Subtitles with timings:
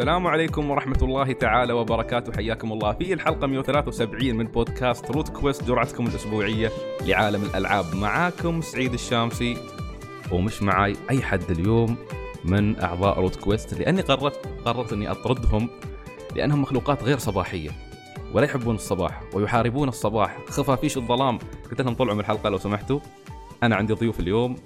[0.00, 2.32] السلام عليكم ورحمة الله تعالى وبركاته.
[2.32, 6.70] حياكم الله في الحلقة 173 من بودكاست روت كويست جرعتكم الأسبوعية
[7.06, 7.84] لعالم الألعاب.
[7.94, 9.56] معاكم سعيد الشامسي
[10.32, 11.96] ومش معاي أي حد اليوم
[12.44, 15.68] من أعضاء روت كويست لأني قررت قررت أني أطردهم
[16.36, 17.70] لأنهم مخلوقات غير صباحية
[18.34, 20.38] ولا يحبون الصباح ويحاربون الصباح.
[20.48, 21.38] خفافيش الظلام.
[21.70, 23.00] قلت لهم طلعوا من الحلقة لو سمحتوا.
[23.62, 24.56] أنا عندي ضيوف اليوم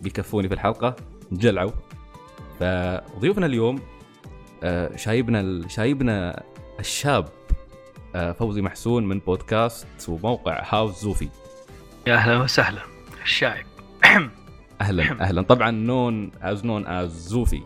[0.00, 0.96] بيكفوني في الحلقة
[1.32, 1.72] جلعوا.
[2.60, 3.78] فضيوفنا اليوم
[4.96, 6.42] شايبنا شايبنا
[6.80, 7.28] الشاب
[8.14, 11.28] آه، فوزي محسون من بودكاست وموقع هاوس زوفي
[12.06, 12.80] يا أهلا وسهلا
[13.22, 13.66] الشايب.
[14.80, 15.42] أهلا أهلا.
[15.42, 17.62] طبعا known as known as زوفي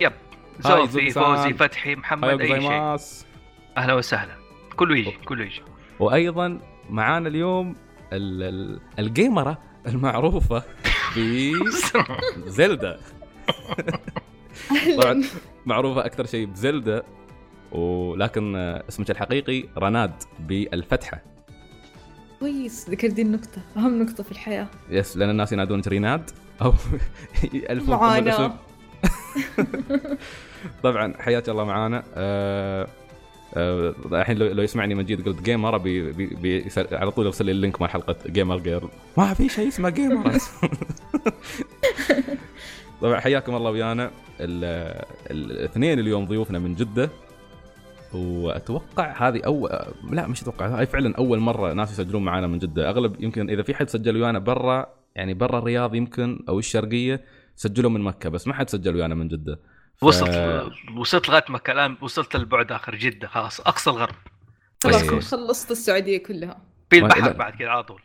[0.00, 0.12] يب.
[0.60, 1.10] زوفي.
[1.10, 2.96] فوزي فتحي محمد أي شيء.
[3.76, 4.34] أهلا وسهلا.
[4.76, 5.62] كله يجي كله يجي.
[6.00, 7.76] وأيضا معانا اليوم
[8.12, 10.62] ال- ال- الجيمرة المعروفة
[12.46, 13.00] بزلدا
[15.02, 15.24] طبعا
[15.66, 17.02] معروفة أكثر شيء بزلدا
[17.72, 18.56] ولكن
[18.88, 21.22] اسمك الحقيقي رناد بالفتحة.
[22.40, 24.66] كويس ذكر دي النقطة أهم نقطة في الحياة.
[24.90, 26.30] يس لأن الناس ينادونك ريناد
[27.44, 28.56] الاسم معانا.
[30.82, 32.04] طبعا حياك الله معانا.
[32.14, 32.88] آه،
[33.54, 37.52] آه، الحين لو لو يسمعني مجيد قلت gamer بي بي بي على طول يرسل لي
[37.52, 40.38] ال link مال حلقة gamer girl ما في شيء اسمه gamer
[43.00, 44.10] طبعا حياكم الله ويانا.
[44.40, 44.64] ال-
[45.30, 47.10] ال- الاثنين اليوم ضيوفنا من جدة.
[48.14, 49.70] وأتوقع هذه اول
[50.10, 52.90] لا مش أتوقع هاي فعلا أول مرة ناس يسجلون معنا من جدة.
[52.90, 57.24] أغلب يمكن إذا في حد سجل ويانا برا يعني برا الرياض يمكن أو الشرقية
[57.56, 59.60] سجلوا من مكة بس ما حد سجل ويانا من جدة.
[59.96, 64.14] ف- وصلت وصلت لغاية مكه الان وصلت البعد آخر جدة خلاص أقصى الغرب.
[64.84, 65.20] خلاص طيب.
[65.20, 66.62] خلصت السعودية كلها.
[66.90, 67.32] في البحر.
[67.32, 68.02] بعد كذا على طول.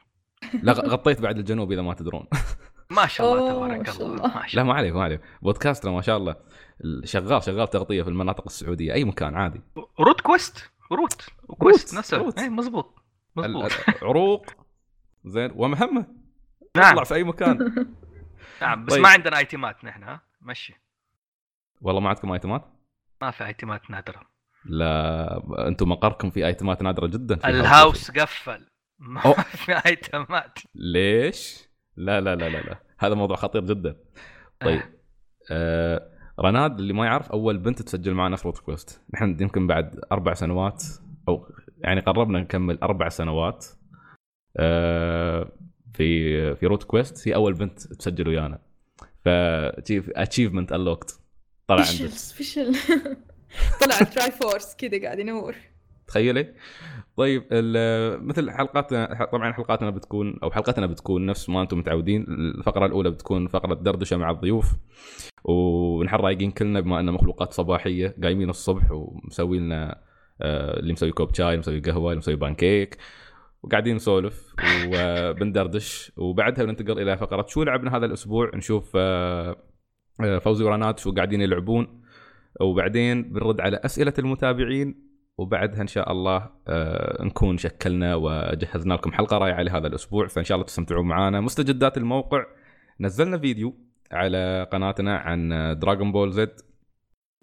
[0.64, 2.26] لا غطيت بعد الجنوب إذا ما تدرون.
[2.90, 4.36] ما شاء الله تبارك ما شاء الله الله.
[4.36, 5.22] ما شاء لا ما عليك ما عليك.
[5.42, 6.36] بودكاستنا ما شاء الله
[7.04, 9.62] شغال شغال تغطية في المناطق السعودية أي مكان عادي.
[9.78, 12.44] الله روت كويست روت وكويست روت، نفسه.
[12.44, 13.04] اي مزبوط
[13.36, 13.72] مزبوط
[14.02, 14.46] عروق
[15.26, 16.06] زين ومهمه
[16.78, 16.92] نعم.
[16.92, 17.58] تطلع في أي مكان.
[18.62, 19.04] نعم بس طيب.
[19.04, 20.76] ما عندنا ايتمات نحن ها؟ مشي.
[21.82, 22.66] والله ما عندكم ايتمات
[23.22, 24.22] ما في ايتمات نادرة.
[24.66, 28.68] لا أنتم مقركم في ايتمات نادرة جدا في ال house قفل.
[29.00, 29.22] ما.
[29.66, 32.80] في ايتمات ليش؟ لا لا لا لا لا.
[33.00, 33.96] هذا موضوع خطير جدا.
[34.60, 34.82] طيب.
[35.52, 36.10] آه.
[36.40, 40.84] رناد اللي ما يعرف أول بنت تسجل معنا في كويست نحن يمكن بعد أربع سنوات
[41.28, 43.66] أو يعني قربنا نكمل أربع سنوات
[44.58, 45.52] آه
[45.94, 48.60] في في روت كويست هي أول بنت تسجل ويانا.
[49.26, 51.20] ف achievement unlocked
[51.68, 52.08] طلع عندك.
[52.08, 52.76] special
[53.82, 55.56] طلع Triforce كذا قاعد ينور.
[56.08, 56.54] تخيلي؟
[57.18, 57.44] طيب
[58.22, 63.48] مثل حلقاتنا طبعا حلقاتنا بتكون أو حلقتنا بتكون نفس ما أنتم متعودين الفقرة الأولى بتكون
[63.48, 64.76] فقرة دردشة مع الضيوف
[65.44, 70.02] ونحن رايقين كلنا بما ان مخلوقات صباحية قايمين الصبح ومسوي لنا
[70.42, 72.98] آه، اللي مسوي كوب شاي مسوي قهوة اللي مسوي بانكيك
[73.64, 74.56] وقاعدين نسولف
[74.88, 79.56] وبندردش وبعدها بننتقل إلى فقرة شو لعبنا هذا الأسبوع؟ نشوف آه،
[80.22, 82.04] آه، فوزي ورناد شو قاعدين يلعبون
[82.62, 89.38] وبعدين بنرد على أسئلة المتابعين وبعدها إن شاء الله آه، نكون شكلنا وجهزنا لكم حلقة
[89.38, 90.28] رائعة لهذا الأسبوع.
[90.28, 92.46] فإن شاء الله تستمتعون معنا مستجدات الموقع.
[93.00, 93.74] نزلنا فيديو
[94.12, 95.50] على قناتنا عن
[95.80, 96.62] Dragon Ball Z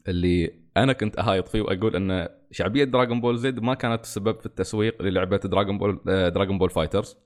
[0.08, 4.46] اللي أنا كنت أهايط فيه وأقول أن شعبية Dragon Ball Z ما كانت السبب في
[4.46, 7.16] التسويق للعبة Dragon Ball Dragon Ball Fighters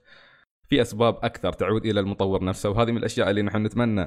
[0.69, 2.69] في أسباب أكثر تعود إلى المطور نفسه.
[2.69, 4.01] وهذه من الأشياء اللي نحن نتمنى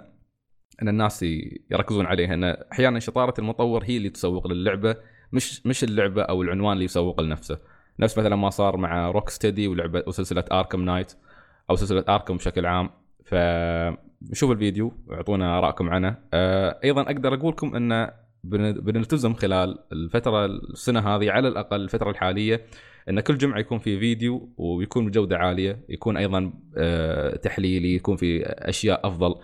[0.82, 1.22] أن الناس
[1.70, 4.96] يركزون عليها أن أحيانا شطارة المطور هي اللي تسوق للعبة.
[5.33, 7.59] مش مش اللعبة أو العنوان اللي يسوق لنفسه.
[8.00, 11.12] نفس مثلا ما صار مع Rocksteady ولعبه وسلسله Arkham Knight
[11.71, 12.91] أو سلسلة Arkham بشكل عام.
[13.25, 16.17] فشوفوا الفيديو واعطونا ارائكم عنه.
[16.35, 18.11] آه، أيضا أقدر أقول لكم إن
[18.44, 22.67] بن- بنلتزم خلال الفترة السنة هذه على الأقل الفترة الحالية
[23.08, 28.43] إن كل جمعة يكون في فيديو ويكون بجودة عالية يكون أيضا آه، تحليلي يكون في
[28.47, 29.35] أشياء أفضل.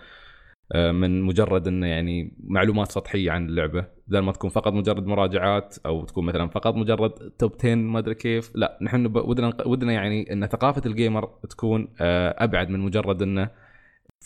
[0.73, 3.85] من مجرد إنه يعني معلومات سطحية عن اللعبة.
[4.07, 8.15] بدل ما تكون فقط مجرد مراجعات أو تكون مثلا فقط مجرد توب 10 ما أدري
[8.15, 13.49] كيف لا نحن ودنا ودنا يعني إن ثقافة الجيمر تكون آه، أبعد من مجرد إنه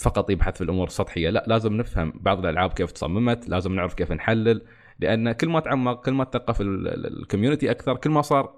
[0.01, 1.29] فقط يبحث في الأمور السطحية.
[1.29, 4.61] لا لازم نفهم بعض الألعاب كيف تصممت لازم نعرف كيف نحلل.
[4.99, 8.53] لأن كل ما تعمق كل ما تثقف ال- ال- ال community أكثر كل ما صار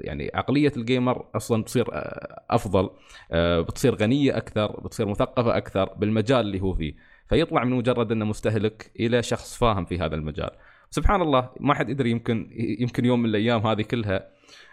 [0.00, 2.90] يعني عقلية ال gamer أصلا تصير آه، أفضل
[3.32, 6.94] آه، بتصير غنية أكثر بتصير مثقفة أكثر بالمجال اللي هو فيه.
[7.28, 10.50] فيطلع من مجرد إنه مستهلك إلى شخص فاهم في هذا المجال.
[10.90, 14.28] سبحان الله ما حد يدري يمكن يمكن يوم من الأيام هذه كلها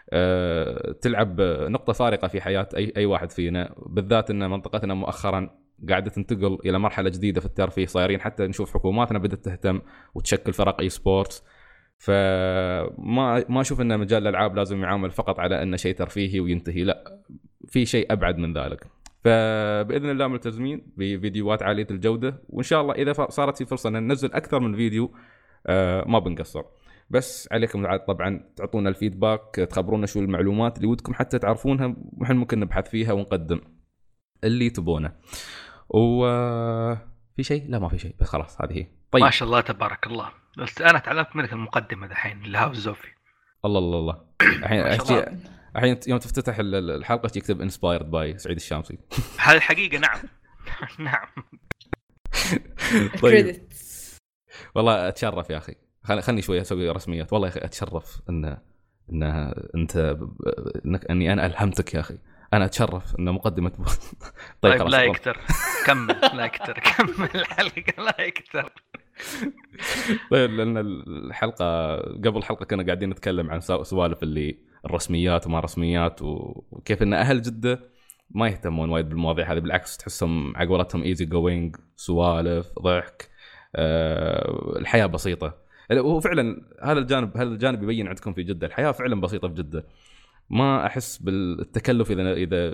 [0.10, 5.50] آه، تلعب نقطة فارقة في حياة أي أي واحد فينا بالذات إن منطقتنا مؤخرا
[5.90, 7.86] قاعدة تنتقل إلى مرحلة جديدة في الترفيه.
[7.86, 9.82] صايرين حتى نشوف حكوماتنا بدأت تهتم
[10.16, 11.44] وتشكل فرق esports
[11.98, 16.84] فما ما أشوف إن مجال الألعاب لازم يعامل فقط على إنه شيء ترفيهي وينتهي.
[16.84, 17.22] لا
[17.68, 18.88] في شيء أبعد من ذلك.
[19.24, 22.42] فباذن الله ملتزمين بفيديوهات عالية الجودة.
[22.50, 25.14] وإن شاء الله إذا صارت في فرصة إن ننزل أكثر من فيديو
[25.68, 26.64] آه، ما بنقصر.
[27.10, 31.96] بس عليكم عاد طبعا تعطونا ال feedback تخبرونا شو المعلومات اللي ودكم حتى تعرفونها.
[32.14, 33.62] وإحنا ممكن نبحث فيها ونقدم
[34.44, 35.12] اللي تبونه.
[35.90, 36.26] و
[37.36, 38.88] في شيء؟ لا ما في شيء بس خلاص هذه هي.
[39.12, 39.24] طيب.
[39.24, 40.30] ما شاء الله تبارك الله.
[40.58, 43.08] بس أنا تعلمت منك المقدمة دحين ال house زوفي.
[43.66, 44.22] الله الله الله.
[44.64, 44.82] الحين
[45.76, 48.98] الحين يوم تفتتح ال- ال- الحلقة يكتب inspired by سعيد الشامسي.
[49.46, 50.20] هذه الحقيقة نعم.
[51.00, 51.28] نعم.
[53.22, 53.62] طيب.
[54.76, 55.76] والله أتشرف يا أخي.
[56.04, 57.34] خل- خلني شوي أسوي رسميات.
[57.34, 58.58] والله يا أخي أتشرف ان
[59.14, 59.24] ان
[59.76, 60.18] انت
[60.86, 62.18] انك إني أنا ألهمتك يا أخي.
[62.56, 63.72] أنا أتشرف ان مقدمة.
[64.62, 65.40] طيب, خلاص لا يكتر.
[65.86, 68.72] كمل لا يكتر كمل الحلقة لا يكتر.
[70.32, 76.22] طيب لأن الحلقة قبل الحلقة كنا قاعدين نتكلم عن سو- سوالف اللي الرسميات وما رسميات
[76.22, 77.80] وكيف إن أهل جدة
[78.30, 83.30] ما يهتمون وايد بالمواضيع هذه بالعكس تحسهم عقولتهم easy going سوالف ضحك
[83.76, 85.58] أه الحياة بسيطة.
[85.92, 89.86] هو فعلا هذا الجانب هذا الجانب يبين عندكم في جدة الحياة فعلا بسيطة في جدة.
[90.50, 92.70] ما أحس بالتكلف اذا إذا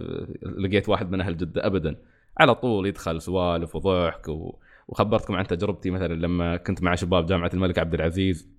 [0.58, 1.96] لقيت واحد من أهل جدة ابدا
[2.38, 4.60] على طول يدخل سوالف وضحك و...
[4.88, 8.50] وخبرتكم عن تجربتي مثلا لما كنت مع شباب جامعة الملك عبد العزيز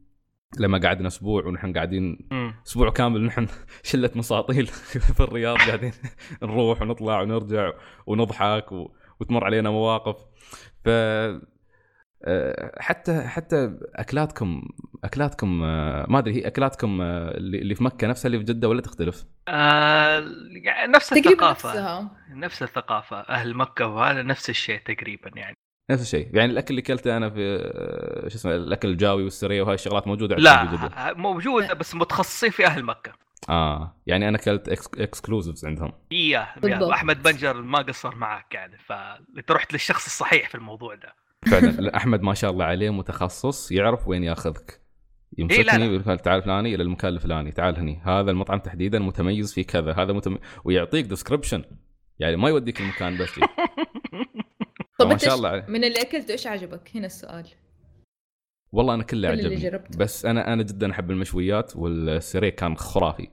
[0.59, 2.29] لما قعدنا أسبوع ونحن قاعدين.
[2.67, 3.47] أسبوع كامل نحن
[3.83, 4.67] شلة مساطيل
[5.17, 5.93] في الرياض قاعدين
[6.43, 7.73] نروح ونطلع ونرجع
[8.07, 8.91] ونضحك و...
[9.21, 10.17] وتمر علينا مواقف
[10.85, 10.89] ف
[12.81, 14.63] حتى حتى اكلاتكم
[15.05, 18.69] أكلاتكم آه، ما أدري هي أكلاتكم آه، اللي اللي في مكة نفسها اللي في جدة
[18.69, 20.25] ولا تختلف؟ آه
[20.65, 21.69] يعني نفس تقريبا الثقافة.
[21.69, 23.17] نفسها نفس الثقافة.
[23.21, 25.57] أهل مكة وهذا نفس الشيء تقريبا يعني.
[25.91, 26.29] نفس الشيء.
[26.33, 30.51] يعني الأكل اللي أكلته أنا في آه، شو اسمه الأكل الجاوي والسريه وهاي الشغلات موجودة
[30.51, 30.95] عندكم في جدة.
[30.97, 33.13] لا موجودة بس متخصصين في أهل مكة.
[33.49, 35.93] آه يعني أنا أكلت اكسكلوزفز عندهم.
[36.13, 36.91] إياه بالضبط.
[36.91, 41.22] أحمد بنجر ما قصر معك يعني فانت رحت للشخص الصحيح في الموضوع ده.
[41.51, 44.81] فعلا لا، أحمد ما شاء الله عليه متخصص يعرف وين ياخذك
[45.39, 45.91] إيه، يمسكني لا.
[45.91, 50.13] ويقول تعال الفلاني إلى المكان الفلاني تعال هني هذا المطعم تحديدا متميز في كذا هذا
[50.13, 50.39] متم...
[50.65, 51.65] ويعطيك ديسكربشن
[52.19, 53.41] يعني ما يوديك المكان بس شي.
[54.99, 55.67] طب ما شاء الله عليه.
[55.69, 57.47] من اللي اكلته إيش عجبك؟ هنا السؤال
[58.73, 59.81] والله أنا كله عجبني.
[59.99, 63.29] بس أنا أنا جدا أحب المشويات والسري كان خرافي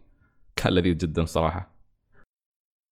[0.55, 1.78] كان لذيذ جدا صراحة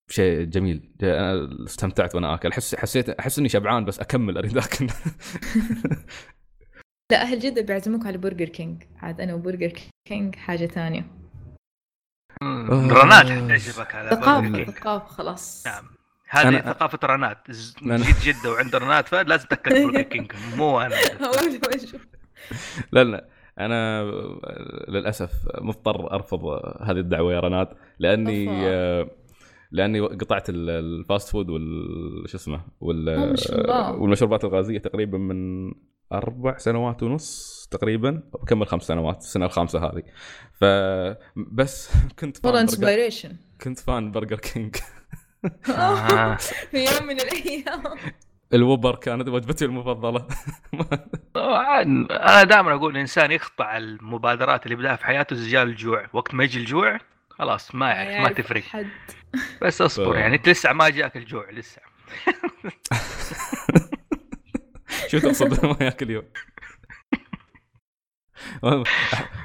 [0.10, 0.90] شيء جميل.
[1.04, 2.50] أنا استمتعت وأنا آكل.
[2.50, 4.88] احس حسيت أحس إني شبعان بس أكمل أريد آكل.
[7.12, 9.72] لا أهل جدة بيعزموك على Burger King عاد أنا و Burger
[10.08, 11.06] King حاجة ثانية.
[12.44, 14.78] رناد حتعجبك على ثقافه Burger King.
[14.78, 15.68] ثقافة خلاص.
[15.68, 15.86] نعم.
[16.30, 17.52] هذه أنا- ثقافة رناد.
[17.82, 20.96] جيت جدة وعند رناد فلازم تأكل Burger King مو أنا.
[22.92, 23.28] لا لا.
[23.60, 24.04] أنا
[24.88, 25.32] للأسف
[25.62, 26.46] مضطر أرفض
[26.82, 27.70] هذه الدعوة يا رناد
[28.00, 28.50] لأني
[29.02, 29.12] أفا.
[29.72, 33.92] لاني قطعت ال- ال fast food وال شو اسمه وال ما شاء الله.
[33.92, 35.72] والمشروبات الغازية تقريبا من
[36.14, 38.24] أربع سنوات ونص تقريبا.
[38.34, 40.04] وبكمل خمس سنوات السنة الخامسة هذه.
[40.54, 44.76] فبس كنت fan burger inspiration كنت fan Burger King.
[46.72, 47.84] في يوم من الأيام.
[48.54, 50.28] الوبر كانت وجبتي المفضلة.
[51.34, 56.08] طبعاً أنا دائما أقول الإنسان يقطع المبادرات اللي بدأها في حياته زجال الجوع.
[56.14, 56.98] وقت ما يجي الجوع
[57.30, 58.64] خلاص ما يعرف ما تفرق.
[58.64, 58.88] حد.
[59.62, 61.82] بس اصبر ف- يعني انت لسه ما جاك الجوع لسه.
[65.08, 66.24] شو تقصد ما ياكل يوم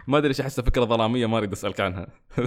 [0.08, 2.06] ما أدري إيش أحسها فكرة ظلامية ما أريد أسألك عنها.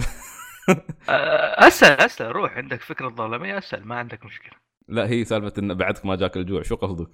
[1.08, 4.52] آه، أسأل أسأل روح عندك فكرة ظلامية أسأل ما عندك مشكلة.
[4.88, 7.10] لا هي سالفة إن بعدك ما جاك الجوع شو قصدك؟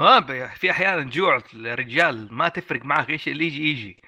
[0.00, 4.02] ما ب- في أحيانا جوع الرجال ما تفرق معك إيش اللي يجي يجي.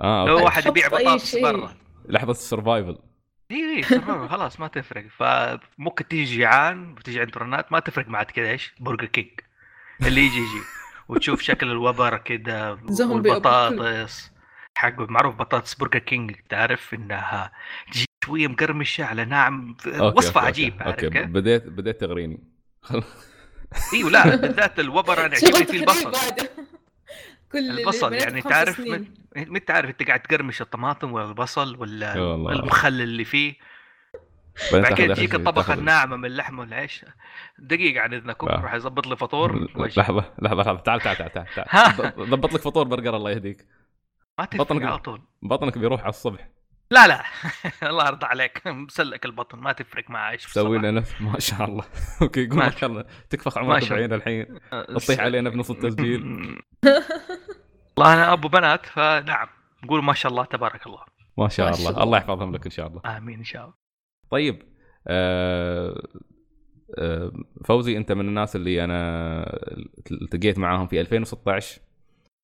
[0.00, 0.44] آه لو.
[0.44, 1.36] واحد يبيع بطاطس.
[1.36, 1.74] برا.
[2.08, 2.98] لحظة ال survival.
[3.50, 3.82] اي اي
[4.28, 5.06] خلاص ما تفرق.
[5.18, 9.30] فممكن تيجي جيعان وتيجي عند رنات ما تفرق معك كذا إيش؟ برجر كينج
[10.02, 10.62] اللي يجي يجي.
[11.08, 14.32] وتشوف شكل ال Whopper كذا والبطاطس.
[14.74, 16.36] حق معروف بطاطس برجر كينج.
[16.48, 17.52] تعرف إنها
[17.92, 22.44] تجي شوية مقرمشة على ناعم وصفة أوكي، عجيب أوكي؟ بديت بديت تغريني.
[23.94, 26.12] إيوه لا بالذات ال Whopper أنا يعجبني شغل فيه البصل.
[27.52, 28.80] كل البصل يعني تعرف
[29.36, 32.14] ما تعرف انت قاعد تقرمش الطماطم ولا البصل ولا.
[32.34, 33.54] المخلل اللي فيه.
[34.72, 37.04] بعدين بعد كده تجيك الطبقه الناعمة من اللحم والعيش.
[37.58, 38.46] دقيقة عن اذنكم.
[38.46, 39.68] راح يظبط لي فطور.
[39.96, 40.76] لحظة لحظة لحظة.
[40.76, 42.12] تعال تعال تعال تعال.
[42.30, 43.66] ضبط لك فطور برجر الله يهديك.
[44.38, 45.20] ما تفرق بطنك- على طول.
[45.42, 46.48] بطنك بيروح على الصبح.
[46.90, 47.22] لا لا.
[47.90, 48.66] الله يرضى عليك.
[48.66, 51.84] مسلك البطن ما تفرق معي إيش تسوي لنا نفس ما شاء الله.
[52.22, 53.04] أوكي قول ما شاء الله.
[53.30, 54.58] تكفخ عمرك بعين الحين.
[54.70, 56.22] تطيح علينا بنص التسجيل.
[57.96, 59.48] والله أنا أبو بنات فنعم.
[59.84, 61.00] نقول ما شاء الله تبارك الله.
[61.38, 61.90] ما شاء الله.
[61.90, 62.18] الله, الله.
[62.18, 63.00] يحفظهم لك إن شاء الله.
[63.16, 63.74] آمين إن شاء الله.
[64.30, 64.62] طيب
[65.08, 66.02] آه
[66.98, 67.32] آه
[67.64, 69.60] فوزي أنت من الناس اللي أنا
[70.10, 71.80] التقيت معاهم في 2016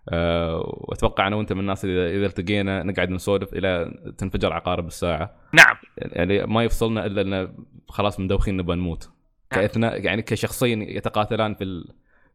[0.09, 5.35] أه وأتوقع أنا وأنت من الناس اللي إذا التقينا نقعد نسولف إلى تنفجر عقارب الساعة.
[5.53, 5.77] نعم.
[5.97, 7.55] يعني ما يفصلنا إلا إن
[7.89, 9.05] خلاص مدوخين نبغى نموت.
[9.53, 9.61] نعم.
[9.61, 11.95] كإثناء يعني كشخصين يتقاتلان في ال...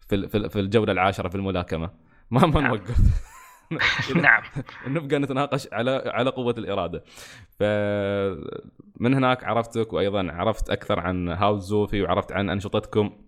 [0.10, 1.90] في في, في الجولة العاشرة في الملاكمة.
[2.32, 2.72] ما ما نعم.
[2.72, 2.98] نوقف.
[4.16, 4.42] نعم.
[4.96, 7.04] نبقى نتناقش على على قوة الإرادة.
[7.60, 13.27] فمن هناك عرفتك وأيضا عرفت أكثر عن هاوس زوفي وعرفت عن أنشطتكم.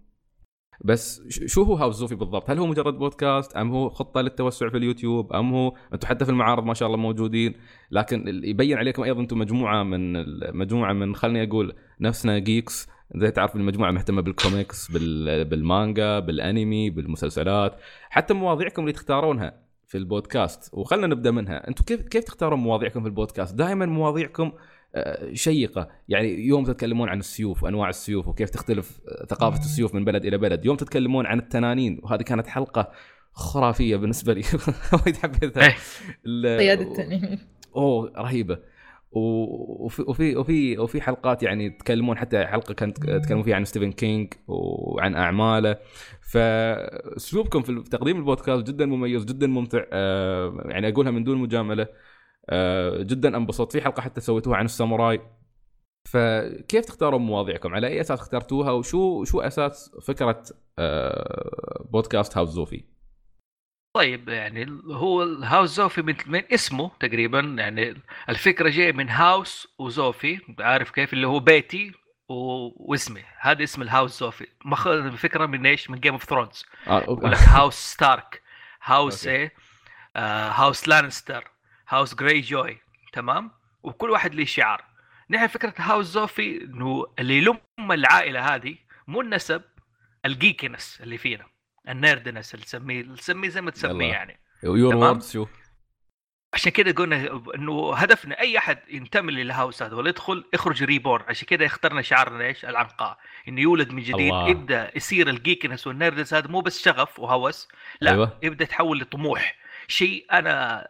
[0.81, 4.77] بس شو هو هاوس زوفي بالضبط؟ هل هو مجرد بودكاست؟ أم هو خطة للتوسع في
[4.77, 7.53] اليوتيوب؟ أم هو أنتم حتى في المعارض ما شاء الله موجودين.
[7.91, 10.13] لكن يبين عليكم أيضا أنتم مجموعة من
[10.57, 17.75] مجموعة من خلني أقول نفسنا geeks زي تعرف المجموعة مهتمة بالكوميكس بالمانجا بالانمي بالمسلسلات؟
[18.09, 20.73] حتى مواضيعكم اللي تختارونها في البودكاست.
[20.73, 21.67] وخلنا نبدأ منها.
[21.67, 24.51] أنتم كيف كيف تختارون مواضيعكم في البودكاست؟ دائما مواضيعكم
[25.33, 25.89] شيقة.
[26.07, 30.37] يعني يوم تتكلمون عن السيوف وانواع السيوف وكيف تختلف آه، ثقافة السيوف من بلد إلى
[30.37, 30.65] بلد.
[30.65, 32.91] يوم تتكلمون عن التنانين وهذه كانت حلقة
[33.33, 34.43] خرافية بالنسبة لي.
[34.93, 35.73] وايد حبيتها.
[36.43, 37.39] قياده التنانين.
[37.75, 38.59] أوه رهيبة.
[39.11, 44.33] وفي وفي وفي وفي حلقات يعني تكلمون حتى حلقة كانت تكلمون فيها عن ستيفن كينج
[44.47, 45.77] وعن أعماله.
[46.21, 49.83] فأسلوبكم في تقديم البودكاست جدا مميز جدا ممتع.
[49.93, 51.87] آه، يعني أقولها من دون مجاملة.
[52.99, 53.71] جدا انبسطت.
[53.71, 55.21] في حلقة حتى سويتوها عن الساموراي.
[56.09, 60.43] فكيف تختارون مواضيعكم؟ على أي أساس اخترتوها؟ وشو شو أساس فكرة
[60.79, 62.83] آه، بودكاست هاوس زوفي؟
[63.95, 67.39] طيب يعني هو الهاوس زوفي من, من اسمه تقريبا.
[67.39, 70.39] يعني الفكرة جاية من house وزوفي.
[70.59, 71.91] عارف كيف؟ اللي هو بيتي
[72.29, 73.23] واسمي.
[73.39, 74.47] هذا اسم الهاوس زوفي.
[74.65, 78.41] ماخذ الفكرة من إيش؟ من Game of Thrones يقول لك House Stark.
[78.83, 79.53] house إيه؟
[80.15, 81.51] آه House Lannister.
[81.89, 82.77] House Greyjoy
[83.13, 83.51] تمام؟
[83.83, 84.83] وكل واحد له شعار.
[85.29, 88.75] نحن فكرة هاوس زوفي إنه اللي يلم العائلة هذه
[89.07, 89.61] مو النسب
[90.25, 91.45] ال geekness اللي فينا
[91.89, 94.39] ال nerdness اللي تسميه تسميه زي ما تسميه يعني.
[94.63, 95.47] your words شو
[96.53, 101.25] عشان كده قلنا إنه هدفنا أي أحد ينتمي لل house هذا ولا يدخل يخرج reborn.
[101.27, 103.17] عشان كده اخترنا شعارنا إيش؟ العنقاء.
[103.47, 104.49] إنه يولد من جديد الله.
[104.49, 107.67] يبدأ يصير ال geekness وال nerdness هذا مو بس شغف وهوس
[108.01, 108.39] لا أيوة.
[108.43, 109.55] يبدأ يتحول لطموح.
[109.87, 110.87] شيء أنا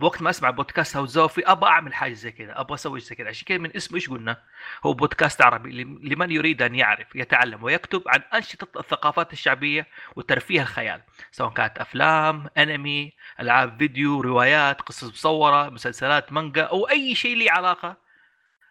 [0.00, 3.28] وقت ما أسمع بودكاست هاوس زوفي أبغى أعمل حاجة زي كذا أبغى أسوي زي كذا
[3.28, 4.42] عشان كذا من اسمه إيش قلنا؟
[4.86, 5.84] هو بودكاست عربي.
[5.84, 9.86] لمن يريد أن يعرف يتعلم ويكتب عن أنشطة الثقافات الشعبية
[10.16, 17.14] وترفيه الخيال سواء كانت أفلام أنمي ألعاب فيديو روايات قصص مصورة مسلسلات مانجا أو أي
[17.14, 17.96] شيء له علاقة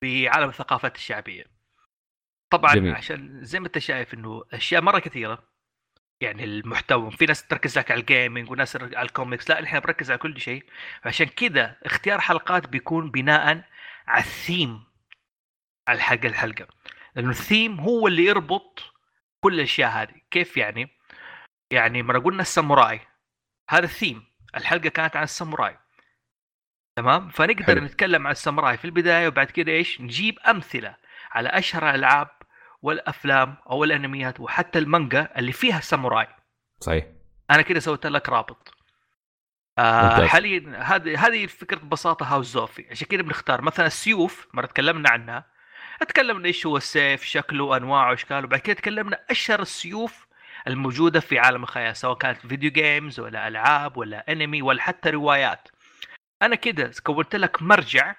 [0.02, 1.46] بعالم الثقافات الشعبية.
[2.50, 2.96] طبعا جميل.
[2.96, 5.53] عشان زي ما أنت شايف إنه أشياء مرة كثيرة
[6.24, 10.12] يعني المحتوى في ناس تركز لك على ال gaming وناس على الكوميكس لا إحنا بنركز
[10.12, 10.66] على كل شيء.
[11.06, 13.64] عشان كذا اختيار حلقات بيكون بناء
[14.08, 14.84] على الثيم
[15.88, 16.68] على الحلقة الحلقة.
[17.16, 18.94] لأنه الثيم هو اللي يربط
[19.44, 20.16] كل الأشياء هذه.
[20.32, 20.90] كيف يعني؟
[21.72, 23.00] يعني ما قلنا الساموراي.
[23.70, 24.26] هذا الثيم
[24.56, 25.78] الحلقة كانت عن الساموراي.
[26.96, 27.82] تمام؟ فنقدر حلو.
[27.82, 30.96] نتكلم عن الساموراي في البداية وبعد كده إيش؟ نجيب أمثلة
[31.32, 32.43] على أشهر الألعاب
[32.84, 36.28] والأفلام أو الأنميات وحتى المانجا اللي فيها ساموراي.
[36.80, 37.06] صحيح.
[37.52, 38.74] أنا كده سويت لك رابط.
[39.78, 42.88] آه حاليا هذه هذه فكره ببساطة هاوس زوفي.
[42.92, 45.54] عشان كده بنختار مثلا السيوف مرة تكلمنا عنها.
[46.10, 50.28] تكلمنا إيش هو السيف شكله أنواعه واشكاله وبعد كده تكلمنا أشهر السيوف
[50.68, 55.68] الموجودة في عالم الخيال سواء كانت video games ولا ألعاب ولا أنمي ولا حتى روايات.
[56.42, 58.16] أنا كده كونت لك مرجع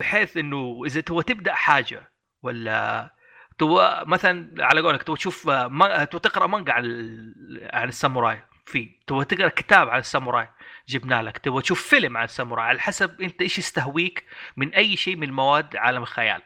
[0.00, 3.10] بحيث إنه إذا تبغى تبدأ حاجة ولا
[3.60, 6.04] تبغى مثلا على قولك تبغى تشوف ما...
[6.04, 6.84] تبغى تقرأ مانجا عن
[7.72, 8.42] عن الساموراي.
[8.66, 10.48] في تبغى تقرأ كتاب عن الساموراي
[10.88, 11.38] جبنا لك.
[11.38, 14.26] تبغى تشوف فيلم عن الساموراي على حسب أنت إيش يستهويك
[14.56, 16.42] من أي شيء من مواد عالم الخيال.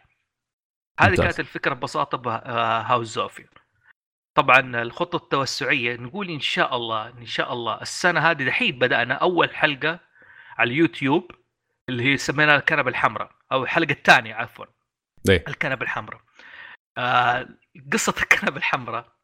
[1.01, 3.45] هذه كانت الفكرة ببساطة بهاوس زوفي
[4.35, 9.55] طبعا الخطة التوسعية نقول إن شاء الله إن شاء الله السنة هذه دحين بدأنا أول
[9.55, 10.01] حلقة
[10.59, 11.31] على اليوتيوب
[11.89, 14.67] اللي هي سميناها الكنبه الحمراء أو الحلقة الثانية عفوا.
[15.29, 16.21] ليه؟ الكنبه الحمراء.
[16.99, 17.49] آه
[17.93, 19.15] قصة الكنبة الحمراء.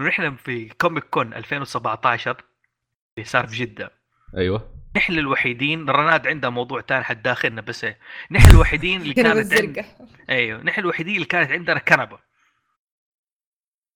[0.00, 2.44] نحن في Comic Con 2017
[3.18, 3.90] اللي صار في جدة.
[4.36, 4.80] أيوه.
[4.96, 7.86] نحن الوحيدين رناد عندها موضوع ثاني حد داخلنا بس
[8.30, 9.86] نحن الوحيدين اللي كانت عند...
[10.30, 12.18] أيوه نحن الوحيدين اللي كانت عندنا كنبة.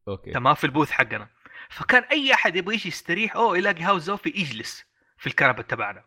[0.08, 0.30] أوكي.
[0.32, 1.28] تمام في ال booth حقنا.
[1.70, 4.84] فكان أي أحد يبغى يجي يستريح أوه يلاقي هاوس زوفي يجلس
[5.18, 6.04] في الكنبة تبعنا.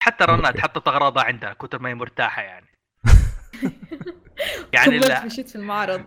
[0.00, 0.60] حتى أوكي.
[0.60, 2.75] حطت اغراضها عندها كتر ما هي مرتاحة يعني.
[4.72, 5.24] يعني لا.
[5.24, 6.04] مشيت في المعرض.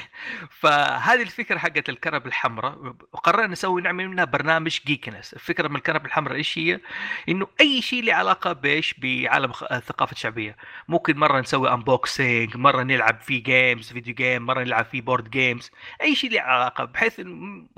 [0.60, 2.96] فهذه الفكرة حقت الكنب الحمراء.
[3.12, 6.80] وقررنا نسوي نعمل منها برنامج geekness الفكرة من الكنب الحمراء إيش هي؟
[7.28, 10.56] إنه أي شيء له علاقة بإيش؟ بعالم الثقافة الشعبية.
[10.88, 15.70] ممكن مرة نسوي unboxing مرة نلعب فيه games video game مرة نلعب فيه board games
[16.02, 17.20] أي شيء له علاقة بحيث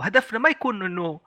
[0.01, 1.21] هدفنا ما يكون إنه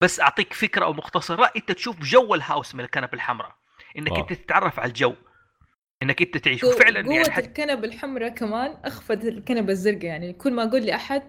[0.00, 1.40] بس أعطيك فكرة أو مختصر.
[1.40, 3.54] لا أنت تشوف جو ال house من الكنب الحمراء.
[3.98, 4.18] إنك.
[4.18, 5.14] أنت تتعرف على الجو.
[6.02, 6.64] إنك أنت تعيش.
[6.64, 7.44] قوة وفعلا يعني قوة حت...
[7.44, 10.04] الكنبة الحمراء كمان أخفت الكنبة الزرقاء.
[10.04, 11.22] يعني كل ما أقول لأحد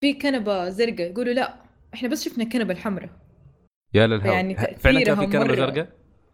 [0.00, 1.56] في كنبة زرقاء يقولوا لا
[1.94, 3.10] إحنا بس شفنا الكنبة الحمراء.
[3.94, 4.26] يا للهول.
[4.34, 5.54] يعني فعلا كان في كنبة.
[5.54, 5.88] زرقاء؟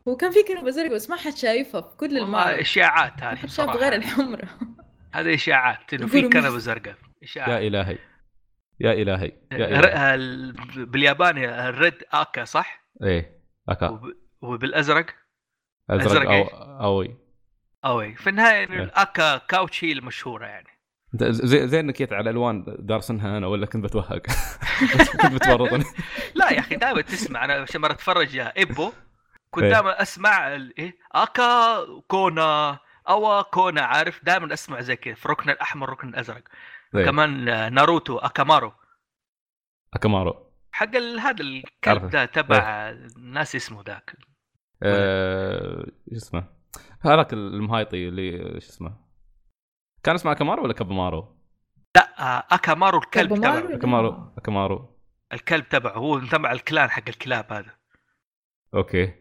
[0.09, 2.59] هو كان في كنبة زرقاء بس ما حد شايفها في كل المعرض.
[2.59, 3.77] إشاعات ما هذه حد شاف.
[3.77, 4.49] غير الحمراء.
[5.15, 6.95] هذه إشاعات إنه في كنبة زرقاء.
[6.95, 7.99] يا اشاعات إلهي.
[8.81, 9.33] يا إلهي.
[9.53, 10.15] يا إلهي.
[10.15, 10.53] ال-
[10.87, 13.89] بالياباني ال red 赤 صح؟ إيه آكا.
[13.89, 15.07] وب- وبالأزرق؟
[15.91, 16.49] أزرق أزرق إيه؟
[16.85, 17.17] أوي.
[17.85, 18.15] أوي.
[18.15, 18.83] في النهاية إنه إيه.
[18.83, 20.69] الاكا كاوتش هي المشهورة يعني.
[21.15, 24.23] انت زي زي إنك جيت على الالوان دارسنها أنا ولا كنت بتوهق؟
[25.23, 25.85] كنت بتورطني.
[26.35, 27.45] لا يا أخي دائما تسمع.
[27.45, 28.93] أنا عشان مرة اتفرج يا إيبو
[29.51, 29.71] كنت إيه.
[29.71, 35.15] دائما أسمع إيه؟ 赤コーナー 青コーナー عارف؟ دائما أسمع زي كذا.
[35.15, 36.43] في الركن الأحمر الركن الأزرق.
[36.97, 37.05] إيه.
[37.05, 38.73] كمان ناروتو أكامارو.
[39.95, 40.53] أكامارو.
[40.73, 42.11] حق هذا الكلب.
[42.11, 44.17] ده تبع ناس اسمه ذاك.
[46.11, 46.62] شو اسمه؟
[47.05, 48.97] هذاك المهايطي اللي شو اسمه؟
[50.03, 51.37] كان اسمه أكامارو ولا كابامارو؟
[51.97, 53.75] لا آه، أكامارو الكلب؟ تبعه.
[53.75, 54.99] أكامارو أكامارو.
[55.33, 57.71] الكلب تبعه هو تبع الكلان حق الكلاب هذا.
[58.75, 59.15] أوكي.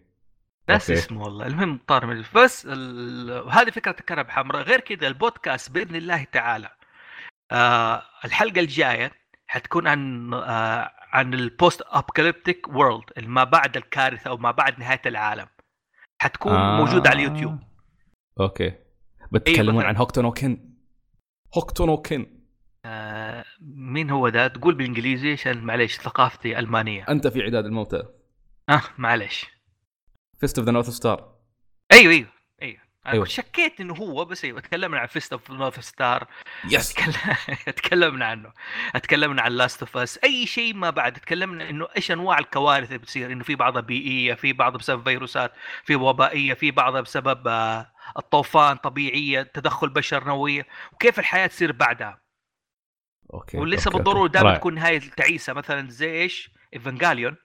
[0.69, 1.01] ناس أوكي.
[1.01, 1.47] اسمه والله.
[1.47, 3.49] المهم طار من بس ال...
[3.49, 4.61] هذه فكرة الكنب حمراء.
[4.61, 6.69] غير كذا البودكاست بإذن الله تعالى
[7.51, 9.11] آه الحلقة الجاية
[9.47, 15.01] حتكون عن آه عن ال post apocalyptic world ما بعد الكارثة أو ما بعد نهاية
[15.05, 15.47] العالم.
[16.21, 16.77] حتكون آه.
[16.77, 17.59] موجودة على اليوتيوب.
[18.39, 18.73] okay.
[19.31, 19.87] بتكلمون مثلاً.
[19.87, 20.73] عن هوكتو نو كن
[21.57, 22.25] هوكتو نو كن
[22.85, 27.05] آه مين هو ده تقول بالإنجليزي عشان معليش ثقافتي ألمانية.
[27.09, 28.03] أنت في عداد الموتى.
[28.69, 29.45] آه معليش.
[30.39, 31.35] Fist of the North Star
[31.91, 32.27] أيوه أيوه.
[33.05, 33.25] أنا أيوة.
[33.25, 36.27] شكيت إنه هو بس أيوه تكلمنا عن Fist of North Star
[36.69, 37.35] yes تكلم-
[37.65, 38.53] تكلمنا عنه.
[38.93, 42.97] تكلمنا عن Last of Us أي شيء ما بعد تكلمنا إنه إيش أنواع الكوارث اللي
[42.97, 47.91] بتصير إنه في بعضها بيئية في بعضها بسبب فيروسات في وبائية في بعضها بسبب آه،
[48.17, 50.67] الطوفان طبيعية تدخل بشر نووية.
[50.93, 52.21] وكيف الحياة تصير بعدها؟
[53.33, 54.27] okay okay، بالضروره.
[54.27, 54.57] دائما.
[54.57, 57.35] تكون نهاية تعيسه مثلا زي إيش؟ ايفنجاليون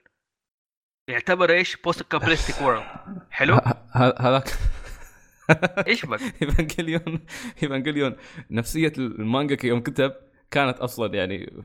[1.09, 2.85] يعتبر إيش؟ post apocalyptic world
[3.31, 3.59] حلو
[4.19, 4.47] هذاك
[5.87, 7.19] إيش بك؟ ايفانجليون
[7.63, 8.15] ايفانجليون
[8.51, 10.13] نفسية المانجا يوم كتب
[10.51, 11.63] كانت أصلا يعني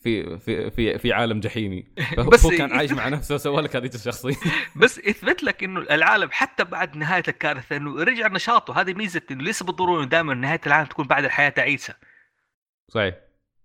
[0.00, 1.86] في في في في عالم جحيمي.
[2.32, 4.34] بس- هو كان عايش مع نفسه وسوى لك هذه الشخصية.
[4.82, 8.80] بس يثبت لك إنه العالم حتى بعد نهاية الكارثة إنه رجع نشاطه.
[8.80, 11.94] هذه ميزة إنه ليس بالضروره دائما نهاية العالم تكون بعد الحياة تعيسه
[12.88, 13.14] صحيح.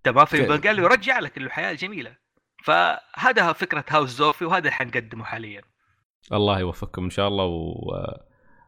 [0.03, 2.15] تمام؟ في ك- قال له يرجع لك إنه الحياة جميلة.
[2.63, 5.61] فهذا فكرة هاوس زوفي وهذا اللي حنقدمه حاليا.
[6.33, 7.91] الله يوفقكم إن شاء الله و...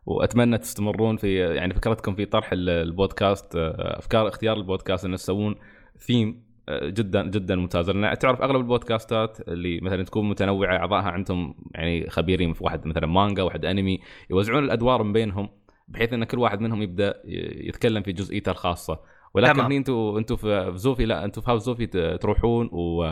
[0.09, 5.55] وأتمنى تستمرون في يعني فكرتكم في طرح ال- البودكاست أفكار اختيار البودكاست إنه تسوون
[5.97, 6.49] ثيم
[6.83, 12.53] جدا جدا ممتازه لأن تعرف أغلب البودكاستات اللي مثلا تكون متنوعة أعضائها عندهم يعني خبيرين
[12.53, 15.49] في واحد مثلا مانجا واحد أنمي يوزعون الأدوار من بينهم
[15.87, 17.21] بحيث إن كل واحد منهم يبدأ
[17.67, 18.99] يتكلم في جزئيته الخاصة.
[19.33, 19.49] ولكن.
[19.65, 23.03] هني أنتم أنتم في في زوفي لا أنتم في هاوس زوفي تروحون و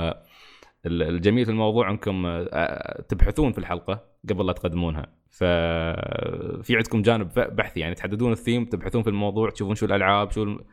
[0.86, 5.06] ال- الجميل في الموضوع إنكم آه، تبحثون في الحلقة قبل لا تقدمونها.
[5.32, 10.66] ففي عندكم جانب بحثي يعني تحددون الثيم تبحثون في الموضوع تشوفون شو الألعاب شو الم-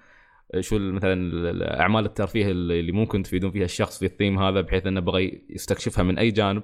[0.60, 4.86] شو مثلا ال- ال- اعمال الترفيه اللي ممكن تفيدون فيها الشخص في الثيم هذا بحيث
[4.86, 6.62] إنه بغى يستكشفها من أي جانب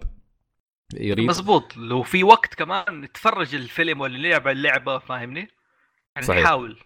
[0.95, 1.29] يريد.
[1.29, 5.49] مزبوط لو في وقت كمان نتفرج الفيلم ولا نلعب اللعبة فاهمني؟
[6.17, 6.43] يعني صحيح.
[6.43, 6.79] نحاول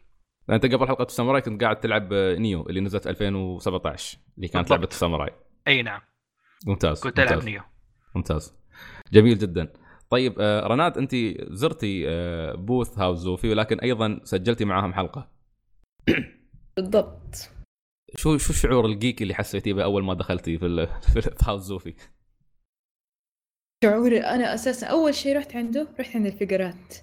[0.51, 4.79] أنت قبل حلقة الساموراي كنت قاعد تلعب Nioh اللي نزلت 2017 اللي كانت بالضبط.
[4.81, 5.31] لعبه الساموراي.
[5.69, 6.01] أي نعم.
[6.67, 7.45] ممتاز كنت ألعب.
[7.45, 7.63] Nioh.
[8.15, 8.55] ممتاز.
[9.13, 9.73] جميل جدا.
[10.11, 11.15] طيب آه، رناد انت
[11.51, 12.07] زرتي
[12.57, 15.29] booth هاوس زوفي ولكن أيضا سجلتي معاهم حلقة.
[16.77, 17.51] بالضبط.
[18.17, 21.95] شو شو الشعور ال geeky اللي حسيتيه به اول ما دخلتي في في هاوس زوفي
[23.85, 26.95] شعوري أنا أساسا أول شيء رحت عنده رحت عند ال figures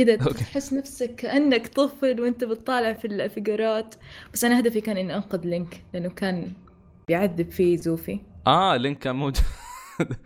[0.00, 0.16] كذا.
[0.40, 3.94] تحس نفسك كأنك طفل وأنت بتطالع في الفقرات
[4.32, 6.52] بس أنا هدفي كان إني أنقذ لينك لأنه كان
[7.08, 8.20] بيعذب فيه زوفي.
[8.46, 9.44] آه لينك كان موجود.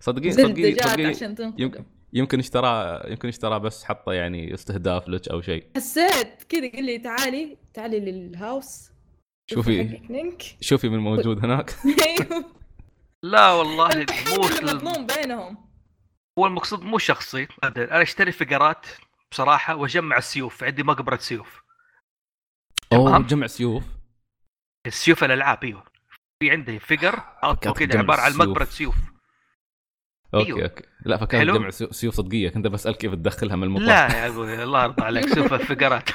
[0.00, 1.62] صدقين زلدة صدقين جات صدقين عشان تنقذه.
[1.62, 5.66] يمكن يمكن اشترى يمكن اشترى بس حطه يعني استهداف لك أو شيء.
[5.76, 8.90] حسيت كذا قال لي تعالي تعالي للهاوس.
[9.50, 10.00] شوفي.
[10.60, 11.74] شوفي من موجود هناك.
[12.06, 12.44] أيوه.
[13.22, 15.56] لا والله مو مظلوم بينهم.
[16.38, 17.48] هو المقصود مو شخصي.
[17.64, 18.86] أنا أشتري figures
[19.30, 20.64] بصراحة وأجمع السيوف.
[20.64, 21.62] عندي مقبرة سيوف.
[22.92, 23.84] أوه جمع سيوف؟
[24.86, 25.84] السيوف الألعاب أيوه.
[26.42, 29.11] في عندي figure حاطه كذا عبارة عن مقبرة سيوف.
[30.34, 30.62] okay أيوه.
[30.62, 30.84] okay.
[31.04, 32.48] لا فكرت جمع سيوف صدقية.
[32.48, 33.86] كنت بسالك كيف تدخلها من المطار.
[33.86, 35.28] لا يا أبوي الله يرضى عليك.
[35.28, 36.08] سيوف ال figures.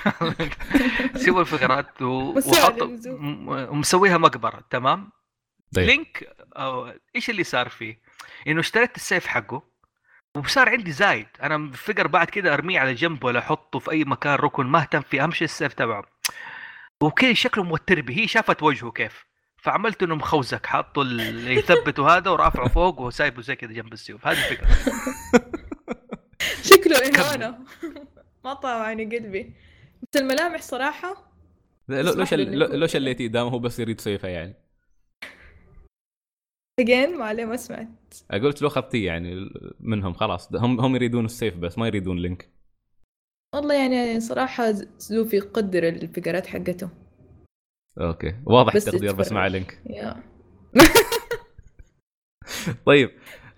[1.24, 2.90] سيوف ال figures وحط
[3.72, 5.10] ومسويها مقبرة تمام؟
[5.76, 5.86] طيب.
[5.86, 8.02] لينك أو إيش اللي صار فيه؟
[8.48, 9.64] إنه اشتريت السيف حقه
[10.36, 11.28] وصار عندي زايد.
[11.44, 14.80] أنا ال figure بعد كذا أرميه على جنب ولا أحطه في أي مكان ركن ما
[14.80, 16.06] اهتم فيه اهم شيء السيف تبعه.
[17.02, 19.26] وكذا شكله موتر به هي شافت وجهه كيف.
[19.68, 24.28] فعملت انه مخوزك حاطه اللي يثبته هذا ورافعه فوق وسايبه زي كذا جنب السيوف.
[24.28, 24.68] هذه الفكرة.
[26.70, 27.58] شكله إهانة.
[28.46, 29.54] ما طاوعني قلبي.
[30.02, 31.32] بس الملامح صراحة
[31.90, 32.60] لو شل...
[32.80, 34.56] لو شليتيه دام هو بس يريد سيفه يعني.
[36.80, 38.14] again ما عليه ما سمعت.
[38.32, 39.50] قلت لو اخذتيه يعني
[39.80, 40.56] منهم خلاص.
[40.56, 42.50] هم هم يريدون السيف بس ما يريدون لينك
[43.56, 47.07] والله يعني صراحة زوفي يقدر ال figures حقته.
[48.02, 48.36] okay.
[48.46, 49.82] واضح بس التقدير بس مع لينك
[52.86, 53.10] طيب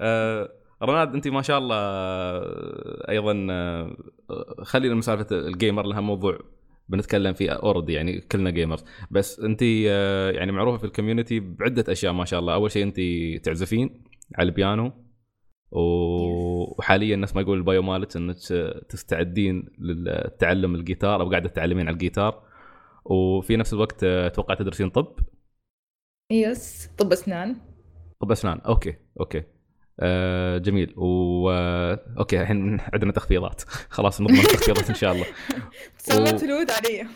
[0.01, 0.49] آه
[0.83, 3.97] رناد أنت ما شاء الله آه، أيضا آه
[4.63, 6.39] خلينا من سالفة ال gamer لها موضوع
[6.89, 11.91] بنتكلم فيه already يعني كلنا gamers بس أنت آه يعني معروفة في ال community بعدة
[11.91, 12.53] أشياء ما شاء الله.
[12.53, 12.99] أول شيء أنت
[13.45, 14.03] تعزفين
[14.35, 14.91] على البيانو
[15.71, 18.35] وحاليا الناس ما يقول ال bio مالت إنك
[18.89, 22.43] تستعدين للتعلم الجيتار أو قاعدة تتعلمين على الجيتار.
[23.05, 25.19] وفي نفس الوقت أتوقع تدرسين طب؟
[26.31, 27.55] yes طب أسنان.
[28.19, 29.43] طب أسنان okay okay.
[29.99, 30.93] آه جميل.
[30.97, 31.49] و
[32.19, 33.63] okay الحين عندنا تخفيضات.
[33.97, 35.25] خلاص نضمن التخفيضات إن شاء الله.
[35.93, 37.07] ابتسامات هوليوود علي.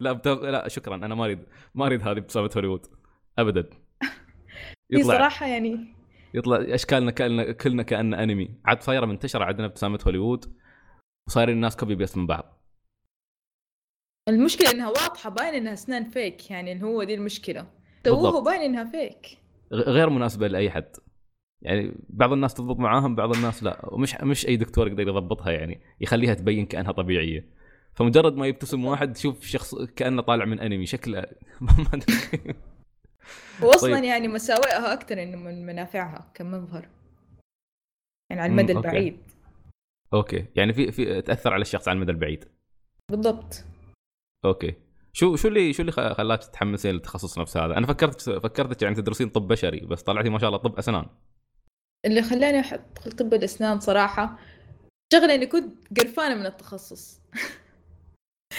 [0.00, 0.28] لا بت...
[0.28, 0.94] لا شكرا.
[0.94, 1.38] أنا ما أريد
[1.74, 2.86] ما أريد هذه ابتسامه هوليوود.
[3.38, 3.70] ابدا.
[4.90, 5.14] يطلع.
[5.14, 5.94] صراحة يعني
[6.34, 8.60] يطلع أشكالنا كلنا كلنا كأن أنمي.
[8.64, 10.56] عاد صايرة منتشرة عندنا ابتسامه هوليوود
[11.28, 12.59] وصايرين الناس copy paste من بعض.
[14.34, 17.66] المشكلة إنها واضحة باين إنها اسنان fake يعني هو دي المشكلة.
[18.04, 19.38] توه باين إنها فيك
[19.72, 20.96] غير مناسبة لأي حد.
[21.62, 23.94] يعني بعض الناس تضبط معاهم بعض الناس لا.
[23.94, 27.60] ومش مش أي دكتور يقدر يضبطها يعني يخليها تبين كأنها طبيعية.
[27.94, 31.26] فمجرد ما يبتسم واحد تشوف شخص كأنه طالع من أنمي شكله
[31.60, 32.00] ما
[33.62, 34.04] واصلا طيب.
[34.04, 36.88] يعني مساوئها أكثر إنه من منافعها كمظهر.
[38.30, 39.16] يعني على المدى البعيد.
[40.12, 40.46] أوكي.
[40.56, 42.44] يعني في في تأثر على الشخص على المدى البعيد.
[43.10, 43.64] بالضبط.
[44.44, 44.74] أوكي
[45.12, 49.28] شو شو اللي شو اللي خلاك تتحمسين للتخصص نفس هذا؟ أنا فكرت فكرتك يعني تدرسين
[49.28, 51.06] طب بشري بس طلعتي ما شاء الله طب أسنان.
[52.06, 54.38] اللي خلاني ادخل طب الأسنان صراحة
[55.12, 57.20] شغله إني كنت قرفانة من التخصص.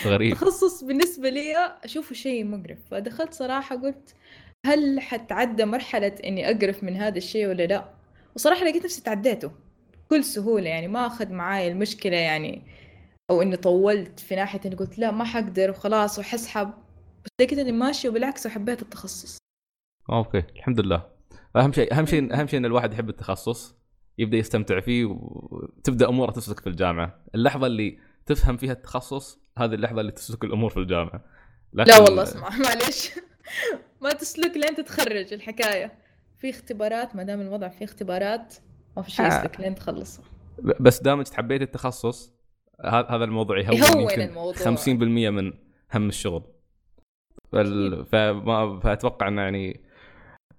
[0.06, 0.34] غريب.
[0.34, 4.16] التخصص بالنسبة لي أشوفه شيء مقرف فدخلت صراحة قلت
[4.66, 7.94] هل حتعدى مرحلة إني أقرف من هذا الشيء ولا لا؟
[8.36, 9.52] وصراحة لقيت نفسي تعديته
[10.06, 12.62] بكل سهولة يعني ما أخذ معاي المشكلة يعني
[13.32, 16.74] أو إني طولت في ناحية إني قلت لا ما حقدر وخلاص وحسحب.
[17.26, 19.38] بس لقيت إني ماشية وبالعكس وحبيت التخصص.
[20.10, 21.08] أوكي الحمد لله.
[21.56, 23.76] أهم شيء أهم شيء أهم شيء إن الواحد يحب التخصص
[24.18, 27.24] يبدأ يستمتع فيه وتبدا أموره تسلك في الجامعة.
[27.36, 31.26] اللحظة اللي تفهم فيها التخصص هذه اللحظة اللي تسلك الأمور في الجامعة.
[31.74, 31.92] لكن...
[31.92, 33.12] لا والله اسمع معليش.
[34.02, 35.94] ما تسلك لين تتخرج الحكاية.
[36.38, 38.56] في اختبارات ما دام الوضع في اختبارات
[38.98, 39.28] ما في شيء آه.
[39.28, 40.24] يسلك لين تخلصه.
[40.80, 42.41] بس دامك حبيت التخصص
[42.86, 44.54] هذا الموضوع يهون, الموضوع.
[44.54, 45.54] 50% من
[45.94, 46.44] هم الشغل.
[47.52, 48.06] فال...
[48.06, 49.82] فما فأتوقع إنه يعني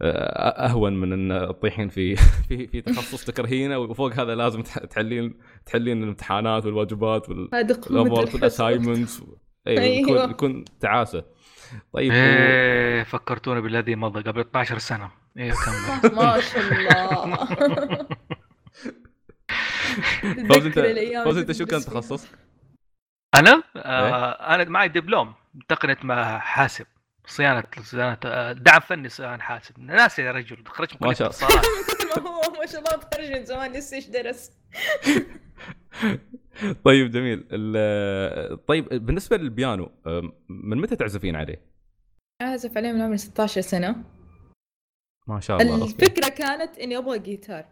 [0.02, 2.16] آه، أهون من إن تطيحين في
[2.48, 5.34] في في تخصص تكرهينه وفوق هذا لازم تحلين
[5.66, 9.22] تحلين الامتحانات والواجبات والامور والاسايمنتس
[9.66, 11.24] أيوه يكون يكون تعاسة.
[11.92, 15.10] طيب إيه فكرتوني بالذي مضى قبل 12 سنة.
[15.38, 16.14] إيه كمل.
[16.16, 17.48] ما شاء الله.
[20.48, 20.78] فوز انت
[21.24, 22.26] فوز انت شو كان تخصص؟
[23.34, 25.34] أنا؟ آه إيه؟ أنا معي دبلوم
[25.68, 26.86] تقنية ما حاسب
[27.26, 29.78] صيانة صيانة آه، دعم فني صيانة حاسب.
[29.78, 31.48] ناس يا رجل خرجت من ما شاء الله.
[32.60, 34.52] ما شاء الله تخرج من زمان لسه إيش درس؟
[36.84, 37.44] طيب جميل.
[38.66, 39.90] طيب بالنسبة للبيانو
[40.48, 41.72] من متى تعزفين عليه؟
[42.42, 44.04] أعزف عليه من عمري 16 سنة.
[45.26, 47.64] ما شاء الله الفكرة كانت إني أبغى جيتار.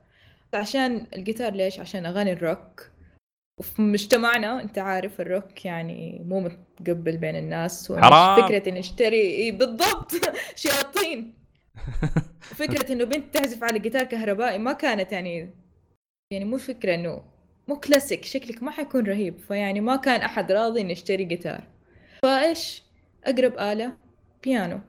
[0.54, 2.90] عشان الجيتار ليش؟ عشان أغاني الروك.
[3.60, 8.48] وفي مجتمعنا أنت عارف الروك يعني مو متقبل بين الناس حرام.
[8.48, 10.12] فكرة إني أشتري بالضبط.
[10.56, 11.34] شياطين.
[12.40, 15.54] فكرة إنه بنت تعزف على جيتار كهربائي ما كانت يعني
[16.32, 17.22] يعني مو فكرة إنه
[17.68, 19.38] مو كلاسيك شكلك ما حيكون رهيب.
[19.38, 21.64] فيعني ما كان أحد راضي اني اشتري جيتار.
[22.22, 22.82] فإيش؟
[23.24, 23.92] أقرب آلة
[24.42, 24.80] بيانو.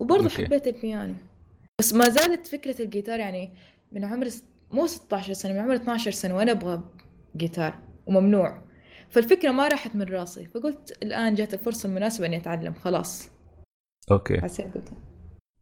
[0.00, 1.14] وبرضه حبيت البيانو.
[1.78, 3.50] بس ما زالت فكرة الجيتار يعني
[3.92, 4.28] من عمر
[4.72, 6.82] مو 16 سنة من عمر 12 سنة وأنا أبغى
[7.36, 7.74] جيتار
[8.06, 8.62] وممنوع.
[9.10, 13.30] فالفكرة ما راحت من راسي فقلت الآن جات الفرصة المناسبة إني أتعلم خلاص.
[14.10, 14.40] okay.
[14.40, 14.66] حسيت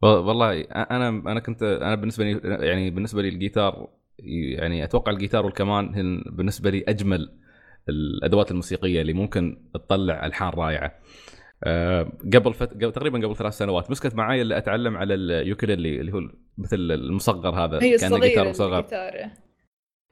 [0.01, 5.95] والله أنا أنا كنت أنا بالنسبة لي يعني بالنسبة لي الجيتار يعني أتوقع الجيتار والكمان
[5.95, 7.37] هن بالنسبة لي أجمل
[7.89, 10.99] الأدوات الموسيقية اللي ممكن تطلع ألحان رائعة.
[11.63, 12.73] أه قبل فت...
[12.73, 16.19] قبل تقريبا قبل ثلاث سنوات مسكت معي اللي أتعلم على اليوكليلي اللي هو
[16.57, 18.85] مثل المصغر هذا هي كان جيتار مصغر.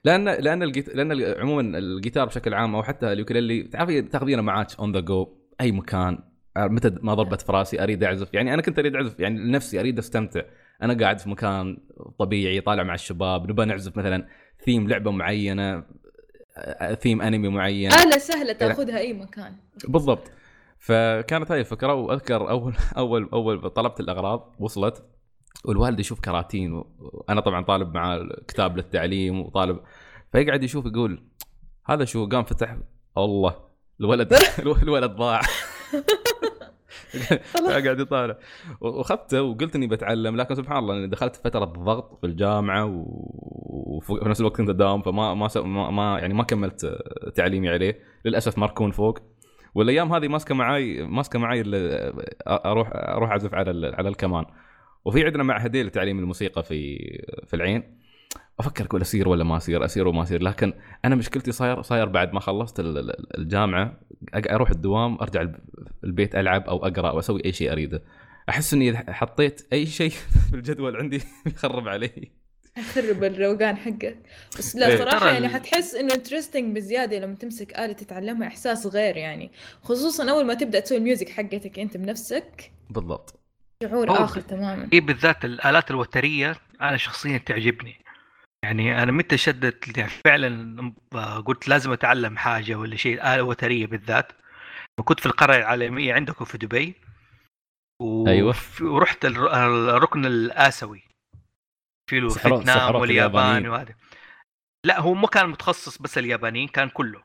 [0.04, 0.96] لأن لأن الجيت...
[0.96, 5.28] لأن عموما الجيتار بشكل عام أو حتى اليوكليلي تعرفي تاخذينه معاك on the go
[5.62, 6.20] أي مكان
[6.58, 8.34] آه، متى ما ضربت في راسي أريد أعزف.
[8.34, 10.42] يعني أنا كنت أريد أعزف يعني لنفسي أريد أستمتع.
[10.82, 11.78] أنا قاعد في مكان
[12.20, 14.28] طبيعي طالع مع الشباب نبغى نعزف مثلا
[14.66, 15.84] ثيم لعبة معينة
[17.00, 17.92] ثيم انمي معين.
[17.92, 19.54] آلة سهلة تأخذها أي مكان.
[19.88, 20.32] بالضبط.
[20.80, 25.04] فكانت هاي الفكرة وأذكر اول اول أول طلبت الأغراض وصلت.
[25.66, 29.80] والوالد يشوف كراتين وأنا طبعا طالب معاه كتاب للتعليم وطالب.
[30.32, 31.24] فيقعد يشوف يقول
[31.86, 32.78] هذا شو؟ قام فتح
[33.18, 33.56] الله
[34.00, 34.34] الولد
[34.84, 35.42] الولد ضاع.
[37.70, 38.38] قاعد يطالع.
[38.82, 44.58] وأخذته وقلت إني بتعلم لكن سبحان الله دخلت فترة ضغط في الجامعة وفي نفس الوقت
[44.58, 47.00] كنت أداوم فما ما, ما يعني ما كملت
[47.36, 48.00] تعليمي عليه.
[48.26, 49.20] للأسف ماركون فوق.
[49.76, 51.64] والأيام هذه ماسكة معي ماسكة معي
[52.48, 54.46] أروح أروح أعزف على على الكمان.
[55.06, 56.98] وفي عندنا معهدين لتعليم الموسيقى في
[57.48, 58.00] في العين.
[58.60, 60.74] أفكر أقول أسير ولا ما أسير أسير وما أسير لكن
[61.06, 62.80] أنا مشكلتي صاير صاير بعد ما خلصت
[63.38, 64.00] الجامعة
[64.36, 65.48] أروح الدوام أرجع
[66.04, 68.04] البيت ألعب أو أقرأ أو أسوي أي شيء أريده.
[68.50, 70.10] أحس إني حطيت أي شيء
[70.50, 71.22] في الجدول عندي
[71.56, 72.32] يخرب علي.
[72.80, 74.18] يخرب الروقان حقك.
[74.58, 74.98] بس لا إيه.
[74.98, 79.52] صراحة يعني حتحس إنه interesting بزيادة لما تمسك آلة تتعلمها إحساس غير يعني.
[79.84, 83.40] خصوصا أول ما تبدأ تسوي ال music حقتك أنت بنفسك بالضبط.
[83.84, 84.90] شعور آخر تماما.
[84.94, 87.96] اي بالذات الآلات الوترية أنا شخصيا تعجبني.
[88.64, 90.94] يعني أنا متى شدت يعني فعلا
[91.46, 94.32] قلت لازم أتعلم حاجة ولا شيء آلة وترية بالذات.
[95.06, 96.96] كنت في القرية العالمية عندكم في دبي
[98.02, 98.28] و...
[98.28, 101.04] أيوه ورحت الركن الاسيوي
[102.10, 103.96] في له فيتنام واليابان وهذا.
[104.84, 107.24] لا هو مو كان متخصص بس اليابانيين كان كله.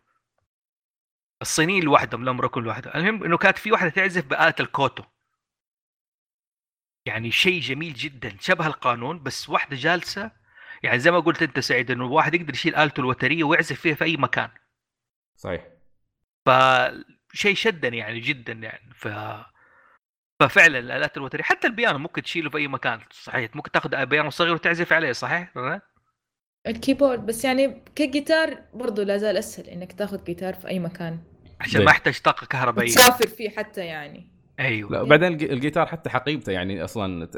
[1.42, 2.94] الصينيين لوحدهم لهم ركن لوحده.
[2.94, 5.05] المهم إنه كانت في واحدة تعزف بآلة الكوتو.
[7.07, 10.31] يعني شيء جميل جدا شبه القانون بس واحدة جالسة.
[10.83, 14.05] يعني زي ما قلت أنت سعيد إنه الواحد يقدر يشيل آلته الوترية ويعزف فيها في
[14.05, 14.51] أي مكان.
[15.37, 15.66] صحيح.
[16.47, 18.94] فشيء شدني يعني جدا يعني.
[18.94, 19.09] ف
[20.40, 23.01] ففعلا الآلات الوتريه حتى البيانو ممكن تشيله في أي مكان.
[23.11, 25.53] صحيح ممكن تاخذ بيانو صغير وتعزف عليه صحيح؟
[26.66, 31.18] الكيبورد بس يعني كجيتار برضه لا زال أسهل إنك تاخذ جيتار في أي مكان.
[31.61, 32.90] عشان ما يحتاج طاقة كهربائية.
[32.94, 34.35] تسافر فيه حتى يعني.
[34.61, 34.90] أيوه.
[34.90, 37.31] لا وبعدين الجيتار حتى حقيبته يعني أصلا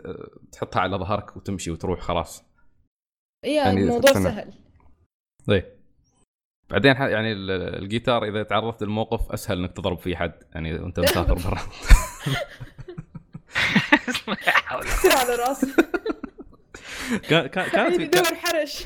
[0.52, 2.44] تحطها على ظهرك وتمشي وتروح خلاص.
[3.44, 4.52] إيه، يعني الموضوع سهل.
[5.50, 5.75] إيه
[6.70, 11.58] بعدين يعني الجيتار إذا تعرضت للموقف أسهل إنك تضرب فيه حد يعني وأنت مسافر برا.
[15.18, 15.66] على رأسي.
[17.52, 18.84] كانت في دور حرش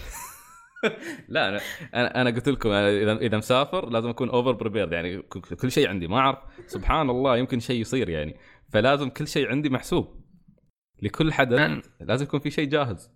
[1.29, 1.61] لا أنا
[1.95, 5.23] أنا أنا قلت لكم اذا إذا مسافر لازم أكون over prepared يعني
[5.61, 6.39] كل شيء عندي ما أعرف.
[6.67, 8.37] سبحان الله يمكن شيء يصير يعني.
[8.73, 10.25] فلازم كل شيء عندي محسوب.
[11.03, 13.11] لكل حدث لازم يكون في شيء جاهز.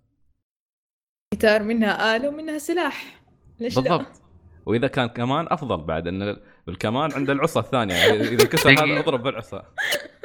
[1.35, 3.23] جيتار منها آلة ومنها سلاح.
[3.61, 4.01] ليش بالضبط.
[4.01, 4.24] لا؟
[4.67, 6.37] وإذا كان كمان أفضل بعد إن
[6.69, 9.73] الكمان عند العصا الثانية يعني إذا كسر هذا اضرب بالعصا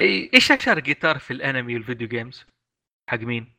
[0.02, 2.46] إيش أشهر جيتار في الأنمي وال video games؟
[3.10, 3.56] حق مين؟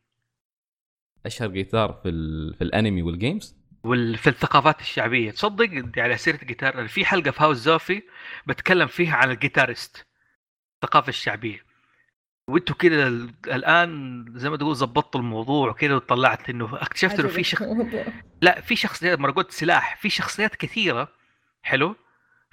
[1.26, 2.54] أشهر جيتار في ال...
[2.54, 7.56] في الأنمي وال games؟ وفي الثقافات الشعبية تصدق على سيرة الجيتار في حلقة في هاوس
[7.56, 8.02] زوفي
[8.46, 10.06] بتكلم فيها عن ال guitarist
[10.82, 11.69] الثقافة الشعبية
[12.50, 13.06] وانتوا كده
[13.46, 17.62] الآن زي ما تقول ظبطتوا الموضوع وكده وطلعت إنه اكتشفت إنه في شخص
[18.42, 21.08] لا في شخصيات ما قلت سلاح في شخصيات كثيرة
[21.62, 21.96] حلو؟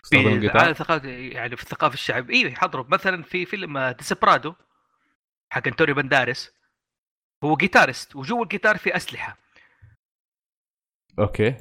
[0.04, 4.54] في على ثقافة يعني في الثقافة الشعبيه أيوه حضرب مثلا في فيلم ديسبرادو
[5.50, 6.52] حق انتونيو بانديراس
[7.44, 9.38] هو guitarist وجوا الجيتار في أسلحة.
[11.20, 11.56] okay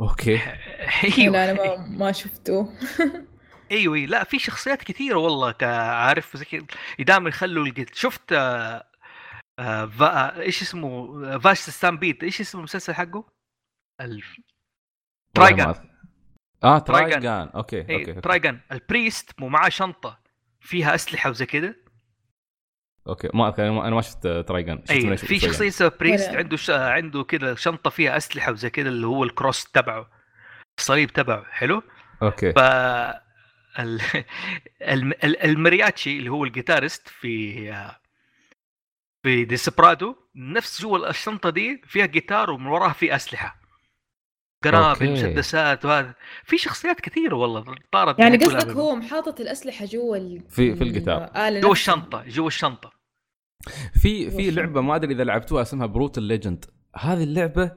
[0.00, 0.40] okay.
[1.18, 1.32] أيوه.
[1.32, 2.68] لا أنا ما ما شفته.
[3.74, 6.66] إيوه لا في شخصيات كثيرة والله عارف زي
[6.98, 8.84] دائما يخلوا الجيت شفت آه
[9.58, 10.40] آه فا...
[10.40, 13.24] إيش اسمه؟ فاش ستامبيد إيش اسم المسلسل حقه؟
[14.00, 14.36] الف...
[15.34, 15.74] ترايجان
[16.64, 18.20] آه ترايجان okay okay, okay.
[18.20, 20.24] ترايجان ال priest مو معاه شنطة.
[20.60, 21.74] فيها أسلحة وزي كذا.
[23.08, 26.30] okay ما أذكر أنا ما شفت ترايجان أيوه في شخصية اسمها priest.
[26.30, 26.70] عنده ش...
[26.70, 30.10] عنده كذا شنطة فيها أسلحة وزي كذا اللي هو ال cross تبعه.
[30.78, 31.44] الصليب تبعه.
[31.50, 31.82] حلو؟
[32.22, 32.52] okay.
[32.52, 32.58] ف
[35.44, 37.64] المرياتشي اللي هو ال guitarist في
[39.22, 43.60] في ديسبرادو نفس جوا الشنطة دي فيها جيتار ومن وراها في أسلحة.
[44.64, 46.14] قنابل مسدسات وهذا.
[46.44, 51.72] في شخصيات كثيرة والله طارت يعني قصدك هو حاطط الأسلحة جوا في في القتال جوا
[51.72, 52.92] الشنطة جوا الشنطة.
[53.94, 56.64] في في لعبة ما أدري إذا لعبتوها اسمها بروتل ليجند
[56.96, 57.72] هذه اللعبة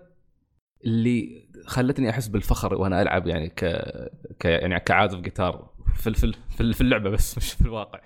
[0.86, 3.66] اللي خلتني أحس بالفخر وأنا ألعب يعني ك,
[4.40, 4.46] ك...
[4.46, 5.77] يعني كعازف جيتار.
[5.98, 8.00] في في في اللعبة بس مش في الواقع.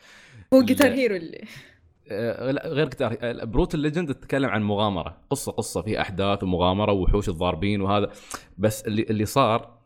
[0.54, 1.46] هو جيتار هيرو اللي
[2.12, 5.18] آه، غير جيتار بروتل ليجند تتكلم عن مغامرة.
[5.30, 8.12] قصة قصة في أحداث ومغامرة ووحوش الضاربين وهذا.
[8.58, 9.78] بس اللي اللي صار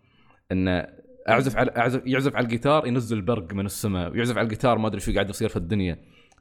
[0.52, 0.88] إنه
[1.30, 4.12] أعزف على اعزف يعزف على الجيتار ينزل برق من السماء.
[4.12, 6.00] ويعزف على الجيتار ما أدري شو قاعد يصير في الدنيا.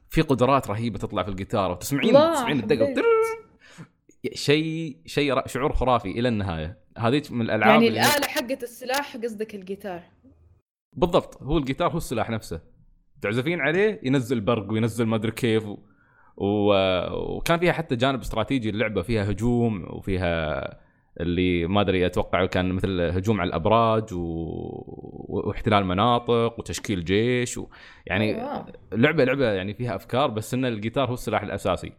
[0.09, 1.71] في قدرات رهيبة تطلع في الجيتار.
[1.71, 2.93] وتسمعين تسمعين الدقة
[4.33, 10.03] شيء شيء شعور خرافي إلى النهايه هذه من الالعاب يعني الاله حقت السلاح قصدك الجيتار
[10.95, 12.61] بالضبط هو الجيتار هو السلاح نفسه.
[13.21, 15.77] تعزفين عليه ينزل برق وينزل ما أدري كيف و...
[16.37, 16.73] و...
[17.37, 20.61] وكان فيها حتى جانب استراتيجي اللعبه فيها هجوم وفيها
[21.19, 24.19] اللي ما أدري أتوقع كان مثل هجوم على الأبراج و...
[25.27, 27.67] واحتلال مناطق وتشكيل جيش و...
[28.05, 28.33] يعني
[28.93, 31.91] لعبة لعبة يعني فيها أفكار بس إن الجيتار هو السلاح الأساسي.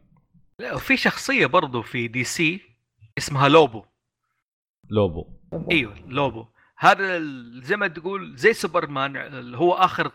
[0.59, 2.61] لا وفي شخصية برضو في دي سي
[3.19, 3.83] اسمها لوبو.
[4.91, 5.27] لوبو.
[5.71, 6.45] إيوه لوبو.
[6.79, 7.19] هذا
[7.63, 10.13] زي ما تقول زي سوبرمان هو آخر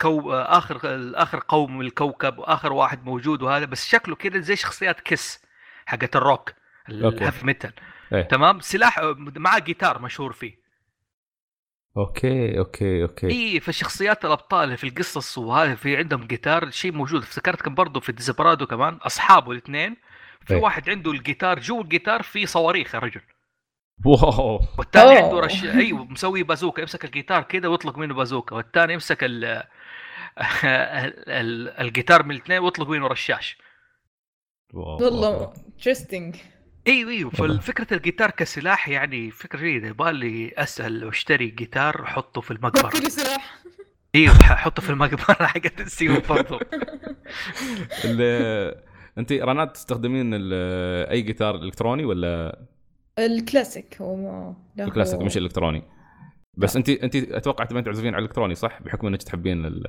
[0.00, 0.80] هو آخر
[1.14, 5.42] آخر قوم من الكوكب وآخر واحد موجود وهذا بس شكله كذا زي شخصيات كيس
[5.86, 6.52] حقت الروك
[6.88, 7.72] ال heavy metal.
[8.12, 8.22] إيه.
[8.22, 10.58] تمام؟ سلاح مع جيتار مشهور فيه.
[11.96, 13.26] okay okay okay.
[13.26, 17.22] إي فشخصيات الأبطال في القصص وهذا في عندهم جيتار شيء موجود.
[17.22, 19.96] افتكرت كان برضه في ديزبرادو كمان أصحابه الاثنين.
[20.46, 20.60] في إيه.
[20.60, 23.20] واحد عنده الجيتار جوا الجيتار في صواريخ يا رجل.
[24.04, 24.60] wow.
[24.78, 28.56] والثاني عنده رش أيوه مسوي بازوكا يمسك الجيتار كذا ويطلق منه بازوكا.
[28.56, 29.62] والثاني يمسك ال...
[31.80, 33.58] الجيتار من الاثنين ويطلق منه رشاش.
[34.74, 36.36] والله interesting
[36.86, 37.30] أيوه أيوه.
[37.30, 39.88] فالفكرة الجيتار كسلاح يعني فكرة جيدة.
[39.88, 43.00] يبغى لي أسأل واشتري جيتار احطه في المقبرة.
[43.00, 43.58] لي سلاح.
[44.14, 45.46] أيوه حطه في المقبرة.
[45.46, 46.60] حقت السيو برضه
[49.18, 52.58] أنت رنات تستخدمين أي جيتار إلكتروني ولا
[53.26, 55.82] الكلاسيك هو الكلاسيك مش الإلكتروني.
[56.56, 59.84] بس انت انت أتوقع تبين تعزفين على الإلكتروني صح؟ بحكم إنك تحبين ال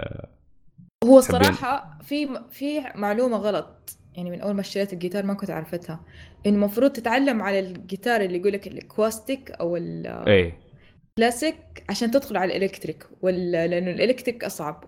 [1.05, 3.97] هو الصراحه في في معلومة غلط.
[4.13, 6.05] يعني من أول ما اشتريت الجيتار ما كنت عرفتها
[6.45, 10.59] انه المفروض تتعلم على الجيتار اللي يقول لك ال acoustic أو ال إيه.
[11.17, 14.83] كلاسيك عشان تدخل على ال electric ولا لأنه ال electric أصعب.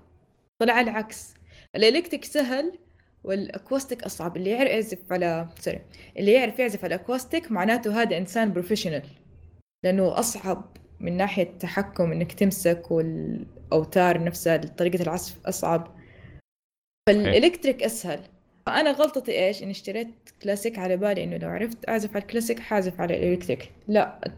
[0.60, 1.34] طلع العكس.
[1.76, 2.80] ال electric سهل
[3.24, 5.82] وال acoustic أصعب اللي يعرف يعزف على sorry
[6.18, 9.04] اللي يعرف يعزف على ال acoustic معناته هذا إنسان professional
[9.86, 15.96] لأنه أصعب من ناحية التحكم إنك تمسك والأوتار نفسها طريقه العزف أصعب.
[17.10, 18.20] فال electric أسهل.
[18.66, 20.08] فأنا غلطتي إيش؟ إني اشتريت
[20.44, 24.34] كلاسيك على بالي إنه لو عرفت أعزف على الكلاسيك حاعزف على ال electric لا.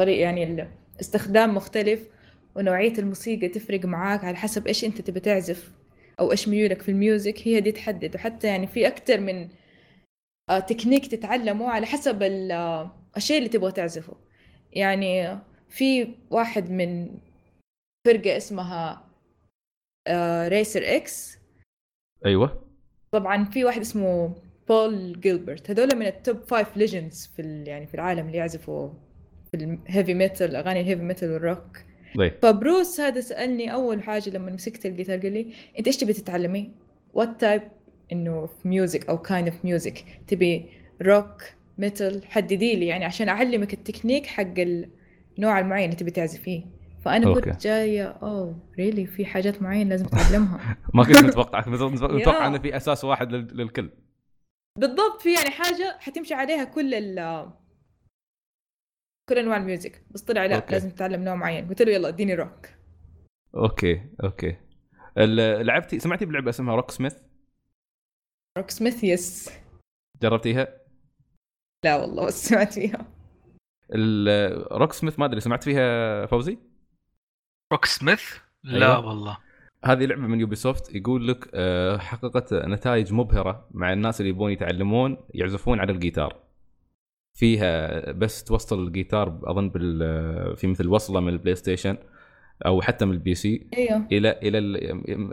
[0.00, 2.08] طريق يعني الاستخدام مختلف
[2.56, 5.72] ونوعية الموسيقى تفرق معاك على حسب إيش أنت تبي تعزف.
[6.20, 8.14] أو إيش ميولك في ال music هي دي تحدد.
[8.14, 9.48] وحتى يعني في أكثر من
[10.50, 14.16] آه، تكنيك تتعلمه على حسب آه، الشيء اللي تبغى تعزفه.
[14.72, 17.18] يعني في واحد من
[18.06, 19.08] فرقة اسمها
[20.48, 21.38] Racer آه، X
[22.26, 22.64] أيوه.
[23.10, 24.34] طبعا في واحد اسمه
[24.68, 28.90] Paul Gilbert هذول من ال top five legends في يعني في العالم اللي يعزفوا
[29.50, 31.78] في ال heavy metal أغاني ال heavy metal وال rock
[32.16, 32.32] طيب.
[32.42, 35.46] فبروس هذا سألني أول حاجة لما مسكت الجيتار قال لي
[35.78, 36.70] أنت إيش تبي تتعلمي؟
[37.14, 37.62] what type
[38.12, 40.66] إنه في music أو kind of music تبي
[41.02, 41.42] rock
[41.78, 44.54] metal حددي لي يعني عشان أعلمك التكنيك حق
[45.38, 46.78] النوع المعين اللي تبي تعزفيه.
[47.04, 52.58] فأنا كنت جاية oh really في حاجات معينة لازم تتعلمها ما كنت متوقع متوقع إنه
[52.58, 53.90] في أساس واحد للكل.
[54.78, 57.48] بالضبط في يعني حاجة حتمشي عليها كل ال
[59.28, 60.72] كل انواع ال music بس طلع لا okay.
[60.72, 61.68] لازم تتعلم نوع معين.
[61.68, 62.66] قلت له يلا اديني rock.
[63.54, 64.56] okay okay.
[65.62, 67.16] لعبتي سمعتي بلعبة اسمها Rocksmith؟
[68.58, 69.50] Rocksmith yes.
[70.22, 70.68] جربتيها؟
[71.84, 73.06] لا والله بس سمعت فيها.
[74.72, 76.58] Rocksmith ما أدري سمعت فيها فوزي؟
[77.72, 78.22] Rocksmith؟
[78.64, 79.08] لا أيوة.
[79.08, 79.38] والله.
[79.84, 85.16] هذه لعبة من Ubisoft يقول لك آه، حققت نتائج مبهرة مع الناس اللي يبون يتعلمون
[85.34, 86.47] يعزفون على الجيتار.
[87.38, 91.96] فيها بس توصل الجيتار أظن بال في مثل وصلة من ال PlayStation
[92.66, 94.06] أو حتى من ال PC أيوه.
[94.12, 94.76] إلى إلى ال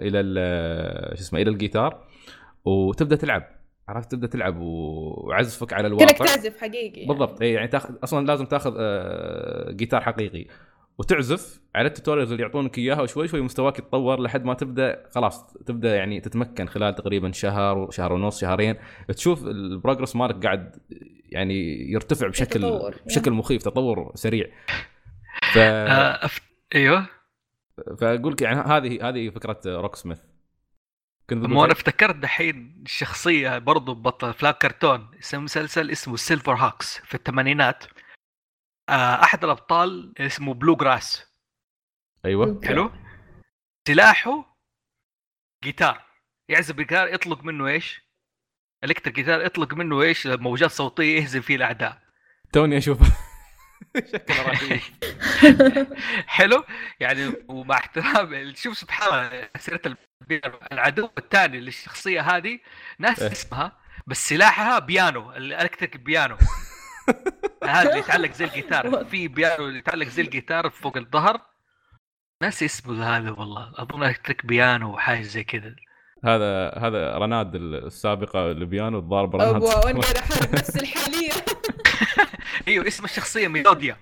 [0.02, 2.04] إلى ال شو اسمه إلى الجيتار
[2.66, 3.44] وتبدأ تلعب.
[3.88, 7.42] عرفت؟ تبدأ تلعب وعزفك على الواقع كانك تعزف حقيقي بالضبط.
[7.42, 10.46] اي يعني تاخذ أصلا لازم تاخذ آه، جيتار حقيقي.
[10.98, 15.54] وتعزف على ال tutorials اللي يعطونك إياها وشوي شوي مستواك يتطور لحد ما تبدأ خلاص
[15.54, 18.76] تبدأ يعني تتمكن خلال تقريبا شهر شهر ونص شهرين
[19.08, 20.76] تشوف ال progress مالك قاعد
[21.30, 22.96] يعني يرتفع بشكل تطور.
[23.06, 24.48] بشكل مخيف تطور سريع
[25.54, 26.42] ف آه أف...
[26.76, 27.08] أيوه
[28.00, 30.20] فأقول لك يعني هذه هذه فكرة Rocksmith
[31.30, 37.16] كنت مو أنا؟ افتكرت دحين شخصية برضو بطل افلام كرتون اسم مسلسل اسمه SilverHawks في
[37.16, 37.84] الثمانينات
[38.90, 41.26] أحد الأبطال اسمه Bluegrass.
[42.26, 42.62] أيوه.
[42.64, 42.92] حلو.
[43.88, 44.58] سلاحه
[45.64, 46.06] جيتار.
[46.50, 48.02] يعزف جيتار يطلق منه إيش؟
[48.84, 52.02] electric جيتار يطلق منه إيش؟ موجات صوتية يهزم فيه الأعداء.
[52.54, 53.00] توني أشوف.
[54.14, 54.82] شكله رهيب.
[56.28, 56.64] حلو.
[57.00, 59.82] يعني ومع احترام شوف سبحان الله سيرة
[60.22, 60.60] البيانو.
[60.72, 62.60] العدو الثاني للشخصية هذه
[63.00, 63.32] ناس إيه.
[63.32, 63.78] اسمها
[64.08, 66.38] بس سلاحها بيانو ال electric بيانو.
[67.64, 69.06] هذا اللي يتعلق زي الجيتار.
[69.06, 71.42] في بيانو اللي يتعلق زي الجيتار فوق الظهر.
[72.42, 73.72] ناس اسمه هذا والله.
[73.76, 75.76] أظن electric بيانو وحاجة زي كذا.
[76.26, 79.62] هذا هذا رناد السابقة البيانو الضارب رناد.
[79.62, 81.32] وأنا قاعد احارب نفسي الحالية.
[82.68, 83.98] إيوه اسم الشخصية ميلوديا.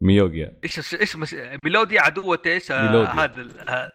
[0.00, 3.04] ميوغيا إيش إيش مس- ميلوديا عدوة إيش؟ آه،.
[3.04, 3.92] هذا ال- آه،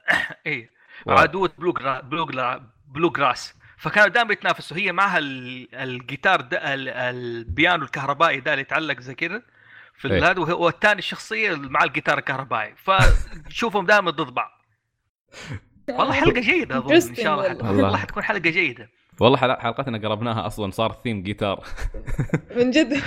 [1.05, 1.17] واو.
[1.17, 4.78] عدوة Blue gra- Blue gra- Bluegrass فكانوا دائما يتنافسوا.
[4.78, 9.41] هي معها ال- الجيتار ده البيانو الكهربائي ده اللي يتعلق زي كذا
[9.97, 10.32] في إيه.
[10.32, 12.73] هذا وهو الثاني الشخصيه مع الجيتار الكهربائي.
[12.76, 14.51] فشوفهم دائما ضد بعض.
[15.89, 17.47] والله حلقة جيدة أظن إن شاء الله.
[17.57, 17.71] والله.
[17.84, 17.97] والله.
[17.97, 18.89] حتكون حلقة جيدة.
[19.19, 21.63] والله حلق- حلقتنا قربناها أصلا صار ثيم جيتار.
[22.55, 22.93] من جد.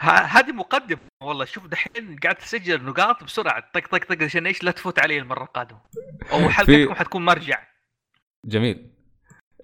[0.00, 3.70] هذه مقدمه والله شوف دحين قاعد تسجل نقاط بسرعة.
[3.74, 5.80] طق طق طق عشان إيش لا تفوت علي المرة القادمة.
[6.32, 7.68] أو حلقتكم حتكون مرجع.
[8.46, 8.90] جميل.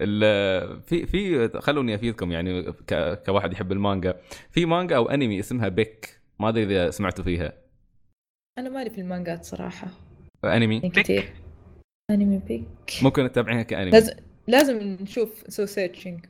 [0.01, 4.21] ال- في في خلوني أفيدكم يعني ك- كواحد يحب المانجا.
[4.51, 6.21] في مانجا أو أنمي اسمها Beck.
[6.39, 7.53] ما أدري إذا سمعتوا فيها.
[8.57, 9.87] أنا مالي في المانجات صراحة.
[10.45, 11.33] أنمي؟ يعني كثير.
[12.11, 12.63] أنمي Beck.
[13.03, 13.91] ممكن تتابعينها كأنمي.
[13.91, 14.13] لازم
[14.47, 16.25] لازم نشوف نسوي searching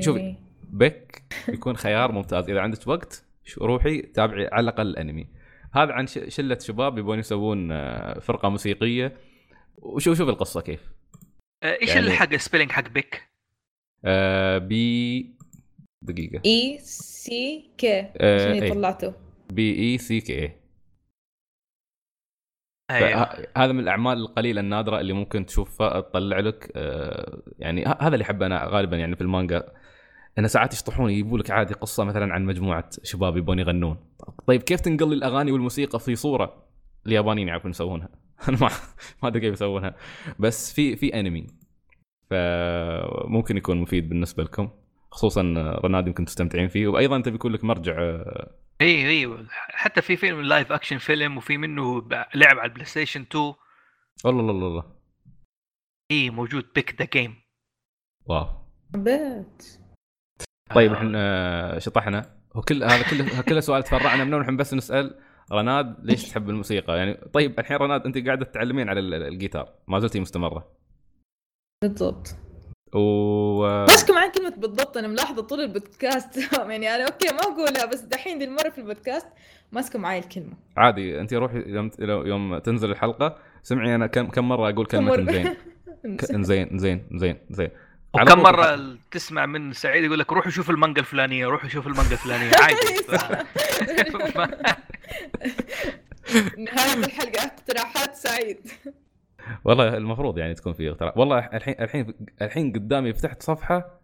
[0.00, 0.34] شوفي.
[0.68, 2.50] Beck بيكون خيار ممتاز.
[2.50, 5.26] إذا عندك وقت شو- روحي تابعي على الأقل الأنمي.
[5.72, 9.16] هذا عن ش- شلة شباب يبون يسوون آه، فرقة موسيقية.
[9.78, 10.92] وشوف شوف القصة كيف.
[11.62, 12.06] آه، إيش يعني-.
[12.06, 13.22] الحق ال spelling حق Beck؟
[14.04, 15.34] آه B
[16.02, 16.42] دقيقة.
[16.44, 18.72] E C K آه، عشان إيه.
[18.72, 19.14] طلعته.
[19.52, 20.50] B E C K
[22.90, 28.22] فه- هذا من الأعمال القليلة النادرة اللي ممكن تشوفها تطلع لك آه، يعني هذا اللي
[28.22, 29.72] احبه أنا غالبا يعني في المانجا.
[30.38, 33.96] انه ساعات يشطحون يجيبوا لك عادي قصة مثلا عن مجموعة شباب يبون يغنون.
[34.46, 36.66] طيب كيف تنقل الأغاني والموسيقى في صورة
[37.06, 38.08] اليابانيين يعرفون يسوونها؟
[38.48, 38.70] أنا ما
[39.22, 39.96] ما أدري كيف يسوونها.
[40.38, 41.46] بس في في أنمي.
[42.30, 44.70] فممكن يكون مفيد بالنسبة لكم
[45.10, 45.42] خصوصا
[45.84, 50.40] رناد يمكن تستمتعين فيه وأيضا تبي يكون لك مرجع آه، أيوه أيوه حتى في فيلم
[50.40, 53.54] live action فيلم وفي منه لعب على ال PlayStation 2
[54.24, 54.84] والله الله الله الله
[56.10, 57.34] إي موجود Beck the game
[58.26, 58.46] wow.
[58.94, 59.80] حبيت
[60.74, 62.30] طيب إحنا شطحنا.
[62.54, 65.14] وكل هذا كله كله سؤال تفرعنا منه ونحن بس نسأل
[65.52, 69.68] رناد ليش تحب الموسيقى؟ يعني طيب الحين رناد أنت قاعدة تتعلمين على ال- الجيتار.
[69.88, 70.68] ما زلتي مستمرة.
[71.82, 72.36] بالضبط.
[72.94, 76.36] و ماسكه معي كلمة بالضبط أنا ملاحظة طول البودكاست.
[76.70, 79.26] يعني أنا أوكي ما أقولها بس دحين دي المرة في البودكاست
[79.72, 80.52] ماسكة معي الكلمة.
[80.76, 85.32] عادي أنت روحي يوم يوم تنزل الحلقة سمعي أنا كم كم مرة أقول كلمة مرة.
[85.32, 85.54] زين
[86.16, 87.70] ك- زين زين زين زين على
[88.22, 92.50] وكم مرة تسمع من سعيد يقول لك روحوا شوفوا المانجا الفلانية روحوا شوفوا المانجا الفلانية.
[92.62, 92.76] عادي.
[96.64, 98.58] نهاية الحلقة اقتراحات سعيد.
[99.64, 101.16] والله المفروض يعني تكون في اقتراح.
[101.16, 104.00] والله الحين الحين الحين قدامي فتحت صفحة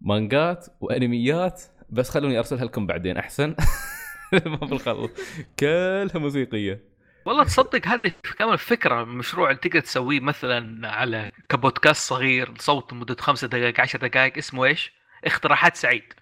[0.00, 3.54] مانجات وانميات بس خلوني أرسلها لكم بعدين أحسن؟
[4.46, 5.10] ما بالخلص
[5.58, 6.95] كلها موسيقية.
[7.26, 13.48] والله تصدق هذه كمان فكرة مشروع تقدر تسويه مثلا على كبودكاست صغير صوت مدة خمسة
[13.48, 14.92] دقائق عشر دقائق اسمه إيش؟
[15.24, 16.12] اقتراحات سعيد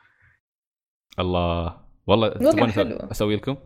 [1.18, 2.96] الله والله والله تبغون حلو.
[2.96, 3.56] أسوي لكم؟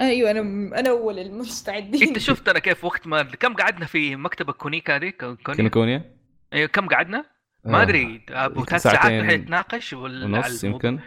[0.00, 0.40] أيوة أنا
[0.80, 5.10] أنا أول المستعدين أنت شفت أنا كيف وقت ما كم قعدنا في مكتبة كونيكا هذه
[5.10, 6.16] كونيكا كينيكونيا؟
[6.52, 7.24] أيوه كم قعدنا؟
[7.64, 11.00] ما آه، أدري أبو ثلاث ساعات نتناقش ولا الموضوع؟ يمكن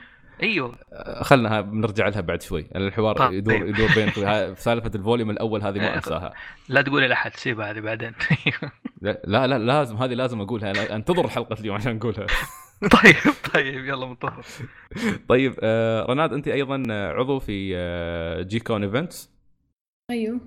[0.44, 0.76] أيوه.
[0.94, 2.62] آه، خلنا بنرجع لها بعد شوي.
[2.72, 3.34] لأن الحوار طيب.
[3.34, 6.34] يدور يدور بين ها- سالفة الفوليوم الأول هذه ما آه، أنساها.
[6.70, 8.12] لا تقول لاحد سيبها هذه بعدين.
[9.02, 10.96] لا لا, لا لازم هذه لازم أقولها.
[10.96, 12.26] انتظر حلقه اليوم عشان اقولها
[13.04, 13.16] طيب
[13.54, 14.46] طيب يلا منتظر
[15.30, 19.32] طيب آه رناد أنت أيضا عضو في آه GCON Events.
[20.12, 20.40] أيوة.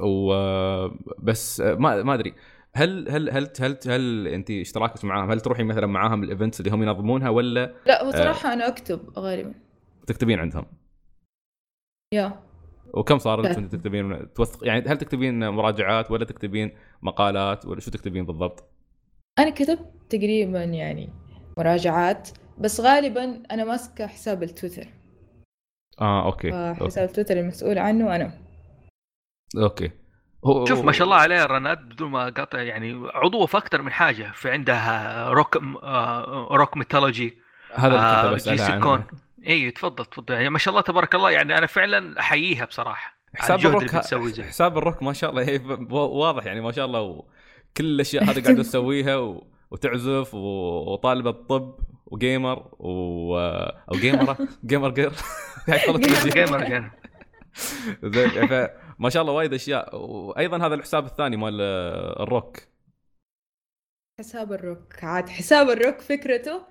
[0.00, 2.34] وبس ما ما أدري.
[2.74, 6.70] هل هل هل هل هل انت اشتراكك معاهم؟ هل تروحي مثلا معاهم ال events اللي
[6.70, 9.54] هم ينظمونها ولا لا هو صراحة أنا أكتب غالبا.
[10.06, 10.66] تكتبين عندهم؟
[12.14, 12.42] yeah.
[12.94, 17.90] وكم صار لك انت تكتبين؟ توثق يعني هل تكتبين مراجعات ولا تكتبين مقالات ولا شو
[17.90, 18.64] تكتبين بالضبط؟
[19.38, 21.08] أنا كتبت تقريبا يعني
[21.58, 24.86] مراجعات بس غالبا أنا ماسكة حساب التويتر.
[26.00, 26.74] آه أوكي.
[26.74, 28.32] حساب التويتر المسؤول عنه أنا.
[29.56, 29.90] أوكي.
[30.44, 33.92] هو شوف ما شاء الله عليها رناد بدون ما أقاطع يعني عضوه في أكثر من
[33.92, 37.38] حاجة في عندها روك آه Rock Mythology
[37.74, 39.04] هذا اللي كنت بسالها عنه.
[39.46, 40.34] اي تفضل تفضل.
[40.34, 43.90] يعني ما شاء الله تبارك الله يعني أنا فعلا أحييها بصراحة حساب الروك
[44.40, 45.60] حساب الروك ما شاء الله
[45.94, 47.22] واضح يعني ما شاء الله
[47.76, 49.46] كل الأشياء هذه قاعدة تسويها و...
[49.70, 51.74] وتعزف وطالبة طب
[52.06, 55.12] و gamer و أو جيمرة gamer girl.
[56.26, 56.90] gamer girl.
[58.14, 59.96] زين ما شاء الله وايد أشياء.
[59.96, 61.60] وأيضا هذا الحساب الثاني مال
[62.20, 62.58] الروك.
[64.20, 65.04] حساب الروك.
[65.04, 66.64] عاد حساب الروك فكرته أول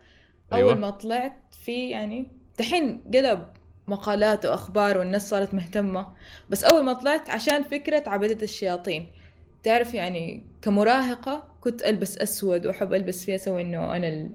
[0.54, 0.76] أيوة.
[0.76, 3.48] ما طلعت فيه يعني دحين قلب
[3.88, 6.14] مقالات وأخبار والناس صارت مهتمة.
[6.50, 9.12] بس أول ما طلعت عشان فكرة عبدة الشياطين.
[9.64, 14.30] تعرف يعني كمراهقة كنت ألبس أسود وأحب ألبس فيها أسوي إنه أنا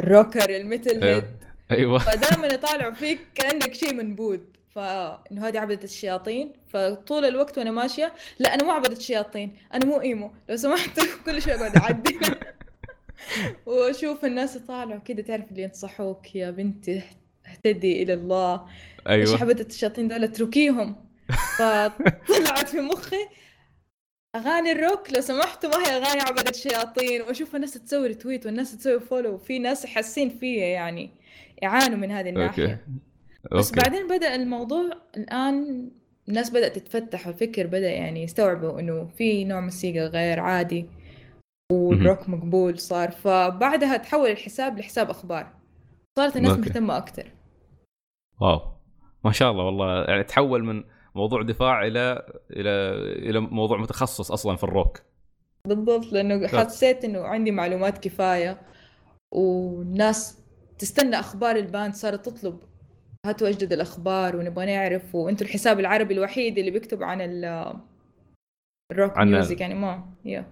[0.00, 1.24] الروكر الميتل هيد
[1.70, 1.98] أيوه.
[1.98, 4.38] فدائما يطالعوا فيك كأنك شيء منبوذ
[4.74, 6.52] فانه هذه عبدة الشياطين.
[6.68, 10.30] فطول الوقت وأنا ماشية لا أنا مو عبدة الشياطين أنا مو إيمو.
[10.48, 12.18] لو سمحت كل شيء أقعد أعدي.
[13.66, 17.02] وأشوف الناس يطالعوا كذا تعرف اللي ينصحوك يا بنتي
[17.46, 18.66] اهتدي إلى الله.
[19.08, 19.32] أيوه.
[19.32, 20.96] إيش عبدة الشياطين دول اتركيهم.
[21.58, 23.28] فطلعت في مخي
[24.36, 25.12] أغاني الروك.
[25.12, 27.22] لو سمحتوا ما هي أغاني عبدة الشياطين.
[27.22, 31.10] وأشوف الناس تسوي retweet والناس تسوي follow وفي ناس حاسين فيا يعني
[31.62, 32.64] يعانوا من هذه الناحية.
[32.64, 33.11] أوكي.
[33.52, 33.80] بس أوكي.
[33.80, 35.90] بعدين بدأ الموضوع الآن
[36.28, 40.86] الناس بدأت تتفتح والفكر بدأ يعني يستوعبوا إنه في نوع موسيقى غير عادي
[41.72, 45.52] والروك مقبول صار فبعدها تحول الحساب لحساب أخبار.
[46.18, 46.62] صارت الناس أوكي.
[46.62, 47.32] مهتمة أكثر
[48.40, 48.60] wow.
[49.24, 50.04] ما شاء الله والله.
[50.04, 50.84] يعني تحول من
[51.14, 52.70] موضوع دفاع إلى إلى
[53.28, 55.02] إلى موضوع متخصص أصلا في الروك.
[55.66, 58.60] بالضبط لأنه حسيت إنه عندي معلومات كفاية
[59.34, 60.38] والناس
[60.78, 62.58] تستنى أخبار ال band صارت تطلب
[63.26, 69.60] هاتوا أجدد الأخبار ونبغى نعرف وأنتم الحساب العربي الوحيد اللي بيكتب عن الروك عن music
[69.60, 70.46] يعني ما yeah.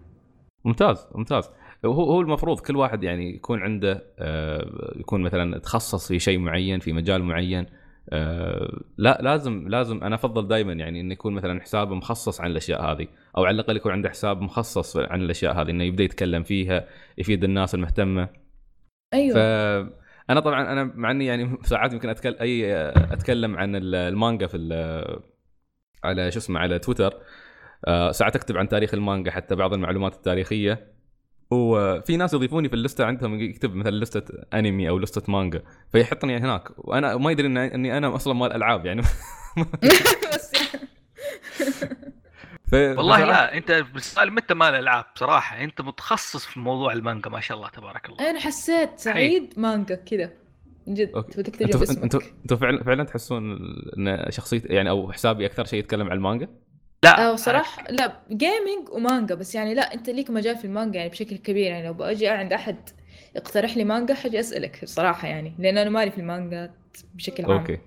[0.64, 1.50] ممتاز ممتاز.
[1.84, 6.80] هو هو المفروض كل واحد يعني يكون عنده آه، يكون مثلا تخصص في شيء معين
[6.80, 7.66] في مجال معين.
[8.10, 12.82] آه، لا لازم لازم أنا أفضل دائما يعني انه يكون مثلا حساب مخصص عن الأشياء
[12.82, 13.06] هذه
[13.36, 17.44] أو على الأقل يكون عنده حساب مخصص عن الأشياء هذه إنه يبدأ يتكلم فيها يفيد
[17.44, 18.28] الناس المهتمة.
[19.14, 19.34] أيوه.
[19.34, 19.99] ف
[20.30, 24.56] أنا طبعا أنا مع إني يعني ساعات يمكن اتكلم أي أتكلم عن المانجا في
[26.04, 27.14] على شو اسمه على تويتر
[27.84, 30.90] آه، ساعات أكتب عن تاريخ المانجا حتى بعض المعلومات التاريخية.
[31.50, 35.62] وفي ناس يضيفوني في اللستة عندهم يكتب مثلا لستة أنمي أو لستة مانجا
[35.92, 36.68] فيحطني هناك.
[36.78, 39.02] وأنا ما يدري اني أنا أصلا مال العاب يعني.
[42.72, 47.56] والله لا انت بالسؤال متى مال العاب بصراحة انت متخصص في موضوع المانجا ما شاء
[47.56, 48.30] الله تبارك الله.
[48.30, 50.30] أنا حسيت سعيد مانجا كذا
[50.86, 53.58] من جد أنتوا أنتوا أنتوا فعلا فعلا تحسون
[53.98, 56.48] إن شخصيتي يعني أو حسابي أكثر شيء يتكلم عن المانجا؟
[57.04, 61.36] لا صراحة لا gaming ومانجا بس يعني لا أنت ليك مجال في المانجا يعني بشكل
[61.36, 62.76] كبير يعني لو بأجي عند أحد
[63.36, 66.74] يقترح لي مانجا حاجي أسألك صراحة يعني لأن أنا مالي في المانجا
[67.14, 67.52] بشكل عام.
[67.52, 67.78] أوكي.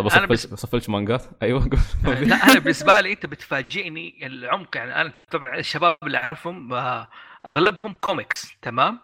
[0.00, 0.46] بصفلش بس...
[0.46, 1.24] بصفلش مانجات.
[1.42, 1.70] أيوه
[2.04, 4.76] لا أنا بالنسبة لي أنت بتفاجئني العمق.
[4.76, 7.08] يعني أنا طبعا الشباب اللي أعرفهم آه،
[7.56, 9.00] أغلبهم كوميكس تمام؟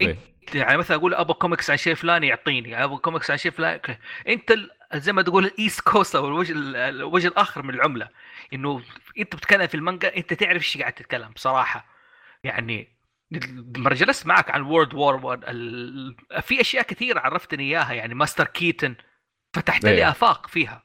[0.00, 0.16] إيه.
[0.54, 3.80] يعني مثلا أقول أبغى كوميكس عن شيء فلاني يعطيني أبغى كوميكس عن شيء فلاني.
[4.28, 4.54] أنت
[4.94, 6.52] زي ما تقول ال east coast أو الوجه
[6.88, 8.08] الوجه الآخر من العملة.
[8.52, 8.82] إنه
[9.18, 11.86] أنت بتتكلم في المانجا أنت تعرف إيش قاعد تتكلم بصراحة.
[12.44, 12.96] يعني
[13.76, 15.40] لما جلست معك عن World War 1
[16.40, 18.94] في أشياء كثيرة عرفتني إياها يعني Master Keaton
[19.56, 20.10] فتحت لي إيه.
[20.10, 20.82] آفاق فيها.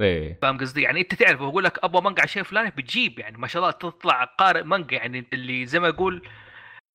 [0.00, 0.38] إيه.
[0.42, 3.46] فاهم قصدي؟ يعني أنت تعرف بقول لك أبغى مانجا على شيء فلاني بتجيب يعني ما
[3.46, 6.28] شاء الله تطلع قارئ مانجا يعني اللي زي ما يقول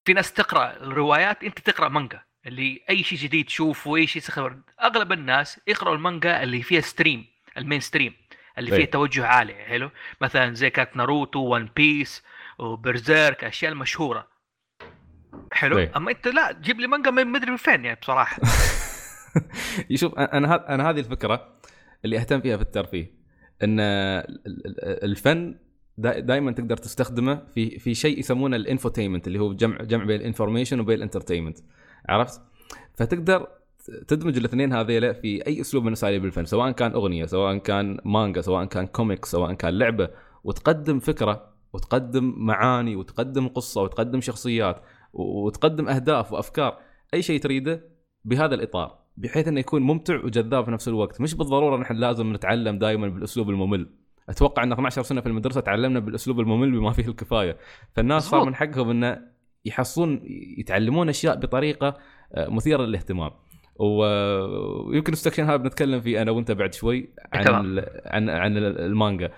[0.05, 4.57] في ناس تقرأ روايات أنت تقرأ مانجا اللي أي شيء جديد تشوفه أي شيء سخر.
[4.83, 7.25] أغلب الناس يقرأوا المانجا اللي فيها stream
[7.57, 8.13] ال mainstream
[8.57, 9.89] اللي فيها توجه عالي حلو؟
[10.21, 12.23] مثلا زي كانت ناروتو One Piece
[12.59, 14.27] و Berserk أشياء المشهورة.
[15.51, 15.91] حلو؟ أي.
[15.95, 18.37] أما أنت لا جيب لي مانجا ما أدري من فين يعني بصراحة.
[19.89, 21.49] يشوف أنا أنا هذه الفكرة
[22.05, 23.13] اللي أهتم فيها في الترفيه
[23.63, 23.77] إن
[25.03, 25.55] الفن
[25.97, 30.24] دائما تقدر تستخدمه في في شيء يسمونه ال infotainment اللي هو جمع جمع بين ال
[30.24, 31.57] information وبين ال entertainment
[32.09, 32.41] عرفت؟
[32.95, 33.47] فتقدر
[34.07, 38.41] تدمج الاثنين هذيلا في أي أسلوب من أساليب الفن سواء كان أغنية سواء كان مانجا
[38.41, 40.09] سواء كان كوميك سواء كان لعبة
[40.43, 44.81] وتقدم فكرة وتقدم معاني وتقدم قصة وتقدم شخصيات
[45.13, 46.79] وتقدم أهداف وأفكار
[47.13, 47.89] أي شيء تريده
[48.25, 51.21] بهذا الإطار بحيث إنه يكون ممتع وجذاب في نفس الوقت.
[51.21, 53.89] مش بالضرورة نحن لازم نتعلم دائما بالأسلوب الممل.
[54.29, 57.57] أتوقع إن 12 سنة في المدرسة تعلمنا بالأسلوب الممل بما فيه الكفاية.
[57.93, 59.21] فالناس صار من حقهم إنه
[59.65, 60.21] يحصلون
[60.57, 61.97] يتعلمون أشياء بطريقة
[62.33, 63.31] آه، مثيرة للاهتمام.
[63.75, 69.31] ويمكن ال section هذا بنتكلم فيه أنا وأنت بعد شوي عن عن عن المانجا.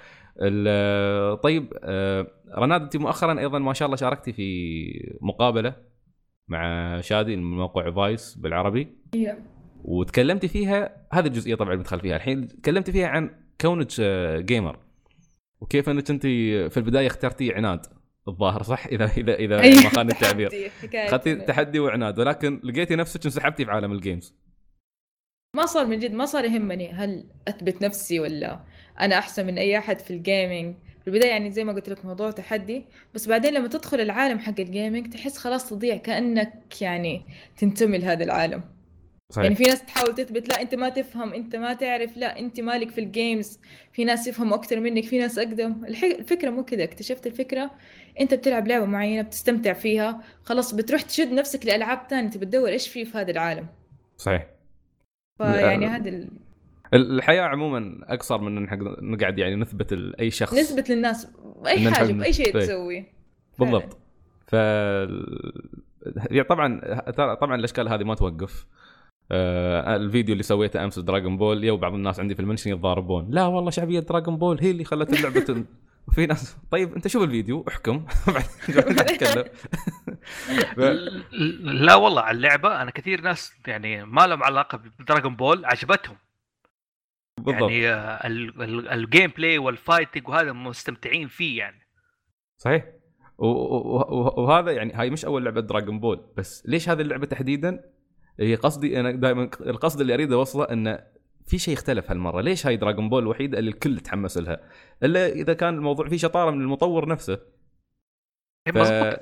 [1.36, 5.76] طيب آه، رناد أنت مؤخرا أيضا ما شاء الله شاركتي في مقابلة
[6.48, 8.88] مع شادي من موقع VICE بالعربي.
[9.86, 9.90] Yeah.
[9.90, 12.16] وتكلمتي فيها هذه الجزئية طبعا بدخل فيها.
[12.16, 13.30] الحين تكلمتي فيها عن
[13.62, 14.02] كونك
[14.46, 14.80] gamer آه،
[15.62, 16.22] وكيف إنك أنت
[16.72, 17.86] في البداية اخترتي عناد؟
[18.28, 23.26] الظاهر صح؟ إذا إذا إذا أيوة، ما خان التعبير اخذتي تحدي وعناد ولكن لقيتي نفسك
[23.26, 24.36] انسحبتي في عالم ال games
[25.56, 28.60] ما صار من جد ما صار يهمني هل أثبت نفسي ولا
[29.00, 32.06] أنا أحسن من أي أحد في ال gaming في البداية يعني زي ما قلت لك
[32.06, 37.26] موضوع تحدي بس بعدين لما تدخل العالم حق ال gaming تحس خلاص تضيع كأنك يعني
[37.58, 38.75] تنتمي لهذا العالم.
[39.32, 39.44] صحيح.
[39.44, 42.90] يعني في ناس تحاول تثبت لا انت ما تفهم انت ما تعرف لا انت مالك
[42.90, 43.60] في ال games
[43.94, 45.86] في ناس يفهموا أكثر منك في ناس أقدم.
[45.86, 47.72] الفكرة مو كذا اكتشفت الفكرة
[48.20, 52.88] انت بتلعب لعبة معينة بتستمتع فيها خلاص بتروح تشد نفسك لألعاب ثانية تبي تدور إيش
[52.88, 53.68] في في هذا العالم.
[54.18, 54.48] صحيح.
[55.38, 56.30] فيعني هذا ال...
[56.94, 58.68] الحياة عموما أقصر من
[59.12, 60.54] نقعد يعني نثبت لاي شخص.
[60.54, 61.28] نثبت للناس
[61.68, 62.64] أي حاجة باي شيء طيب.
[62.64, 63.14] تسويه.
[63.60, 63.98] بالضبط.
[64.48, 64.54] ف
[66.32, 66.82] يعني طبعا
[67.34, 68.66] طبعا الأشكال هذه ما توقف.
[69.32, 73.28] آه الفيديو اللي سويته أمس Dragon Ball يو بعض الناس عندي في ال mention يتضاربون.
[73.30, 75.66] لا والله شعبية Dragon Ball هي اللي خلت اللعبة
[76.08, 78.06] وفي ناس طيب أنت شوف الفيديو احكم.
[78.68, 79.46] تتكلم
[81.86, 86.18] لا والله على اللعبة أنا كثير ناس يعني ما لهم علاقة ب Dragon Ball عجبتهم.
[87.38, 87.72] بالضبط.
[87.72, 91.88] يعني ال gameplay وال fighting وهذا مستمتعين فيه يعني.
[92.58, 92.86] صحيح.
[93.38, 97.95] وهذا يعني هاي مش أول لعبة Dragon Ball بس ليش هذه اللعبة تحديدا؟
[98.40, 101.00] هي قصدي أنا دائما القصد اللي اريد اوصله انه
[101.48, 102.42] في شيء اختلف هالمرة.
[102.42, 104.70] ليش هاي Dragon Ball الوحيده اللي الكل تحمس لها؟
[105.04, 107.40] إلا إذا كان الموضوع فيه شطارة من المطور نفسه.
[108.68, 108.78] إيه، ف...
[108.78, 109.20] مزبوط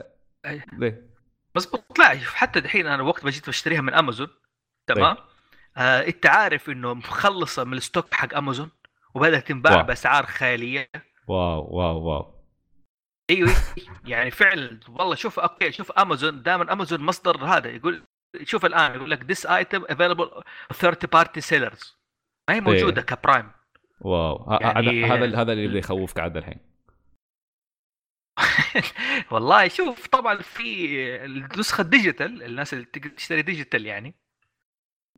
[0.80, 1.14] ليه
[1.56, 4.28] مزبوط لا حتى دحين أنا وقت ما جيت بشتريها من امازون
[4.88, 5.18] تمام؟
[5.78, 8.72] آه أنت عارف إنه مخلصة من ال stock حق امازون
[9.16, 9.82] وبدأت تنباع.
[9.82, 10.90] بأسعار خيالية.
[11.28, 12.34] wow wow wow.
[13.30, 13.54] أيوه
[14.06, 18.04] يعني فعلا والله شوف okay شوف امازون دائما امازون مصدر هذا يقول
[18.44, 21.94] شوف الآن يقول لك this item available third party sellers.
[22.50, 23.06] ما هي موجودة إيه.
[23.06, 23.52] ك Prime
[24.02, 25.06] wow يعني...
[25.06, 26.60] هذا هذا اللي يخوفك عاد الحين.
[29.32, 34.14] والله شوف طبعا في النسخة ال digital الناس اللي تشتري digital يعني.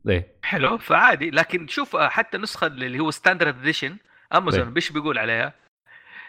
[0.08, 0.38] إيه.
[0.42, 1.30] حلو فعادي.
[1.30, 3.98] لكن شوف حتى النسخة اللي هو standard edition
[4.34, 5.65] Amazon إيش بيقول عليها؟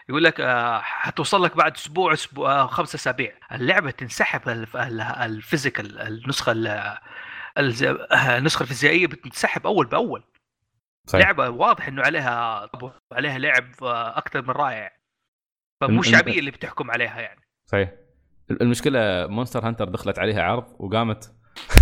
[0.08, 3.32] يقول لك آه، حتوصل لك بعد أسبوع أسبوع آه، خمسة أسابيع.
[3.52, 4.66] اللعبة تنسحب
[5.20, 6.52] ال physical النسخة
[8.38, 10.24] النسخة الفيزيائية بتنسحب أول بأول.
[11.06, 11.24] صحيح.
[11.24, 12.68] لعبة واضح إنه عليها
[13.12, 14.92] عليها لعب آه، أكثر من رائع.
[15.80, 17.40] فمو الشعبيه اللي بتحكم عليها يعني.
[17.66, 17.92] صحيح.
[18.50, 21.34] المشكلة Monster Hunter دخلت عليها عرض وقامت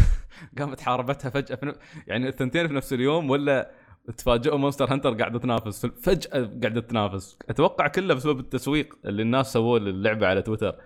[0.58, 1.74] قامت حاربتها فجأة في
[2.06, 3.70] يعني الثنتين في نفس اليوم ولا
[4.18, 5.86] تفاجئوا Monster Hunter قاعدة تنافس.
[5.86, 6.30] فجأة
[6.62, 7.38] قاعدة تنافس.
[7.48, 10.80] أتوقع كله بسبب التسويق اللي الناس سووه للعبة على تويتر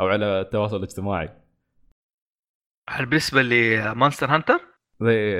[0.00, 1.30] أو على التواصل الاجتماعي.
[2.90, 4.60] هل بالنسبة ل Monster Hunter؟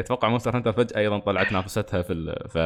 [0.01, 2.49] أتوقع Monster Hunter فجأة أيضا طلعت نافستها في ال...
[2.49, 2.59] ف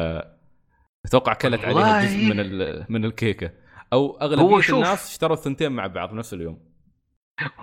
[1.05, 2.85] أتوقع كلت عليها جزء من ال...
[2.89, 3.51] من الكيكة.
[3.93, 6.69] أو أغلبية الناس اشتروا الثنتين مع بعض نفس اليوم.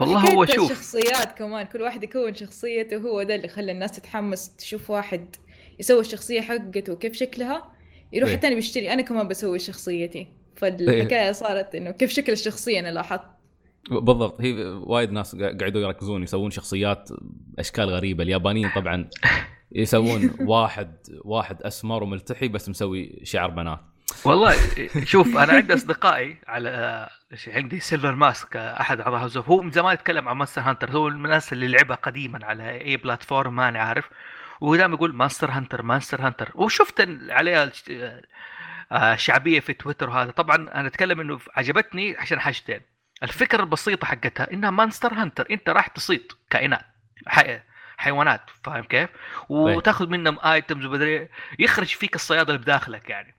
[0.01, 0.71] والله هو شوف.
[0.71, 5.37] الشخصيات كمان؟ كل واحد يكون شخصيته هو ده اللي خلى الناس تتحمس تشوف واحد
[5.79, 7.73] يسوي الشخصية حقته وكيف شكلها
[8.13, 8.61] يروح الثاني إيه.
[8.61, 8.93] بيشتري.
[8.93, 10.29] أنا كمان بسوي شخصيتي.
[10.57, 11.33] فالحكاية إيه.
[11.33, 13.23] صارت إنه كيف شكل الشخصية أنا لاحظت.
[13.91, 14.41] بالضبط.
[14.41, 17.09] هي وايد ناس قاعدوا يركزون يسوون شخصيات
[17.59, 18.23] أشكال غريبة.
[18.23, 19.09] اليابانيين طبعا
[19.73, 23.81] يسوون واحد واحد أسمر وملتحي بس مسوي شعر بنات.
[24.25, 24.55] والله
[25.05, 27.09] شوف أنا عندي أصدقائي على
[27.49, 31.25] عندي Silver Mask أحد اعضاء House هو من زمان يتكلم عن Monster Hunter هو من
[31.25, 34.09] الناس اللي لعبها قديما على اي platform ما أنا عارف.
[34.61, 36.53] ودائما يقول Monster Hunter Monster Hunter.
[36.55, 37.73] وشفت عليها
[38.93, 40.31] آه، شعبية في تويتر وهذا.
[40.31, 42.81] طبعا أنا أتكلم إنه عجبتني عشان حاجتين.
[43.23, 45.47] الفكرة البسيطة حقتها إنها Monster Hunter.
[45.51, 46.85] أنت راح تصيد كائنات
[47.27, 47.61] حي...
[47.97, 49.77] حيوانات فاهم كيف؟ طيب.
[49.77, 51.29] وتأخذ منهم items ومدري
[51.59, 53.35] يخرج فيك الصياد اللي بداخلك يعني.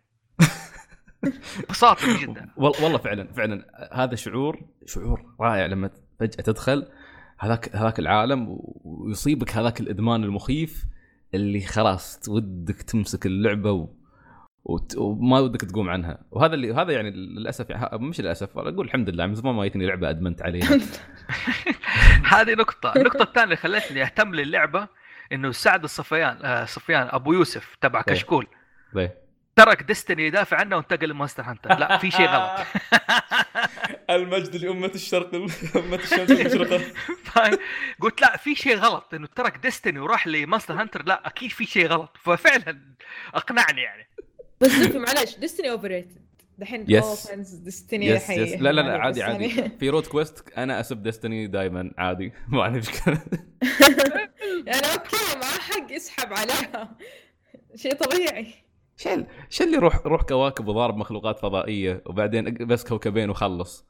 [1.59, 2.49] ببساطه جدا.
[2.57, 3.65] والله فعلا فعلا.
[3.93, 5.89] هذا شعور شعور رائع لما
[6.20, 6.88] فجأة تدخل
[7.39, 10.86] هذاك هذاك العالم ويصيبك هذاك الإدمان المخيف.
[11.34, 13.89] اللي خلاص ودك تمسك اللعبة و...
[14.97, 16.19] وما ودك تقوم عنها.
[16.32, 19.86] وهذا اللي هذا يعني للأسف يعني مش للأسف أقول الحمد لله من زمان ما جتني
[19.86, 20.69] لعبة أدمنت عليها.
[22.34, 22.93] هذه نقطة.
[22.95, 24.88] النقطة الثانية اللي خلتني أهتم للعبة
[25.32, 28.13] إنه سعد الصفيان آه صفيان أبو يوسف تبع إيه.
[28.13, 28.47] كشكول.
[28.93, 29.17] ليه؟
[29.55, 31.80] ترك Destiny يدافع عنه وانتقل ل Monster Hunter.
[31.80, 32.51] لا في شيء غلط.
[34.10, 36.78] المجد لأمة الشرق أمة الشمس المشرقة
[37.24, 37.58] فاهم؟
[38.01, 41.66] قلت لا في شيء غلط إنه ترك Destiny وراح ل Monster Hunter لا أكيد في
[41.66, 42.18] شيء غلط.
[42.22, 42.82] ففعلا
[43.34, 44.08] أقنعني يعني.
[44.62, 46.28] بس معلش Destiny overrated
[46.58, 47.28] دحين Yes.
[47.28, 49.49] fans Destiny yes yes لا لا لا عادي عادي.
[49.80, 52.34] في Route Quest أنا أسب Destiny دائما عادي.
[52.47, 53.22] ما عندي مشكلة.
[54.68, 56.95] يعني okay معاه حق يسحب عليها.
[57.76, 58.47] شيء طبيعي.
[58.97, 63.86] شل شل اللي روح روح كواكب وضارب مخلوقات فضائية وبعدين بس كوكبين وخلص.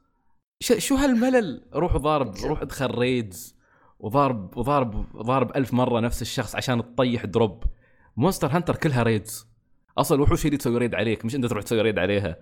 [0.60, 3.56] شو هالملل؟ روح ضارب روح ادخل raids
[4.00, 7.64] وضارب وضارب ضارب ألف مرة نفس الشخص عشان تطيح drop.
[8.16, 9.48] Monster Hunter كلها raids.
[9.98, 12.36] أصلا الوحوش هي اللي تسوي raid عليك مش أنت تروح تسوي raid عليها.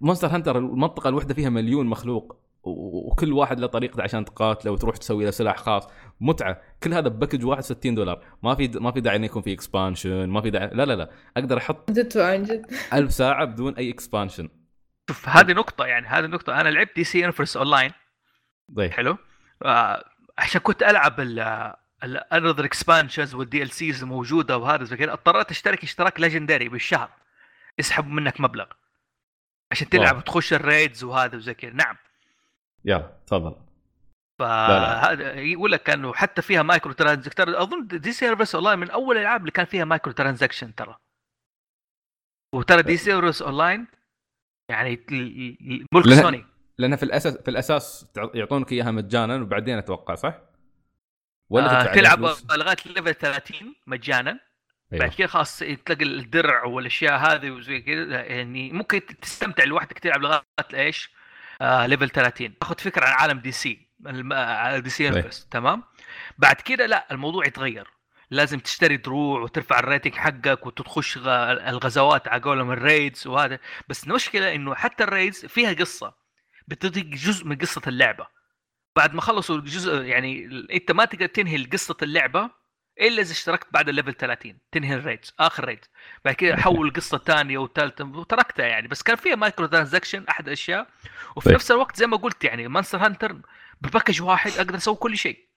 [0.00, 5.24] Monster Hunter المنطقة الواحده فيها مليون مخلوق وكل واحد له طريقته عشان تقاتله وتروح تسوي
[5.24, 5.86] له سلاح خاص.
[6.20, 6.60] متعة.
[6.82, 8.24] كل هذا ب package واحد 60 دولار.
[8.42, 11.10] ما في ما في داعي إنه يكون في expansion ما في داعي لا لا لا.
[11.36, 12.66] أقدر أحط جد عن جد.
[12.92, 14.48] ألف ساعة بدون أي expansion
[15.10, 17.92] شوف هذه نقطة يعني هذه نقطة أنا لعبت DC Universe Online
[18.76, 18.90] طيب.
[18.90, 19.18] حلو.
[19.62, 20.04] آه
[20.38, 25.82] عشان كنت ألعب ال ال other expansions وال DLCs الموجودة وهذا زي كذا اضطريت أشترك
[25.82, 27.10] اشتراك legendary بالشهر.
[27.78, 28.66] يسحبوا منك مبلغ.
[29.72, 30.16] عشان تلعب.
[30.16, 31.72] وتخش ال raids وهذا وزي كذا.
[31.72, 31.96] نعم.
[32.84, 33.56] يلا تفضل.
[34.38, 39.50] فهذا يقول لك إنه حتى فيها microtransaction أظن DC Universe Online من أول الالعاب اللي
[39.50, 40.96] كان فيها microtransaction ترى.
[42.54, 43.86] وترى DC Universe Online
[44.70, 44.90] يعني
[45.92, 46.44] ملك لأن- سوني
[46.78, 50.40] لانها في الاساس في الأساس يعطونك إياها مجانا وبعدين أتوقع صح؟
[51.52, 52.20] آه تدفع عليها تلعب؟
[52.58, 54.30] لغاية level 30 مجانا
[54.92, 55.04] أيوه.
[55.06, 60.42] بعد كذا خلاص تلاقي الدرع والأشياء هذه وزي كذا يعني ممكن تستمتع لوحدك تلعب لغاية
[60.74, 61.10] إيش؟
[61.60, 63.88] آه level 30 تاخذ فكرة عن عالم DC
[64.80, 65.10] DC
[65.50, 65.82] تمام؟
[66.38, 67.88] بعد كذا لا الموضوع يتغير
[68.30, 73.58] لازم تشتري دروع وترفع ال rating حقك وتخش الغزوات على قولهم ال raids وهذا.
[73.88, 76.14] بس المشكلة إنه حتى ال raids فيها قصة
[76.68, 78.26] بتعطيك جزء من قصة اللعبة.
[78.96, 82.50] بعد ما خلصوا الجزء يعني أنت ما تقدر تنهي قصة اللعبة
[83.00, 85.84] إلا إذا اشتركت بعد ال level 30 تنهي ال raids آخر raid
[86.24, 88.88] بعد كذا حول القصة الثانية والثالثه وتركتها يعني.
[88.88, 90.86] بس كان فيها micro transaction أحد الأشياء.
[91.36, 91.54] وفي طيب.
[91.54, 93.36] نفس الوقت زي ما قلت يعني Monster Hunter
[93.80, 95.48] ب package واحد أقدر أسوي كل شيء.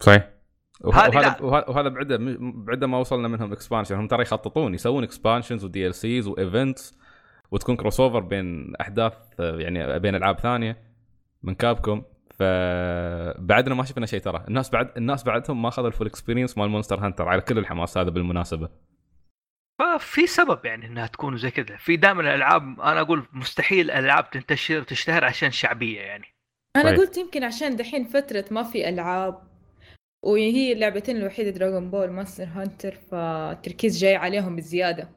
[0.00, 0.37] صحيح.
[0.80, 5.94] وهذا وهذا بعده بعده ما وصلنا منهم expansion هم ترى يخططون يسوون expansions و DLCs
[5.94, 6.98] و events
[7.50, 10.76] وتكون crossover بين أحداث آه، يعني بين ألعاب ثانية
[11.42, 14.44] من Capcom فبعدنا ما شفنا شيء ترى.
[14.48, 17.98] الناس بعد الناس بعدهم ما أخذوا ال full experience مال Monster Hunter على كل الحماس
[17.98, 18.68] هذا بالمناسبة.
[19.78, 21.76] ففي سبب يعني إنها تكون زي كذا.
[21.76, 26.24] في دائما الألعاب أنا أقول مستحيل الالعاب تنتشر تشتهر عشان شعبية يعني.
[26.76, 26.98] أنا طيب.
[26.98, 29.42] قلت يمكن عشان دحين فترة ما في ألعاب
[30.28, 35.08] وهي اللعبتين الوحيدة Dragon Ball Monster Hunter فالتركيز جاي عليهم بزيادة.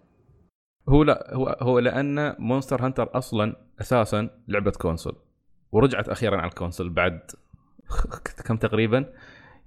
[0.89, 5.15] هو لا هو هو لأن Monster Hunter أصلا أساسا لعبة console
[5.71, 7.19] ورجعت أخيرا على ال console بعد
[8.47, 9.05] كم تقريبا؟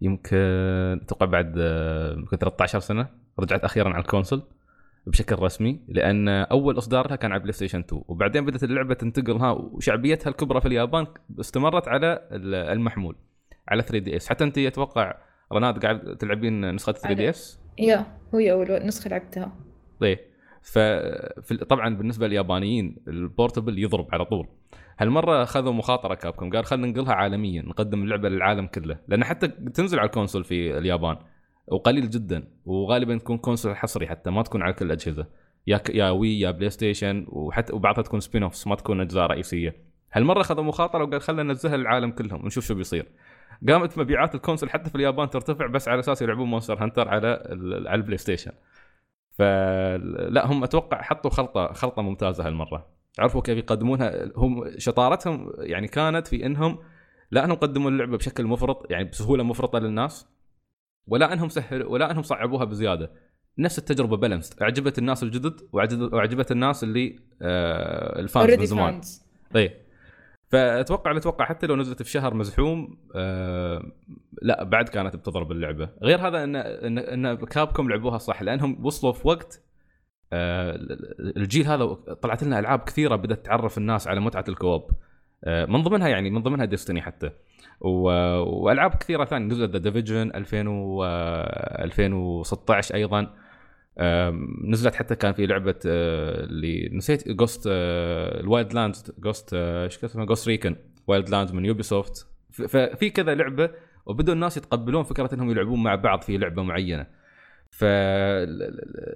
[0.01, 0.37] يمكن
[1.03, 1.57] أتوقع بعد
[2.19, 3.09] يمكن 13 سنة
[3.39, 4.43] رجعت أخيرا على ال console
[5.07, 9.51] بشكل رسمي لأن أول إصدار لها كان على PlayStation 2 وبعدين بدأت اللعبة تنتقل ها
[9.51, 11.07] وشعبيتها الكبرى في اليابان
[11.41, 13.17] استمرت على ال- المحمول.
[13.69, 14.29] على 3DS.
[14.29, 15.15] حتى أنت أتوقع
[15.53, 19.53] رناد قاعد تلعبين نسخة 3DS؟ يا هي أول نسخة لعبتها.
[20.01, 20.19] طيب.
[20.63, 20.79] ف
[21.69, 24.49] طبعا بالنسبة لليابانيين ال portable يضرب على طول.
[24.99, 28.99] هالمرة خذوا مخاطرة Capcom قال خلينا ننقلها عالميا نقدم اللعبة للعالم كله.
[29.09, 31.17] لأن حتى تنزل على ال console في اليابان
[31.67, 35.27] وقليل جدا وغالبا تكون console حصري حتى ما تكون على كل الأجهزة.
[35.67, 35.91] يا ك...
[35.91, 39.77] يا Wii يا PlayStation وحتى وبعضها تكون spin offs ما تكون أجزاء رئيسية.
[40.13, 43.07] هالمرة خذوا مخاطرة وقال خلينا ننزلها للعالم كلهم ونشوف شو بيصير.
[43.69, 47.27] قامت مبيعات ال console حتى في اليابان ترتفع بس على أساس يلعبون Monster Hunter على
[47.87, 48.53] على ال PlayStation.
[49.39, 52.87] فلا هم أتوقع حطوا خلطة خلطة ممتازة هالمرة.
[53.19, 54.31] عرفوا كيف يقدمونها.
[54.37, 56.79] هم شطارتهم يعني كانت في إنهم
[57.31, 60.29] لا أنهم قدموا اللعبة بشكل مفرط يعني بسهولة مفرطة للناس
[61.07, 63.13] ولا أنهم سهل ولا أنهم صعبوها بزيادة.
[63.59, 69.01] نفس التجربة balance أعجبت الناس الجدد وأعجبت الناس اللي آه ال fans من زمان.
[69.55, 69.73] طيب
[70.55, 73.83] فأتوقع أتوقع حتى لو نزلت في شهر مزحوم آه
[74.43, 75.89] لا بعد كانت بتضرب اللعبة.
[76.03, 79.63] غير هذا إن إن, إن Capcom لعبوها صح لأنهم وصلوا في وقت
[80.33, 80.79] آه
[81.37, 81.85] الجيل هذا
[82.23, 84.91] طلعت لنا ألعاب كثيرة بدأت تعرف الناس على متعة ال co-op
[85.45, 87.31] آه من ضمنها يعني من ضمنها Destiny حتى.
[87.81, 93.19] وألعاب كثيرة ثانية نزلت The Division 2000 و 2016 أيضا.
[93.21, 93.44] آم،
[94.65, 100.49] نزلت حتى كان في لعبة آه، اللي نسيت Ghost ال Wildlands Ghost إيش اسمها Ghost
[100.49, 103.71] Recon Wildlands من Ubisoft ففي كذا لعبة
[104.07, 107.07] وبدوا الناس يتقبلون فكرة إنهم يلعبون مع بعض في لعبة معينة.
[107.71, 107.85] ف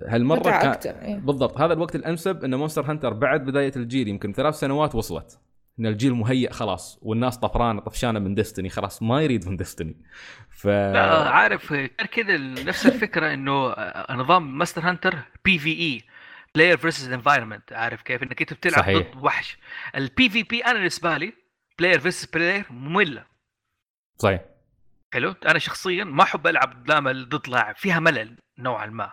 [0.09, 1.17] هالمرة كان إيه.
[1.19, 5.39] بالضبط هذا الوقت الأنسب إن Monster Hunter بعد بداية الجيل يمكن ثلاث سنوات وصلت.
[5.81, 9.97] إن الجيل مهيئ خلاص والناس طفرانة طفشانة من Destiny خلاص ما يريد من ديستني
[10.51, 11.73] ف لا عارف
[12.13, 13.75] كذا نفس الفكرة إنه
[14.11, 18.99] نظام Monster Hunter PvE player versus environment عارف كيف؟ إنك أنت بتلعب صحيح.
[18.99, 19.59] ضد وحش.
[19.97, 21.33] ال PvP أنا بالنسبة لي
[21.79, 23.25] player versus player مملة.
[24.17, 24.41] صحيح.
[25.15, 29.13] حلو؟ أنا شخصيا ما أحب ألعب ضد لاعب فيها ملل نوعا ما.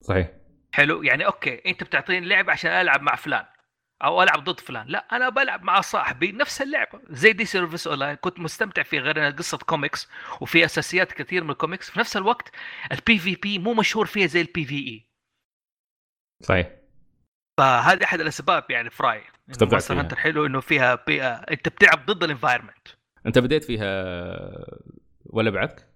[0.00, 0.30] صحيح.
[0.72, 3.44] حلو؟ يعني okay أنت بتعطيني لعبه عشان ألعب مع فلان.
[4.04, 4.86] أو ألعب ضد فلان.
[4.86, 9.18] لا أنا بلعب مع صاحبي نفس اللعبه زي DC Universe Online كنت مستمتع فيه غير
[9.18, 10.08] انها قصة كوميكس
[10.40, 12.50] وفي أساسيات كثير من الكوميكس في نفس الوقت
[12.92, 15.08] ال PvP مو مشهور فيها زي ال PvE
[16.42, 16.70] صحيح.
[17.58, 19.24] فهذه أحد الأسباب يعني في رايي
[19.58, 20.00] فيها.
[20.00, 21.22] Hunter حلو إنه فيها بي...
[21.24, 22.88] أنت بتلعب ضد ال environment
[23.26, 24.04] أنت بديت فيها
[25.26, 25.88] ولا بعدك؟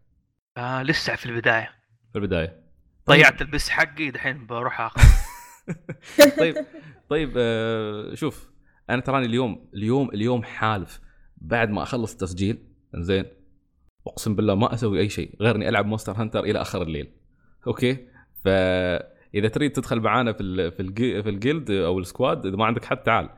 [0.56, 1.74] آه لسه في البداية.
[2.12, 2.62] في البداية.
[3.08, 5.27] ضيعت البس حقي دحين بروح آخذ.
[6.40, 6.56] طيب
[7.10, 8.50] طيب آه شوف
[8.90, 11.00] أنا تراني اليوم اليوم اليوم حالف.
[11.36, 12.58] بعد ما أخلص التسجيل
[12.94, 13.24] زين
[14.06, 17.10] أقسم بالله ما أسوي أي شيء غير إني ألعب Monster Hunter إلى آخر الليل.
[17.66, 17.96] okay؟
[18.44, 22.56] فاذا تريد تدخل معانا في ال في الجي في ال guild أو ال squad إذا
[22.56, 23.28] ما عندك حد تعال.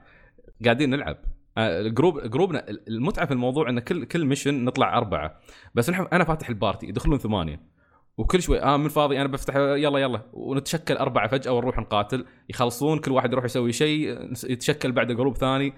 [0.64, 1.16] قاعدين نلعب.
[1.58, 5.40] آه، ال group group نا المتعة في الموضوع إن كل كل mission نطلع أربعة.
[5.74, 7.60] بس نحن أنا فاتح ال party يدخلون ثمانية.
[8.20, 10.22] وكل شوي آه من فاضي أنا بفتح يلا يلا.
[10.32, 12.26] ونتشكل أربعة فجأة ونروح نقاتل.
[12.48, 15.72] يخلصون كل واحد يروح يسوي شيء يتشكل بعد group ثاني.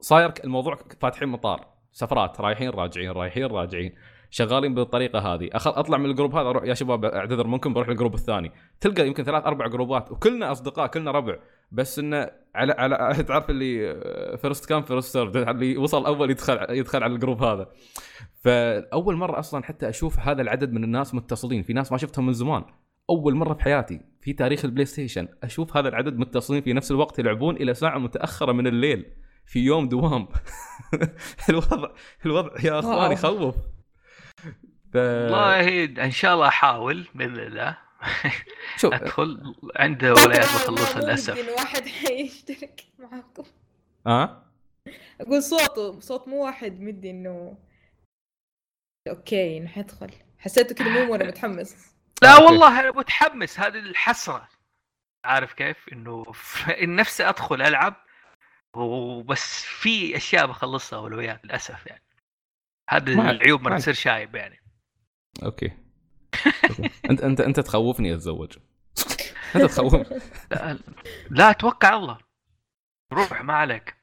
[0.00, 1.66] صاير الموضوع فاتحين مطار.
[1.92, 3.94] سفرات رايحين راجعين رايحين راجعين.
[4.30, 5.48] شغالين بالطريقة هذه.
[5.52, 8.52] أخل أطلع من ال group هذا أروح يا شباب أعتذر منكم بروح لل group الثاني.
[8.80, 11.38] تلقى يمكن ثلاث أربع group ات وكلنا أصدقاء كلنا ربع.
[11.70, 14.00] بس إنه على على تعرف اللي
[14.36, 17.68] first come first serve اللي وصل أول يدخل يدخل على ال group هذا.
[18.44, 21.62] فأول مرة أصلا حتى أشوف هذا العدد من الناس متصلين.
[21.62, 22.64] في ناس ما شفتهم من زمان.
[23.10, 27.18] أول مرة في حياتي في تاريخ ال PlayStation أشوف هذا العدد متصلين في نفس الوقت
[27.18, 29.06] يلعبون إلى ساعة متأخرة من الليل
[29.46, 30.28] في يوم دوام.
[31.48, 31.90] الوضع
[32.26, 33.12] الوضع يا اخوان.
[33.12, 33.54] يخوف
[34.92, 34.96] ف...
[34.96, 37.89] والله إن شاء الله أحاول بإذن الله.
[38.76, 41.32] شوف أدخل عند ولايات بخلصها مو للأسف.
[41.32, 43.44] ودي إن واحد حيشترك معاكم
[44.06, 44.46] آه؟
[45.20, 47.58] أقول صوته صوت مو واحد مدي إنه.
[49.08, 50.10] أوكي إنه حيدخل.
[50.38, 51.94] حسيته كذا مو مرة متحمس.
[52.22, 52.36] لا.
[52.36, 53.60] والله أنا متحمس.
[53.60, 54.48] هذه الحسرة.
[55.24, 56.24] عارف كيف؟ إنه
[56.82, 57.96] نفسي أدخل ألعب
[58.76, 62.02] وبس في أشياء بخلصها اولويات للأسف يعني.
[62.90, 64.60] هذه العيوب ما- تصير شايب يعني.
[65.42, 65.79] okay okay.
[67.10, 68.52] أنت أنت أنت تخوفني اتزوج
[69.56, 70.04] أنت تخوفني.
[70.50, 70.78] لا,
[71.30, 72.18] لا توكل على الله.
[73.12, 73.96] روح ما عليك.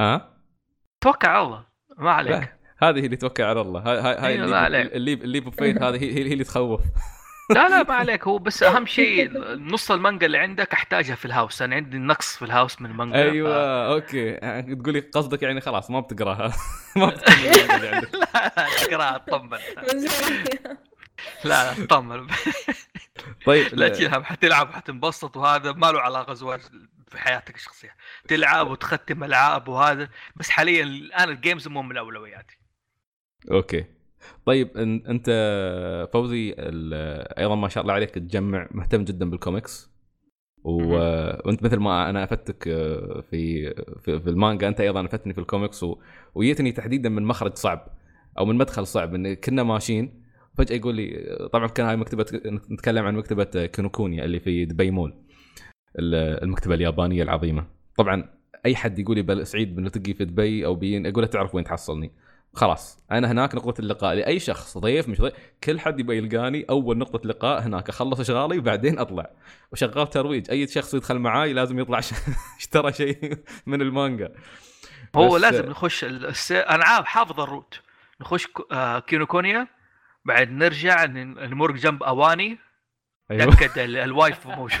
[0.00, 0.36] ها؟
[1.00, 1.64] توكل على الله
[1.98, 2.52] ما عليك.
[2.78, 3.80] هذه اللي توكل على الله.
[3.80, 4.92] هاي هاي اللي ما عليك.
[4.92, 6.80] اللي اللي بفيت هذه هي هي اللي تخوف.
[7.50, 8.26] لا لا ما عليك.
[8.28, 11.62] هو بس أهم شيء نص المانجا اللي عندك أحتاجها في ال house.
[11.62, 14.26] أنا عندي نقص في ال house من المانجا أيوه أوكي.
[14.26, 16.52] يعني تقولي قصدك يعني خلاص ما بتقراها.
[16.96, 18.08] ما بتكمل المانجا اللي عندك.
[18.08, 18.14] ف...
[18.34, 19.58] لا لا تقراها اطمن
[19.92, 20.44] من زمان.
[21.44, 22.26] لا لا اطمن
[23.46, 26.60] طيب لا هم حتلعب حتنبسط وهذا ما له علاقة زواج
[27.08, 27.96] في حياتك الشخصية.
[28.28, 32.58] تلعب وتختم ألعاب وهذا بس حاليا الآن ال games مو من أولوياتي.
[33.50, 33.84] أوكي.
[34.46, 34.76] طيب
[35.08, 35.26] أنت
[36.12, 36.54] فوزي
[37.38, 39.96] أيضا ما شاء الله عليك تجمع مهتم جدا بالكوميكس.
[40.64, 43.74] وأنت مثل ما أنا أفدتك آه، في
[44.04, 46.00] في, في المانجا أنت أيضا أفدتني في الكوميكس و...
[46.34, 47.88] وجيتني تحديدا من مخرج صعب
[48.38, 50.25] أو من مدخل صعب إن كنا ماشيين
[50.58, 52.26] فجأة يقول لي طبعا كان هاي مكتبة
[52.70, 55.14] نتكلم عن مكتبة كينوكونيا اللي في دبي مول
[55.98, 57.66] ال- المكتبة اليابانية العظيمة.
[57.96, 58.28] طبعا
[58.66, 62.12] أي حد يقول لي سعيد بنلتقي في دبي أو بين أقول له تعرف وين تحصلني.
[62.54, 65.32] خلاص أنا هناك نقطة اللقاء لأي شخص ضيف مش ضيف
[65.64, 69.30] كل حد يبغى يلقاني أول نقطة لقاء هناك أخلص أشغالي وبعدين أطلع.
[69.72, 72.12] وشغال ترويج أي شخص يدخل معاي لازم يطلع ش-
[72.60, 74.32] اشترى شيء من المانجا.
[75.16, 76.52] هو لازم نخش الس...
[76.52, 77.80] أنا عارف حافظ ال route.
[78.20, 79.68] نخش آه، كينوكونيا
[80.26, 82.58] بعد نرجع نمر جنب أواني.
[83.30, 83.44] أيوه.
[83.54, 84.80] تأكد ال- الوايف موجود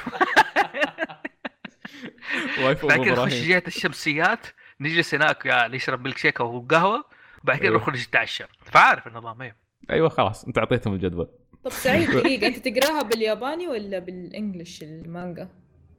[2.62, 3.34] واي فاي بعد نخش.
[3.34, 4.46] جهة الشمسيات.
[4.80, 7.04] نجلس هناك يعني نشرب ميلك شيك أو قهوة.
[7.44, 7.80] وبعد كده أيوه.
[7.80, 8.44] نخرج نتعشى.
[8.64, 9.56] فعارف النظام إيه.
[9.90, 10.44] أيوه خلاص.
[10.44, 11.28] أنت أعطيتهم الجدول.
[11.64, 12.46] طب سعيد دقيقة.
[12.46, 15.48] أنت تقراها بالياباني ولا بال English المانجا؟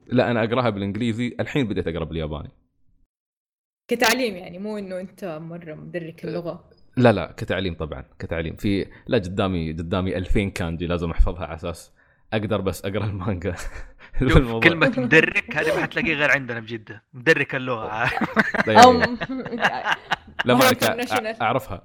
[0.07, 1.35] لا أنا أقراها بالإنجليزي.
[1.39, 2.49] الحين بديت أقرأ بالياباني.
[3.87, 6.69] كتعليم يعني مو إنه أنت مرة مدرك اللغة.
[6.97, 8.55] لا لا كتعليم طبعا كتعليم.
[8.55, 11.91] في لا قدامي قدامي 2000 كانجي لازم أحفظها على أساس
[12.33, 13.55] أقدر بس أقرأ المانجا.
[14.29, 17.03] شوف كلمة مدرك هذه ما حتلاقيه غير عندنا بجدة.
[17.13, 17.91] مدرك أو
[18.67, 19.17] أيوة.
[20.45, 20.71] لا ما
[21.41, 21.81] أعرفها.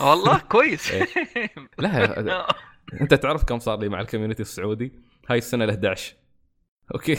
[0.00, 0.90] والله كويس.
[0.92, 1.06] إيه.
[1.78, 2.46] لا
[3.00, 4.92] أنت تعرف كم صار لي مع ال community السعودي؟
[5.28, 6.14] هاي السنة ال 11
[6.94, 7.18] أوكي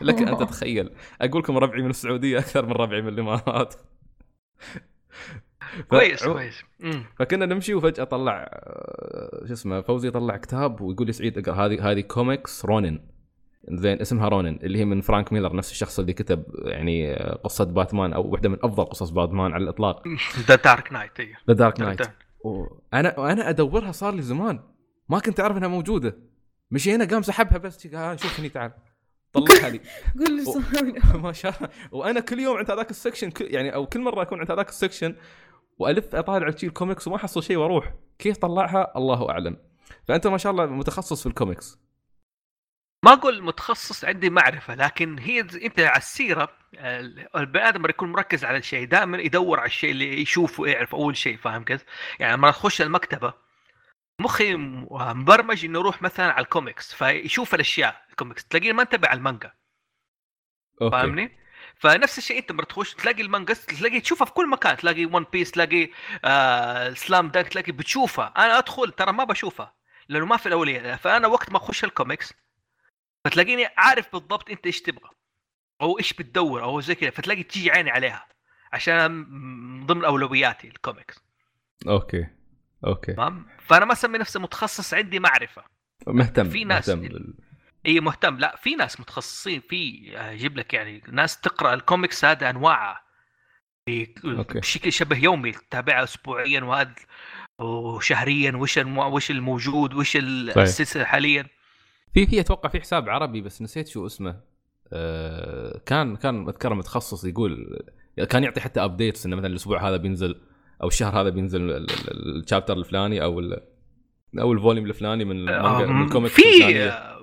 [0.00, 0.90] لك أن تتخيل.
[1.20, 3.74] أقول لكم ربعي من السعودية أكثر من ربعي من الإمارات.
[5.88, 6.62] كويس ف- كويس.
[7.18, 11.90] فكنا نمشي وفجأة طلع آه، شو اسمه فوزي طلع كتاب ويقول لي سعيد اقرأ هذه
[11.90, 13.00] هذه comics Ronin.
[13.68, 17.64] زين اسمها Ronin اللي هي من فرانك ميلر نفس الشخص اللي كتب يعني آه، قصة
[17.64, 20.02] باتمان أو واحدة من أفضل قصص باتمان على الإطلاق.
[20.38, 22.00] The Dark Knight إي The Dark Knight
[22.44, 24.60] وأنا وأنا أدورها صار لي زمان.
[25.08, 26.16] ما كنت أعرف إنها موجودة.
[26.70, 28.72] مشينا قام سحبها بس ها شوف هني تعال.
[29.32, 29.80] طلعها لي.
[30.18, 30.42] قول
[31.22, 31.68] ما شاء الله.
[31.92, 34.74] وأنا كل يوم عند هذاك ال section يعني أو كل مرة أكون عند هذاك ال
[34.74, 35.14] section
[35.80, 37.94] وألف اطالع شي الكوميكس وما احصل شيء وأروح.
[38.18, 39.56] كيف طلعها؟ الله أعلم.
[40.08, 41.78] فأنت ما شاء الله متخصص في الكوميكس
[43.04, 48.44] ما أقول متخصص عندي معرفة لكن هي أنت على السيرة ال- البني آدم يكون مركز
[48.44, 51.84] على الشيء دائما يدور على الشيء اللي يشوفه ويعرف أول شيء فاهم كيف؟
[52.18, 53.34] يعني لما أخش المكتبة
[54.20, 59.52] مخي مبرمج إنه يروح مثلا على الكوميكس فيشوف الأشياء الكوميكس تلاقيه ما أنتبه على المانجا.
[60.80, 61.39] فاهمني؟
[61.80, 65.50] فنفس الشيء انت لما تخش تلاقي المانجا تلاقي تشوفها في كل مكان تلاقي One Piece
[65.50, 65.90] تلاقي
[66.24, 68.32] آه Slam Dunk تلاقي بتشوفها.
[68.36, 69.74] أنا أدخل ترى ما بشوفها
[70.08, 70.96] لأنه ما في الأولوية.
[70.96, 72.34] فأنا وقت ما أخش الكوميكس
[73.24, 75.10] فتلاقيني عارف بالضبط أنت إيش تبغى
[75.80, 77.10] أو إيش بتدور أو زي كذا.
[77.10, 78.26] فتلاقي تيجي عيني عليها
[78.72, 81.18] عشان من ضمن أولوياتي الكوميكس
[81.88, 82.26] أوكي.
[82.86, 83.12] أوكي.
[83.12, 85.64] تمام؟ فأنا ما أسمي نفسي متخصص عندي معرفة.
[86.06, 87.34] مهتم في ناس- مهتم بال-
[87.86, 92.50] إي مهتم لا في ناس متخصصين في آه، يجيب لك يعني ناس تقرأ الكوميكس هذا
[92.50, 93.00] انواعها.
[94.54, 96.94] بشكل شبه يومي تتابعها اسبوعيا وهذا
[97.58, 98.78] وشهريا وش.
[98.96, 100.16] وش الموجود وش.
[100.16, 101.46] السلسلة حاليا
[102.14, 104.40] في في أتوقع في حساب عربي بس نسيت شو اسمه
[104.92, 107.78] آه كان كان اذكره متخصص يقول
[108.30, 110.40] كان يعطي حتى updates إنه مثلا الأسبوع هذا بينزل
[110.82, 113.60] أو الشهر هذا بينزل ال- ال- ال- ال chapter الفلاني أو ال
[114.40, 116.82] أو ال volume الفلاني من المانجا من الكوميكس في.
[116.90, 117.19] آه،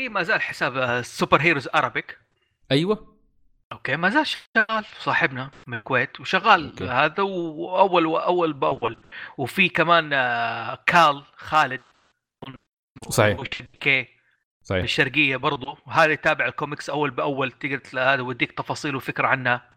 [0.00, 2.18] في ما زال حساب Super Heroes Arabic
[2.70, 3.16] أيوه.
[3.72, 6.84] أوكي ما زال شغال صاحبنا من الكويت وشغال أوكي.
[6.84, 8.96] هذا وأول وأول بأول.
[9.38, 11.80] وفي كمان آه، كال خالد.
[13.08, 13.38] صحيح.
[13.38, 14.08] أوكي
[14.62, 14.82] صحيح.
[14.82, 15.78] الشرقية برضو.
[15.86, 19.70] وهذا يتابع الكوميكس أول بأول تقدر هذا وديك تفاصيل وفكرة عنها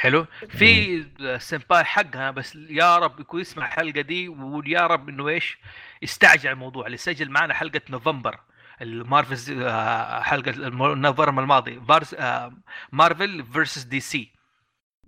[0.00, 0.26] حلو.
[0.48, 5.58] في السمباي حقها بس يا رب يكون يسمع الحلقة دي ويا رب إنه إيش
[6.02, 8.40] يستعجل الموضوع اللي سجل معنا حلقة نوفمبر.
[8.82, 10.52] المارفلز آه، حلقة
[10.94, 11.80] نوفمبر الماضي.
[12.18, 12.52] آه،
[12.92, 14.32] مارفل فيرسس دي سي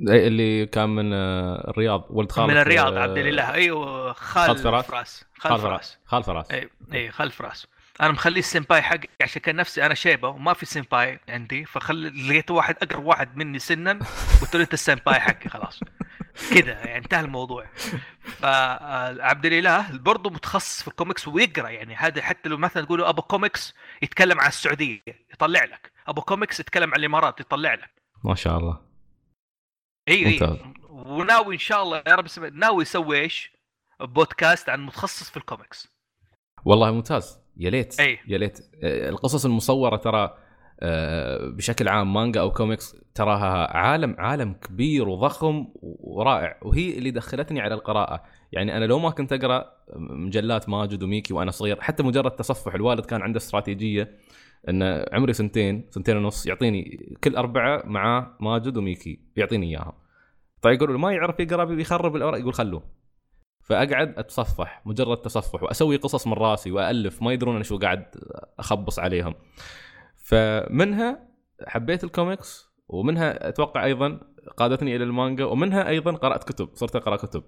[0.01, 3.53] اللي كان من آه، الرياض ولد خالد من الرياض عبد الإله.
[3.55, 4.87] أيوه خال خالد فراس.
[4.87, 5.25] فراس.
[5.39, 5.71] خال خال فراس.
[5.71, 5.99] فراس.
[6.07, 6.51] خال فراس.
[6.51, 7.67] أي أي خلف راس
[8.01, 12.51] أنا مخليه السمباي حقي عشان كان نفسي أنا شيبة وما في سمباي عندي فخل لقيت
[12.51, 13.93] واحد أقرب واحد مني سنا
[14.41, 15.81] قلت له أنت السمباي حقي خلاص.
[16.55, 17.67] كذا يعني انتهى الموضوع.
[18.23, 23.75] فعبد الإله برضه متخصص في الكوميكس ويقرأ يعني هذا حتى لو مثلا تقولوا أبو كوميكس
[24.03, 25.93] يتكلم عن السعودية يطلع لك.
[26.07, 27.91] أبو كوميكس يتكلم عن الإمارات يطلع لك.
[28.25, 28.81] ما شاء الله.
[30.09, 30.61] إي إي.
[30.89, 33.53] وناوي إن شاء الله يا رب ناوي يسوي إيش؟
[34.01, 35.89] بودكاست عن متخصص في الكوميكس.
[36.65, 37.41] والله ممتاز.
[37.57, 38.01] يا ليت.
[38.01, 38.19] أي.
[38.27, 38.59] يا ليت.
[38.83, 40.39] آه، القصص المصورة ترى آه،
[41.57, 47.75] بشكل عام مانجا أو كوميكس تراها عالم عالم كبير وضخم ورائع وهي اللي دخلتني على
[47.75, 48.23] القراءة.
[48.53, 53.05] يعني أنا لو ما كنت أقرأ مجلات ماجد وميكي وأنا صغير حتى مجرد تصفح الوالد
[53.07, 54.19] كان عنده استراتيجية
[54.69, 59.93] إن عمري سنتين سنتين ونص يعطيني كل أربعة معاه ماجد وميكي يعطيني اياها
[60.63, 62.83] طيب يقول ما يعرف يقرأ بيخرب الأوراق يقول خلوه.
[63.63, 68.05] فأقعد أتصفح مجرد تصفح وأسوي قصص من راسي والف ما يدرون أنا شو قاعد
[68.59, 69.35] أخبص عليهم.
[70.29, 71.29] فمنها
[71.67, 74.21] حبيت الكوميكس ومنها أتوقع أيضا
[74.57, 77.45] قادتني إلى المانجا ومنها أيضا قرأت كتب صرت أقرأ كتب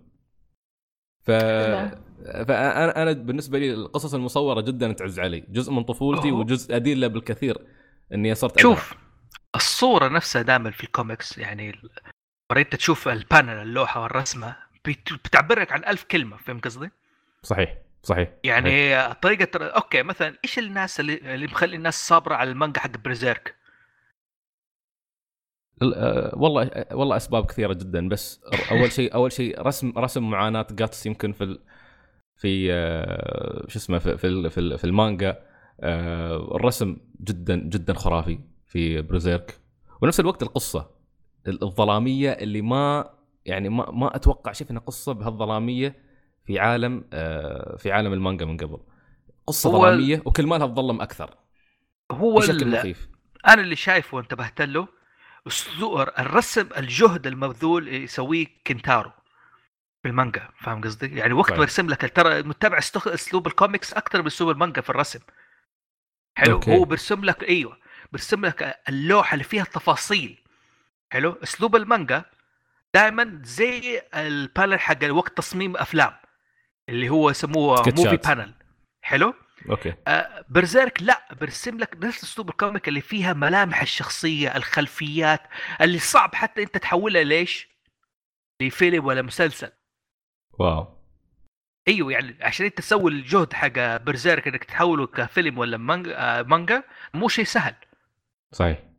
[1.22, 6.38] ف فانا أنا بالنسبة لي القصص المصورة جدا تعز علي جزء من طفولتي أوه.
[6.38, 7.58] وجزء أدين له بالكثير
[8.14, 8.60] إني صرت.
[8.60, 8.94] شوف
[9.54, 11.74] الصورة نفسها دائما في الكوميكس يعني
[12.56, 16.90] انت تشوف ال panel اللوحة والرسمة بت- بتعبر لك عن ألف كلمة فهمت قصدي؟
[17.42, 22.80] صحيح صحيح يعني طريقة okay مثلا إيش الناس اللي, اللي مخلي الناس صابرة على المانجا
[22.80, 23.60] حق Berserk؟
[25.82, 28.40] آه، والله آه، والله أسباب كثيرة جدا بس
[28.70, 31.62] أول شيء أول شيء رسم رسم معاناة جاتس يمكن في ال...
[32.36, 35.50] في آه، شو اسمه في في, في, في المانجا.
[36.54, 39.60] الرسم جدا جدا خرافي في Berserk.
[40.02, 40.90] ونفس الوقت القصة
[41.48, 43.10] ال- الظلامية اللي ما
[43.46, 46.09] يعني ما ما أتوقع شفنا قصة بهالظلامية.
[46.50, 48.78] في عالم آه، في عالم المانجا من قبل.
[49.46, 51.34] قصة ظلامية وكل ما لها تظلم أكثر.
[52.12, 53.08] هو بشكل مخيف.
[53.48, 54.88] أنا اللي شايفه وانتبهت له
[55.46, 59.12] الصور الرسم الجهد المبذول يسويه كنتارو
[60.04, 64.50] بالمانجا فاهم قصدي؟ يعني وقت ما يرسم لك ترى متابع أسلوب الكوميكس أكثر من أسلوب
[64.50, 65.20] المانجا في الرسم.
[66.34, 66.54] حلو.
[66.54, 66.76] okay.
[66.76, 67.76] هو بيرسم لك أيوه
[68.12, 70.38] بيرسم لك اللوحة اللي فيها التفاصيل.
[71.10, 71.38] حلو.
[71.42, 72.24] أسلوب المانجا
[72.94, 76.19] دائما زي ال panel حق وقت تصميم أفلام.
[76.90, 78.54] اللي هو يسموه movie panel
[79.02, 79.34] حلو؟
[79.70, 79.94] okay.
[80.08, 85.40] آه Berserk لا برسم لك نفس اسلوب الكوميك اللي فيها ملامح الشخصية الخلفيات
[85.80, 87.68] اللي صعب حتى أنت تحولها ليش؟
[88.62, 89.70] لفيلم ولا مسلسل.
[90.52, 91.00] واو.
[91.88, 96.82] أيوه يعني عشان أنت تسوي الجهد حق Berserk إنك تحوله كفيلم ولا مانجا, آه مانجا
[97.14, 97.74] مو شيء سهل.
[98.52, 98.89] صحيح.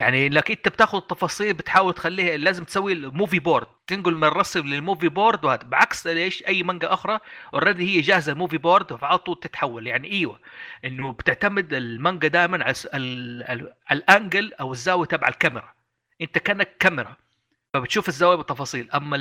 [0.00, 4.66] يعني انك انت بتاخذ التفاصيل بتحاول تخليها لازم تسوي ال movie board تنقل من الرسم
[4.66, 7.18] لل movie board وهذا بعكس ليش أي مانجا أخرى
[7.54, 9.86] already هي جاهزة movie board فعلى طول تتحول.
[9.86, 10.40] يعني إيوه
[10.84, 15.72] إنه بتعتمد المانجا دائما على ال angle أو الزاوية تبع الكاميرا.
[16.20, 17.16] أنت كأنك كاميرا.
[17.74, 18.90] فبتشوف الزوايا بالتفاصيل.
[18.90, 19.16] أما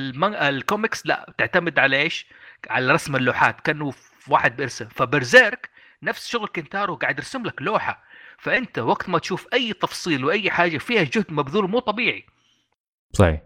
[0.50, 2.26] الكوميكس لا بتعتمد على إيش؟
[2.70, 3.94] على رسم اللوحات كأنه
[4.28, 4.86] واحد بيرسم.
[4.86, 5.70] ف Berserk
[6.04, 8.04] نفس شغل كنتارو قاعد يرسم لك لوحة.
[8.40, 12.26] فأنت وقت ما تشوف أي تفصيل وأي حاجة فيها جهد مبذول مو طبيعي.
[13.14, 13.42] صحيح.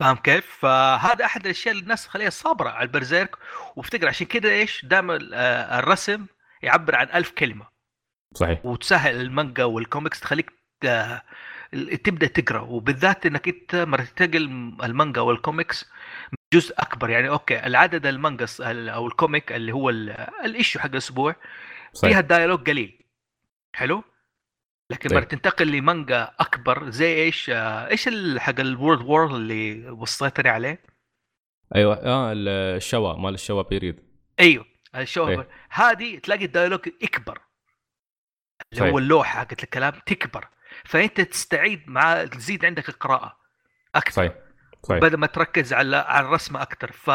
[0.00, 3.36] فاهم كيف؟ فهذا أحد الأشياء اللي الناس خليها صابرة على ال Berserk.
[3.76, 6.26] وافتكر عشان كذا إيش؟ دائما آه، الرسم
[6.62, 7.66] يعبر عن ألف كلمة.
[8.34, 8.66] صحيح.
[8.66, 10.52] وتسهل المانجا والكوميكس تخليك
[12.04, 12.60] تبدأ تقرأ.
[12.60, 14.44] وبالذات إنك أنت مره تنقل
[14.82, 15.90] المانجا والكوميكس
[16.54, 17.10] جزء أكبر.
[17.10, 21.36] يعني okay العدد المانجا أو الكوميك اللي هو ال issue حق الأسبوع
[22.00, 22.98] فيها ال dialogue قليل.
[23.74, 24.04] حلو؟
[24.92, 25.28] لكن طيب.
[25.28, 30.82] تنتقل لمانجا أكبر زي إيش آه إيش حق ال World War اللي وصيتني عليه؟
[31.74, 34.00] أيوه آه الشوا مال ال Showa period
[34.40, 34.66] أيوه
[34.96, 35.48] الشوا أيوة.
[35.70, 37.40] هذه تلاقي ال dialogue اكبر
[38.72, 38.92] اللي صحيح.
[38.92, 40.48] هو اللوحة حقت الكلام تكبر.
[40.84, 43.36] فأنت تستعيد مع تزيد عندك القراءة
[43.94, 44.12] أكثر.
[44.12, 44.32] صحيح
[44.82, 46.92] صحيح بدل ما تركز على على الرسمه أكثر.
[46.92, 47.10] ف...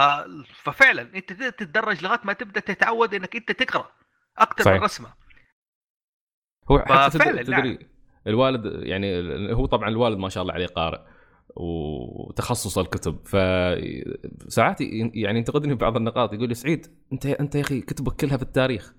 [0.64, 3.92] ففعلا أنت تتدرج لغاية ما تبدأ تتعود إنك أنت تقرأ
[4.38, 5.14] أكثر من الرسمه
[6.72, 7.80] هو حتى تدري.
[8.28, 9.22] الوالد يعني
[9.54, 11.00] هو طبعا الوالد ما شاء الله عليه قارئ
[11.56, 18.16] وتخصص الكتب فساعات يعني ينتقدني ببعض النقاط يقول لي سعيد أنت أنت يا أخي كتبك
[18.16, 18.94] كلها في التاريخ.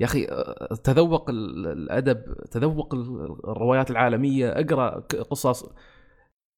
[0.00, 0.26] يا أخي
[0.84, 5.00] تذوق الأدب تذوق الروايات العالمية أقرأ
[5.30, 5.64] قصص.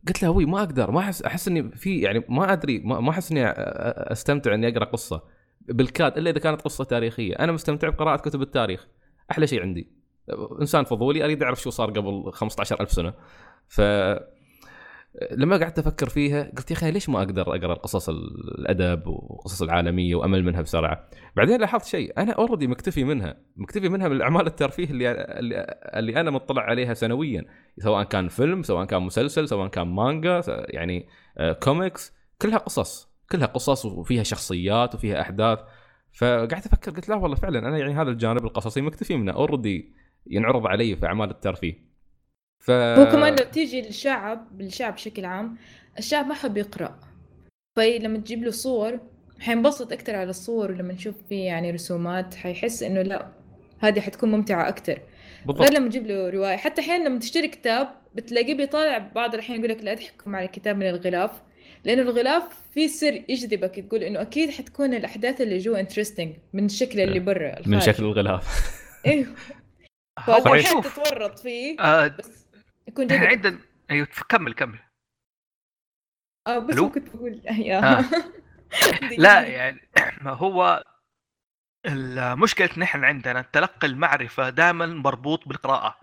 [0.08, 3.32] قلت له أبوي ما أقدر ما احس أحس إني في يعني ما أدري ما أحس
[3.32, 3.48] إني
[4.12, 5.22] أستمتع إني أقرأ قصة
[5.60, 7.34] بالكاد إلا إذا كانت قصة تاريخية.
[7.34, 8.88] أنا مستمتع بقراءة كتب التاريخ
[9.30, 9.97] أحلى شيء عندي.
[10.60, 13.14] إنسان فضولي أريد أعرف شو صار قبل 15000 سنة.
[13.68, 13.80] ف
[15.32, 20.14] لما قعدت أفكر فيها قلت يا أخي ليش ما أقدر أقرأ قصص الأدب وقصص العالمية
[20.14, 24.90] وأمل منها بسرعة؟ بعدين لاحظت شيء أنا already مكتفي منها مكتفي منها من الأعمال الترفيه
[24.90, 25.12] اللي
[25.94, 27.44] اللي أنا مطلع عليها سنويا
[27.78, 31.08] سواء كان فيلم سواء كان مسلسل سواء كان مانجا يعني
[31.62, 35.58] كوميكس آه، كلها قصص كلها قصص وفيها شخصيات وفيها أحداث.
[36.12, 39.94] فقعدت أفكر قلت لا والله فعلا أنا يعني هذا الجانب القصصي مكتفي منه already
[40.30, 41.88] ينعرض علي في أعمال الترفيه.
[42.58, 45.56] ف هو كمان لو تيجي للشعب الشعب بشكل عام
[45.98, 46.98] الشعب ما حب يقرأ.
[47.76, 49.00] فلما تجيب له صور
[49.40, 53.28] حينبسط أكثر على الصور ولما نشوف فيه يعني رسومات حيحس إنه لا
[53.78, 54.98] هذه حتكون ممتعة أكثر
[55.46, 55.62] بالضبط.
[55.62, 59.70] غير لما تجيب له رواية حتى أحيانا لما تشتري كتاب بتلاقيه بيطالع بعض الأحيان يقول
[59.70, 61.30] لك لا تحكم على الكتاب من الغلاف.
[61.84, 62.42] لأنه الغلاف
[62.74, 67.54] في سر يجذبك تقول إنه أكيد حتكون الأحداث اللي جوا انترستنج من الشكل اللي برا
[67.66, 68.70] من شكل الغلاف.
[69.06, 69.26] أيوه
[70.26, 72.46] فاحيانا تتورط فيه آه بس
[72.88, 73.58] يكون جديد عندنا
[73.90, 74.78] أيوه كمل كمل.
[76.46, 78.04] آه بس كنت بقول آه.
[79.18, 79.88] لا يعني
[80.24, 80.84] ما هو
[81.86, 85.98] المشكلة نحن عندنا تلقي المعرفة دائما مربوط بالقراءة.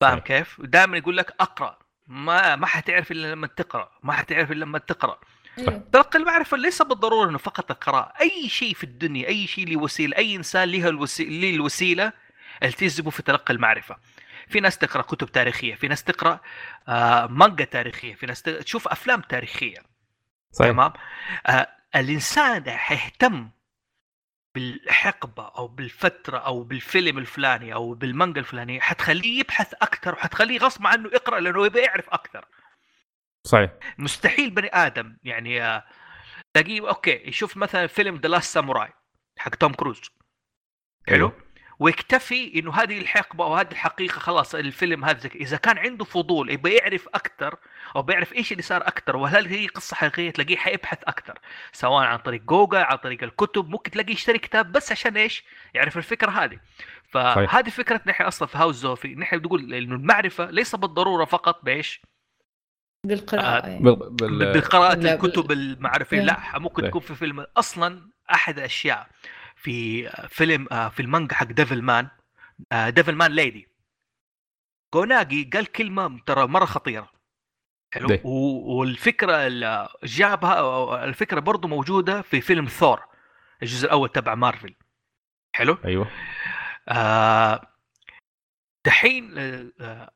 [0.00, 1.78] فاهم كيف؟ دائما يقول لك أقرأ.
[2.06, 3.90] ما ما حتعرف إلا لما تقرأ.
[4.02, 5.18] ما حتعرف إلا لما تقرأ.
[5.58, 5.82] أيوه.
[5.92, 10.16] تلقي المعرفة ليس بالضرورة إنه فقط القراءة، أي شيء في الدنيا، أي شيء له وسيلة،
[10.16, 12.12] أي إنسان له الوسيلة, الوسيلة
[12.62, 13.96] التزموا في تلقي المعرفة.
[14.48, 16.40] في ناس تقرأ كتب تاريخية في ناس تقرأ
[16.88, 19.78] آه مانجا تاريخية في ناس تشوف أفلام تاريخية
[20.52, 20.70] صحيح.
[20.70, 20.92] تمام
[21.46, 23.50] آه الإنسان حيهتم
[24.54, 31.08] بالحقبة أو بالفترة أو بالفيلم الفلاني أو بالمانجا الفلانية حتخليه يبحث أكثر وحتخليه غصب عنه
[31.08, 32.44] يقرأ لأنه يبغى يعرف أكثر
[33.44, 35.84] صحيح مستحيل بني آدم يعني آه
[36.54, 38.92] تلاقيه okay يشوف مثلا فيلم The Last Samurai
[39.38, 40.00] حق توم كروز
[41.08, 41.45] حلو أيوه.
[41.78, 46.74] ويكتفي إنه هذه الحقبة أو هذه الحقيقة خلاص الفيلم هذا إذا كان عنده فضول يبغى
[46.74, 47.56] يعرف أكثر
[47.96, 51.38] أو بيعرف إيش اللي صار أكثر وهل هي قصة حقيقية تلاقيه حيبحث أكثر
[51.72, 55.44] سواء عن طريق جوجل عن طريق الكتب ممكن تلاقيه يشتري كتاب بس عشان إيش؟
[55.74, 56.58] يعرف الفكرة هذه
[57.10, 62.00] فهذه فكرة نحن أصلا في هاوس زوفي نحن بنقول إنه المعرفة ليس بالضرورة فقط بإيش؟
[63.04, 63.84] بالقراءة يعني.
[63.84, 64.10] بال...
[64.10, 64.60] بال...
[64.60, 66.20] بقراءة الكتب المعرفية.
[66.20, 66.90] لا ممكن إيه.
[66.90, 69.08] تكون في فيلم أصلا أحد الأشياء
[69.56, 72.08] في فيلم آه، في المانجا حق Devilman
[72.88, 73.68] Devilman Lady
[74.94, 77.10] جوناجي قال كلمة ترى مرة خطيرة
[77.94, 83.02] حلو ليه؟ و- والفكرة اللي جابها أو الفكرة برضو موجودة في فيلم ثور
[83.62, 84.74] الجزء الأول تبع مارفل
[85.56, 86.10] حلو أيوه
[86.88, 87.60] آه،
[88.86, 90.10] دحين آه،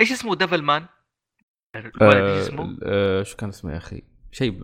[0.00, 0.86] إيش اسمه ديفل مان؟
[2.82, 3.22] آه...
[3.22, 4.60] شو كان اسمه يا أخي؟ شيء.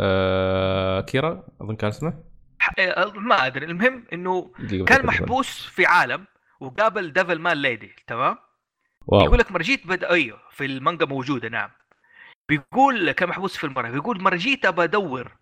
[0.00, 1.00] آه...
[1.00, 2.24] كيرا أظن كان اسمه.
[2.58, 3.66] ح- آه، ما أدري.
[3.66, 4.52] المهم إنه
[4.86, 5.06] كان.
[5.06, 6.26] محبوس في عالم
[6.60, 8.38] وقابل ديفل مان ليدي تمام؟
[9.06, 9.24] واو.
[9.24, 11.70] يقول لك مرجيت بدا أيوه في المانجا موجودة نعم.
[12.48, 15.32] بيقول كان محبوس في المره بيقول مرجيت أبى أدور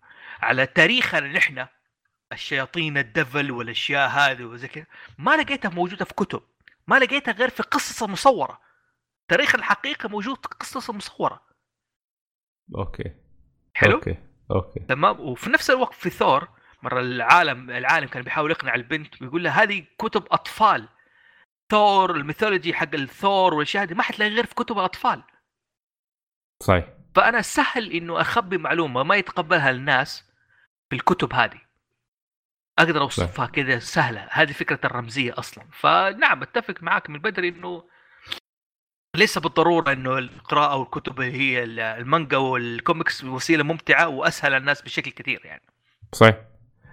[0.41, 1.65] على تاريخنا نحن
[2.31, 4.85] الشياطين الدفل والأشياء هذه وزي كذا.
[5.17, 6.41] ما لقيتها موجودة في كتب.
[6.87, 8.59] ما لقيتها غير في قصص مصوره
[9.27, 11.41] تاريخ الحقيقة موجود في قصص مصوره
[12.75, 13.11] okay.
[13.73, 14.17] حلو؟ okay.
[14.51, 14.79] okay.
[14.79, 16.47] تمام؟ وفي نفس الوقت في ثور
[16.83, 20.89] مرة العالم العالم كان بيحاول يقنع البنت بيقول لها هذه كتب أطفال.
[21.71, 25.23] ثور ال mythology حق الثور والأشياء هذه ما حتلاقي غير في كتب الأطفال.
[26.63, 26.87] صحيح.
[27.15, 30.23] فأنا سهل إنه أخبي معلومة ما يتقبلها الناس
[30.89, 31.61] في الكتب هذه.
[32.79, 34.27] أقدر أوصفها كذا سهلة.
[34.31, 35.65] هذه فكرة الرمزية أصلا.
[35.71, 37.83] فنعم أتفق معك من بدري إنه
[39.15, 45.61] ليس بالضرورة إنه القراءة والكتب هي المانجا والكوميكس وسيلة ممتعة وأسهل الناس بشكل كثير يعني.
[46.13, 46.37] صحيح.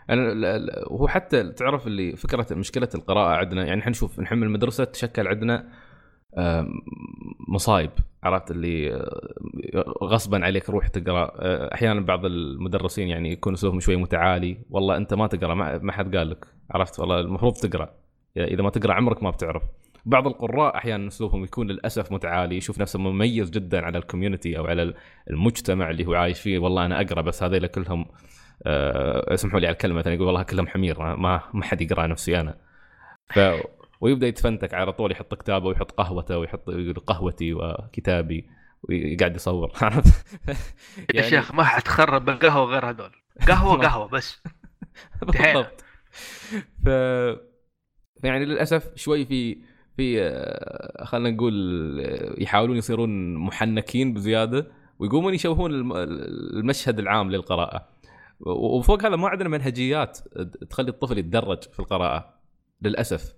[0.08, 5.28] لا- وهو حتى تعرف اللي فكرة مشكلة القراءة عندنا يعني إحنا نشوف نحن المدرسة تشكل
[5.28, 5.68] عندنا
[7.48, 7.90] مصايب
[8.24, 11.32] عرفت؟ اللي آه، غصبا عليك روح تقرأ.
[11.38, 14.58] آه، أحيانا بعض المدرسين يعني يكون أسلوبهم شوي متعالي.
[14.70, 17.94] والله أنت ما تقرأ ما حد قال لك عرفت؟ والله المفروض تقرأ.
[18.36, 19.62] إذا ما تقرأ عمرك ما بتعرف.
[20.06, 24.94] بعض القراء أحيانا أسلوبهم يكون للأسف متعالي يشوف نفسه مميز جدا على الكوميونتي أو على
[25.30, 26.58] المجتمع اللي هو عايش فيه.
[26.58, 28.06] والله أنا أقرأ بس هذيلا كلهم
[28.66, 32.40] آه، اسمحوا لي على الكلمة مثلا يقول والله كلهم حمير ما- ما حد يقرأ نفسي
[32.40, 32.58] أنا.
[33.34, 33.40] ف
[34.00, 38.46] ويبدأ يتفنتك على طول يحط كتابه ويحط قهوته ويحط يقول قهوتي وكتابي
[38.82, 40.38] ويقعد يصور عرفت؟
[41.14, 43.10] يا شيخ ما حتخرب القهوه غير هذول.
[43.48, 44.42] قهوة قهوة بس.
[45.22, 45.84] بالضبط.
[46.84, 46.86] ف
[48.24, 49.58] يعني للأسف شوي في
[49.96, 51.54] في آه، خلينا نقول
[52.00, 54.66] آه، يحاولون يصيرون محنكين بزيادة
[54.98, 55.92] ويقومون يشوهون الم-
[56.56, 57.88] المشهد العام للقراءة
[58.40, 60.18] وفوق هذا ما عندنا منهجيات
[60.70, 62.34] تخلي الطفل يتدرج في القراءة
[62.82, 63.34] للأسف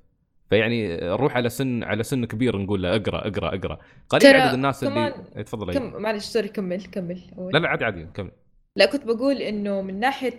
[0.50, 4.84] فيعني نروح على سن على سن كبير نقول له اقرأ اقرأ اقرأ قليل عدد الناس
[4.84, 5.90] اللي إيه، تفضل أيوة.
[5.90, 7.52] كم معلش sorry كمل كمل أول.
[7.52, 8.30] لا لا عادي عادي كمل
[8.76, 10.32] لا كنت بقول إنه من ناحية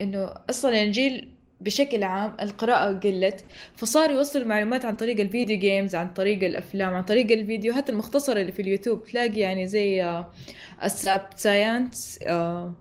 [0.00, 3.44] إنه أصلا الجيل بشكل عام القراءة قلت
[3.76, 8.40] فصار يوصل المعلومات عن طريق ال video games عن طريق الأفلام عن طريق الفيديوهات المختصرة
[8.40, 9.04] اللي في اليوتيوب.
[9.04, 10.32] تلاقي يعني زي آه،
[10.84, 12.74] AsapSCIENCE آه،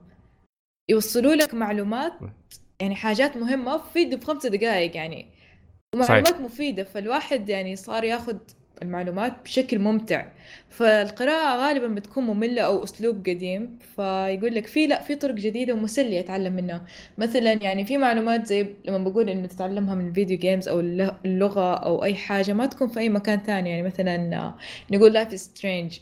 [0.90, 2.14] يوصلوا لك معلومات
[2.80, 5.28] يعني حاجات مهمة في فيديو بخمسة دقائق يعني.
[5.96, 8.40] ومعلومات مفيدة فالواحد يعني صار ياخد
[8.82, 10.26] المعلومات بشكل ممتع.
[10.70, 16.20] فالقراءة غالبا بتكون مملة أو أسلوب قديم فيقول لك في لا في طرق جديدة ومسلية
[16.20, 16.86] أتعلم منها.
[17.18, 21.16] مثلا يعني في معلومات زي لما بقول إنه تتعلمها من ال video games أو الل-
[21.26, 23.70] اللغة أو أي حاجة ما تكون في أي مكان ثاني.
[23.70, 24.54] يعني مثلا
[24.92, 26.00] نقول Life Is Strange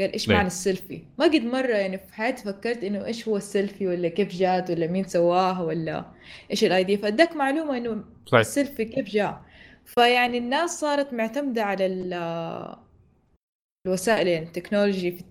[0.00, 3.86] قال إيش؟ معنى السيلفي؟ ما قد مرة يعني في حياتي فكرت إنه إيش هو السيلفي
[3.86, 6.04] ولا كيف جات ولا مين سواها ولا
[6.50, 9.42] إيش ال idea فأداك معلومة إنه السيلفي كيف جاء.
[9.84, 12.74] فيعني الناس صارت معتمدة على ال-
[13.86, 15.24] الوسائل يعني ال technology في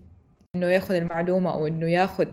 [0.56, 2.28] إنه ياخذ المعلومة أو إنه ياخذ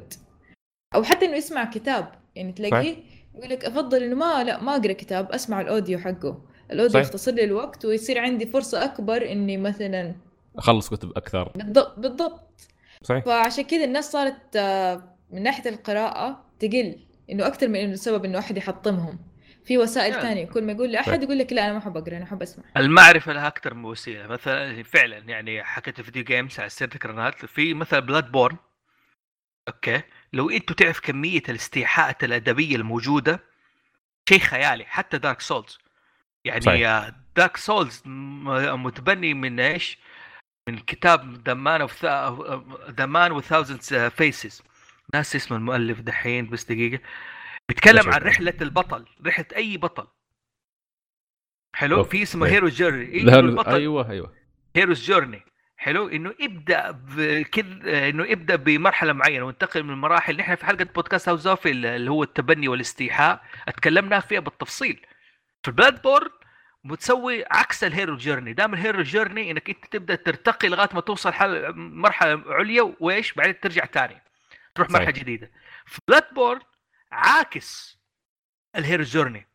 [0.96, 2.12] أو حتى إنه يسمع كتاب.
[2.36, 2.96] يعني تلاقيه
[3.36, 6.42] يقول لك أفضل إنه ما لا ما أقرأ كتاب أسمع ال audio حقه.
[6.72, 7.06] ال audio صحيح.
[7.06, 10.16] يختصر لي الوقت ويصير عندي فرصة أكبر إني مثلا
[10.58, 11.52] أخلص كتب أكثر.
[11.56, 12.70] بالضبط بالضبط.
[13.04, 13.26] صحيح.
[13.26, 17.00] فعشان كذا الناس صارت آه، من ناحية القراءة تقل.
[17.32, 19.20] إنه أكثر من إنه سبب إنه أحد يحطمهم.
[19.66, 20.22] في وسائل يعني.
[20.22, 20.92] ثانية كل ما يقول.
[20.92, 23.86] لاحد يقول لك لا أنا ما أحب أقرأ أنا أحب أسمع المعرفة لها أكثر من
[23.86, 28.58] وسيلة مثلا فعلا يعني حكيت ال video games على سيرة الكرنات في مثلا Bloodborne
[29.68, 30.02] okay
[30.34, 33.40] لو أنتوا تعرف كمية الاستيحاءات الأدبية الموجودة
[34.30, 35.80] شيء خيالي حتى Dark Souls
[36.46, 37.12] يعني صحيح.
[37.36, 39.98] Dark Souls متبني من إيش؟
[40.70, 42.06] من كتاب The Man of
[42.90, 44.64] The Man with Thousand Faces
[45.14, 47.04] ناس اسم المؤلف دحين بس دقيقة
[47.72, 48.22] بيتكلم لا عن.
[48.22, 50.08] رحلة البطل رحلة أي بطل.
[51.74, 52.10] حلو؟ okay.
[52.10, 52.48] في اسمه.
[52.48, 54.34] hero journey لا البطل؟ أيوه أيوه.
[54.76, 55.42] hero's journey
[55.78, 61.30] حلو؟ إنه ابدا بكذا إنه ابدا بمرحلة معينة وانتقل من المراحل نحن في حلقة بودكاست
[61.30, 65.06] House of اللي هو التبني والاستيحاء اتكلمنا فيها بالتفصيل.
[65.64, 66.30] في Bloodborne
[66.86, 71.02] وتسوي عكس ال hero journey دام ال hero journey إنك أنت تبدأ ترتقي لغاية ما
[71.02, 74.22] توصل حل مرحلة عليا وإيش؟ بعدين ترجع ثاني
[74.76, 75.00] تروح صحيح.
[75.02, 75.52] مرحله جديده
[75.86, 76.60] ف Bloodborne
[77.12, 78.00] عاكس
[78.76, 79.48] ال hero journey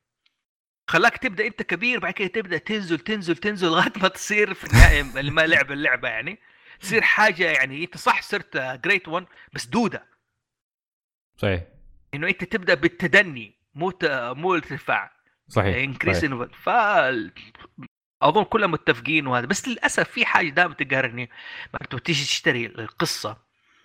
[0.90, 5.02] خلاك تبدأ أنت كبير بعد كده تبدأ تنزل تنزل تنزل لغاية ما تصير في النهايه
[5.30, 6.38] ما لعب اللعبة يعني.
[6.80, 10.06] تصير حاجة يعني أنت صح صرت great 1 بس دودة.
[11.36, 11.62] صحيح.
[12.14, 14.04] إنه أنت تبدأ بالتدني مو ت-
[14.36, 15.12] مو الارتفاع.
[15.48, 16.48] صحيح increase صحيح.
[16.62, 16.68] ف
[18.22, 19.46] أظن كلهم متفقين وهذا.
[19.46, 21.30] بس للأسف في حاجة دائما تقهرني.
[21.74, 23.36] لما تيجي تشتري القصة.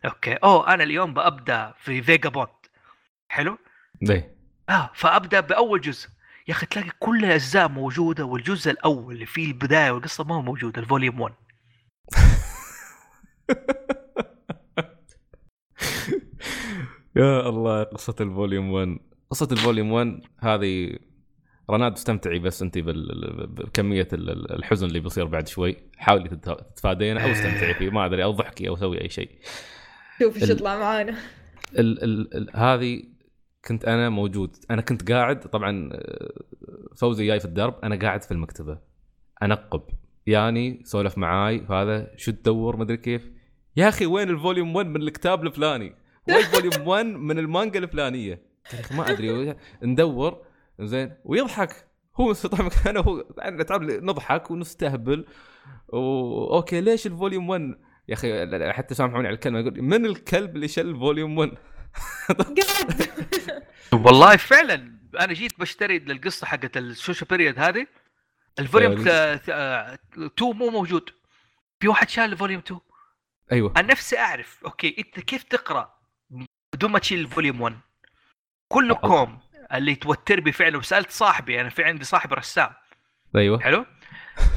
[0.05, 0.33] okay.
[0.33, 2.47] أوه أنا اليوم ببدا في Vagabond
[3.31, 3.57] حلو؟
[4.01, 4.35] ليه
[4.69, 6.09] آه فأبدأ بأول جزء.
[6.47, 10.77] يا أخي تلاقي كل الأجزاء موجودة والجزء الأول اللي فيه البداية والقصة ما هو موجود
[10.77, 11.33] ال volume 1
[17.15, 18.97] يا الله قصة ال volume 1
[19.29, 20.97] قصة ال volume 1 هذه
[21.69, 25.77] رناد استمتعي بس أنت بال- بكمية ال- ال- الحزن اللي بيصير بعد شوي.
[25.97, 27.89] حاولي تت- تتفادينه أو استمتعي فيه.
[27.89, 29.29] ما أدري أو ضحكي أو سوي أي شيء.
[30.19, 31.15] شوف إيش ال- يطلع معانا.
[31.79, 33.03] ال ال ال هذه
[33.65, 34.55] كنت أنا موجود.
[34.71, 36.31] أنا كنت قاعد طبعا آه،
[36.95, 37.75] فوزي جاي في الدرب.
[37.83, 38.79] أنا قاعد في المكتبة.
[39.43, 39.81] أنقب.
[40.27, 43.31] يعني سولف معاي هذا شو تدور؟ مدري كيف.
[43.77, 45.95] يا أخي وين ال volume 1 من الكتاب الفلاني؟
[46.27, 48.41] وين ال volume 1 من المانجا الفلانية؟
[48.91, 49.55] ما أدري.
[49.83, 50.41] ندور.
[50.79, 51.13] زين.
[51.25, 51.87] ويضحك.
[52.15, 55.25] هو طبعا أنا هو أنا تعرف نضحك ونستهبل.
[55.87, 57.75] و okay ليش ال volume 1
[58.07, 61.61] يا أخي حتى سامحوني على الكلمة يقول من الكلب اللي شل ال volume 1 قاعد
[64.05, 67.87] والله فعلا أنا جيت بشتري القصة حقت ال social period هذه.
[68.59, 69.35] ال volume أيوة.
[70.17, 71.09] 2 مو موجود.
[71.79, 72.79] في واحد شال ال volume 2
[73.51, 73.73] أيوه.
[73.77, 75.93] أنا نفسي أعرف okay أنت كيف تقرأ؟
[76.73, 77.79] بدون ما تشيل ال volume 1
[78.67, 79.39] كلكم
[79.73, 82.73] اللي توتر فعلا وسألت صاحبي أنا في عندي صاحب رسام.
[83.35, 83.59] أيوه.
[83.59, 83.85] حلو؟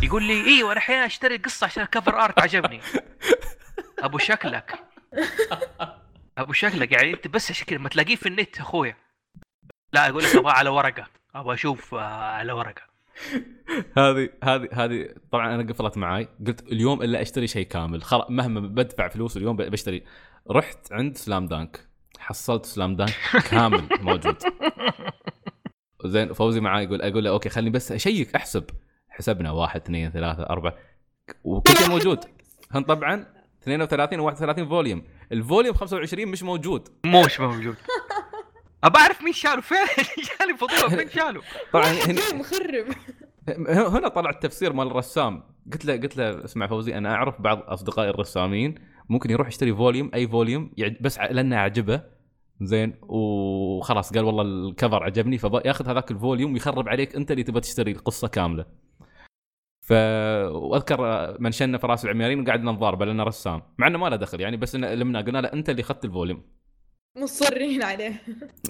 [0.02, 2.80] يقول لي إيوه أنا أحيانا أشتري قصة عشان الكفر ارت عجبني.
[4.04, 4.74] أبو شكلك.
[6.38, 8.96] أبو شكلك يعني أنت بس كذا ما تلاقيه في النت أخويا.
[9.92, 11.06] لا أقول لك ابغاه على ورقة.
[11.34, 12.82] أبغى أشوف آه، على ورقة.
[13.98, 16.28] هذه هذه هذه طبعا أنا قفلت معاي.
[16.46, 18.02] قلت اليوم إلا أشتري شيء كامل.
[18.02, 20.04] خلاص مهما بدفع فلوس اليوم بشتري.
[20.50, 21.88] رحت عند سلام دانك.
[22.18, 23.14] حصلت سلام دانك
[23.50, 24.36] كامل موجود.
[26.04, 28.64] زين فوزي معاي يقول أقول له okay خليني بس أشيك أحسب.
[29.08, 30.74] حسبنا واحد اثنين ثلاثة أربعة.
[31.44, 32.24] وكل شيء موجود.
[32.74, 33.26] هم طبعا
[33.64, 35.02] 32 و 31 volume.
[35.32, 36.88] ال volume 25 مش موجود.
[37.06, 37.76] مش موجود.
[38.84, 39.88] أبى أعرف مين شاله فعلا
[40.40, 41.40] جاني فضول مين شاله
[41.72, 42.86] طبعا هنا مخرب.
[43.68, 45.42] هنا طلع التفسير مال الرسام.
[45.72, 48.74] قلت له قلت له اسمع فوزي أنا أعرف بعض اصدقائي الرسامين
[49.08, 50.70] ممكن يروح يشتري volume أي volume
[51.00, 52.02] بس لأنه عجبه.
[52.60, 52.94] زين.
[53.02, 57.60] وخلاص قال والله ال cover عجبني فياخذ هذاك ال volume ويخرب عليك أنت اللي تبغى
[57.60, 58.83] تشتري القصة كاملة.
[59.86, 59.92] ف
[60.52, 61.00] واذكر
[61.40, 64.76] منشنا في راس العميانين وقعدنا نضاربه لأنه رسام مع إنه ما له دخل يعني بس
[64.76, 66.42] لمنا قلنا له أنت اللي اخذت ال volume.
[67.16, 68.22] مصرين عليه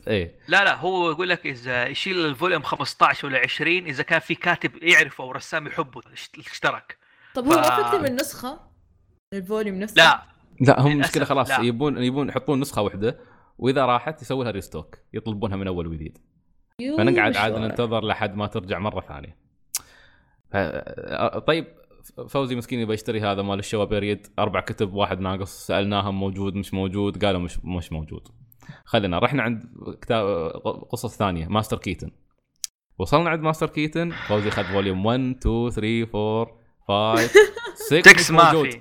[0.08, 4.18] إيه لا لا هو يقول لك إذا يشيل ال volume 15 ولا 20 إذا كان
[4.20, 6.98] في كاتب يعرفه أو رسام يحبه اشت- اشترك
[7.34, 8.60] طب هو ف- ما في أكثر من نسخه
[9.32, 10.22] ال volume نفسه لا
[10.60, 11.60] لا هم للأسف مشكله خلاص لا.
[11.60, 13.18] يبون يبون يحطون نسخة واحدة
[13.58, 16.18] وإذا راحت يسوي لها restock يطلبونها من أول وجديد.
[16.98, 17.52] فنقعد عاد.
[17.58, 19.43] ننتظر لحد ما ترجع مرة ثانية.
[21.46, 21.66] طيب
[22.28, 26.74] فوزي مسكين يبغى يشتري هذا مال الشوا بيريد أربع كتب واحد ناقص سألناهم موجود مش
[26.74, 28.28] موجود قالوا مش مش موجود.
[28.84, 29.64] خلينا رحنا عند
[30.02, 30.26] كتاب
[30.90, 32.10] قصص ثانية ماستر كيتن.
[32.98, 36.08] وصلنا عند ماستر كيتن فوزي خذ volume 1 2 3
[36.88, 37.40] 4 5
[37.74, 38.70] 6 تكس مش ما موجود.
[38.70, 38.80] في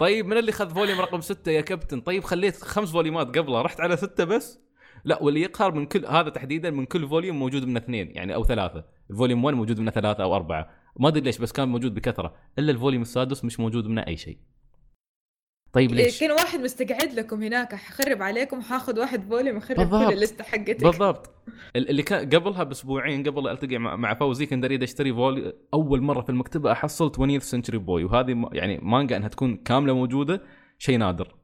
[0.00, 3.62] طيب من اللي خذ volume رقم ستة يا كابتن طيب خليت خمس volume ات قبله
[3.62, 4.60] رحت على ستة بس
[5.04, 8.44] لا واللي يقهر من كل هذا تحديدا من كل volume موجود منه اثنين يعني أو
[8.44, 8.84] ثلاثة.
[9.10, 10.70] ال volume 1 موجود منه ثلاثة أو أربعة.
[11.00, 12.34] ما أدري ليش بس كان موجود بكثرة.
[12.58, 14.38] إلا ال volume السادس مش موجود منه أي شيء.
[15.72, 17.74] طيب إيه، ليش؟ كان واحد مستقعد لكم هناك.
[17.74, 20.06] حخرب عليكم حاخذ واحد volume اخرب بالضبط.
[20.08, 20.84] كل ال list ة حقتك.
[20.84, 21.30] بالضبط.
[21.76, 26.00] ال- اللي كان قبلها بأسبوعين قبل ألتقي مع, فوزي كنت أريد أشتري volume ي أول
[26.02, 30.42] مرة في المكتبة أحصل 20th Century Boys وهذه يعني مانجا إنها تكون كاملة موجودة
[30.78, 31.34] شيء نادر.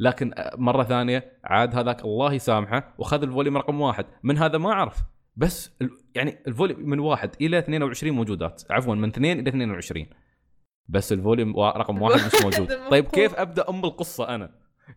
[0.00, 4.06] لكن مرة ثانية عاد هذاك الله يسامحه وخذ ال volume رقم واحد.
[4.22, 4.96] من هذا ما أعرف.
[5.36, 5.70] بس
[6.14, 8.62] يعني ال volume من واحد إلى 22 موجودات.
[8.70, 10.06] عفوا من 2 إلى 22
[10.88, 12.74] بس ال volume رقم واحد مش موجود.
[12.90, 13.04] طيب.
[13.04, 14.50] كيف أبدأ أم القصة أنا؟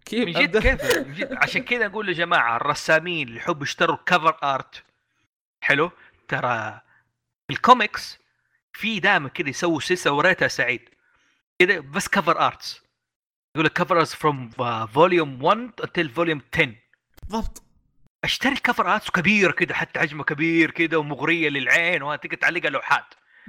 [0.05, 1.33] كيف من جد أبدأ؟ كيف؟ من جد.
[1.33, 4.83] عشان كذا أقول يا جماعة الرسامين اللي يحبوا يشتروا cover art
[5.61, 5.91] حلو؟
[6.27, 6.81] ترى
[7.49, 8.19] الكوميكس
[8.73, 10.89] في دائما كذا يسووا سلسلة وريتها سعيد.
[11.59, 12.82] كذا بس cover arts
[13.55, 14.49] يقول لك cover arts from
[14.87, 16.75] volume 1 until volume 10
[17.23, 17.63] بالضبط
[18.23, 23.05] أشتري cover arts كبير كذا حتى حجمه كبير كذا ومغرية للعين وتقدر تعلقها لوحات.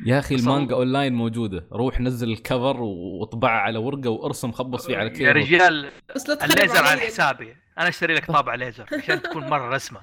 [0.06, 1.66] يا أخي المانجا اونلاين موجودة.
[1.72, 6.28] روح نزل ال cover واطبعها على ورقة وارسم خبص فيه على keyboard يا رجال بس
[6.28, 7.01] لا الليزر على.
[7.01, 7.56] حسابي.
[7.78, 10.01] أنا أشتري لك طابع ليزر عشان تكون مرة رسمة.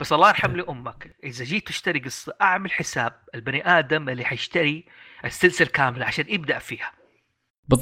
[0.00, 1.16] بس الله يرحم لي أمك.
[1.24, 4.84] إذا جيت تشتري قصة أعمل حساب البني آدم اللي حيشتري
[5.24, 6.92] السلسلة كاملة عشان يبدأ فيها.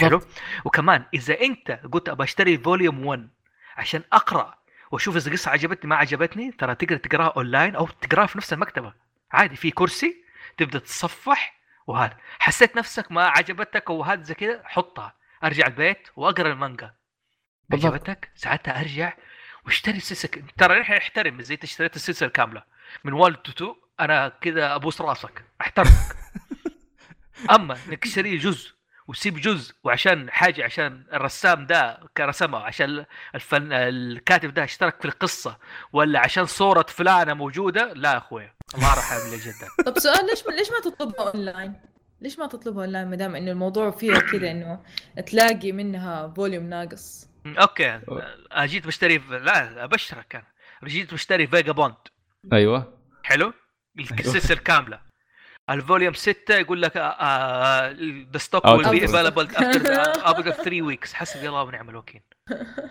[0.01, 0.29] حلو؟ بالضبط
[0.65, 3.29] وكمان إذا أنت قلت ابى أشتري volume 1
[3.77, 8.39] عشان أقرأ وأشوف إذا القصة عجبتني ما عجبتني ترى تقدر تقرأها اونلاين أو تقرأها في
[8.39, 8.95] نفس المكتبة.
[9.33, 10.25] عادي في كرسي
[10.57, 12.17] تبدأ تتصفح وهذا.
[12.39, 15.15] حسيت نفسك ما عجبتك وهذا زي كذا حطها.
[15.45, 16.95] أرجع البيت وأقرأ المانجا.
[17.69, 17.93] بالضبط.
[17.93, 19.13] عجبتك؟ ساعتها أرجع
[19.67, 20.43] واشتري السلسلة.
[20.59, 22.63] ترى نحن نحترم زي أنت اشتريت السلسلة الكامله
[23.05, 26.17] من 1 to 2 أنا كذا أبوس رأسك أحترمك.
[27.55, 33.05] أما إنك تشتري جزء وتسيب جزء وعشان حاجة عشان الرسام ده كرسمها عشان
[33.35, 35.59] الفن الكاتب ده اشترك في القصة
[35.93, 39.69] ولا عشان صورة فلانة موجودة؟ لا يا أخوي الله يرحم لي جدا.
[39.91, 41.75] طب سؤال ليش ليش ما تطلبها أونلاين؟
[42.21, 44.83] ليش ما تطلبها أونلاين ما دام إنه الموضوع فيها كذا إنه
[45.27, 48.01] تلاقي منها volume ناقص؟ okay
[48.53, 50.47] أنا جيت بشتري لا أبشرك أنا.
[50.85, 51.95] جيت بشتري فيجا بوند
[52.53, 52.99] أيوه.
[53.23, 53.53] حلو؟
[53.99, 55.10] السلسله كاملة.
[55.71, 56.97] ال volume 6 يقول لك
[58.33, 59.05] the stock will be.
[59.05, 62.21] available after 3 weeks حسبي الله ونعم الوكيل.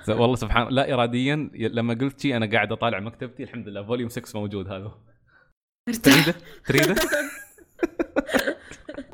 [0.07, 4.39] والله سبحان لا اراديا لما قلت شي أنا قاعد أطالع مكتبتي الحمد لله volume 6
[4.39, 4.91] موجود هذا.
[6.03, 6.35] تريده؟
[6.65, 6.95] تريده؟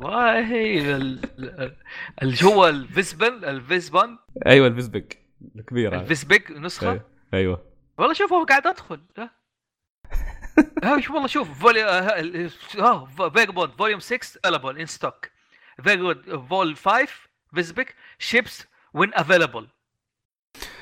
[0.00, 1.76] والله ال- ال-
[2.22, 5.18] اللي هو الفيسبل الفيسبان أيوه الفيسبك
[5.56, 6.02] الكبير هذا.
[6.02, 7.04] الفيسبيك نسخة؟ أيوة.
[7.34, 7.62] أيوه.
[7.98, 9.00] والله شوف هو قاعد أدخل.
[11.00, 15.30] شوف والله شوف فولي آه فيجا بوند فوليوم 6 افيلبل ان ستوك
[15.82, 16.14] فيجا
[16.50, 17.06] فول 5
[17.54, 19.66] فيسبيك شيبس وين افيلبل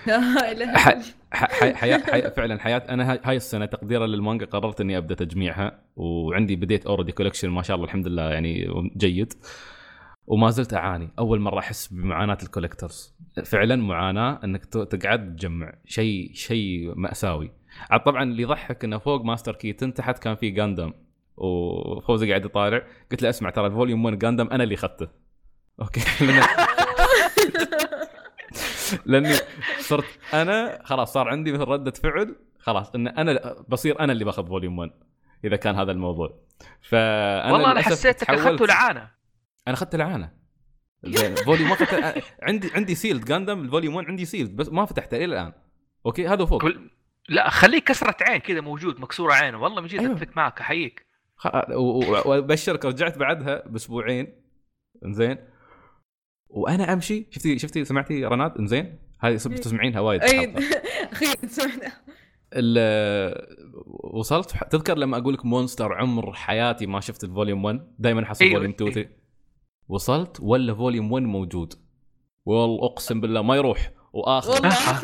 [0.07, 1.03] لا إله ح- الا الله.
[1.33, 1.75] ح- حي...
[1.75, 1.99] حي...
[2.03, 2.31] حي...
[2.37, 7.49] فعلا حياه أنا هاي- السنة تقديرا للمانجا قررت إني أبدأ تجميعها وعندي بديت اوريدي كولكشن
[7.49, 9.33] ما شاء الله الحمد لله يعني جيد.
[10.27, 11.11] وما زلت أعاني.
[11.19, 13.15] أول مرة أحس بمعاناة ال collectors
[13.45, 15.73] فعلا معاناة إنك ت- تقعد تجمع.
[15.87, 17.51] شيء شيء مأساوي.
[18.07, 20.93] طبعا اللي يضحك إنه فوق ماستر كيتن تحت كان في جاندم
[21.37, 22.83] وفوزي قاعد يطالع.
[23.11, 25.09] قلت له اسمع ترى ال volume 1 جاندم أنا اللي أخذته.
[25.81, 26.01] okay.
[29.07, 29.35] لأني
[29.81, 34.47] صرت أنا خلاص صار عندي مثل ردة فعل خلاص إن أنا بصير أنا اللي باخذ
[34.47, 34.91] volume 1
[35.45, 36.41] إذا كان هذا الموضوع.
[36.81, 39.01] فأنا والله أنا حسيتك أخذته لعانة.
[39.69, 40.33] أنا اخذت العانه
[41.05, 44.85] زين volume ما فتح عندي عندي sealed جاندم ال volume 1 عندي sealed بس ما
[44.85, 45.53] فتحته إلى الآن.
[46.07, 46.63] okay هذا فوق.
[46.63, 46.91] كل-
[47.29, 49.63] لا خليه كسرة عين كذا موجود مكسورة عينه.
[49.63, 50.13] والله من جد أيوه.
[50.13, 51.07] أتفق معك أحييك.
[52.25, 54.43] وأبشرك رجعت بعدها بأسبوعين.
[55.05, 55.39] زين
[56.49, 57.27] وأنا أمشي.
[57.31, 60.55] شفتي شفتي سمعتي رناد؟ زين هذه صرت تسمعينها وايد اي.
[61.13, 61.93] أخيرا سمعنا
[64.15, 68.45] وصلت؟ تذكر لما أقول لك مونستر عمر حياتي ما شفت ال volume 1 دائما احصل
[68.45, 69.05] أيوة، volume 2 أيوة.
[69.05, 69.17] three.
[69.89, 71.75] وصلت ولا volume 1 موجود؟
[72.47, 73.91] والله أقسم بالله ما يروح.
[74.13, 74.51] وآخر.
[74.51, 74.69] والله.
[74.69, 75.03] آه.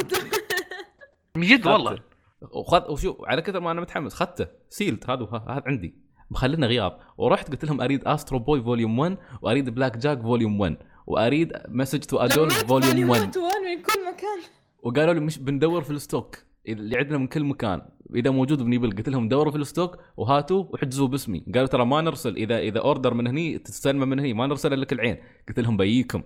[1.37, 2.10] من جد والله.
[2.43, 5.95] وخذ وشو على كثر ما أنا متحمس خذته sealed هذا هذا عندي.
[6.31, 6.99] مخلينا غياب.
[7.19, 10.77] ورحت قلت لهم أريد استرو بوي volume 1 وأريد بلاك جاك volume 1
[11.07, 14.39] وأريد مسج تو ادول volume 1 1 من كل مكان.
[14.83, 16.37] وقالوا لي مش بندور في ال stock.
[16.69, 17.83] اللي عندنا من كل مكان.
[18.15, 18.97] إذا موجود بنيبل.
[18.97, 21.45] قلت لهم دوروا في ال stock وهاتوا وحجزوا باسمي.
[21.55, 22.37] قالوا ترى ما نرسل.
[22.37, 25.17] اذا إذا order من هني تستلمه من هني ما نرسل لك العين
[25.49, 26.23] قلت لهم بييكم.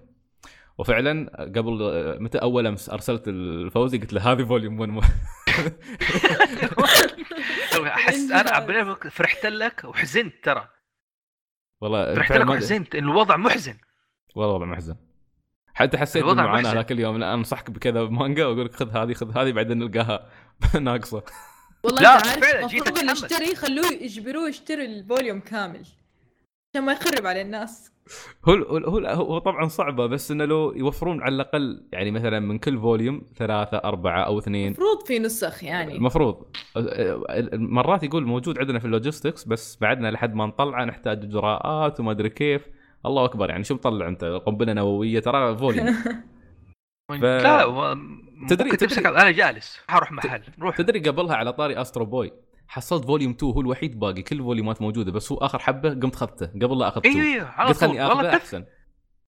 [0.78, 1.78] وفعلا قبل
[2.20, 5.02] متى أول أمس أرسلت الفوزي قلت له هذه volume 1
[7.86, 10.68] أحس أنا فرحت لك وحزنت ترى.
[11.80, 13.76] والله فرحت لك وحزنت إن الوضع محزن.
[14.34, 14.96] والله وضع محزن.
[15.74, 16.76] حتى حسيت الوضع بالمعاناه محزن.
[16.76, 20.30] ذاك اليوم أنصحك بكذا مانجا وأقول لك خذ هذه خذ هذه بعدين نلقاها
[20.80, 21.22] ناقصة.
[21.84, 23.02] والله لا، فعلاً، جيت.
[23.02, 25.86] يشتري يخلوه يجبروه يشتري ال volume كامل.
[26.74, 27.92] عشان ما يخرب على الناس.
[28.48, 32.58] هو هو هو, هو طبعا صعبة بس إنه لو يوفرون على الأقل يعني مثلا من
[32.58, 34.66] كل volume ثلاثة أربعة أو اثنين.
[34.66, 35.96] المفروض في نسخ يعني.
[35.96, 36.44] المفروض
[37.54, 42.10] مرات يقول موجود عندنا في ال logistics بس بعدنا لحد ما نطلعه نحتاج إجراءات وما
[42.10, 42.66] أدري كيف.
[43.06, 45.92] الله أكبر يعني شو مطلع أنت؟ قنبلة نووية ترى volume.
[47.20, 47.98] ف- لا
[48.48, 49.80] تدري- تمسك تدري- أنا جالس.
[49.88, 50.76] حروح محل روح.
[50.76, 52.32] تدري قبلها على طاري أسترو بوي.
[52.68, 56.14] حصلت volume 2 هو الوحيد باقي كل ال volumeات موجودة بس هو آخر حبة قمت
[56.14, 58.64] اخذته قبل لا أخذ 2 أيوه أيوه قلت خلني آخذه أحسن.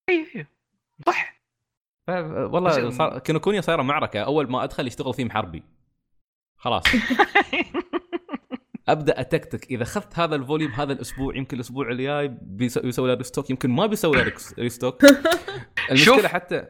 [0.09, 0.47] أيوه أيوه
[1.07, 1.37] صح.
[2.09, 5.63] والله صار كينوكونيا صايرة معركة أول ما أدخل يشتغل ثيم حربي.
[6.57, 6.85] خلاص.
[8.89, 13.15] أبدأ أتكتك إذا اخذت هذا ال volume هذا الأسبوع يمكن الأسبوع الجاي بيس- بيسوي له
[13.15, 15.05] restock يمكن ما بيسوي له restock.
[15.91, 16.29] المشكلة.
[16.29, 16.67] حتى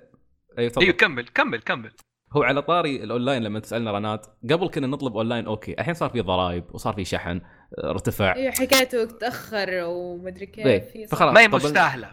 [0.69, 0.83] تفضل.
[0.83, 1.93] أيوه كمل كمل كمل.
[2.33, 6.21] هو على طاري الأونلاين لما تسألنا رنات قبل كنا نطلب online okay الحين صار في
[6.21, 7.41] ضرائب وصار في شحن
[7.85, 8.35] ارتفع.
[8.35, 11.35] أيوه حكايته تأخر ومدري كيف إيه، في فخلاص.
[11.35, 12.11] ما هي مستاهلة.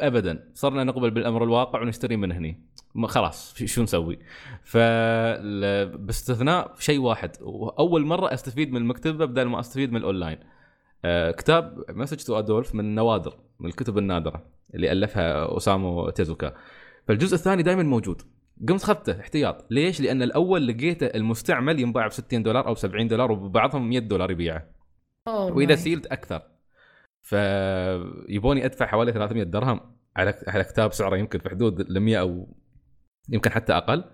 [0.00, 2.60] ابدا صرنا نقبل بالأمر الواقع ونشتري من هني.
[3.06, 4.18] خلاص شو نسوي؟
[4.62, 7.30] فال- باستثناء شيء واحد
[7.78, 10.38] اول مرة أستفيد من المكتبة بدل ما أستفيد من الأونلاين.
[11.04, 14.42] آه، كتاب Message to Adolf من النوادر من الكتب النادرة
[14.74, 16.54] اللي ألفها أوسامو تيزوكا.
[17.08, 18.22] فالجزء الثاني دائما موجود.
[18.68, 19.66] قمت خذته احتياط.
[19.70, 24.30] ليش؟ لأن الأول لقيته المستعمل ينباع ب 60 دولار أو 70 دولار وبعضهم 100 دولار
[24.30, 24.70] يبيعه.
[25.28, 25.74] أوه وإذا.
[25.74, 26.42] sealed أكثر.
[27.22, 29.80] فيبوني أدفع حوالي 300 درهم
[30.16, 32.56] على على كتاب سعره يمكن في حدود ال 100 أو
[33.28, 34.04] يمكن حتى أقل.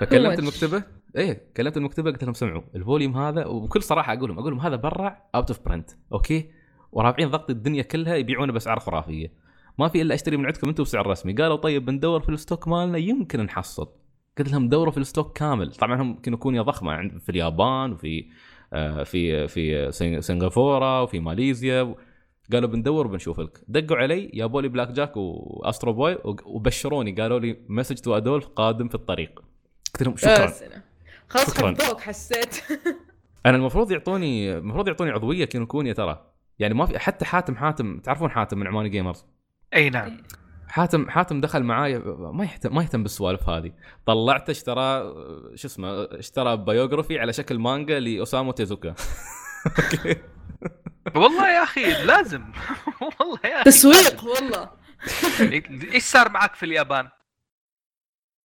[0.00, 0.38] فكلمت.
[0.38, 0.82] المكتبة.
[1.16, 2.62] إيه كلمت المكتبة قلت لهم سمعوا.
[2.74, 6.50] ال volume هذا وبكل صراحة أقول لهم أقول لهم هذا برع out of print okay؟
[6.92, 9.47] ورافعين ضغط الدنيا كلها يبيعونه بأسعار خرافية.
[9.78, 11.32] ما في إلا أشتري من عندكم أنتم بسعر رسمي.
[11.32, 13.88] قالوا طيب بندور في ال stock مالنا يمكن نحصل.
[14.38, 15.72] قلت لهم دوروا في ال stock كامل.
[15.72, 16.92] طبعا هم يمكن يكون ضخمة.
[16.92, 18.26] عند في اليابان وفي
[18.72, 21.94] آه، في في سنغ- سنغافورة وفي ماليزيا.
[22.52, 23.58] قالوا بندور وبنشوف لك.
[23.68, 27.12] دقوا علي جابوا لي Black Jack و Astro Boy وبشروني.
[27.12, 29.42] قالوا لي Message to Adolf قادم في الطريق.
[29.94, 30.36] قلت لهم شكرا.
[30.36, 30.82] أنا.
[31.28, 31.58] خلاص.
[31.58, 32.56] حبوك حسيت.
[33.46, 36.24] أنا المفروض يعطوني المفروض يعطوني عضوية كينوكونيا ترى.
[36.58, 39.24] يعني ما في حتى حاتم حاتم تعرفون حاتم من عماني gamers
[39.74, 40.22] اي نعم.
[40.68, 43.72] حاتم حاتم دخل معاي ما يهتم ما يهتم بالسوالف هذه.
[44.06, 45.14] طلعته اشترى
[45.54, 48.94] شو اسمه اشترى biography على شكل مانجا لأوسامو تيزوكا.
[49.66, 50.16] okay
[51.22, 52.42] والله يا أخي لازم.
[53.20, 53.64] والله يا أخي.
[53.64, 54.70] تسويق والله.
[55.94, 57.08] إيش صار معك في اليابان؟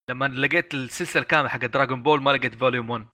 [0.10, 3.06] لما لقيت السلسلة كامله حق دراغون بول ما لقيت volume 1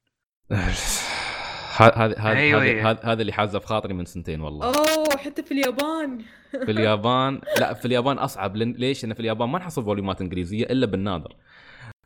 [1.81, 4.65] هذا هذا أيوة، هذا اللي حازة في خاطري من سنتين والله.
[4.65, 6.19] أوه حتى في اليابان.
[6.65, 8.55] في اليابان؟ لا في اليابان أصعب.
[8.55, 11.35] لأن ليش؟ لأن في اليابان ما نحصل volumeات إنجليزية إلا بالنادر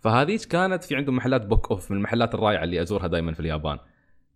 [0.01, 3.77] فهذيك كانت في عندهم محلات Book Off من المحلات الرائعة اللي أزورها دائما في اليابان.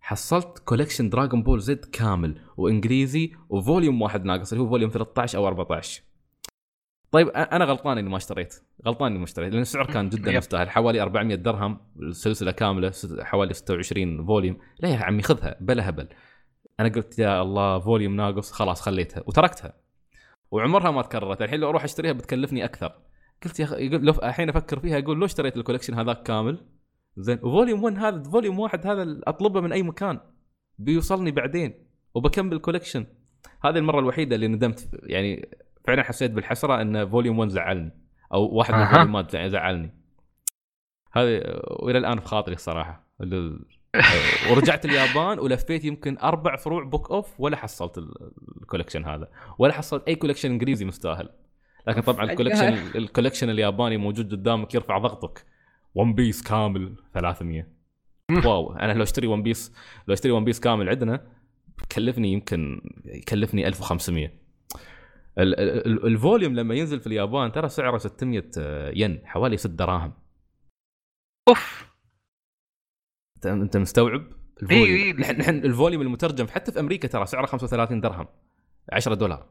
[0.00, 5.38] حصلت collection دراغون بول زد كامل وإنجليزي و volume واحد ناقص اللي هو volume 13
[5.38, 6.02] أو 14
[7.10, 8.54] طيب أنا غلطان إني ما اشتريت.
[8.86, 10.36] غلطان إني ما اشتريت لأن السعر كان جدا يب.
[10.36, 14.58] مستاهل حوالي 400 درهم السلسلة كاملة حوالي 26 volume.
[14.80, 16.08] لا يا عمي خذها بلا هبل.
[16.80, 19.22] أنا قلت يا الله volume ناقص خلاص خليتها.
[19.26, 19.72] وتركتها.
[20.50, 21.42] وعمرها ما تكررت.
[21.42, 22.92] الحين لو أروح أشتريها بتكلفني أكثر.
[23.44, 26.66] قلت يا أخي يقول لو الحين أفكر فيها أقول لو اشتريت ال collection هذاك كامل
[27.16, 30.20] زين و volume 1 هذا volume واحد هذا أطلبه من أي مكان.
[30.78, 31.74] بيوصلني بعدين.
[32.14, 33.06] وبكمل ال collection.
[33.64, 35.48] هذه المرة الوحيدة اللي ندمت يعني
[35.88, 37.92] فعلا حسيت بالحسرة إن volume 1 زعلني
[38.34, 38.80] أو واحد من.
[38.82, 39.94] ال volumeات زع- زعلني.
[41.12, 41.40] هذه
[41.82, 43.08] وإلى الآن في خاطري الصراحة.
[43.20, 43.64] ال-
[44.50, 48.32] ورجعت اليابان ولفيت يمكن أربع فروع Book Off ولا حصلت ال-
[48.62, 49.28] ال collection هذا.
[49.58, 51.28] ولا حصلت أي collection إنجليزي مستاهل.
[51.86, 52.26] لكن طبعا
[52.68, 52.96] عجال.
[52.96, 55.44] ال collection الياباني موجود قدامك يرفع ضغطك.
[55.94, 57.66] One Piece كامل 300
[58.44, 58.72] wow.
[58.72, 59.72] أنا لو أشتري One Piece
[60.08, 61.26] لو أشتري One Piece كامل عندنا
[61.92, 64.47] كلفني يمكن يكلفني 1500 ال- ال- ال-
[65.38, 68.44] ال volume لما ينزل في اليابان ترى سعره 600
[68.94, 70.12] ين حوالي 6 دراهم
[71.48, 71.88] أوف
[73.36, 74.32] انت أنت مستوعب؟
[74.62, 75.12] ال volume إي إي.
[75.12, 78.26] نحن نحن ال volume المترجم حتى في أمريكا ترى سعره 35 درهم
[78.92, 79.50] 10 دولار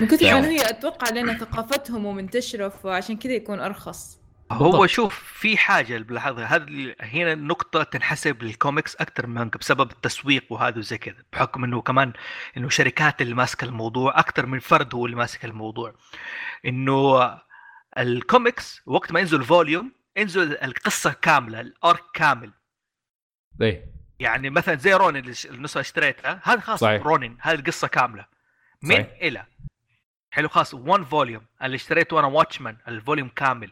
[0.00, 0.24] من كثر.
[0.24, 4.21] ما هي أتوقع لأن ثقافتهم ومنتشره فعشان كذا يكون أرخص
[4.52, 4.86] هو.
[4.86, 6.44] شوف في حاجة بلاحظها.
[6.56, 11.80] هذه هنا النقطه تنحسب للكوميكس أكثر من مانجا بسبب التسويق وهذا وزي كذا بحكم إنه
[11.82, 12.12] كمان
[12.56, 15.94] إنه شركات اللي ماسكة الموضوع أكثر من فرد هو اللي ماسك الموضوع.
[16.66, 17.20] إنه
[17.98, 22.52] الكوميكس وقت ما ينزل volume ينزل القصة كاملة ال arc كامل.
[23.60, 23.92] إيه.
[24.18, 27.02] يعني مثلا زي رونن ش- النسخه اشتريتها هذا خلاص صحيح.
[27.02, 28.26] رونن هذه القصة كاملة.
[28.82, 29.06] من صحيح.
[29.22, 29.46] إلى.
[30.30, 33.70] حلو خلاص 1 volume اللي اشتريته أنا Watchmen ال volume كامل.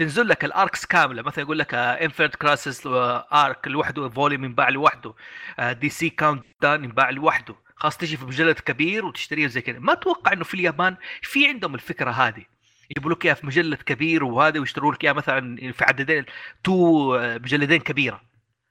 [0.00, 1.22] تنزل لك ال arcs كاملة.
[1.22, 2.86] مثلا يقول لك Infinite Crisis
[3.32, 5.14] arc لوحده volume ينباع لوحده
[5.60, 7.54] DC Countdown ينباع لوحده.
[7.76, 9.78] خلاص تجي في مجلد كبير وتشتريه زي كذا.
[9.78, 12.44] ما أتوقع إنه في اليابان في عندهم الفكرة هذه.
[12.90, 16.24] يجيبوا لك إياها في مجلد كبير وهذا ويشتروا لك إياها مثلا في عددين
[16.64, 18.20] تو آه، مجلدين كبيرة.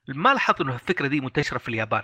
[0.07, 2.03] ما لاحظت إنه الفكرة دي منتشرة في اليابان.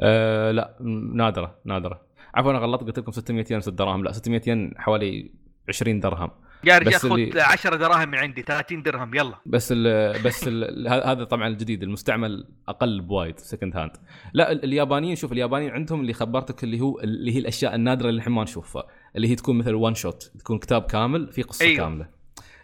[0.00, 0.76] آه لا
[1.14, 2.06] نادرة نادرة.
[2.34, 5.32] عفوا أنا غلطت قلت لكم 600 ين 6 دراهم لا 600 ين حوالي
[5.68, 6.30] 20 درهم.
[6.64, 9.34] يا رجال خذ اللي- 10 دراهم من عندي 30 درهم يلا.
[9.46, 13.90] بس ال بس ال هذا طبعا الجديد المستعمل أقل بوايد second hand
[14.32, 18.20] لا ال- اليابانيين شوف اليابانيين عندهم اللي خبرتك اللي هو اللي هي الأشياء النادرة اللي
[18.20, 18.82] إحنا ما نشوفها
[19.16, 21.76] اللي هي تكون مثل one shot تكون كتاب كامل في قصة أيوه.
[21.76, 22.08] كاملة.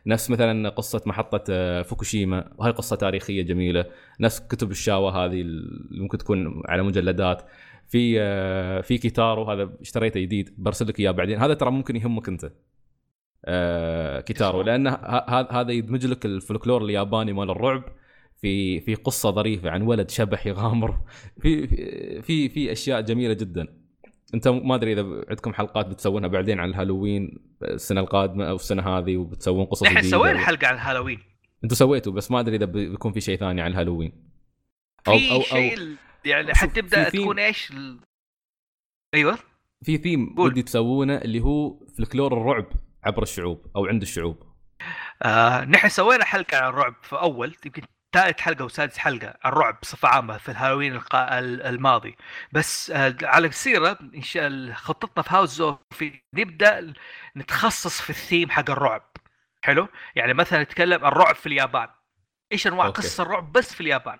[0.06, 3.84] نفس مثلا قصة محطة آه، فوكوشيما وهي قصة تاريخية جميلة.
[4.20, 7.42] نفس كتب الشاوا هذه اللي ممكن تكون على مجلدات.
[7.88, 11.38] في آه، في كيتارو هذا اشتريته جديد برسل لك إياه بعدين.
[11.38, 12.52] هذا ترى ممكن يهمك أنت.
[13.44, 14.62] آه كيتارو.
[14.62, 14.86] لأن
[15.28, 17.84] هذا هذا يدمج لك الفلكلور الياباني مال الرعب
[18.40, 21.00] في في قصة ظريفة عن ولد شبح يغامر.
[21.42, 21.66] في
[22.22, 23.84] في في أشياء جميلة جدا.
[24.34, 29.16] أنت ما أدري إذا عندكم حلقات بتسوونها بعدين عن الهالوين السنة القادمة أو السنة هذه
[29.16, 31.18] وبتسوون قصص إحنا سوينا حلقة عن الهالوين.
[31.64, 34.12] أنتم سويتوا بس ما أدري إذا بيكون في شيء ثاني عن الهالوين.
[35.08, 35.70] أو أو أو
[36.24, 37.98] يعني حتبدأ تكون إيش ال...
[39.14, 39.38] أيوه.
[39.82, 42.66] في ثيم ودي تسوونه اللي هو فلكلور الرعب.
[43.04, 44.54] عبر الشعوب أو عند الشعوب.
[45.22, 47.82] آه نحن سوينا حلقة عن الرعب في أول يمكن
[48.12, 52.16] ثالث حلقة وسادس حلقة الرعب بصفة عامة في الهالوين الماضي.
[52.52, 53.98] بس آه، على السيرة
[54.74, 56.92] خطتنا في هاوس زوفي نبدأ
[57.36, 59.10] نتخصص في الثيم حق الرعب.
[59.62, 61.88] حلو؟ يعني مثلا نتكلم الرعب في اليابان.
[62.52, 64.18] إيش أنواع قصص الرعب بس في اليابان؟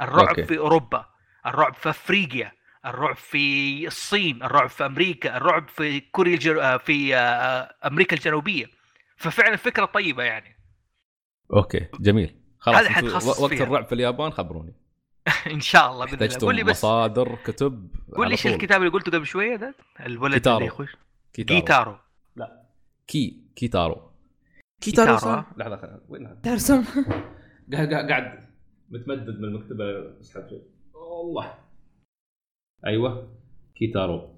[0.00, 0.44] الرعب okay.
[0.44, 1.06] في أوروبا
[1.46, 2.52] الرعب في أفريقيا
[2.86, 6.60] الرعب في الصين الرعب في أمريكا الرعب في كوريا الجنو...
[6.60, 8.66] آه، في آه، أمريكا الجنوبية.
[9.16, 10.56] ففعلا فكرة طيبة يعني.
[11.52, 12.36] okay جميل.
[12.58, 13.64] خلاص هذا حتخصص وقت فيها.
[13.64, 14.74] الرعب في اليابان خبروني.
[15.54, 16.38] إن شاء الله بإذن الله.
[16.38, 20.34] قول لي بس مصادر كتب قول لي إيش الكتاب اللي قلته قبل شوية ده؟ الولد
[20.34, 20.56] كيتارو.
[20.56, 20.96] اللي يخش.
[21.32, 21.60] كيتارو.
[21.60, 21.96] كيتارو.
[22.36, 22.62] لا.
[23.06, 24.10] كي كيتارو.
[24.80, 25.44] كيتارو, كيتارو.
[25.56, 26.84] لحظه وين ترسم
[28.08, 28.46] قاعد
[28.90, 29.84] متمدد من المكتبة
[30.20, 30.62] اسحب شيء
[30.94, 31.54] الله
[32.86, 33.36] أيوه.
[33.74, 34.36] كيتارو.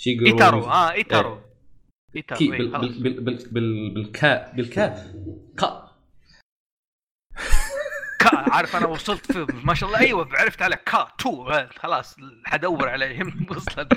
[0.00, 0.64] شيجورو إيتارو.
[0.64, 1.42] آه ايتارو إيه.
[2.16, 2.38] إيتارو.
[2.38, 5.16] كي بال بال بال بال بال بالكاف بالكاف
[5.58, 5.92] كا.
[8.18, 8.52] كا.
[8.52, 10.00] عارف أنا وصلت في ما شاء الله.
[10.00, 11.08] أيوه عرفت على كا.
[11.18, 11.52] تو.
[11.76, 13.46] خلاص حدور عليهم.
[13.50, 13.92] وصلت.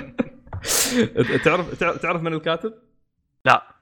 [1.44, 2.74] تعرف تعرف من الكاتب؟
[3.44, 3.76] لا.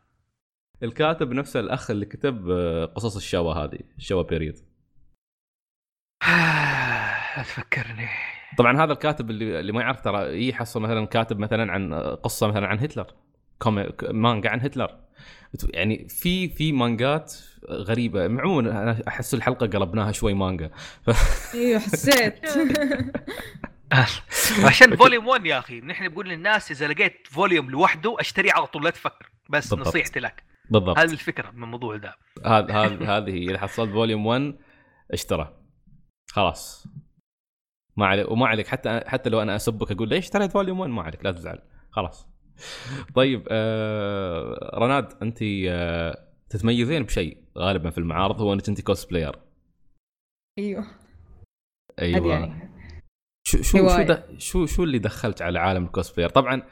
[0.82, 4.58] الكاتب نفسه الأخ اللي كتب آه، قصص الشوا هذه الشوا بيريد.
[7.36, 8.08] لا تفكرني
[8.58, 12.66] طبعا هذا الكاتب اللي اللي ما يعرف ترى يحصل مثلا كاتب مثلا عن قصة مثلا
[12.66, 13.06] عن هتلر
[14.10, 14.90] مانجا عن هتلر.
[15.70, 17.34] يعني في في مانجات
[17.70, 18.24] غريبة.
[18.24, 20.70] عموما أنا أحس الحلقة قلبناها شوي مانجا.
[21.02, 21.10] ف...
[21.54, 22.38] إيوه حسيت.
[24.64, 28.84] عشان فوليوم 1 يا أخي نحن بنقول للناس إذا لقيت volume لوحده اشتريه على طول
[28.84, 29.30] لا تفكر.
[29.50, 29.88] بس بالضبط.
[29.88, 30.42] نصيحتي لك.
[30.70, 30.98] بالضبط.
[30.98, 32.14] هذه الفكرة من الموضوع ده.
[32.46, 33.50] هذا هذه هذه هي.
[33.50, 34.54] إذا حصلت volume 1
[35.12, 35.56] اشترى.
[36.30, 36.86] خلاص.
[37.96, 41.02] ما عليك وما عليك حتى حتى لو أنا أسبك أقول ليش اشتريت volume 1 ما
[41.02, 41.58] عليك لا تزعل.
[41.90, 42.28] خلاص.
[43.14, 45.38] طيب آه رناد أنت
[45.68, 46.18] آه
[46.48, 49.36] تتميزين بشيء غالبا في المعارض هو إنك أنت cosplayer
[50.58, 50.84] أيوه.
[51.98, 52.70] أيوه يعني.
[53.46, 56.62] شو شو شو, شو شو اللي دخلت على عالم الـ cosplayer طبعا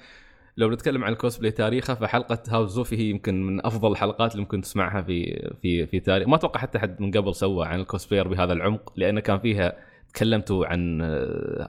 [0.56, 4.60] لو نتكلم عن الكوسبلاي تاريخه فحلقة هاوس زوفي هي يمكن من أفضل الحلقات اللي ممكن
[4.60, 6.28] تسمعها في في في تاريخ.
[6.28, 9.91] ما أتوقع حتى حد من قبل سوى عن الـ cosplayer بهذا العمق لأن كان فيها
[10.14, 11.02] تكلمتوا عن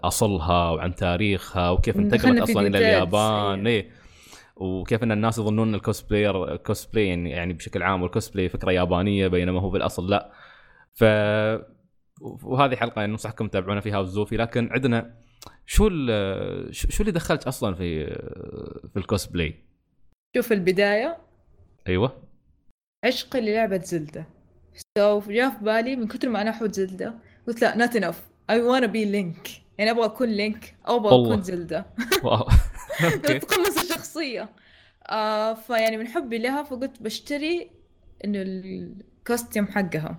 [0.04, 3.68] أصلها وعن تاريخها وكيف انتقلت أصلا إلى اليابان.
[3.68, 3.90] إيه.
[4.56, 9.62] وكيف إن الناس يظنون الـ cosplayer cosplay يعني, يعني بشكل عام والكوسبلاي فكرة يابانية بينما
[9.62, 10.32] هو بالأصل لا.
[10.94, 11.04] ف
[12.44, 15.16] وهذه حلقة يعني انصحكم تتابعونا فيها هاوس زوفي لكن عندنا
[15.66, 15.90] شو
[16.72, 18.06] شو اللي دخلت أصلا في
[18.94, 19.56] في الكوسبلاي؟
[20.38, 21.18] شوف البداية.
[21.88, 22.24] أيوه.
[23.06, 24.26] عشقي للعبة زلدة.
[24.98, 27.14] so جاء في بالي من كثر ما أنا أحب زلدة
[27.48, 29.48] قلت لا not enough I wanna be لينك
[29.78, 31.86] يعني أبغى أكون لينك أو أبغى أكون زلدة
[33.24, 34.50] تقمص الشخصية.
[35.10, 37.72] آه فيعني من حبي لها فقلت بشتري
[38.26, 40.18] إنه الـ costume حقها.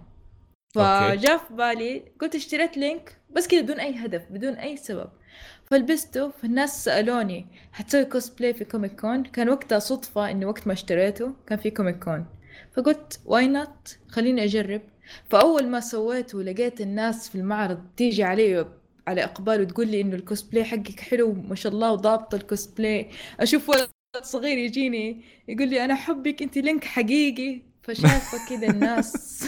[0.75, 5.09] فجاء في بالي قلت اشتريت لينك بس كذا بدون أي هدف بدون أي سبب.
[5.71, 11.33] فلبسته فالناس سألوني حتسوي كوسبلاي في كوميك كون كان وقتها صدفة إني وقت ما اشتريته
[11.47, 12.27] كان في كوميك كون
[12.73, 14.81] فقلت why not خليني أجرب.
[15.29, 18.67] فأول ما سويته لقيت الناس في المعرض تيجي علي
[19.07, 23.11] على إقبال وتقول لي إنه الكوسبلاي حقك حلو ما شاء الله وضابط الكوسبلاي
[23.41, 23.91] أشوف ولد
[24.23, 27.63] صغير يجيني يقول لي أنا احبك أنت لينك حقيقي.
[27.83, 29.45] فشايفه كذا الناس.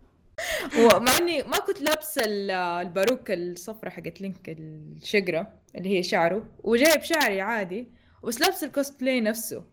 [0.78, 7.40] ومع إني ما كنت لابسة الباروكه الصفرة حقت لينك الشقرة اللي هي شعره وجايب شعري
[7.40, 7.88] عادي
[8.24, 9.64] بس لابسة الكوسبلاي نفسه.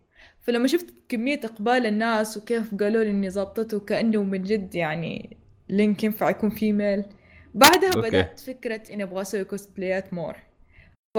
[0.48, 5.36] فلما شفت كمية إقبال الناس وكيف قالوا لي إني ظبطته كأنه من جد يعني
[5.68, 7.04] لينك ينفع يكون female
[7.54, 8.08] بعدها okay.
[8.08, 10.36] بدأت فكرة إني أبغى أسوي cosplayات more
[11.16, 11.18] ف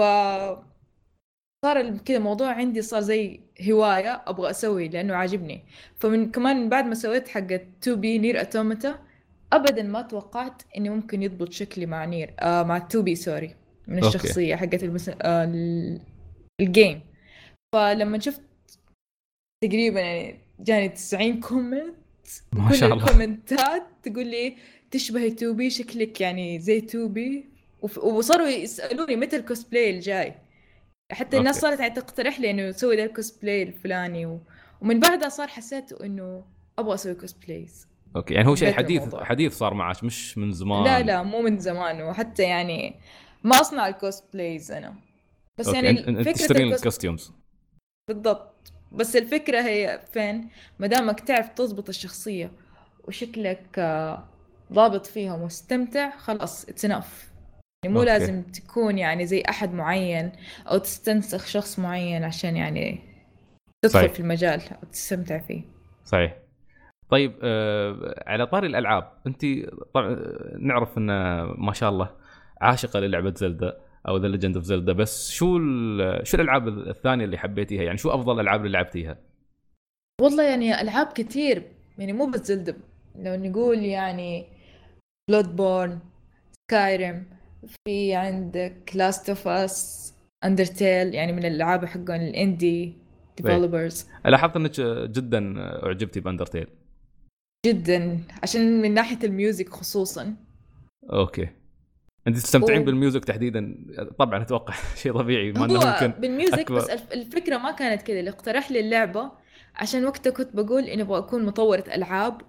[1.64, 3.40] صار كذا الموضوع عندي صار زي
[3.70, 5.64] هواية أبغى أسوي لأنه عاجبني.
[5.96, 8.98] فمن كمان بعد ما سويت حقت 2 بي نير أتوماتا
[9.52, 14.56] ابدا ما توقعت اني ممكن يضبط شكلي مع نير آه مع توبي sorry من الشخصية
[14.56, 15.10] حقت المس...
[15.22, 15.52] آه
[16.60, 17.00] الـ game
[17.74, 18.49] فلما شفت
[19.64, 21.96] تقريبا يعني جاني 90 comment
[22.52, 23.04] ما شاء الله.
[23.04, 24.56] الـ commentات تقول لي
[24.90, 27.44] تشبهي توبي شكلك يعني زي توبي.
[27.96, 30.34] وصاروا يسألوني متى الكوسبلاي الجاي.
[31.12, 34.26] حتى الناس صارت يعني تقترح لي إنه سوي ذا الكوسبلاي الفلاني.
[34.26, 34.40] و...
[34.80, 36.44] ومن بعدها صار حسيت إنه
[36.78, 37.86] أبغى أسوي cosplays
[38.16, 39.24] okay يعني هو شيء حديث الموضوع.
[39.24, 40.84] حديث صار معك مش من زمان.
[40.84, 42.02] لا لا مو من زمان.
[42.02, 42.94] وحتى يعني
[43.44, 44.94] ما أصنع ال cosplays أنا.
[45.58, 45.78] بس okay.
[45.84, 46.78] يعني فكرة تشترين ال cos...
[46.78, 47.32] ال costumes
[48.08, 48.72] بالضبط.
[48.92, 50.48] بس الفكرة هي فين؟
[50.78, 52.50] ما دامك تعرف تضبط الشخصية
[53.08, 54.28] وشكلك آه،
[54.72, 57.30] ضابط فيها ومستمتع خلاص it's enough
[57.84, 58.10] يعني مو okay.
[58.10, 60.32] لازم تكون يعني زي أحد معين
[60.70, 63.00] أو تستنسخ شخص معين عشان يعني
[63.82, 64.12] تدخل صحيح.
[64.12, 65.62] في المجال أو تستمتع فيه.
[66.04, 66.36] صحيح.
[67.10, 69.46] طيب آه على طاري الألعاب انت
[69.94, 70.16] طبعا
[70.58, 71.06] نعرف إن
[71.42, 72.10] ما شاء الله
[72.60, 75.58] عاشقة للعبة زلدا أو ذا ليجند اوف زلدا بس شو
[76.22, 79.18] شو الألعاب الثانية اللي حبيتيها؟ يعني شو أفضل الالعاب اللي لعبتيها؟
[80.20, 81.62] والله يعني ألعاب كتير
[81.98, 82.76] يعني مو بس زلدة
[83.16, 84.46] لو نقول يعني
[85.30, 85.98] بلود بورن
[86.70, 87.26] سكايريم
[87.84, 90.14] في عندك لاست اوف اس
[90.44, 92.94] اندرتيل يعني من الألعاب حقون ال indie
[93.36, 95.54] developers لاحظت إنك جدا
[95.86, 96.66] أعجبتي بأندرتيل.
[97.66, 100.34] جدا عشان من ناحية الميوزك خصوصا.
[101.12, 101.48] أوكي.
[102.26, 102.84] أنت تستمتعين.
[102.84, 103.74] بال music تحديدا.
[104.18, 106.76] طبعا أتوقع شيء طبيعي ما انه هو ممكن بال music أكبر.
[106.78, 108.18] بس الف- الفكرة ما كانت كذا.
[108.20, 109.30] اللي اقترح لي اللعبه
[109.76, 112.40] عشان وقتها كنت بقول إني أبغى أكون مطورة ألعاب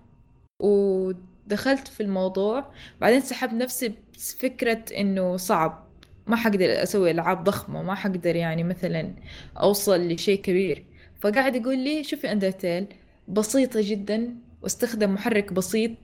[0.60, 2.72] ودخلت في الموضوع.
[3.02, 5.88] بعدين سحبت نفسي بفكرة إنه صعب.
[6.28, 9.14] ما حقدر أسوي ألعاب ضخمة ما حقدر يعني مثلا
[9.58, 10.86] أوصل لشيء كبير.
[11.20, 12.88] فقاعد يقول لي شوفي اندرتيل
[13.28, 15.98] بسيطة جدا واستخدم محرك بسيط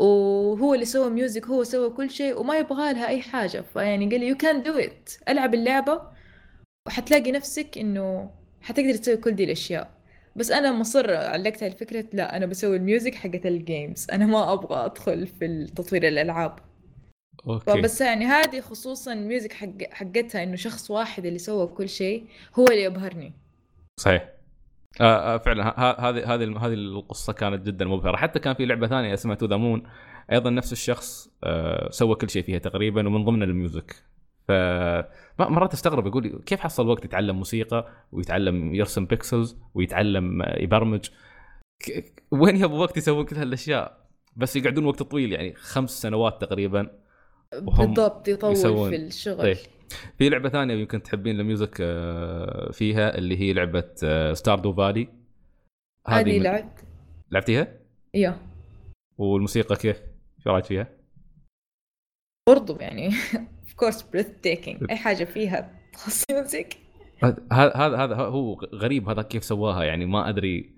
[0.00, 3.60] وهو اللي سوى music هو سوى كل شيء وما يبغى لها أي حاجة.
[3.60, 6.02] فيعني قال لي you can do it ألعب اللعبة
[6.86, 9.90] وحتلاقي نفسك إنه حتقدر تسوي كل دي الأشياء.
[10.36, 14.26] بس أنا مصر علقت على فكره لا أنا بسوي ال music حقت ال games أنا
[14.26, 16.58] ما أبغى أدخل في تطوير الألعاب.
[17.46, 17.64] okay.
[17.64, 22.26] فبس يعني هذه خصوصا ال music حق حقتها إنه شخص واحد اللي سوى كل شيء
[22.58, 23.32] هو اللي يبهرني.
[24.00, 24.39] صحيح.
[25.00, 28.16] آه آه فعلا هذه هذه هذه القصة كانت جدا مبهرة.
[28.16, 29.82] حتى كان في لعبة ثانية اسمها تو ذا مون
[30.32, 33.94] أيضا نفس الشخص آه سوى كل شيء فيها تقريبا ومن ضمن ال music.
[34.48, 34.52] ف
[35.38, 41.08] مرات أستغرب يقول كيف حصل وقت يتعلم موسيقى ويتعلم يرسم pixels ويتعلم آه، يبرمج؟
[42.30, 46.90] وين يبغى وقت يسوي كل هالأشياء؟ بس يقعدون وقت طويل يعني خمس سنوات تقريبا.
[47.62, 49.38] بالضبط يطول يسوون- في الشغل.
[49.42, 49.56] طيب.
[50.18, 53.84] في لعبة ثانية يمكن تحبين ال music آه، فيها اللي هي لعبة
[54.34, 55.08] ستاردو فالي
[56.08, 56.84] هذه من- لعبت
[57.30, 57.68] لعبتيها؟
[58.14, 58.38] yeah.
[59.18, 60.02] والموسيقى كيف؟
[60.44, 60.88] شو رايك فيها؟
[62.48, 63.06] برضو يعني.
[63.06, 66.76] of course breathtaking أي حاجة فيها تخص music
[67.52, 70.74] هذا هذا هو غريب هذا كيف سواها يعني ما أدري.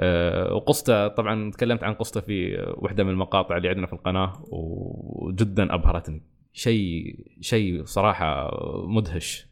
[0.00, 5.74] أه وقصته طبعا تكلمت عن قصته في واحدة من المقاطع اللي عندنا في القناة وجدا
[5.74, 6.22] أبهرتني.
[6.52, 8.50] شيء شيء صراحة
[8.86, 9.46] مدهش.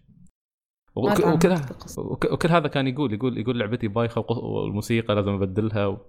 [0.95, 2.01] وك- وكل في
[2.33, 5.87] وكل هذا كان يقول يقول يقول لعبتي بايخة والموسيقى لازم أبدلها.
[5.87, 6.07] و...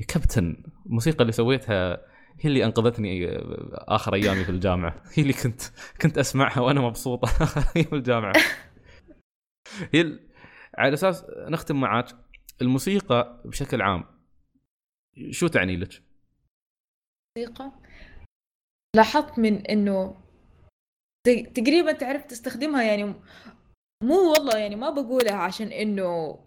[0.00, 1.94] يا كابتن الموسيقى اللي سويتها
[2.40, 3.28] هي اللي أنقذتني
[3.72, 5.02] آخر أيامي في الجامعة.
[5.14, 5.62] هي اللي كنت
[6.02, 7.28] كنت أسمعها وأنا مبسوطة
[7.76, 8.32] أيام الجامعة.
[9.92, 10.20] هي ال...
[10.78, 12.06] على أساس نختم معك
[12.62, 14.04] الموسيقى بشكل عام
[15.30, 16.02] شو تعني لك؟
[17.38, 17.72] موسيقى؟
[18.96, 20.23] لاحظت من إنه
[21.24, 23.14] تقريبا تعرف تستخدمها يعني
[24.02, 26.38] مو والله يعني ما بقولها عشان إنه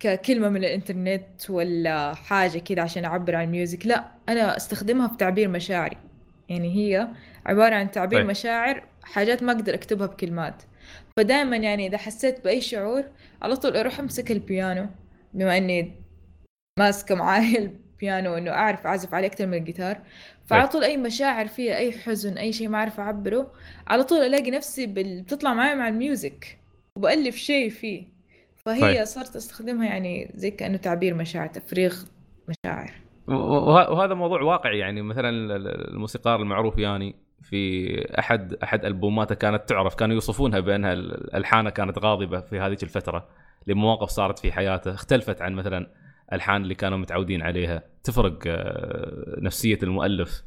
[0.00, 5.48] ككلمة من الإنترنت ولا حاجة كده عشان أعبر عن الميوزك لا أنا أستخدمها في تعبير
[5.48, 5.96] مشاعري
[6.48, 7.08] يعني هي
[7.46, 8.30] عبارة عن تعبير طيب.
[8.30, 10.62] مشاعر حاجات ما أقدر أكتبها بكلمات
[11.16, 13.04] فدائما يعني إذا حسيت بأي شعور
[13.42, 14.86] على طول أروح أمسك البيانو
[15.34, 15.92] بما إني
[16.78, 19.98] ماسكة معاي البيانو إنه أعرف أعزف عليه أكثر من الجيتار
[20.46, 20.72] فعلى طيب.
[20.72, 23.52] طول أي مشاعر فيها أي حزن أي شيء ما أعرف أعبره
[23.86, 25.22] على طول ألاقي نفسي بال...
[25.22, 26.58] بتطلع معي مع ال music
[26.96, 28.04] وبألف شيء فيه
[28.56, 29.04] فهي طيب.
[29.04, 31.96] صرت أستخدمها يعني زي كأنه تعبير مشاعر تفريغ
[32.48, 32.90] مشاعر
[33.28, 35.28] وه- وهذا موضوع واقعي يعني مثلا
[35.90, 42.40] الموسيقار المعروف يعني في أحد أحد ألبوماته كانت تعرف كانوا يوصفونها بأنها الألحانة كانت غاضبة
[42.40, 43.28] في هذيك الفترة
[43.66, 45.86] لمواقف صارت في حياته اختلفت عن مثلا
[46.32, 47.82] الحان اللي كانوا متعودين عليها.
[48.04, 50.42] تفرق آه، نفسية المؤلف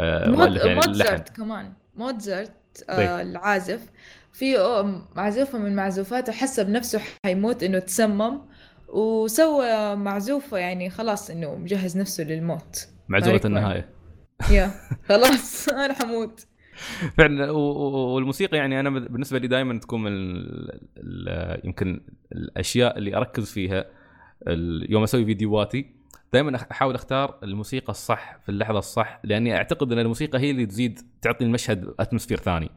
[0.00, 0.30] آه،.
[0.30, 1.72] مؤلف يعني موتزارت كمان.
[1.96, 2.52] موتزارت
[2.88, 2.98] طيب.
[3.08, 3.90] آه العازف.
[4.32, 4.54] في
[5.16, 8.40] معزوفة من معزوفاته حس بنفسه حيموت إنه تسمم
[8.88, 12.88] وسوى معزوفة يعني خلاص إنه مجهز نفسه للموت.
[13.08, 13.88] معزوفة النهاية.
[14.50, 14.70] يا
[15.08, 16.46] خلاص أنا حموت.
[17.18, 22.00] فعلا والموسيقى يعني أنا بالنسبة لي دائما تكون من ال- ال- يمكن
[22.32, 23.84] الأشياء اللي أركز فيها
[24.88, 25.86] يوم أسوي فيديوهاتي
[26.32, 31.00] دائما أحاول أختار الموسيقى الصح في اللحظة الصح لأني أعتقد إن الموسيقى هي اللي تزيد
[31.22, 32.70] تعطي المشهد atmosphere ثاني.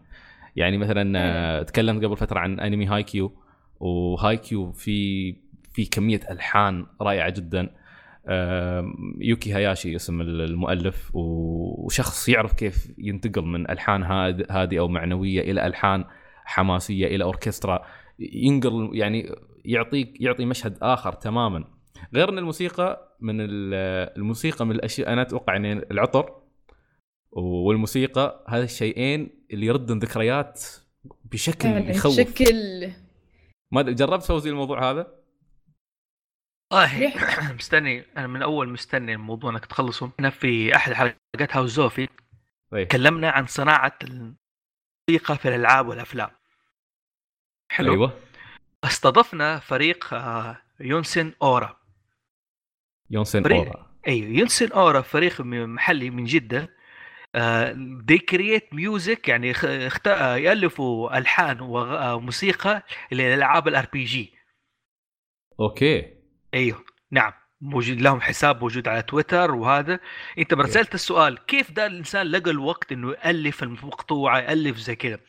[0.55, 3.31] يعني مثلا آه، تكلمت قبل فترة عن أنمي هاي كيو
[3.79, 5.31] وهاي كيو في
[5.73, 7.69] في كمية ألحان رائعة جدا.
[9.19, 16.05] يوكي هاياشي اسم المؤلف وشخص يعرف كيف ينتقل من ألحان هادئة أو معنويه إلى ألحان
[16.45, 17.85] حماسية إلى أوركسترا.
[18.19, 19.35] ينقل يعني
[19.65, 21.63] يعطيك يعطي مشهد آخر تماما.
[22.13, 26.43] غير ان الموسيقى من الموسيقى من الأشياء أنا أتوقع ان العطر
[27.31, 30.63] والموسيقى هذا الشيئين اللي يردن ذكريات
[31.25, 32.19] بشكل يعني يخوف.
[32.19, 32.91] بشكل.
[33.71, 35.23] ما جربت فوزي الموضوع هذا؟
[36.73, 37.13] والله
[37.59, 38.05] مستني.
[38.17, 40.11] أنا من اول مستني الموضوع إنك تخلصه.
[40.19, 42.07] أنا في أحد حلقات هاوس زوفي.
[42.71, 42.87] طيب.
[42.87, 46.29] تكلمنا عن صناعة الموسيقى في الألعاب والأفلام.
[47.71, 47.91] حلو.
[47.91, 48.13] أيوه.
[48.83, 51.77] استضفنا فريق آه، يونسن أورا.
[53.09, 53.93] يونسن أورا.
[54.07, 56.69] أيوه يونسن أورا فريق محلي من جدة.
[58.03, 60.07] they create music يعني اخت...
[60.07, 64.33] آه، يألفوا ألحان وموسيقى للألعاب ال RPG.
[65.59, 66.13] okay.
[66.53, 67.31] أيوه نعم.
[67.63, 69.99] موجود لهم حساب موجود على تويتر وهذا.
[70.37, 75.19] انت رسلت السؤال كيف ده الإنسان لقى الوقت إنه يألف المقطوعة يألف زي كذا؟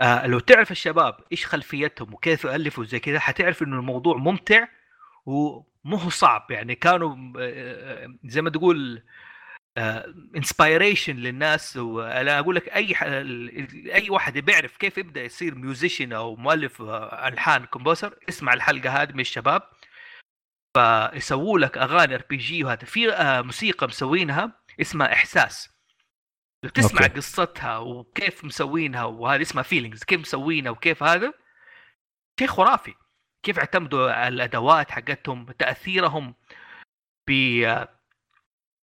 [0.00, 4.68] آه لو تعرف الشباب إيش خلفيتهم وكيف يألفوا زي كذا حتعرف إنه الموضوع ممتع
[5.26, 6.46] ومو صعب.
[6.50, 9.02] يعني كانوا آه، آه، زي ما تقول
[10.36, 11.76] inspiration للناس.
[11.76, 12.94] وأنا أقول لك أي
[13.94, 19.12] أي واحد بيعرف كيف يبدأ يصير musician أو مؤلف آه، ألحان composer اسمع الحلقة هذه
[19.12, 19.62] من الشباب.
[20.76, 22.84] فيسووا لك أغاني RPG وهذا.
[22.84, 25.70] في آه، موسيقى مسوينها اسمها إحساس.
[26.74, 27.14] تسمع okay.
[27.14, 31.32] قصتها وكيف مسوينها وهذه اسمها Feelings كيف مسوينها وكيف هذا؟
[32.40, 32.94] شيء خرافي.
[33.42, 36.34] كيف اعتمدوا على الأدوات حقتهم تأثيرهم
[37.28, 37.30] ب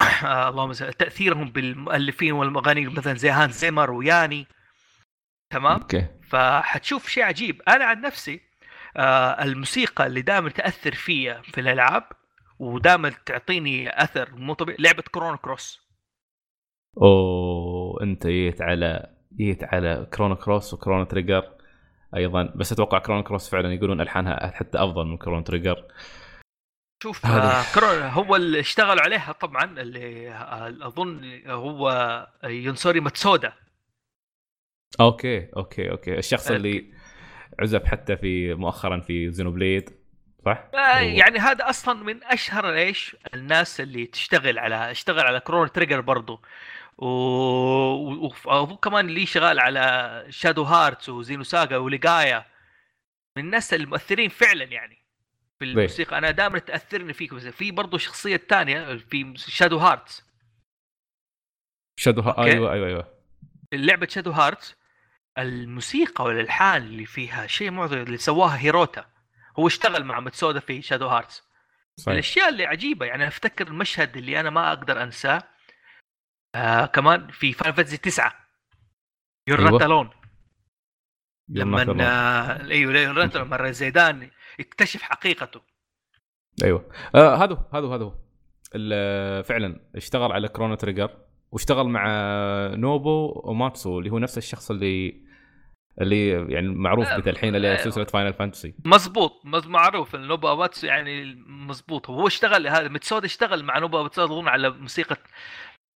[0.48, 4.46] اللهم تأثيرهم بالمؤلفين والمغنيين مثلا زي هانز زيمر وياني.
[5.52, 6.06] تمام؟ okay.
[6.28, 7.62] فحتشوف شيء عجيب.
[7.68, 8.45] أنا عن نفسي آه
[9.42, 12.04] الموسيقى اللي دائما تأثر فيا في الألعاب
[12.58, 15.86] ودائما تعطيني أثر مو طبيعي لعبة كرون كروس.
[17.02, 21.52] أوه أنت جيت على جيت على كرونو كروس وكرونو تريجر
[22.16, 22.42] أيضا.
[22.42, 25.84] بس أتوقع كرونو كروس فعلا يقولون ألحانها حتى أفضل من كرونو تريجر.
[27.02, 31.90] شوف آه كورونا هو اللي اشتغل عليها طبعا اللي آه أظن هو
[32.44, 33.52] يوشينوري ماتسودا.
[35.00, 36.18] okay okay okay.
[36.18, 36.95] الشخص اللي
[37.60, 39.90] عزف حتى في مؤخرا في زينوبليد
[40.44, 45.72] صح؟ آه يعني هذا أصلا من أشهر إيش الناس اللي تشتغل على اشتغل على كرونو
[45.72, 46.42] تريجر برضه
[46.98, 48.28] و...
[48.82, 52.46] كمان اللي شغال على شادو هارتس وزينو ساغا وليغايا
[53.36, 54.98] من الناس المؤثرين فعلا يعني
[55.58, 56.18] في الموسيقى.
[56.18, 60.26] أنا دائما تأثرني فيك في برضه شخصية ثانية في شادو هارتس.
[61.98, 62.44] شادو ها...
[62.44, 63.14] أيوه أيوه أيوه.
[63.72, 64.76] لعبة شادو هارتس.
[65.38, 69.06] الموسيقى والالحان اللي فيها شيء معظم اللي سواها هيروتا.
[69.58, 71.42] هو اشتغل مع متسودا في شادو هارتس
[71.96, 72.12] صحيح.
[72.12, 75.42] الأشياء اللي عجيبة يعني أفتكر المشهد اللي أنا ما أقدر أنساه
[76.54, 78.34] آه كمان في فاينل فانتسي 9
[79.48, 79.84] you're أيوة.
[79.84, 80.10] not alone
[81.48, 81.80] لما
[82.70, 85.60] أيوه لما زيدان يكتشف حقيقته.
[86.64, 86.92] أيوه.
[87.14, 88.12] آه هذا هذا هذا
[89.42, 91.10] فعلا اشتغل على كرونو تريجر
[91.52, 92.06] واشتغل مع
[92.74, 95.25] نوبو وماتسو اللي هو نفس الشخص اللي
[96.00, 102.10] اللي يعني معروف آه الحين اللي سلسلة فاينل فانتسي مزبوط معروف نوبو ماتسو يعني مزبوط
[102.10, 105.16] هو اشتغل هذا متسود اشتغل مع نوبو ماتسو أظن على موسيقى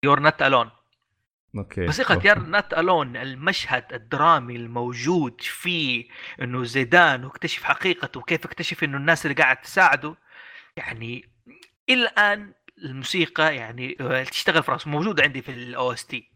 [0.04, 0.70] يور نت الون
[1.58, 6.08] أوكي موسيقى يار not alone المشهد الدرامي الموجود فيه
[6.42, 10.16] إنه زيدان واكتشف حقيقته وكيف اكتشف إنه الناس اللي قاعد تساعده.
[10.76, 11.24] يعني
[11.88, 12.54] إلى الآن
[12.84, 16.30] الموسيقى يعني آه، تشتغل في رأسه موجودة عندي في الاو اس تي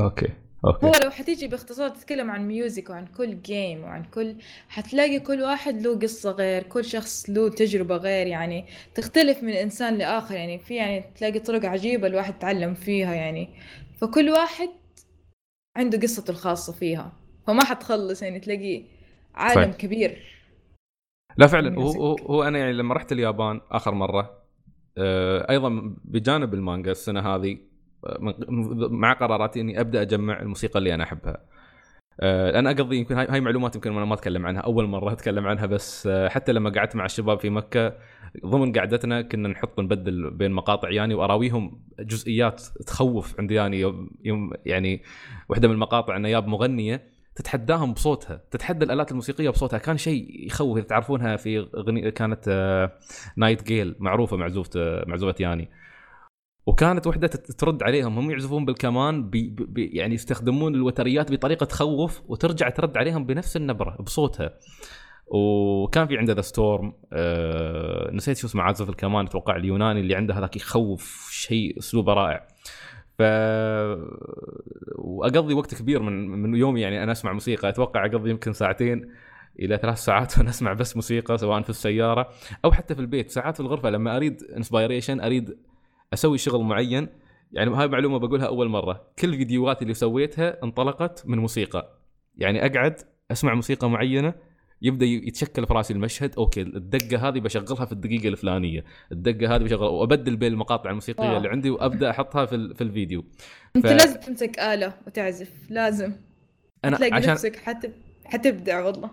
[0.00, 0.32] أوكي.
[0.64, 0.86] أوكي.
[0.86, 4.36] هو لو حتيجي باختصار تتكلم عن music وعن كل game وعن كل
[4.68, 9.98] حتلاقي كل واحد له قصة غير كل شخص له تجربة غير يعني تختلف من إنسان
[9.98, 13.48] لآخر يعني في يعني تلاقي طرق عجيبة الواحد يتعلم فيها يعني.
[14.00, 14.68] فكل واحد
[15.76, 17.12] عنده قصته الخاصة فيها
[17.46, 18.82] فما حتخلص يعني تلاقي
[19.34, 19.76] عالم صحيح.
[19.76, 20.38] كبير.
[21.36, 24.38] لا فعلا هو, هو أنا يعني لما رحت اليابان آخر مرة
[24.98, 27.58] آه، أيضا بجانب المانجا السنة هذه
[28.90, 31.42] مع قراراتي إني أبدأ أجمع الموسيقى اللي أنا أحبها.
[32.20, 35.66] آه، أنا أقضي يمكن هاي معلومات يمكن أنا ما أتكلم عنها أول مرة أتكلم عنها
[35.66, 37.94] بس حتى لما قعدت مع الشباب في مكة
[38.46, 43.80] ضمن قعدتنا كنا نحط نبدل بين مقاطع يعني وأراويهم جزئيات تخوف عند يعني
[44.24, 45.02] يوم يعني
[45.48, 49.78] واحدة من المقاطع انه جاب مغنية تتحداهم بصوتها تتحدى الآلات الموسيقية بصوتها.
[49.78, 52.48] كان شيء يخوف تعرفونها في أغنية كانت
[53.36, 55.68] nightingale معروفة معزوفة معزوفة ياني
[56.68, 58.18] وكانت وحدة ترد عليهم.
[58.18, 63.96] هم يعزفون بالكمان بي بي يعني يستخدمون الوتريات بطريقة تخوف وترجع ترد عليهم بنفس النبرة
[64.00, 64.50] بصوتها.
[65.26, 70.34] وكان في عنده the storm آه نسيت شو اسمه عازف الكمان أتوقع اليوناني اللي عنده
[70.34, 72.48] هذاك يخوف شيء أسلوبه رائع.
[73.18, 73.22] ف
[74.98, 77.68] وأقضي وقت كبير من من يومي يعني أنا أسمع موسيقى.
[77.68, 79.10] أتوقع أقضي يمكن ساعتين
[79.58, 82.28] إلى ثلاث ساعات وأنا أسمع بس موسيقى سواء في السيارة
[82.64, 83.30] أو حتى في البيت.
[83.30, 85.56] ساعات في الغرفة لما أريد inspiration أريد
[86.12, 87.08] أسوي شغل معين.
[87.52, 89.12] يعني هاي معلومة بقولها أول مرة.
[89.18, 91.98] كل فيديوهاتي اللي سويتها انطلقت من موسيقى.
[92.36, 94.34] يعني أقعد أسمع موسيقى معينة
[94.82, 96.34] يبدأ يتشكل في راسي المشهد.
[96.38, 98.84] okay الدقة هذه بشغلها في الدقيقة الفلانية.
[99.12, 103.24] الدقة هذه بشغلها وأبدل بين المقاطع الموسيقية اللي عندي وأبدأ أحطها في في الفيديو.
[103.76, 103.90] أنت ف...
[103.90, 105.52] لازم تمسك آلة وتعزف.
[105.70, 106.12] لازم.
[106.84, 107.30] أنا تلاقي عشان...
[107.30, 107.92] نفسك حتب...
[108.24, 109.10] حتبدع والله.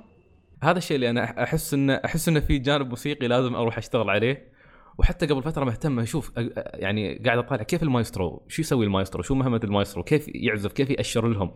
[0.63, 4.54] هذا الشيء اللي أنا أحس إنه أحس إنه في جانب موسيقي لازم أروح أشتغل عليه.
[4.97, 6.31] وحتى قبل فترة مهتم أشوف
[6.73, 11.27] يعني قاعد أطالع كيف المايسترو؟ شو يسوي المايسترو؟ شو مهمة المايسترو؟ كيف يعزف؟ كيف يأشر
[11.27, 11.51] لهم؟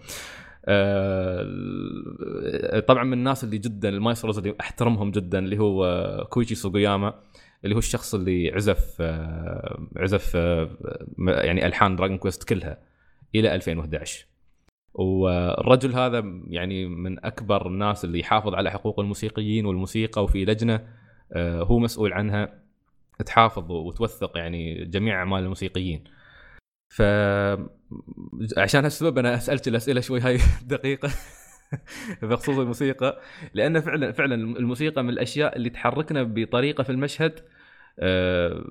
[0.65, 7.13] آه، طبعا من الناس اللي جدا ال maestros اللي أحترمهم جدا اللي هو كويتشي سوغياما
[7.63, 10.69] اللي هو الشخص اللي عزف آه، عزف آه،
[11.27, 12.77] يعني ألحان دراجون كويست كلها
[13.35, 14.25] إلى 2011
[14.93, 20.87] والرجل هذا يعني من أكبر الناس اللي يحافظ على حقوق الموسيقيين والموسيقى وفي لجنة
[21.37, 22.68] هو مسؤول عنها.
[23.25, 26.03] تحافظ وتوثق يعني جميع أعمال الموسيقيين.
[26.89, 27.01] ف
[28.57, 31.09] عشان هالسبب أنا أسألك الأسئلة شوي هاي دقيقة.
[32.21, 33.21] بخصوص الموسيقى.
[33.53, 37.39] لأن فعلا فعلا الموسيقى من الأشياء اللي تحركنا بطريقة في المشهد
[37.99, 38.63] آه،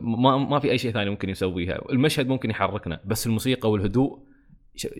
[0.00, 1.90] ما ما في أي شيء ثاني ممكن يسويها.
[1.92, 4.18] المشهد ممكن يحركنا بس الموسيقى والهدوء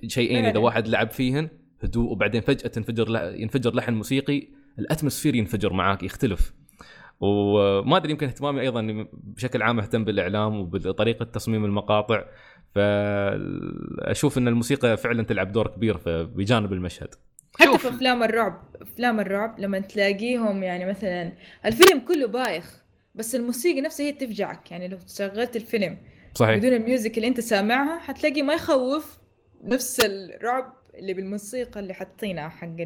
[0.06, 1.48] شيئين إذا واحد لعب فيهن
[1.82, 4.48] هدوء وبعدين فجأة تنفجر ينفجر لحن موسيقي
[4.78, 6.52] الأتموسفير ينفجر معاك يختلف.
[7.22, 12.24] وما أدري يمكن اهتمامي أيضا بشكل عام أهتم بالإعلام وبطريقة تصميم المقاطع.
[12.74, 17.14] فأشوف إن الموسيقى فعلا تلعب دور كبير بجانب المشهد.
[17.60, 21.32] حتى في أفلام الرعب أفلام الرعب لما تلاقيهم يعني مثلا
[21.66, 22.82] الفيلم كله بايخ
[23.14, 24.70] بس الموسيقى نفسها هي تفجعك.
[24.70, 25.98] يعني لو شغلت الفيلم
[26.34, 26.58] صحيح.
[26.58, 29.18] بدون ال music اللي أنت سامعها حتلاقي ما يخوف
[29.64, 32.76] نفس الرعب اللي بالموسيقى اللي حاطينها حق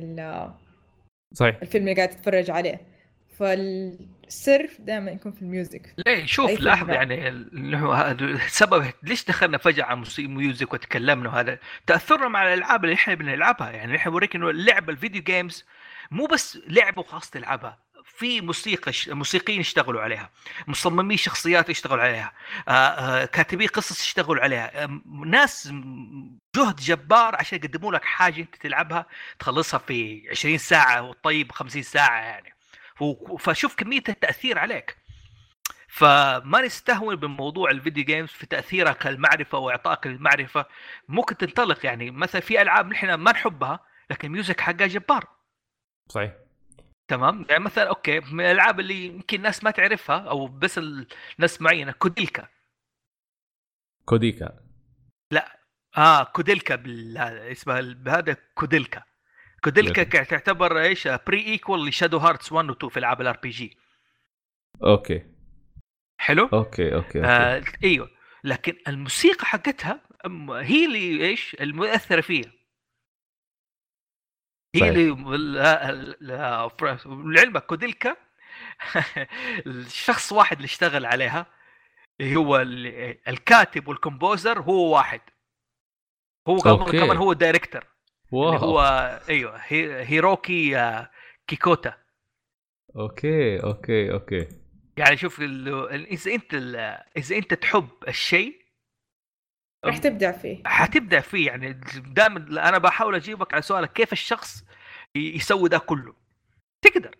[1.33, 1.59] صحيح.
[1.63, 2.97] الفيلم اللي قاعد تتفرج عليه.
[4.27, 5.95] فالسر دائما يكون في ال music.
[6.07, 12.29] ليه شوف لحظه يعني اللي هو السبب ليش دخلنا فجأة على music وتكلمنا وهذا؟ تأثرنا
[12.29, 15.65] مع الألعاب اللي إحنا بنلعبها يعني إحنا بوريك إنه اللعبه ال video games
[16.11, 20.31] مو بس لعبه وخلاص تلعبها في موسيقى موسيقيين يشتغلوا عليها
[20.67, 22.33] مصممي شخصيات يشتغلوا عليها
[22.69, 24.87] آه، آه، كاتبي قصص يشتغلوا عليها
[25.27, 25.73] ناس
[26.57, 29.07] جهد جبار عشان يقدموا لك حاجة أنت تلعبها
[29.39, 32.56] تخلصها في 20 ساعة وطيب 50 ساعة يعني.
[33.39, 34.97] فشوف كمية التأثير عليك.
[35.89, 40.67] فما نستهون بموضوع ال video games في تاثيرها كالمعرفه وإعطائك المعرفة.
[41.09, 45.29] ممكن تنطلق يعني مثلا في ألعاب نحن ما نحبها لكن ال music حقها جبار.
[46.09, 46.35] صحيح.
[47.09, 51.93] تمام؟ يعني مثلا okay من الألعاب اللي يمكن الناس ما تعرفها أو بس الناس معينة
[51.93, 52.49] كوديلكا.
[54.05, 54.59] كوديلكا
[55.31, 55.61] لا.
[55.97, 57.19] آه كوديلكا بال...
[57.19, 59.03] اسمها بهذا كوديلكا.
[59.67, 63.77] كوديلكا تعتبر إيش؟ prequel لشادو هارتس 1 و 2 في العاب الار بي جي
[64.85, 65.27] أوكي.
[66.21, 67.25] حلو؟ okay okay, okay.
[67.25, 68.11] آه إيوه.
[68.45, 70.01] لكن الموسيقى حقتها
[70.51, 72.53] هي اللي إيش؟ المؤثرة فيها.
[74.75, 74.93] هي صحيح.
[74.93, 76.17] اللي
[77.07, 78.17] لعلمك كوديلكا
[79.67, 81.47] الشخص واحد اللي اشتغل عليها
[82.23, 82.57] هو
[83.29, 85.21] الكاتب وال composer هو واحد.
[86.49, 87.96] هو كمان هو ال director.
[88.33, 88.81] اللي هو
[89.29, 89.57] أيوه
[90.03, 91.11] هيروكي آه،
[91.47, 91.95] كيكوتا.
[92.97, 94.49] okay okay okay.
[94.97, 96.55] يعني شوف إذا أنت
[97.17, 98.67] إذا أنت تحب الشيء
[99.85, 100.63] راح تبدع فيه.
[100.67, 101.47] حتبدع فيه.
[101.47, 104.65] يعني دائما أنا بحاول أجيبك على سؤالك كيف الشخص
[105.17, 106.15] يسوي ده كله؟
[106.83, 107.17] تقدر.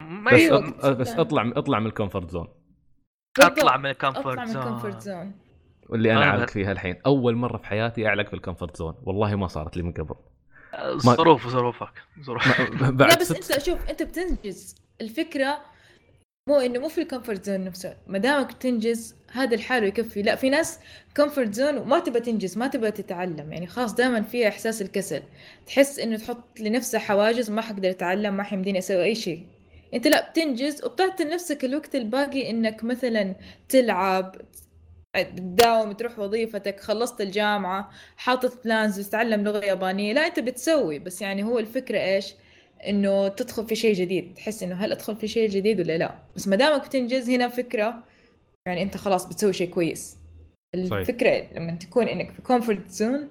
[0.00, 0.86] ما بس أط...
[0.86, 2.48] بس أطلع أطلع من ال comfort zone
[3.40, 5.34] أطلع من ال comfort zone زون
[5.88, 6.96] واللي أنا اعلق فيها الحين.
[7.06, 8.94] أول مرة في حياتي أعلق في الكومفورت زون.
[9.02, 10.14] والله ما صارت لي من قبل.
[10.96, 11.92] ظروف ظروفك
[12.22, 12.60] ظروف.
[13.00, 14.74] لا بس أنت شوف أنت بتنجز.
[15.00, 15.58] الفكرة
[16.48, 17.96] مو إنه مو في ال comfort zone نفسه.
[18.06, 20.80] ما دامك تنجز هذا الحال يكفي لا في ناس
[21.16, 23.52] comfort zone وما تبى تنجز ما تبى تتعلم.
[23.52, 25.22] يعني خلاص دائما فيها إحساس الكسل.
[25.66, 29.46] تحس إنه تحط لنفسها حواجز ما حقدر أتعلم ما حيمديني أسوي أي شيء.
[29.94, 33.34] أنت لا بتنجز وبتعطي لنفسك الوقت الباقي إنك مثلا
[33.68, 34.36] تلعب
[35.16, 40.12] بتداوم تروح وظيفتك خلصت الجامعة حاطط plans تتعلم لغة يابانية.
[40.12, 42.34] لا انت بتسوي بس يعني هو الفكرة إيش؟
[42.86, 44.34] إنه تدخل في شيء جديد.
[44.34, 48.04] تحس إنه هل أدخل في شيء جديد ولا لا؟ بس ما دامك بتنجز هنا فكرة
[48.66, 50.18] يعني أنت خلاص بتسوي شيء كويس.
[50.74, 51.52] الفكرة صحيح.
[51.52, 53.28] لما تكون إنك في comfort zone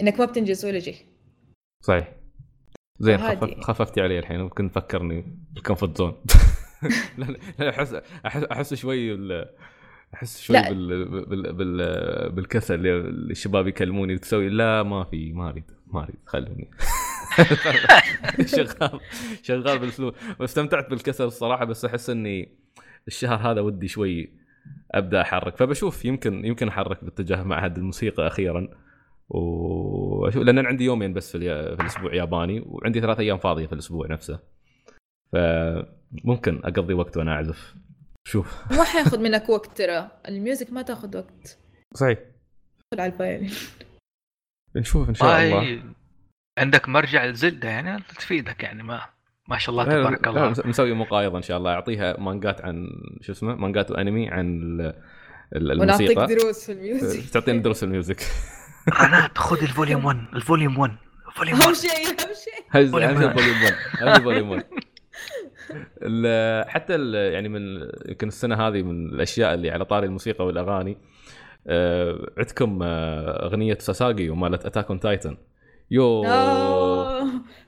[0.00, 0.96] إنك ما بتنجز ولا شيء.
[1.84, 2.12] صحيح.
[2.98, 6.22] زين خفف خففتي علي الحين ممكن تفكرني بال comfort zone
[7.18, 7.24] لا
[7.58, 7.94] لا احس
[8.26, 9.16] احس أحس شوي
[10.14, 10.68] أحس شوي لا.
[10.68, 11.24] بال...
[11.26, 11.52] بال...
[11.52, 12.30] بال...
[12.30, 14.48] بالكسل اللي الشباب يكلموني تسوي.
[14.48, 16.70] لا ما في ما أريد ما أريد خلوني.
[18.56, 19.00] شغال
[19.42, 22.48] شغال بالاسلوب واستمتعت بالكسل الصراحة بس أحس إني
[23.06, 24.32] الشهر هذا ودي شوي
[24.90, 25.56] أبدأ أحرك.
[25.56, 28.68] فبشوف يمكن يمكن أحرك باتجاه معهد الموسيقى أخيرا.
[29.28, 31.38] وأشوف لأن عندي يومين بس في,
[31.76, 34.38] في الأسبوع ياباني وعندي ثلاث أيام فاضية في الأسبوع نفسه.
[35.32, 37.74] فممكن أقضي وقت وأنا أعزف.
[38.24, 38.72] شوف.
[38.72, 40.10] ما حياخذ منك وقت ترى.
[40.28, 41.58] ال music ما تاخذ وقت.
[41.94, 42.18] صحيح.
[42.98, 43.50] على ال violin
[44.76, 45.82] نشوف إن شاء الله.
[46.58, 49.00] عندك مرجع ال Zelda يعني تفيدك يعني ما
[49.48, 50.48] ما شاء الله تبارك الله.
[50.50, 51.70] مس- مسوي مقايضة إن شاء الله.
[51.74, 52.88] أعطيها مانجات عن
[53.20, 54.46] شو اسمه مانجات وانمي عن
[54.80, 55.02] ال-
[55.56, 56.26] ال- ونعطيك الموسيقى.
[56.42, 57.30] دروس في الميوزك.
[57.30, 58.20] تعطيني دروس ال music.
[59.02, 60.96] رنات خذ ال volume 1 ال volume 1
[61.28, 62.64] ال volume أهم 1 شيء أهم شيء.
[62.70, 63.38] هذا volume هذا واحد.
[63.38, 63.74] volume 1
[64.08, 64.82] هذا volume 1 ال-
[66.70, 70.98] حتى ال- يعني من يمكن السنة هذه من الأشياء اللي على طاري الموسيقى والأغاني
[71.66, 75.36] آه، عندكم آه، أغنية Sasageyo مالت Attack on Titan.
[75.90, 76.22] يو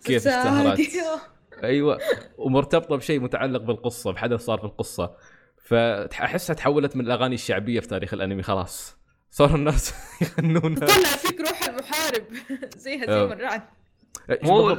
[0.05, 0.26] كيف.
[0.28, 0.81] اشتهرت.
[1.64, 1.98] أيوه
[2.39, 5.14] ومرتبطة بشيء متعلق بالقصة بحدث صار في القصة.
[5.64, 8.98] فأحسها تحولت من الأغاني الشعبية في تاريخ الأنمي خلاص.
[9.31, 9.94] صاروا الناس
[10.39, 10.78] يغنونها.
[10.86, 12.22] طلع فيك روح المحارب
[12.76, 12.97] زي آه.
[13.24, 13.62] هزيم الرعد
[14.43, 14.76] مو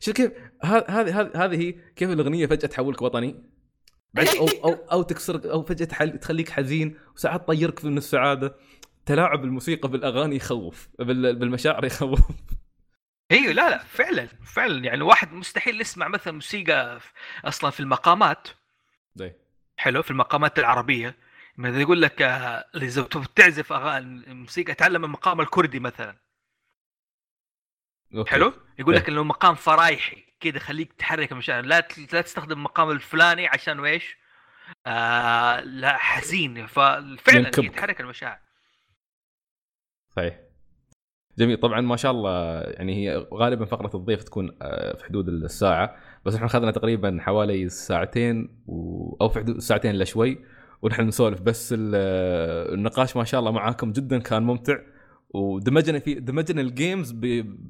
[0.00, 0.30] شوف كيف؟
[0.64, 3.50] هذه هذه هذه هي كيف الأغنية فجأة تحولك وطني؟
[4.14, 8.56] بعد أو أو أو تكسرك أو فجأة تحل تخليك حزين وساعات تطيرك من السعاده
[9.06, 12.20] تلاعب الموسيقى بالأغاني يخوف بال- بالمشاعر يخوف.
[13.30, 14.84] إيوه لا لا فعلا فعلا.
[14.84, 17.00] يعني واحد مستحيل يسمع مثلا موسيقى
[17.44, 18.48] أصلا في المقامات.
[19.14, 19.34] زي
[19.76, 21.16] حلو في المقامات العربية.
[21.58, 26.16] مثلا يقول لك آه، اذا تبغى تعزف اغاني موسيقى تعلم المقام الكردي مثلا.
[28.14, 28.30] أوكي.
[28.30, 28.94] حلو؟ يقول.
[28.94, 30.29] لك إنه مقام فرايحي.
[30.40, 34.16] كذا خليك تحرك المشاعر لا لا تستخدم المقام الفلاني عشان إيش؟
[34.86, 36.66] آه لا حزين.
[36.66, 37.74] ففعلا ينكبك.
[37.74, 38.38] تحرك المشاعر.
[40.16, 40.40] صحيح.
[41.38, 41.56] جميل.
[41.56, 45.96] طبعا ما شاء الله يعني هي غالبا فقرة الضيف تكون آه، في حدود الساعة.
[46.24, 49.16] بس إحنا اخذنا تقريبا حوالي ساعتين و...
[49.20, 50.44] أو في حدود ساعتين الا شوي.
[50.82, 51.40] ونحن نسولف.
[51.40, 54.78] بس آه، النقاش ما شاء الله معاكم جدا كان ممتع.
[55.34, 57.20] ودمجنا في دمجنا ال games ب...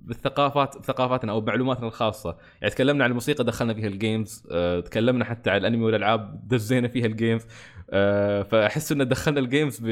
[0.07, 2.37] بالثقافات بثقافاتنا أو بمعلوماتنا الخاصة.
[2.61, 4.81] يعني تكلمنا عن الموسيقى دخلنا فيها ال games أه...
[4.81, 7.47] تكلمنا حتى عن الأنمي والألعاب دزينا فيها ال games
[7.91, 8.43] أه...
[8.43, 9.85] فأحس إن دخلنا ال games ب...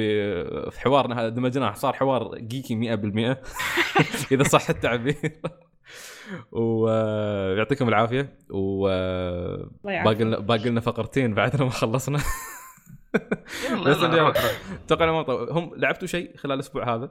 [0.70, 1.72] في حوارنا هذا دمجناه.
[1.72, 3.36] صار حوار geeky 100%
[4.32, 5.16] إذا صح التعبير.
[6.52, 8.36] ويعطيكم العافية.
[8.50, 12.18] و الله باقي لنا باقي لنا فقرتين بعدنا ما خلصنا.
[13.70, 14.38] يلا بس.
[14.86, 17.10] أتوقع ما طو- هم لعبتوا شيء خلال الأسبوع هذا؟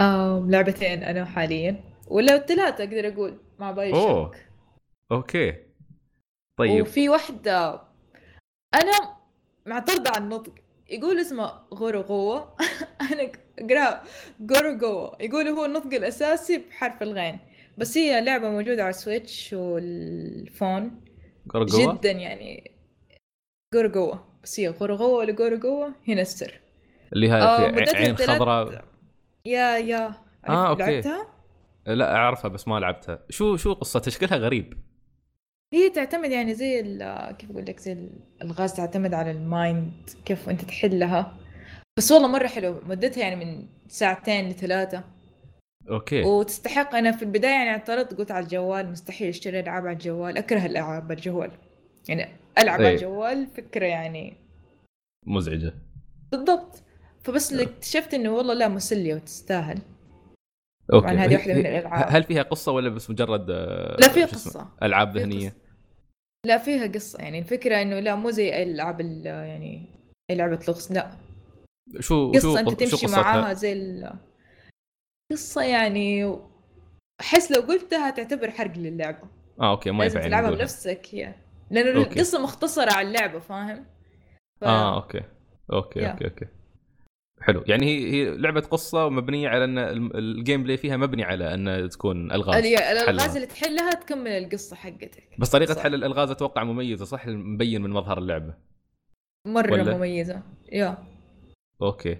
[0.00, 1.84] آم، لعبتين أنا حاليا.
[2.08, 4.24] ولا ثلاثة أقدر أقول مع بأي أوه.
[4.24, 4.36] شوك
[5.12, 5.54] أوكي.
[6.58, 6.82] طيب.
[6.82, 7.82] وفي واحدة
[8.74, 9.16] أنا
[9.66, 10.52] معترضة على النطق.
[10.90, 12.56] يقول اسمه غورو غوة
[13.12, 14.02] أنا أقرأ
[14.52, 17.38] غورو غوة يقول هو النطق الأساسي بحرف الغين.
[17.78, 21.00] بس هي لعبة موجودة على ال Switch وال phone.
[21.46, 22.70] جرجوا جدا يعني.
[23.74, 26.60] غورو غوة بس هي غورو غوة ولا غورو غوة هنا السر.
[27.12, 28.91] اللي هي عين خضراء.
[29.46, 30.82] yeah yeah عرفت- okay.
[30.92, 31.26] لعبتها؟
[31.86, 33.18] لا أعرفها بس ما لعبتها.
[33.30, 34.74] شو شو قصة تشكيلها غريب.
[35.74, 36.80] هي تعتمد يعني زي
[37.38, 39.92] كيف أقول لك زي ال- الغاز تعتمد على ال mind
[40.24, 41.36] كيف أنت تحلها.
[41.96, 45.04] بس والله مرة حلو مدتها يعني من ساعتين لثلاثة.
[45.90, 46.22] okay.
[46.22, 50.66] وتستحق أنا في البداية يعني اعترضت قلت على الجوال مستحيل أشتري ألعاب على الجوال أكره
[50.66, 51.50] الألعاب على الجوال.
[52.08, 52.28] يعني
[52.58, 52.86] ألعب إيه.
[52.86, 54.36] على الجوال فكرة يعني
[55.26, 55.74] مزعجة.
[56.32, 56.82] بالضبط.
[57.24, 59.78] فبس اللي اكتشفت إنه والله لا مسلية وتستاهل
[60.92, 62.06] okay طبعاً هذه هي- واحدة من الألعاب.
[62.10, 65.52] هل فيها قصة ولا بس مجرد آه، لا فيها شو؟ قصة ألعاب قصة.
[66.46, 69.88] لا فيها قصة يعني الفكرة إنه لا مو زي ألعاب ال- يعني
[70.30, 71.10] لعبه لغز لا
[72.00, 74.12] شو شو قصة أنت قص- شو تمشي قصتها؟ معاها زي ال...
[75.32, 76.36] قصة يعني
[77.20, 79.28] أحس لو قلتها تعتبر حرق للعبة
[79.60, 80.50] آه okay ما ينفع تلعبها.
[80.50, 81.34] بنفسك yeah
[81.70, 82.12] لأنه okay.
[82.12, 83.84] القصة مختصرة على اللعبة فاهم؟
[84.60, 84.64] ف...
[84.64, 85.22] آه okay
[85.72, 86.10] okay yeah.
[86.10, 86.46] okay okay
[87.42, 87.64] حلو.
[87.66, 89.78] يعني هي هي لعبة قصة مبنيه على أن
[90.14, 93.34] ال gameplay فيها مبني على أن تكون ألغاز ال- الألغاز حلها.
[93.36, 95.28] اللي تحلها تكمل القصة حقتك.
[95.38, 95.82] بس طريقة صح.
[95.82, 98.54] حل الألغاز أتوقع مميزة صح؟ مبين من مظهر اللعبة.
[99.46, 100.42] مرة ولا؟ مميزة.
[100.72, 100.98] yeah.
[101.82, 102.18] okay.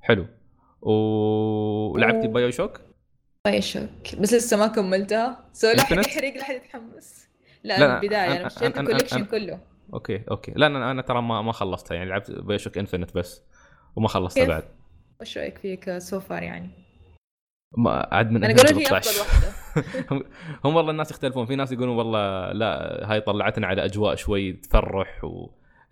[0.00, 0.26] حلو.
[0.82, 2.80] ولعبتي و- BioShock؟
[3.44, 3.88] BioShock
[4.20, 5.48] بس لسه ما كملتها.
[5.52, 7.28] so لا حد؟ يحرق لا حد يتحمس.
[7.64, 9.60] لا, لا، اشتريت أنا- أنا- ال collection كله.
[9.94, 10.52] okay okay.
[10.56, 11.94] لا أنا أنا ترى ما ما خلصتها.
[11.94, 13.42] يعني لعبت BioShock Infinite بس.
[13.96, 14.64] وما خلصتها؟ بعد
[15.20, 16.70] وش رأيك فيه so far يعني؟
[17.76, 19.10] ما عاد من Infinite قالوا لي 13.
[19.10, 20.28] أفضل واحدة
[20.64, 25.24] هم, والله الناس يختلفون في ناس يقولون والله لا هاي طلعتنا على أجواء شوي تفرح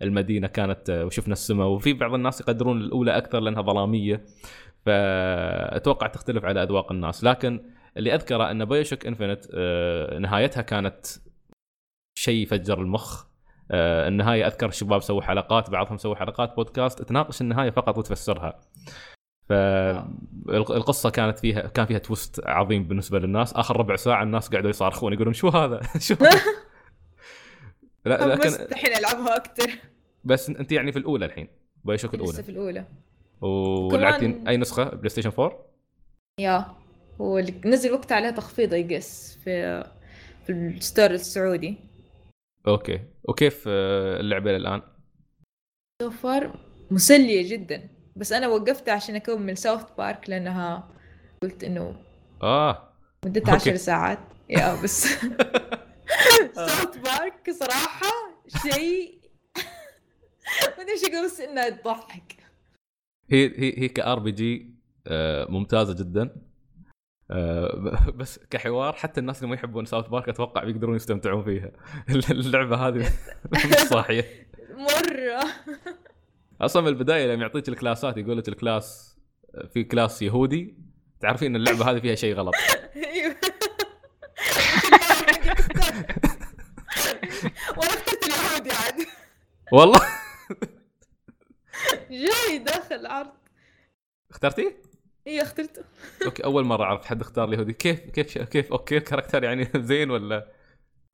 [0.01, 4.25] والمدينة كانت وشفنا السماء وفي بعض الناس يقدرون الأولى أكثر لأنها ظلامية
[4.85, 7.61] فأتوقع تختلف على أذواق الناس لكن
[7.97, 11.05] اللي أذكره أن BioShock Infinite آه، نهايتها كانت
[12.17, 13.26] شيء يفجر المخ
[13.71, 18.59] آه، النهاية أذكر الشباب سووا حلقات بعضهم سووا حلقات بودكاست تناقش النهاية فقط وتفسرها.
[19.49, 23.53] فالقصة كانت فيها كان فيها twist عظيم بالنسبة للناس.
[23.53, 26.41] آخر ربع ساعة الناس قاعدوا يصارخون يقولون شو هذا؟ شو هذا؟
[28.05, 29.71] لا لكن الحين ألعبها أكثر
[30.23, 31.47] بس أنت يعني في الأولى الحين
[31.85, 32.31] BioShock الأولى.
[32.31, 32.85] لسه في الأولى.
[33.41, 34.47] ولعبتي كمان...
[34.47, 35.59] أي نسخة؟ PlayStation 4
[36.39, 36.65] yeah
[37.19, 39.83] ونزل وقت عليها تخفيض I guess في
[40.45, 41.77] في ال store السعودي.
[42.67, 42.99] okay.
[43.23, 44.81] وكيف آه، اللعبة الان؟
[46.01, 46.59] so far
[46.91, 47.89] مسلية جدا.
[48.15, 50.89] بس أنا وقفتها عشان اكمل South Park لأنها
[51.43, 51.95] قلت إنه
[52.43, 52.93] آه.
[53.25, 54.19] مدتها 10 ساعات.
[54.49, 55.07] yeah بس.
[56.53, 58.11] South Park صراحة
[58.47, 59.17] شيء
[60.77, 62.35] ما أدري إيش أقول بس إنها تضحك.
[63.31, 64.75] هي هي هي ك RPG
[65.49, 66.46] ممتازة جدا.
[67.31, 71.71] آه، بس كحوار حتى الناس اللي ما يحبون South Park أتوقع بيقدرون يستمتعون فيها.
[72.31, 73.11] اللعبة هذه
[73.51, 75.43] مش صاحيه مرة.
[76.61, 79.17] أصلا من البداية لما يعطيك الكلاسات يقول لك ال class
[79.73, 80.77] في class يهودي
[81.21, 82.53] تعرفين إن اللعبة هذه فيها شيء غلط.
[82.95, 83.35] أيوه.
[87.77, 89.05] وأنا اخترت اليهودي عاد.
[89.73, 89.99] والله.
[92.11, 93.31] جاي داخل عرض.
[94.31, 94.81] اخترتيه؟
[95.27, 95.83] إيه اخترته.
[96.25, 97.73] أوكي أول مرة أعرف حد اختار اليهودي.
[97.73, 100.51] كيف كيف كيف أوكي ال character يعني زين ولا؟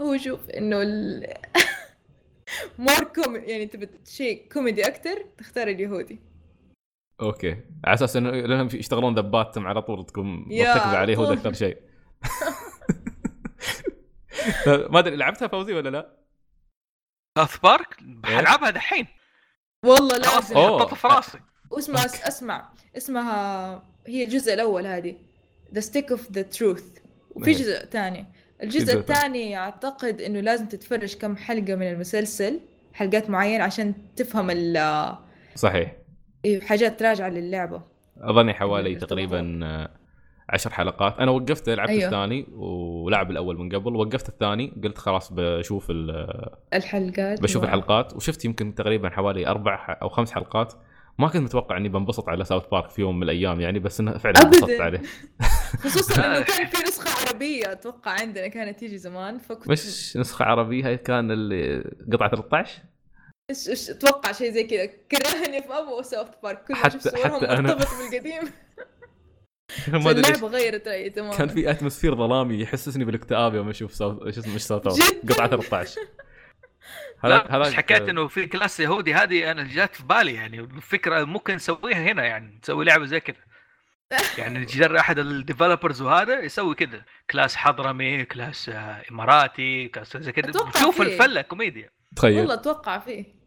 [0.01, 1.27] هو شوف إنه ال...
[2.79, 6.19] more com يعني تبي شيء كوميدي أكثر تختار اليهودي.
[7.21, 7.51] أوكي.
[7.85, 11.77] على أساس إنه لأنهم يشتغلون ذباتهم على طول تكون مرتكزه عليه هو أكثر شيء.
[14.67, 16.17] ما أدري لعبتها فوزي ولا لا؟
[17.37, 19.07] South Park؟ بلعبها دحين.
[19.85, 20.55] والله لازم.
[20.55, 21.39] حطيتها في راسي.
[21.69, 22.73] واسمع أسمع.
[22.97, 25.15] اسمها هي الجزء الأول هذه.
[25.73, 26.97] The Stick of the Truth
[27.31, 27.55] وفي إيه.
[27.55, 28.25] جزء ثاني.
[28.63, 32.59] الجزء الثاني أعتقد إنه لازم تتفرج كم حلقة من المسلسل
[32.93, 35.15] حلقات معينة عشان تفهم ال
[35.55, 35.95] صحيح.
[36.45, 37.81] أيوه حاجات راجعة للعبة.
[38.17, 39.87] أظني حوالي تقريبا
[40.49, 41.19] عشر حلقات.
[41.19, 42.05] أنا وقفت لعبت أيوه.
[42.05, 43.95] الثاني ولعب الأول من قبل.
[43.95, 45.91] وقفت الثاني قلت خلاص بشوف
[46.73, 47.41] الحلقات.
[47.41, 48.15] بشوف الحلقات.
[48.15, 50.73] وشفت يمكن تقريبا حوالي أربع أو خمس حلقات.
[51.19, 54.17] ما كنت متوقع إني بنبسط على South Park في يوم من الأيام يعني بس إنه
[54.17, 55.01] فعلا انبسطت عليه.
[55.83, 60.87] خصوصا إنه كان في نسخة عربية أتوقع عندنا كانت تيجي زمان فكنت مش نسخة عربية
[60.87, 61.83] هي كان اللي
[62.13, 62.81] قطعة 13
[63.49, 64.85] إيش إيش أتوقع شيء زي كذا.
[64.85, 66.63] كرهني في أبو South Park.
[66.67, 67.61] كل حتى حتى أنا.
[67.61, 68.51] مرتبط بالقديم.
[70.03, 71.37] ما أدري اللعبة غيرت رأيي تماما.
[71.37, 74.83] كان في atmosphere ظلامي يحسسني بالاكتئاب يوم أشوف South شو اسمه مش South
[75.29, 76.01] قطعة 13
[77.25, 81.55] هذا هذا حكيت إنه في class يهودي هذه أنا جات في بالي يعني فكرة ممكن
[81.55, 83.37] نسويها هنا يعني نسوي لعبة زي كذا.
[84.37, 87.03] يعني نجرب أحد ال developers وهذا يسوي كذا.
[87.29, 88.71] class حضرمي class
[89.11, 90.51] إماراتي class زي كذا.
[90.81, 91.89] شوف الفلة كوميديا.
[92.15, 92.39] تخيل.
[92.39, 93.43] والله أتوقع فيه.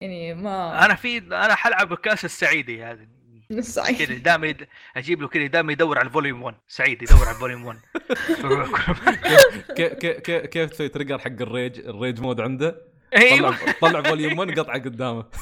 [0.00, 3.08] يعني ما أنا في أنا حلعب ال class السعيدي هذه
[3.50, 4.66] السعيد كذا دائما يد...
[4.96, 7.78] أجيب له كذا دائما يدور على ال volume 1 سعيد يدور على ال volume 1
[9.76, 14.58] كيف كيف كيف تسوي تريجر حق الريج الريج مود عنده؟ أيوه طلع طلع فوليوم 1
[14.58, 15.24] قطعة قدامه.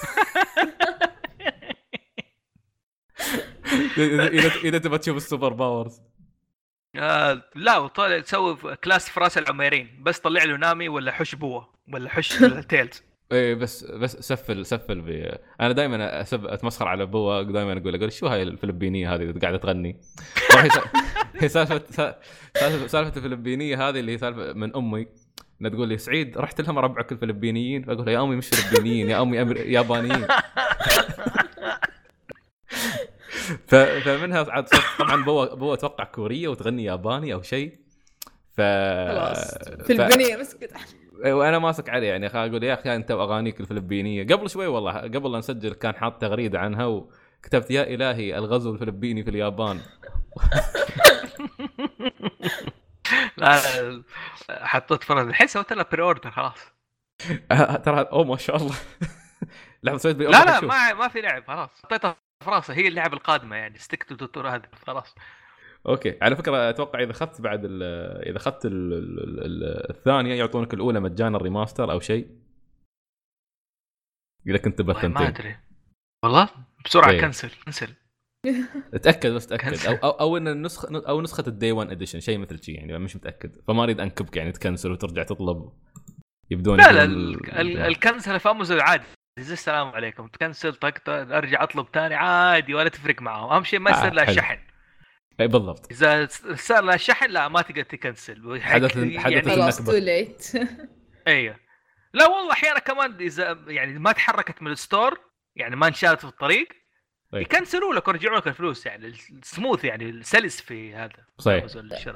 [3.98, 6.02] اذا اذا تبغى تشوف السوبر باورز.
[6.96, 10.02] آه لا وطلع تسوي كلاس في رأس العميرين.
[10.02, 12.28] بس طلع له نامي ولا حش بوة ولا حش
[12.68, 13.02] تيلز
[13.32, 15.38] إيه بس بس سفل سفل بي.
[15.60, 20.00] أنا دائما أتمسخر على بوا دائما أقول أقول شو هاي الفلبينية هذه اللي قاعدة تغني؟
[21.40, 21.82] هي سالفه
[22.86, 25.06] سالفة الفلبينية هذه اللي هي سالفة من أمي.
[25.60, 27.84] إنها تقول لي سعيد رحت لهم ربعك الفلبينيين.
[27.84, 29.56] فأقول يا أمي مش فلبينيين يا أمي أمر...
[29.56, 30.26] يابانيين.
[33.66, 33.74] ف...
[33.74, 34.68] فمنها عاد
[34.98, 37.72] طبعا بوا بوأ أتوقع كورية وتغني ياباني أو شيء.
[38.56, 40.72] ف فلبينية مسكت.
[41.24, 44.26] وأنا ماسك عليه يعني أقول يا أخي أنت وأغانيك الفلبينية.
[44.26, 49.24] قبل شوي والله قبل لا نسجل كان حاط تغريدة عنها وكتبت يا إلهي الغزو الفلبيني
[49.24, 49.80] في اليابان.
[53.36, 53.56] لا
[54.50, 56.72] حطيت فرض الحين سويت لها pre-order خلاص.
[57.50, 58.74] أه، ترى أوه ما شاء الله.
[59.82, 61.82] لعبه سويت لا لا ما ما في لعب خلاص.
[61.82, 63.78] حطيتها في راسي هي اللعبة القادمة يعني.
[63.78, 65.14] Stick of the Truth هذا خلاص.
[65.88, 66.18] أوكي.
[66.22, 67.64] على فكرة أتوقع إذا أخذت بعد
[68.26, 68.60] إذا أخذت
[69.90, 72.30] الثانية يعطونك الأولى مجانا ال remaster أو شيء.
[74.46, 75.56] إذا كنت تبغى ما أدري.
[76.24, 76.48] والله؟
[76.84, 77.20] بسرعة إيه.
[77.20, 77.94] cancel cancel.
[79.02, 82.38] تاكد بس تاكد أو أو, أو إن النسخه أو نسخة ال Day 1 edition شيء
[82.38, 83.56] مثل شيء يعني مش متأكد.
[83.68, 85.72] فما أريد أنكبك يعني تكنسل وترجع تطلب
[86.50, 89.04] يبدون لا لا ال cancel في امازون عادي
[89.38, 90.26] زي السلام عليكم.
[90.26, 92.14] تكنسل طق أرجع أطلب ثاني.
[92.14, 94.58] عادي ولا تفرق معهم أهم شيء ما يصير آه لها شحن.
[95.40, 95.92] إي بالضبط.
[95.92, 98.60] إذا صار لها شحن لا ما تقدر تكنسل.
[98.62, 99.84] حدث يعني حدث خلاص.
[99.84, 100.52] too late
[101.26, 101.56] أيوه
[102.14, 105.20] لا والله أحيانا كمان إذا يعني ما تحركت من ال store
[105.56, 106.68] يعني ما انشالت في الطريق.
[107.32, 109.12] يكنسلوا لك ويرجعوا لك الفلوس يعني
[109.42, 111.26] سموث يعني سلس في هذا.
[111.38, 111.64] صحيح.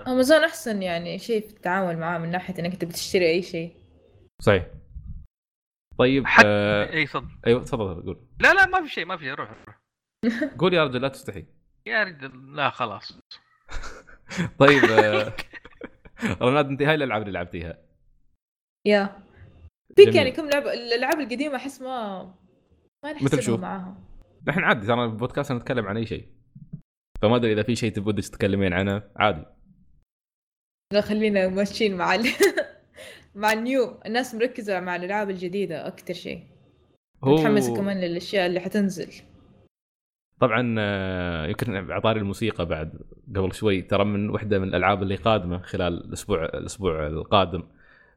[0.08, 3.76] أمازون أحسن يعني شيء في التعامل معاه من ناحية إنك أنت بتشتري أي شيء.
[4.42, 4.66] صحيح.
[5.98, 6.92] طيب حتى آه...
[6.92, 7.28] اي تفضل.
[7.46, 8.26] أيوه تفضل قول.
[8.40, 9.80] لا لا ما في شيء ما في شيء روح روح.
[10.60, 11.46] قول يا رجل لا تستحي.
[11.86, 13.18] يا رجل لا خلاص.
[14.60, 15.32] طيب آه...
[16.42, 17.78] رناد انت هاي الألعاب اللي لعبتيها.
[18.86, 19.22] يا.
[19.96, 22.22] فيك يعني كم لعبة الألعاب القديمة أحس ما
[23.04, 24.09] ما مثل شو؟ معاها.
[24.48, 26.28] نحن عادي ترى البودكاست نتكلم عن أي شيء.
[27.22, 29.44] فما أدري إذا في شيء تبغى تتكلمين عنه عادي.
[30.92, 32.26] لا خلينا ماشيين مع ال...
[33.34, 34.00] مع النيو.
[34.06, 36.46] الناس مركزة مع الألعاب الجديدة أكثر شيء.
[37.24, 37.34] هو...
[37.34, 39.12] متحمسة كمان للأشياء اللي حتنزل.
[40.40, 43.00] طبعا آه، يمكن أعطاني الموسيقى بعد
[43.36, 43.82] قبل شوي.
[43.82, 47.62] ترى من واحدة من الألعاب اللي قادمة خلال الأسبوع الأسبوع القادم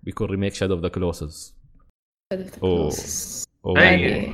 [0.03, 1.57] بيكون remake Shadow of the Colossus
[3.77, 4.33] أي.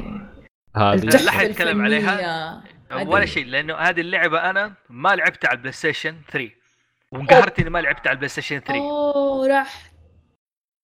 [0.75, 1.05] هذه.
[1.05, 2.63] لا احد يتكلم عليها.
[2.91, 6.49] ولا شيء لأنه هذه اللعبة أنا ما لعبتها على ال PlayStation 3
[7.11, 9.91] وانقهرت إني ما لعبتها على ال PlayStation 3 أوه راح.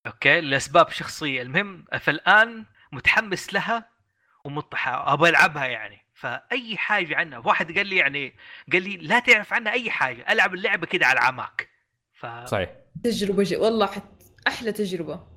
[0.07, 1.41] أوكي؟ لأسباب شخصية.
[1.41, 3.89] المهم فالآن متحمس لها
[4.43, 6.05] ومطح أبغى ألعبها يعني.
[6.13, 7.37] فأي حاجة عنها.
[7.37, 8.35] واحد قال لي يعني
[8.73, 10.25] قال لي لا تعرف عنها أي حاجة.
[10.29, 11.69] ألعب اللعبة كده على عماك
[12.13, 12.25] ف...
[12.25, 12.69] صحيح.
[13.03, 13.57] تجربة جي.
[13.57, 14.03] والله حت...
[14.47, 15.27] أحلى تجربة.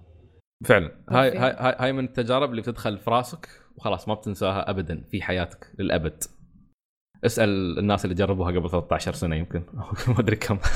[0.65, 1.05] فعلا.
[1.11, 3.49] هاي هاي هاي من التجارب اللي بتدخل في راسك.
[3.79, 6.25] وخلاص ما بتنساها ابدا في حياتك للأبد.
[7.25, 9.63] اسأل الناس اللي جربوها قبل 13 سنة يمكن.
[10.09, 10.59] ما أدري كم.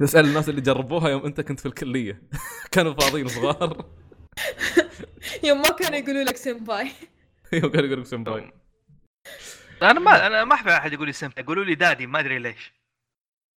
[0.00, 2.22] تسال الناس اللي جربوها يوم أنت كنت في الكلية.
[2.72, 3.84] كانوا فاضيين صغار.
[5.44, 6.90] يوم ما كانوا يقولوا لك سمباي
[7.52, 8.52] يوم كانوا يقولوا لك سمباي
[9.82, 12.72] أنا ما أنا ما أحب أحد يقول لي سمباي يقولوا لي daddy ما أدري ليش.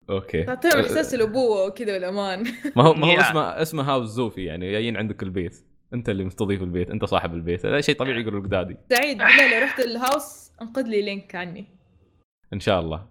[0.09, 0.43] أوكي.
[0.43, 2.43] تعطيهم إحساس الأبوة وكذا والأمان.
[2.75, 5.65] ما هو ما هو اسمه اسمه house زوفي يعني جايين عندك البيت.
[5.93, 7.65] أنت اللي مستضيف البيت أنت صاحب البيت.
[7.65, 8.77] هذا شيء طبيعي يقولوا لك daddy.
[8.89, 11.67] سعيد بالله لو رحت ال house انقذ لي Link عني.
[12.53, 13.07] إن شاء الله.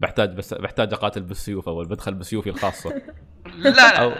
[0.00, 1.88] بحتاج بس بحتاج أقاتل بالسيوف أول.
[1.88, 2.90] بدخل بسيوفي الخاصة.
[3.46, 4.12] لا لا أو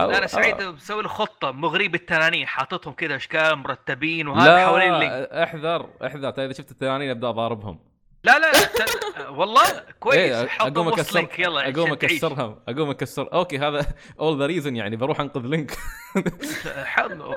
[0.00, 1.50] أو أنا سعيد مسوي له خطة.
[1.50, 5.12] مغريب التنانين حاططهم كذا أشكال مرتبين وهذا حوالين ال Link.
[5.12, 6.28] احذر احذر.
[6.28, 7.89] إذا شفت التنانين أبدأ أضاربهم.
[8.24, 10.18] لا لا لا والله كويس.
[10.18, 13.32] إيه أقوم اكسر يلا أقوم أكسرها أقوم أكسر.
[13.32, 15.70] أوكي هذا all the reason يعني بروح أنقذ Link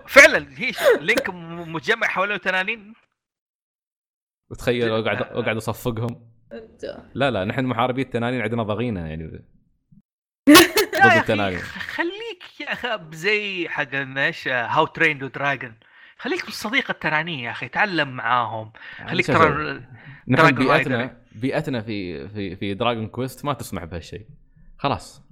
[0.08, 1.30] فعلا هي Link
[1.70, 2.94] متجمع حوالين تنانين
[4.52, 6.34] وتخيل أقعد أقعد أصفقهم.
[7.14, 9.44] لا لا نحن محاربي التنانين عندنا ضغينة يعني.
[10.50, 15.76] ضد التنانين خليك يا أخي زي حق إيش How Train Dragon
[16.24, 18.72] خليك صديق التنانين يا أخي تعلم معاهم.
[19.00, 19.82] يعني خليك ترى
[20.28, 24.26] نحن بيئتنا بيئتنا في في في Dragon Quest ما تسمح بهالشيء.
[24.78, 25.24] خلاص.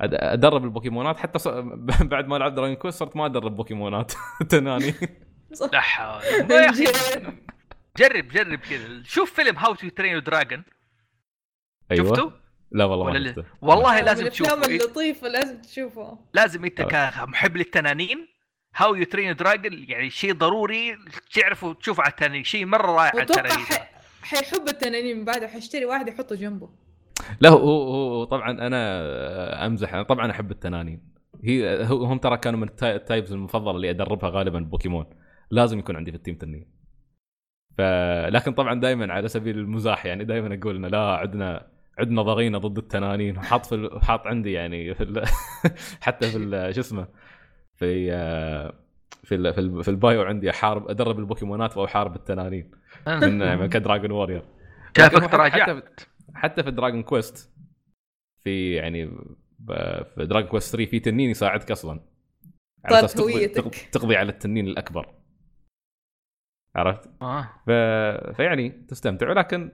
[0.00, 1.16] أدرب البوكيمونات.
[1.16, 1.48] حتى ص...
[2.12, 4.12] بعد ما لعبت Dragon Quest صرت ما أدرب بوكيمونات.
[4.50, 4.94] تناني.
[5.72, 6.22] لا حول.
[7.98, 9.02] جرب جرب كذا.
[9.04, 10.62] شوف فيلم How to Train Dragon
[11.90, 12.08] أيوه.
[12.08, 12.32] شفته؟
[12.70, 13.44] لا والله ما شفته.
[13.60, 14.54] والله لازم تشوفه.
[14.54, 16.18] الأفلام اللطيفة لازم تشوفه.
[16.32, 18.33] لازم أنت كمحب للتنانين.
[18.76, 20.98] How You Train Dragon يعني شيء ضروري
[21.34, 22.44] تعرفوا تشوفوا على التنانين.
[22.44, 23.66] شيء مرة رائع على التنانين.
[24.22, 26.68] حيحب التنانين من بعده حيشتري واحد يحطه جنبه.
[27.40, 29.94] لا هو هو طبعا أنا أمزح.
[29.94, 31.14] أنا طبعا أحب التنانين.
[31.44, 35.06] هي هم ترى كانوا من ال types المفضلة اللي أدربها غالبا بوكيمون.
[35.50, 36.74] لازم يكون عندي في ال team تنين.
[37.78, 37.80] ف
[38.28, 41.66] لكن طبعا دائما على سبيل المزاح يعني دائما أقول إنه لا عندنا
[41.98, 45.24] عندنا ضغينة ضد التنانين وحاط في حاط عندي يعني في ال...
[46.06, 47.08] حتى في شو اسمه
[47.76, 48.10] في
[49.24, 52.70] في في, في ال bio عندي أحارب أدرب البوكيمونات واحارب التنانين
[53.06, 54.42] من من ك dragon warrior
[54.96, 57.54] شافك تراجعت؟ حتى, حتى في Dragon Quest
[58.44, 59.06] في يعني
[60.14, 62.00] في Dragon Quest 3 في تنين يساعدك أصلا.
[62.84, 63.48] على أساس تقضي,
[63.92, 65.14] تقضي على التنين الأكبر.
[66.74, 67.42] عرفت؟ آه.
[67.66, 67.70] ف...
[68.36, 69.72] فيعني تستمتع ولكن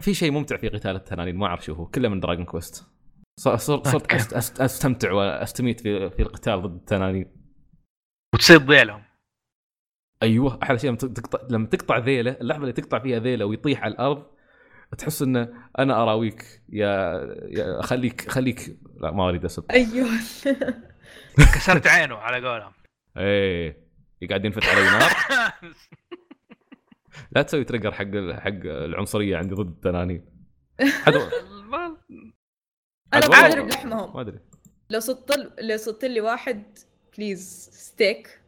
[0.00, 2.95] في شيء ممتع في قتال التنانين ما أعرف شو هو كله من دراجون كويست.
[3.38, 4.12] صرت صرت
[4.60, 7.26] أستمتع وأستميت في في القتال ضد التنانين
[8.34, 9.02] وتصيد ذيلهم
[10.22, 13.94] أيوه أحلى شيء لما تقطع لما تقطع ذيله اللحظة اللي تقطع فيها ذيله ويطيح على
[13.94, 14.26] الأرض
[14.98, 15.48] تحس إنه
[15.78, 20.08] أنا أراويك يا يا خليك خليك لا ما أريد اسب أيوه.
[21.54, 22.72] كسرت عينه على قولهم.
[23.16, 23.86] إيه
[24.28, 25.10] قاعد ينفت علي نار
[27.32, 28.04] لا تسوي تريجر حق
[28.40, 30.24] حق العنصرية عندي ضد التنانين.
[31.04, 31.14] حد
[31.70, 31.85] ما-
[33.14, 34.38] أنا اضرب لحمهم ما أدري.
[34.90, 36.78] لو صدت لو صدت لي واحد
[37.18, 38.40] بليز ستيك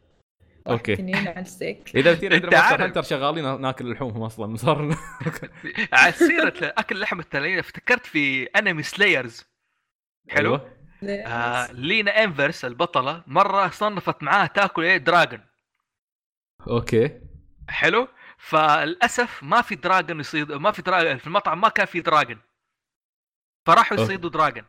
[0.65, 0.95] واحد أوكي.
[0.95, 2.85] تنين على الستيك إذا أنت عندنا.
[2.85, 4.97] هانتر شغالين ناكل لحومهم أصلا صار.
[5.93, 9.45] على سيرة اكل لحم التنانين افتكرت في anime Slayers
[10.29, 10.79] حلو؟ أيوة.
[11.27, 15.41] آه Lina Inverse البطلة مرة صنفت معاها تاكل إيه؟ dragon.
[16.67, 17.21] Okay.
[17.69, 18.07] حلو؟
[18.37, 22.39] فللأسف ما في dragon يصيد ما في dragon في المطعم ما كان في dragon.
[23.73, 24.03] فراحوا okay.
[24.03, 24.65] يصيدوا dragon.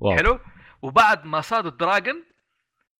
[0.00, 0.16] Wow.
[0.16, 0.40] حلو؟
[0.82, 2.24] وبعد ما صادوا ال dragon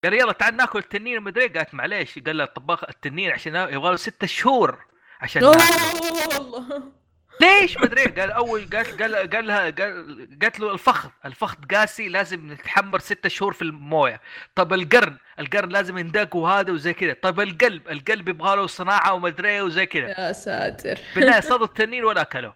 [0.04, 1.22] قال يلا تعال ناكل التنين.
[1.22, 2.18] مدري قالت معليش.
[2.18, 4.78] قال له الطباخ التنين عشان يبغى له ستة شهور
[5.20, 5.44] عشان.
[5.44, 6.92] والله
[7.40, 12.52] ليش؟ مدري قال أول قال قال قال لها قال قالت له الفخذ الفخذ قاسي لازم
[12.52, 14.20] نتحمر ستة شهور في الموية.
[14.54, 17.12] طب القرن القرن لازم يندق وهذا وزي كذا.
[17.22, 20.08] طب القلب القلب يبغى له صناعة ومدري وزي كذا.
[20.08, 20.98] يا ساتر.
[21.16, 22.54] النهايه صادوا التنين ولا اكلوه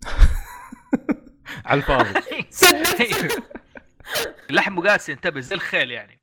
[1.64, 2.20] على الفاضي.
[4.50, 6.20] لحمه قاسي انتبه زي الخيل يعني.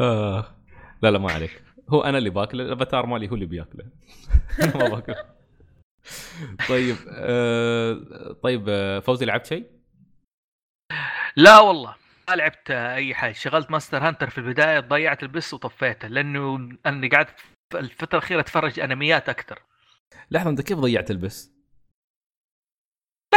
[0.00, 0.56] آه.
[1.02, 1.62] لا لا ما عليك.
[1.88, 3.84] هو أنا اللي باكله الأفاتار مالي هو اللي بياكله.
[4.62, 5.24] أنا ما باكله.
[6.68, 7.98] طيب آه
[8.42, 9.70] طيب آه فوزي لعبت شيء؟
[11.36, 11.96] لا والله
[12.28, 13.32] ما لعبت أي حاجة.
[13.32, 17.34] شغلت Monster Hunter في البداية ضيعت البس وطفيته لأنه أني قعدت
[17.74, 19.62] الفترة الأخيرة أتفرج أنميات أكثر.
[20.30, 21.57] لحظة أنت كيف ضيعت البس؟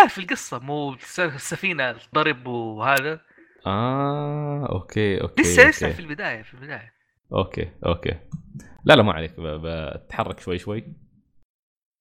[0.01, 3.21] لا في القصة مو الس- السفينة ضرب وهذا.
[3.67, 5.89] آه okay okay لسه لسه.
[5.91, 6.93] في البداية في البداية.
[7.33, 8.19] okay okay.
[8.85, 10.83] لا لا ما عليك بتحرك شوي شوي.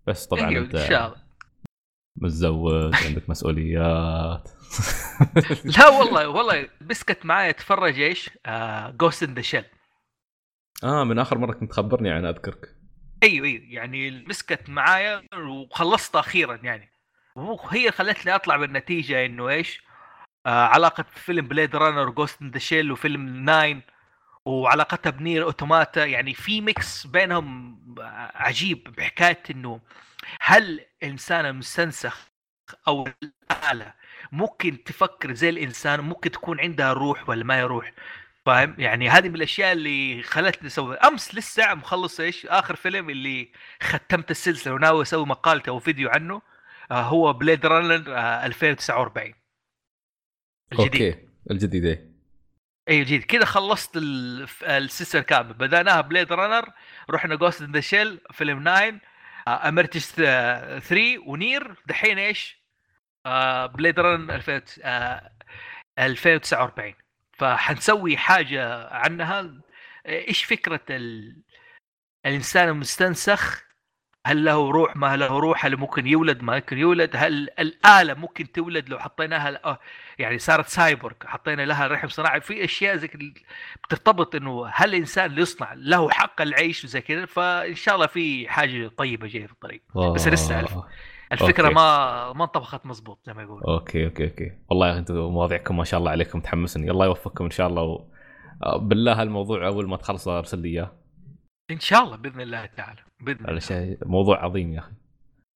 [0.06, 1.22] بس طبعا أيوة، أنت إن شاء الله.
[2.16, 4.51] متزوج عندك مسؤوليات.
[5.78, 8.31] لا والله والله مسكت معايا اتفرج إيش؟
[8.97, 9.64] جوست ان ذا شيل
[10.85, 12.77] آه من آخر مرة كنت تخبرني عنها أذكرك.
[13.22, 16.90] أيوه أيوه يعني مسكت معايا وخلصت أخيرا يعني.
[17.36, 19.82] وهي خلتني أطلع بالنتيجة إنه إيش؟
[20.47, 23.82] آه علاقة فيلم Blade Runner Ghost in the Shell وفيلم Nine
[24.44, 27.81] وعلاقتها ب Nier Automata يعني في mix بينهم
[28.35, 28.85] عجيب.
[28.97, 29.81] بحكاية إنه
[30.40, 32.28] هل الإنسان المستنسخ
[32.89, 33.94] أو الآلة
[34.32, 37.93] ممكن تفكر زي الإنسان؟ ممكن تكون عندها روح ولا ما هي روح؟
[38.47, 40.97] فاهم؟ يعني هذه من الأشياء اللي خلتني أسوي.
[40.97, 43.52] أمس لسه مخلص إيش؟ آخر فيلم اللي
[43.82, 46.35] ختمت السلسلة وناوي أسوي مقالته أو فيديو عنه.
[46.35, 46.43] آه
[46.93, 49.35] هو Blade Runner آه 2049
[50.73, 51.03] الجديد.
[51.03, 51.28] okay.
[51.51, 52.11] الجديد إيه؟
[52.89, 56.73] اي جديد كذا خلصت ال- السلسله كامله بدأناها Blade Runner
[57.11, 59.01] رحنا Ghost in the Shell فيلم 9
[59.69, 61.74] امرتش 3 و Nier.
[61.87, 62.61] دحين إيش؟
[63.27, 65.31] آه Blade Runner 2000 آه
[65.99, 66.95] 2049
[67.33, 69.61] فحنسوي حاجة عنها.
[70.07, 71.37] إيش فكرة ال...
[72.27, 73.62] الإنسان المستنسخ؟
[74.27, 75.67] هل له روح؟ ما له روح.
[75.67, 77.11] هل ممكن يولد؟ ما يمكن يولد.
[77.15, 79.79] هل الآلة ممكن تولد لو حطيناها آه،
[80.19, 82.41] يعني صارت سايبورغ حطينا لها رحم صناعي.
[82.41, 83.11] في أشياء زي
[83.85, 88.49] بترتبط إنه هل الانسان اللي يصنع له حق العيش وزي كذا فإن شاء الله في
[88.49, 89.83] حاجة طيبة جاية في الطريق.
[90.15, 90.73] بس لسه ألف.
[90.73, 90.89] آه.
[91.33, 91.74] الفكرة okay.
[91.75, 94.53] ما ما انطبخت مزبوط زي ما يقول أوكي أوكي أوكي.
[94.71, 96.91] والله أنتم مواضيعكم ما شاء الله عليكم تحمسني.
[96.91, 97.83] الله يوفقكم إن شاء الله.
[97.83, 98.05] و...
[98.63, 100.99] آه، بالله هالموضوع أول ما تخلص أرسل لي إياه.
[101.71, 103.59] إن شاء الله بإذن الله تعالى بإذن الله.
[103.59, 104.93] شيء موضوع عظيم يا أخي.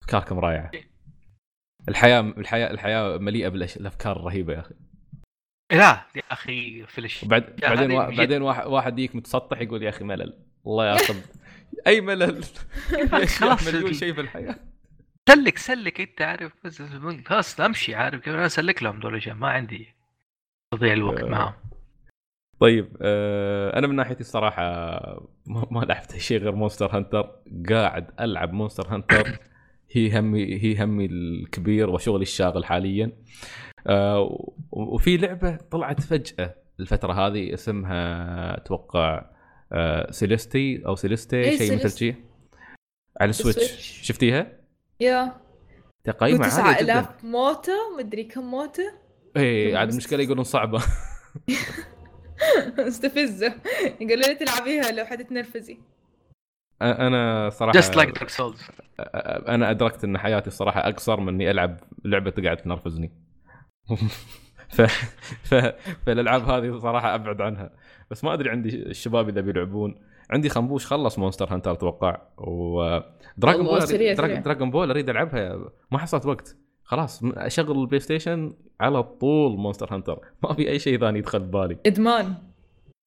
[0.02, 0.70] أفكاركم رائعة.
[1.88, 4.74] الحياة الحياة الحياة مليئة بالأفكار الرهيبة يا أخي.
[5.72, 8.10] لا يا أخي فلش وبعد يا بعدين وا...
[8.10, 8.16] جد.
[8.16, 10.38] بعدين واحد واحد يجيك متسطح يقول يا أخي ملل.
[10.66, 11.16] الله ياخذ
[11.86, 12.44] أي ملل؟
[13.38, 13.68] خلاص.
[13.68, 14.56] مليون شيء في الحياة.
[15.28, 16.52] سلك سلك أنت عارف
[17.26, 19.94] خلاص أمشي عارف كيف؟ أنا أسلك لهم دول ما عندي
[20.74, 21.28] تضيع الوقت آه.
[21.28, 21.54] معهم.
[22.60, 24.62] طيب آه أنا من ناحيتي الصراحة
[25.46, 27.30] ما, ما لعبت شيء غير Monster Hunter.
[27.70, 29.38] قاعد ألعب Monster Hunter.
[29.90, 33.12] هي همي هي همي الكبير وشغلي الشاغل حاليا.
[33.86, 39.30] آه وفي لعبة طلعت فجأة الفترة هذه اسمها أتوقع
[39.72, 41.98] آه Celeste أو Celeste إيه، شيء مثل.
[41.98, 42.14] شيء.
[43.20, 44.00] على ال Switch.
[44.02, 44.52] شفتيها؟
[45.00, 45.36] يا.
[46.04, 47.02] تقييمها عالية جدا.
[47.02, 48.92] 9000 موتة مدري كم موتة.
[49.36, 50.82] اي عاد المشكلة يقولون صعبة.
[52.88, 53.54] استفزه
[54.00, 55.78] يقولوا لي تلعبيها لو حد تنرفزي
[56.82, 58.62] أنا صراحة just like Dark Souls
[59.48, 63.12] أنا أدركت إن حياتي الصراحه أقصر من إني ألعب لعبة تقعد تنرفزني.
[64.74, 64.80] ف...
[65.42, 65.54] ف...
[66.06, 67.70] فالألعاب هذه صراحة أبعد عنها.
[68.10, 69.94] بس ما أدري عندي الشباب إذا بيلعبون.
[70.30, 72.20] عندي خنبوش خلص Monster Hunter أتوقع.
[72.38, 74.14] و Dragon Ball.
[74.42, 75.70] Dragon Ball أريد ألعبها.
[75.90, 76.56] ما حصلت وقت.
[76.84, 80.20] خلاص أشغل ال PlayStation على طول Monster Hunter.
[80.42, 82.34] ما في أي شيء ثاني يدخل ببالي إدمان.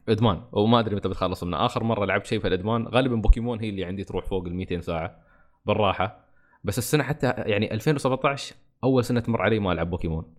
[0.10, 0.42] إدمان.
[0.52, 1.66] وما أدري متى بتخلص منه.
[1.66, 4.82] آخر مرة لعبت شيء في الإدمان غالبا بوكيمون هي اللي عندي تروح فوق ال 200
[4.82, 5.18] ساعة
[5.66, 6.28] بالراحة.
[6.64, 10.34] بس السنة حتى يعني 2017 أول سنة تمر علي ما ألعب بوكيمون.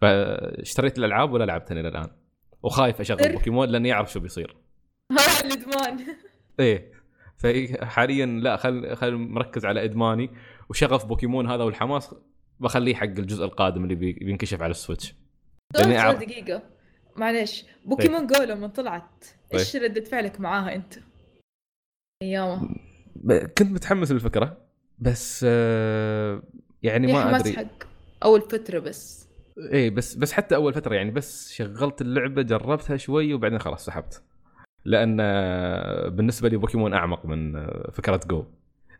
[0.00, 2.08] فاشتريت الألعاب ولا لعبتها إلى الان
[2.62, 4.56] وخايف أشغل بوكيمون لأني أعرف شو بيصير.
[5.12, 6.06] ها الإدمان.
[6.60, 6.92] إيه.
[7.36, 10.30] فحاليا لا خل خل مركز على إدماني.
[10.68, 12.14] وشغف بوكيمون هذا والحماس
[12.62, 15.14] بخليه حق الجزء القادم اللي بي- بينكشف على ال Switch.
[15.78, 16.62] لأني سؤال أعرف- دقيقة.
[17.16, 19.24] معلش بوكيمون جو لما طلعت.
[19.54, 20.94] إيش ردة فعلك معاها أنت؟
[22.22, 22.68] ايامها
[23.16, 24.56] ب- كنت متحمس للفكرة
[24.98, 26.42] بس آه،
[26.82, 27.52] يعني ما أدري.
[27.56, 27.64] حق
[28.24, 29.28] أول فترة بس.
[29.72, 34.22] إيه بس بس حتى أول فترة يعني بس شغلت اللعبة جربتها شوي وبعدين خلاص سحبت.
[34.84, 38.44] لأن آه، بالنسبة لي بوكيمون أعمق من آه، فكرة جو.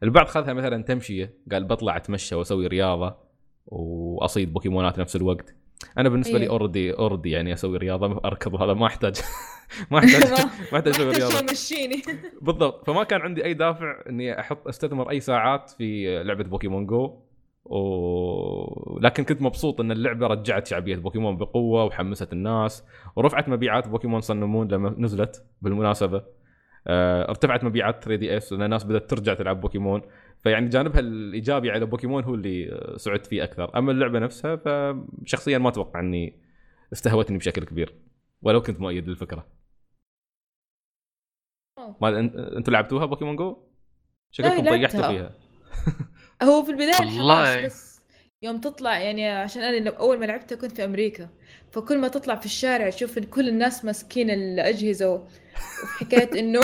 [0.02, 3.31] البعض خذها مثلا تمشية قال بطلع أتمشى وأسوي رياضة.
[3.66, 5.54] وأصيد بوكيمونات نفس الوقت.
[5.98, 6.50] أنا بالنسبة لي إيه.
[6.50, 9.20] already already يعني أسوي رياضة أركض وهذا ما أحتاج.
[9.90, 10.30] ما أحتاج
[10.72, 11.30] ما أحتاج أسوي رياضة.
[11.30, 12.02] شيء يمشيني
[12.42, 12.86] بالضبط.
[12.86, 17.18] فما كان عندي أي دافع إني أحط أستثمر أي ساعات في لعبة بوكيمون جو.
[17.64, 18.98] و...
[19.00, 22.84] لكن كنت مبسوط إن اللعبة رجعت شعبية بوكيمون بقوة وحمست الناس.
[23.16, 26.22] ورفعت مبيعات بوكيمون Sun Moon لما نزلت بالمناسبة.
[26.86, 30.02] آه، ارتفعت مبيعات 3DS لأن الناس بدأت ترجع تلعب بوكيمون.
[30.42, 35.68] فيعني جانبها الإيجابي على بوكيمون هو اللي سعدت فيه أكثر أما اللعبة نفسها فشخصيا ما
[35.68, 36.42] أتوقع أني
[36.92, 37.94] استهوتني بشكل كبير
[38.42, 39.46] ولو كنت مؤيد للفكرة.
[41.78, 43.56] ما أنت- أنتوا لعبتوها بوكيمون جو؟
[44.30, 45.08] شكلكم طيحتوا.
[45.08, 45.34] فيها
[46.48, 47.54] هو في البداية والله.
[47.54, 48.02] الحماس بس
[48.42, 51.28] يوم تطلع يعني عشان أنا أول ما لعبتها كنت في أمريكا
[51.70, 55.14] فكل ما تطلع في الشارع تشوف كل الناس ماسكين الأجهزة و-
[55.82, 56.60] وفي حكاية إنه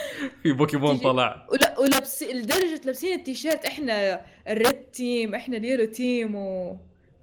[0.42, 1.46] في بوكيمون طلع.
[1.52, 6.76] ولا ولبس لدرجة لابسين التيشيرت إحنا ال red team إحنا ال yellow team و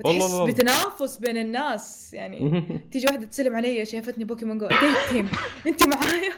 [0.06, 0.46] والله.
[0.46, 2.14] بتنافس بين الناس.
[2.14, 5.30] يعني تيجي واحدة تسلم علي شافتني بوكيمون جو انت ال team
[5.68, 6.34] أنت معايا؟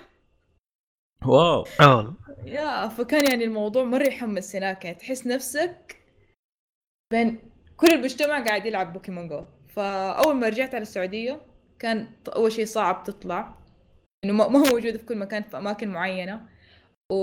[1.26, 1.66] wow.
[1.82, 4.86] آه يا فكان يعني الموضوع مرة يحمس هناك.
[4.86, 5.98] يعني تحس نفسك
[7.12, 7.40] بين
[7.78, 9.46] كل المجتمع قاعد يلعب بوكيمون جو.
[9.68, 11.42] فأول ما رجعت على السعودية
[11.80, 13.65] كان أول شيء صعب تطلع.
[14.26, 16.42] إنه ما ما هو موجودة في كل مكان في أماكن معينة.
[17.12, 17.16] و...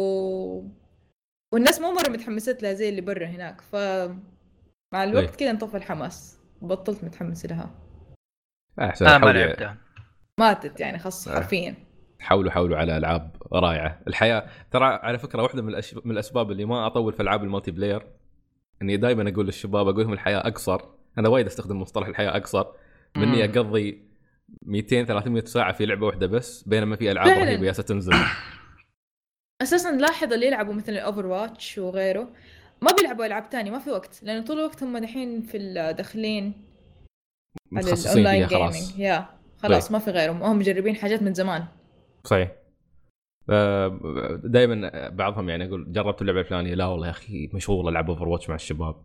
[1.54, 3.60] والناس مو مرة متحمسات لها زي اللي برا هناك.
[3.60, 5.36] فمع الوقت إيه.
[5.36, 6.38] كذا انطفى الحماس.
[6.62, 7.70] بطلت متحمسة لها.
[8.80, 9.76] احسن أنا ما لعبتها.
[10.40, 11.34] ماتت يعني خلاص آه.
[11.34, 11.74] حرفيا.
[12.20, 14.00] حاولوا حاولوا على ألعاب رائعة.
[14.08, 15.94] الحياة ترى على فكرة واحدة من, الأش...
[16.04, 18.06] من الأسباب اللي ما أطول في ألعاب ال multiplayer
[18.82, 20.80] إني دائما أقول للشباب أقول لهم الحياة أقصر.
[21.18, 22.66] أنا وايد أستخدم مصطلح الحياة أقصر.
[23.16, 23.58] من اني مم.
[23.58, 24.11] أقضي
[24.66, 27.44] 200 300 ساعة في لعبة واحدة بس بينما في ألعاب فعلاً.
[27.44, 28.12] رهيبة ستنزل
[29.62, 32.32] أساسا لاحظ اللي يلعبوا مثلا Overwatch وغيره.
[32.82, 35.58] ما بيلعبوا ألعاب تانية ما في وقت لأنه طول الوقت هم دحين في
[35.98, 36.44] داخلين
[37.72, 38.98] على متخصصين الاونلاين فيها خلاص.
[38.98, 39.26] يا
[39.58, 39.92] خلاص طيب.
[39.92, 40.42] ما في غيرهم.
[40.42, 41.64] هم مجربين حاجات من زمان.
[42.24, 42.52] صحيح.
[44.44, 46.74] دائما بعضهم يعني يقول جربت اللعبة الفلانية.
[46.74, 48.96] لا والله يا أخي مشغول ألعب Overwatch مع الشباب.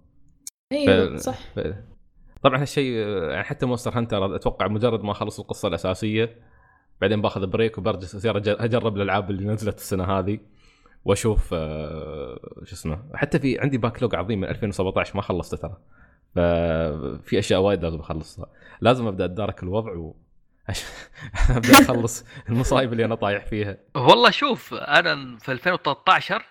[0.71, 1.39] أيوه ف- صح.
[1.55, 1.73] ف-
[2.41, 2.93] طبعا هالشيء
[3.31, 6.35] يعني حتى Monster Hunter أتوقع مجرد ما اخلص القصة الأساسية
[7.01, 10.39] بعدين باخذ break وبرجع أجرب الألعاب اللي نزلت السنة هذه
[11.05, 15.77] وأشوف آه، شو اسمه حتى في عندي backlog عظيم من 2017 ما خلصته ترى.
[16.35, 18.45] ففي أشياء وايد لازم أخلصها.
[18.81, 20.15] لازم أبدأ أتدارك الوضع و
[21.49, 23.77] أبدأ أخلص المصايب اللي أنا طايح فيها.
[23.95, 26.43] والله شوف أنا في 2013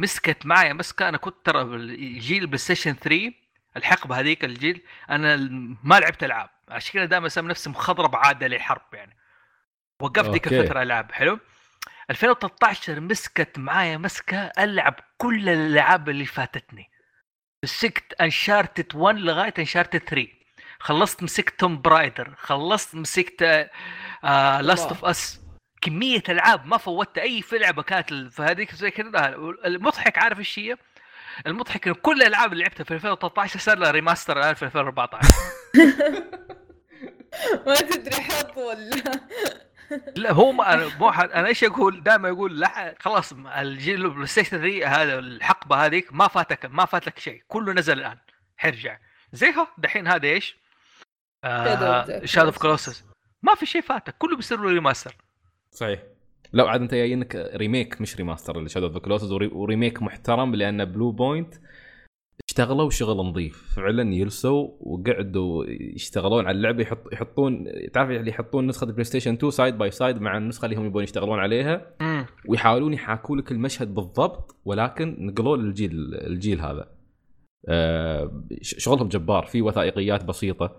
[0.00, 3.41] مسكت معي مسكة أنا كنت ترى الجيل PlayStation 3
[3.76, 5.36] الحقبه هذيك الجيل أنا
[5.82, 6.50] ما لعبت ألعاب.
[6.68, 9.16] عشان كذا دائما أسمي نفسي مخضرم عاده للحرب يعني.
[10.00, 10.52] وقفت ذيك.
[10.52, 11.38] الفترة العاب حلو؟
[12.10, 16.90] 2013 مسكت معايا مسكة ألعب كل الألعاب اللي فاتتني.
[17.64, 20.28] مسكت Uncharted 1 لغاية Uncharted 3
[20.80, 23.42] خلصت مسكت Tomb Raider خلصت مسكت
[24.60, 25.40] Last of Us
[25.80, 29.34] كمية ألعاب ما فوتت أي في لعبة كانت في هذيك زي كذا.
[29.64, 30.76] المضحك عارف إيش هي؟
[31.46, 35.28] المضحك إن كل الألعاب اللي لعبتها في 2013 صار لها remaster الآن في 2014
[37.66, 39.20] ما تدري حظ ولا.
[40.16, 44.58] لا هو ما أنا مو أنا إيش أقول؟ دائما أقول لا خلاص الجيل ال PlayStation
[44.58, 47.42] 3 هذا الحقبة هذيك ما فاتك ما فات لك شيء.
[47.48, 48.18] كله نزل الآن.
[48.56, 48.98] حيرجع
[49.32, 50.56] زيها؟ دحين هذا إيش؟
[51.46, 52.58] Of Shadow of.
[52.58, 53.04] Colossus
[53.42, 54.14] ما في شيء فاتك.
[54.18, 55.16] كله بيصير له remaster
[55.70, 56.00] صحيح.
[56.52, 60.84] لو عاد انت جايينك remake مش remaster ل Shadow of Colossus و remake محترم لأن
[60.84, 61.54] Bluepoint
[62.48, 63.74] اشتغلوا شغل نظيف.
[63.76, 69.50] فعلا يلسوا وقعدوا يشتغلون على اللعبة يحط يحطون تعرف اللي يحطون نسخة ال PlayStation 2
[69.50, 71.94] side by side مع النسخة اللي هم يبون يشتغلون عليها؟
[72.48, 76.88] ويحاولون يحاكوا لك المشهد بالضبط ولكن نقلوه للجيل الجيل هذا.
[77.68, 80.76] آه، شغلهم جبار في وثائقيات بسيطة.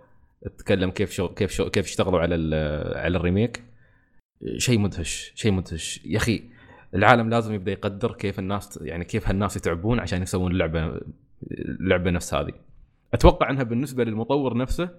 [0.58, 2.36] تتكلم كيف شو كيف شو كيف اشتغلوا على
[2.96, 3.73] على ال remake
[4.58, 6.06] شيء مدهش شيء مدهش.
[6.06, 6.44] يا أخي
[6.96, 11.00] العالم لازم يبدأ يقدر كيف الناس يعني كيف هالناس يتعبون عشان يسوون لعبه
[11.52, 12.54] اللعبة نفس هذه.
[13.14, 14.90] أتوقع أنها بالنسبة للمطور نفسه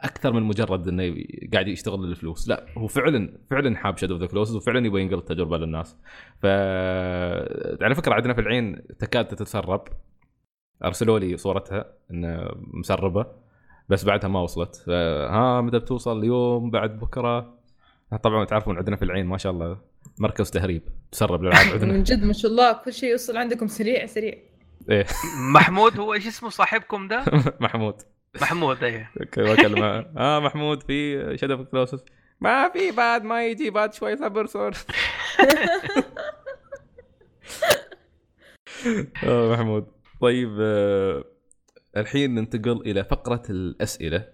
[0.00, 1.14] أكثر من مجرد إنه
[1.52, 2.48] قاعد يشتغل للفلوس.
[2.48, 5.96] لا هو فعلا فعلا حاب Shadow the Colossus وفعلا يبغى ينقل التجربة للناس.
[6.42, 6.46] ف
[7.82, 9.84] على فكرة عندنا في العين تكاد تتسرب.
[10.84, 13.26] أرسلوا لي صورتها انه مسربة
[13.88, 14.84] بس بعدها ما وصلت.
[14.88, 17.61] ها متى بتوصل؟ اليوم بعد بكرة.
[18.16, 19.78] طبعا تعرفون عندنا في العين ما شاء الله
[20.18, 20.82] مركز تهريب
[21.12, 21.92] تسرب الالعاب عندنا.
[21.92, 24.34] من جد ما شاء الله كل شيء يوصل عندكم سريع سريع.
[24.90, 25.06] إيه.
[25.54, 27.24] محمود هو إيش اسمه صاحبكم ده؟
[27.60, 27.94] محمود.
[28.42, 29.10] محمود إيه.
[29.36, 29.86] بكلمه
[30.16, 32.04] آه محمود في شادو كلوسس
[32.40, 34.72] ما في بعد ما يجي بعد شوي صبر صور
[39.24, 39.86] آه محمود.
[40.20, 41.24] طيب آه
[41.96, 44.28] الحين ننتقل إلى فقرة الأسئلة.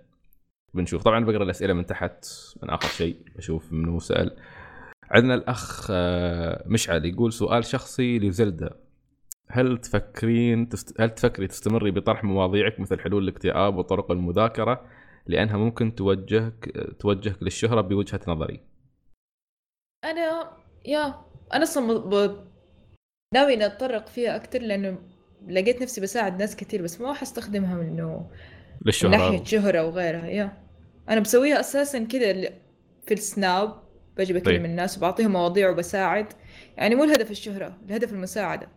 [0.75, 1.03] بنشوف.
[1.03, 2.27] طبعا بقرأ الأسئلة من تحت
[2.63, 4.37] من آخر شيء أشوف منو سأل.
[5.11, 8.75] عندنا الأخ آه مشعل يقول سؤال شخصي لزلدا
[9.51, 11.01] هل تفكرين تست...
[11.01, 14.87] هل تفكري تستمري بطرح مواضيعك مثل حلول الاكتئاب وطرق المذاكرة؟
[15.27, 18.61] لأنها ممكن توجهك توجهك للشهرة بوجهة نظري.
[20.05, 20.51] أنا
[20.87, 21.25] يا
[21.55, 22.45] أنا أصلا ب...
[23.35, 24.99] ناوي أتطرق فيها أكثر لأنه
[25.49, 28.31] لقيت نفسي بساعد ناس كثير بس ما حستخدمها من إنه
[28.87, 30.59] للشهره من ناحية شهرة وغيرها يا.
[31.09, 32.33] أنا بسويها أساسا كذا
[33.07, 33.83] في السناب
[34.17, 34.65] بجي بكلم طيب.
[34.65, 36.27] الناس وبعطيهم مواضيع وبساعد.
[36.77, 38.69] يعني مو الهدف الشهرة الهدف المساعدة.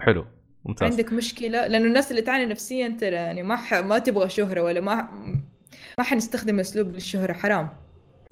[0.00, 0.26] حلو
[0.64, 0.90] ممتاز.
[0.90, 3.74] عندك مشكلة؟ لأنه الناس اللي تعاني نفسيا ترى يعني ما ح...
[3.74, 5.08] ما تبغى شهرة ولا ما
[5.98, 7.68] ما حنستخدم أسلوب للشهرة حرام.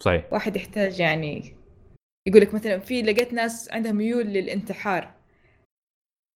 [0.00, 0.32] صحيح.
[0.32, 1.56] واحد يحتاج يعني
[2.28, 5.14] يقول لك مثلا في لقيت ناس عندها ميول للانتحار.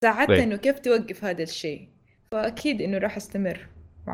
[0.05, 0.41] ساعدت طيب.
[0.41, 1.89] انه كيف توقف هذا الشيء؟
[2.33, 3.69] فأكيد إنه راح أستمر.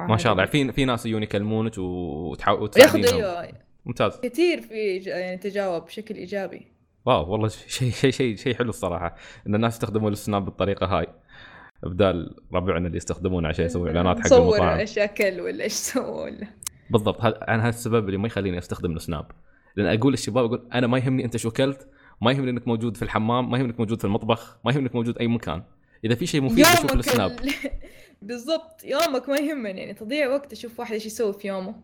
[0.08, 0.44] ما شاء الله.
[0.44, 3.52] في في ناس يجون يكلمونك وتحاول ياخذوا أيوه
[3.86, 4.20] ممتاز.
[4.20, 6.66] كثير في يعني تجاوب بشكل إيجابي.
[7.06, 9.16] واو والله شيء شيء شيء شيء حلو الصراحة.
[9.46, 11.06] إن الناس يستخدمون ال Snap بالطريقة هاي.
[11.82, 14.78] بدال ربعنا اللي يستخدمونه عشان يسوي إعلانات حق المطاعم.
[14.78, 16.46] إيش أكل ولا إيش سوى ولا
[16.90, 17.20] بالضبط.
[17.20, 19.26] هذا أنا هذا السبب اللي ما يخليني أستخدم ال Snap.
[19.76, 21.88] لأن أقول للشباب أقول أنا ما يهمني أنت شو أكلت
[22.22, 24.94] ما يهمني إنك موجود في الحمام ما يهمني إنك موجود في المطبخ ما يهمني إنك
[24.94, 25.62] موجود أي مكان.
[26.04, 27.70] إذا في شيء مفيد بشوف ال Snap ال-
[28.28, 31.74] بالضبط يومك ما يهمني يعني تضيع وقت أشوف واحد إيش يسوي في يومه.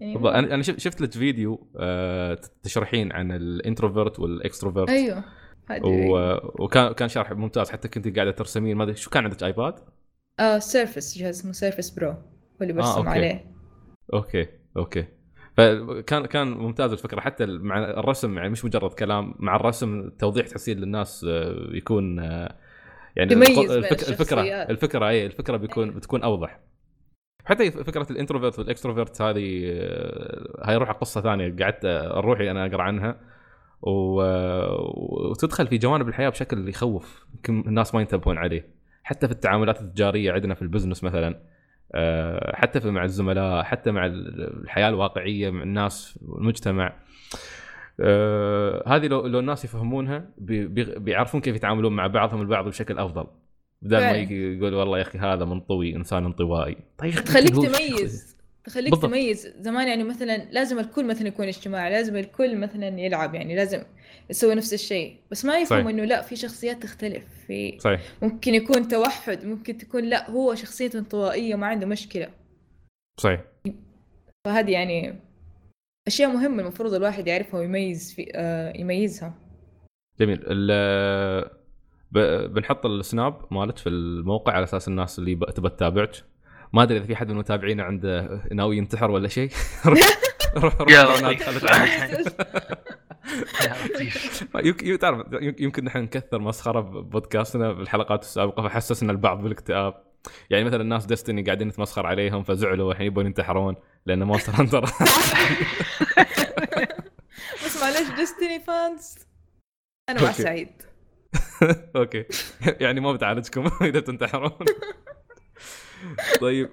[0.00, 4.88] يعني أنا أنا شفت لك فيديو آه، تشرحين عن ال introvert وال extrovert.
[4.90, 5.24] أيوه
[5.84, 6.36] و...
[6.64, 9.74] وكان كان شرح ممتاز حتى كنت قاعدة ترسمين ما أدري شو كان عندك iPad؟
[10.40, 12.16] آه Surface جهاز اسمه Surface Pro هو
[12.62, 13.08] اللي برسم أوكي.
[13.08, 13.44] عليه.
[14.14, 15.04] أوكي أوكي.
[15.56, 20.78] فكان كان ممتاز الفكرة حتى مع الرسم يعني مش مجرد كلام مع الرسم توضيح تحسين
[20.78, 22.56] للناس آه، يكون آه،
[23.16, 24.08] يعني بين الفك...
[24.08, 24.42] الفكرة.
[24.42, 26.60] الفكرة اي الفكرة بيكون بتكون أوضح.
[27.44, 32.66] حتى فكرة ال introvert وال extrovert هذه آه، هاي روح قصة ثانية قعدت اروحي أنا
[32.66, 33.20] أقرأ عنها.
[33.82, 34.22] و...
[35.30, 37.26] وتدخل في جوانب الحياة بشكل يخوف.
[37.34, 38.80] يمكن الناس ما ينتبهون عليه.
[39.02, 41.40] حتى في التعاملات التجارية عندنا في ال business مثلا
[41.94, 46.96] آه، حتى في مع الزملاء حتى مع الحياة الواقعية مع الناس والمجتمع
[48.00, 52.98] آه، هذه لو لو الناس يفهمونها بي- بي- بيعرفون كيف يتعاملون مع بعضهم البعض بشكل
[52.98, 53.26] أفضل.
[53.82, 56.76] بدل ما يقول والله يا أخي هذا منطوي إنسان انطوائي.
[56.98, 58.36] طيب تخليك تميز.
[58.64, 59.10] تخليك؟ بالضبط.
[59.10, 59.48] تميز.
[59.60, 63.82] زمان يعني مثلا لازم الكل مثلا يكون اجتماعي لازم الكل مثلا يلعب يعني لازم
[64.30, 65.16] يسوي نفس الشيء.
[65.30, 65.88] بس ما يفهم.
[65.88, 67.24] إنه لا في شخصيات تختلف.
[67.46, 68.00] في صحيح.
[68.22, 72.28] ممكن يكون توحد ممكن تكون لا هو شخصيته انطوائية ما عنده مشكلة.
[73.20, 73.40] صحيح.
[74.44, 75.20] فهذه يعني
[76.10, 79.34] أشياء مهمة المفروض الواحد يعرفها ويميز في آه يميزها.
[80.20, 80.40] جميل.
[80.46, 81.50] ال-
[82.12, 86.10] ب- بنحط السناب مالك في الموقع على أساس الناس اللي ب- تبى تتابعك.
[86.72, 89.50] ما أدري إذا في حد من المتابعين عنده ناوي ينتحر ولا شيء.
[89.86, 90.00] روح
[90.56, 90.74] روح
[95.00, 95.26] تعرف
[95.60, 99.94] يمكن نحن نكثر مسخرة ببودكاستنا بالحلقات السابقة فحسسنا البعض بالاكتئاب
[100.50, 103.74] يعني مثلا الناس Destiny قاعدين نتمسخر عليهم فزعلوا الحين يبون ينتحرون.
[104.06, 104.84] لأن Monster Hunter
[107.64, 109.18] بس معلش Destiny fans
[110.08, 110.32] أنا مع.
[110.32, 110.82] سعيد.
[111.96, 112.24] okay.
[112.80, 114.50] يعني ما بتعالجكم إذا تنتحرون
[116.40, 116.70] طيب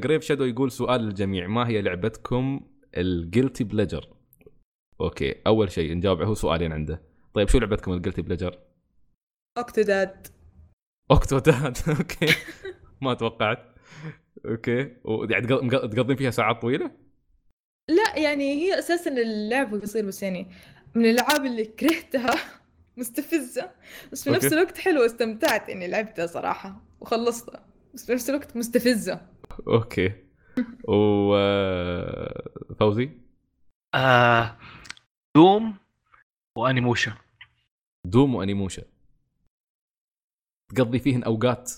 [0.00, 1.46] جريف شادو يقول سؤال للجميع.
[1.46, 2.60] ما هي لعبتكم
[2.96, 4.08] ال guilty pleasure
[5.00, 7.02] okay أول شيء نجاوب هو سؤالين عنده.
[7.34, 8.58] طيب شو لعبتكم ال guilty pleasure
[9.58, 10.26] اوكتوداد
[11.10, 12.34] اوكتوداد okay.
[13.00, 13.69] ما توقعت.
[14.46, 14.96] أوكي.
[15.04, 16.90] ويعني تق- مق- تقضين فيها ساعات طويلة؟
[17.90, 20.46] لا يعني هي أساسا اللعبه قصير بس يعني
[20.94, 22.34] من الألعاب اللي كرهتها
[22.96, 23.70] مستفزة
[24.12, 24.52] بس في نفس.
[24.52, 29.26] الوقت حلوة استمتعت إني لعبتها صراحة وخلصتها بس في نفس الوقت مستفزة.
[29.68, 30.12] okay.
[30.88, 31.34] و
[32.80, 33.10] فوزي؟
[33.94, 34.58] آه
[35.36, 35.76] Doom
[36.58, 37.12] و Onimusha
[38.06, 38.82] Doom و Onimusha
[40.74, 41.72] تقضي فيهن أوقات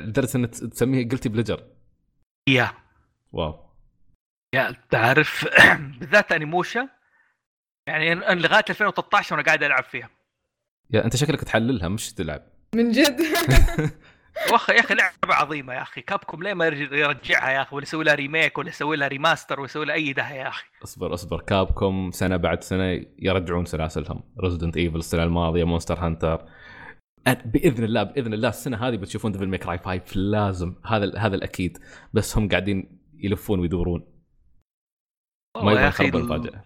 [0.00, 1.64] لدرجه ان تسميه guilty pleasure
[2.48, 2.72] yeah.
[3.32, 3.66] wow.
[4.54, 5.48] yeah تعرف
[6.00, 6.88] بالذات Onimusha
[7.88, 10.10] يعني أنا لغاية 2013 وأنا قاعد ألعب فيها.
[10.90, 12.42] يا أنت شكلك تحللها مش تلعب.
[12.74, 13.20] من جد؟
[14.52, 16.00] واخ يا أخي لعبة عظيمة يا أخي.
[16.00, 19.60] Capcom ليه ما يرج- يرجعها يا أخي؟ ولا يسوي لها remake ولا يسوي لها remaster
[19.60, 20.64] ولا يسوي لها أي ده يا أخي.
[20.84, 21.40] أصبر أصبر.
[21.40, 24.22] Capcom سنة بعد سنة يرجعون سلاسلهم.
[24.40, 26.44] Resident Evil السنة الماضية Monster Hunter
[27.34, 30.74] بإذن الله بإذن الله السنة هذه بتشوفون Devil May Cry 5 لازم.
[30.86, 31.78] هذا هذا الأكيد.
[32.14, 34.04] بس هم قاعدين يلفون ويدورون.
[35.56, 36.64] ما يبغى يا أخي يخرب ال- المفاجاه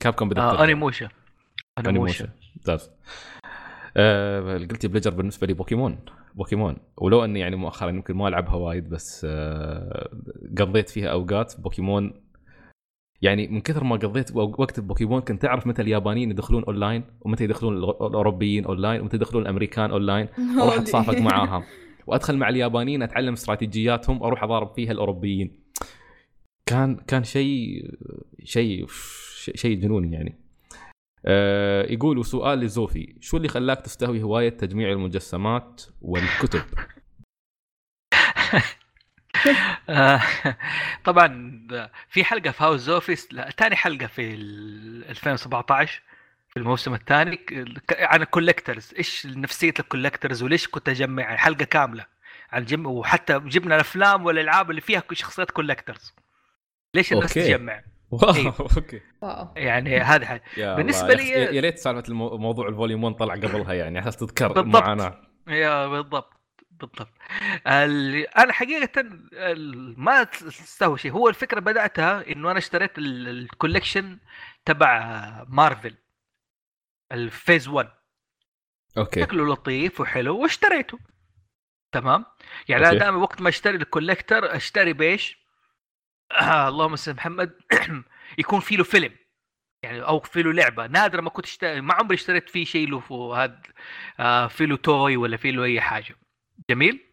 [0.00, 0.64] Capcom بدأت آه.
[0.64, 1.08] Onimusha.
[1.78, 2.90] Onimusha ممتاز.
[3.96, 5.98] آه guilty pleasure بالنسبة لي بوكيمون.
[6.34, 6.76] بوكيمون.
[6.96, 10.10] ولو أني يعني مؤخرا يمكن ما ألعبها وايد بس آه
[10.58, 11.60] قضيت فيها أوقات.
[11.60, 12.27] بوكيمون
[13.22, 17.76] يعني من كثر ما قضيت وقت بوكيمون كنت أعرف متى اليابانيين يدخلون أونلاين ومتى يدخلون
[17.76, 20.28] الأوروبيين أونلاين ومتى يدخلون الأمريكان online.
[20.60, 20.76] holy.
[20.76, 21.64] أتصافق معاهم.
[22.06, 25.60] وأدخل مع اليابانيين أتعلم استراتيجياتهم وأروح أضارب فيها الأوروبيين.
[26.66, 27.84] كان كان شيء
[28.44, 28.86] شيء
[29.54, 30.38] شيء جنوني يعني.
[31.26, 36.62] آه يقول وسؤال لزوفي شو اللي خلاك تستهوي هواية تجميع المجسمات والكتب؟
[41.04, 41.60] طبعا
[42.08, 43.28] في حلقة في House of زوفي
[43.58, 46.02] ثاني حلقة في ال 2017
[46.50, 51.38] في الموسم الثاني ك- عن ال collectors إيش نفسية ال collectors وليش كنت أجمع يعني
[51.38, 52.06] حلقة كاملة
[52.52, 56.14] عن جم وحتى جبنا الأفلام والألعاب اللي فيها شخصيات collectors
[56.94, 57.48] ليش الناس okay.
[57.48, 58.46] تجمع wow إيه.
[58.76, 59.00] okay
[59.56, 59.90] يعني
[60.56, 61.24] yeah بالنسبة الله.
[61.24, 64.76] لي- يا- ريت سالفة المو- موضوع ال volume 1 طلع قبلها يعني عشان تذكر بالضبط.
[64.76, 66.32] المعاناه yeah بالضبط
[66.86, 67.08] بالضبط.
[68.38, 69.02] أنا حقيقه
[69.96, 71.12] ما تستوي شيء.
[71.12, 74.18] هو الفكرة بدأتها إنه أنا اشتريت ال- collection
[74.64, 75.94] تبع Marvel
[77.12, 77.88] ال Phase 1
[78.98, 79.20] okay.
[79.20, 80.98] شكله لطيف وحلو واشتريته.
[81.92, 82.24] تمام؟
[82.68, 82.98] يعني أنا.
[82.98, 85.38] دائما وقت ما أشتري ال collector أشتري بإيش؟
[86.32, 87.58] آه اللهم صل محمد.
[88.38, 89.12] يكون في له فيلم.
[89.82, 90.86] يعني أو في له لعبة.
[90.86, 93.66] نادر ما كنت اشتري ما عمري اشتريت فيه شيء له هاد
[94.20, 96.16] آه في له toy ولا في له أي حاجة.
[96.70, 97.04] جميل.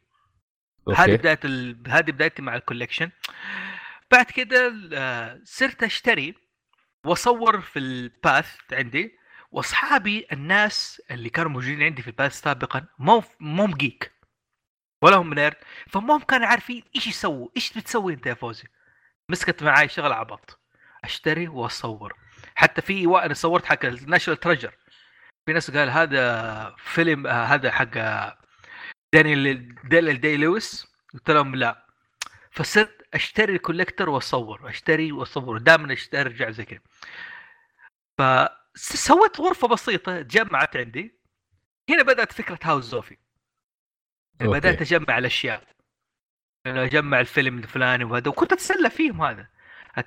[0.89, 1.17] هذه okay.
[1.17, 1.83] بداية ال...
[1.87, 3.11] هذه بدايتي مع ال collection.
[4.11, 6.35] بعد كده آه، صرت أشتري
[7.05, 9.17] وأصور في ال Path عندي
[9.51, 14.11] وأصحابي الناس اللي كانوا موجودين عندي في ال Path سابقا مو مو geek
[15.01, 15.55] ولا هم nerd
[15.89, 18.63] فما هم كانوا عارفين إيش يسووا إيش بتسوي أنت يا فوزي؟
[19.29, 20.59] مسكت معاي شغل عبط
[21.03, 22.13] أشتري وأصور.
[22.55, 24.73] حتى في أنا صورت حق ال National Treasure
[25.45, 28.37] في ناس قال هذا فيلم آه، هذا حق آه،
[29.13, 31.85] دانيال دانيال دي لويس قلت لهم لا.
[32.51, 36.79] فصرت أشتري ال collector واصور أشتري واصور دائما أشتري أرجع زي كذا.
[38.17, 41.19] فسويت غرفة بسيطة تجمعت عندي.
[41.89, 43.17] هنا بدأت فكرة House زوفي
[44.39, 44.51] يعني.
[44.51, 45.63] بدأت أجمع الأشياء.
[46.65, 49.47] يعني أجمع الفيلم الفلاني وهذا وكنت أتسلى فيهم هذا.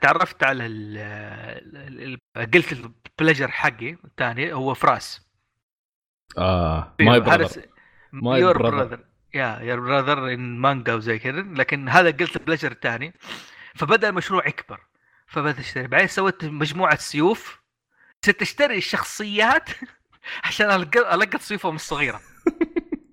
[0.00, 5.28] تعرفت على ال ال- ال- guilty pleasure حقي الثاني هو فراس.
[6.38, 7.20] آه my
[8.14, 9.00] هذا براذر
[9.34, 11.40] يا يا براذر ان مانجا وزي كذا.
[11.40, 13.14] لكن هذا قلت البلجر الثاني
[13.74, 14.80] فبدأ المشروع يكبر.
[15.26, 15.86] فبدأت أشتري.
[15.86, 17.60] بعدين سويت مجموعة سيوف.
[18.24, 19.70] صرت أشتري الشخصيات
[20.44, 22.20] عشان ألق- ألقط سيوفهم الصغيرة.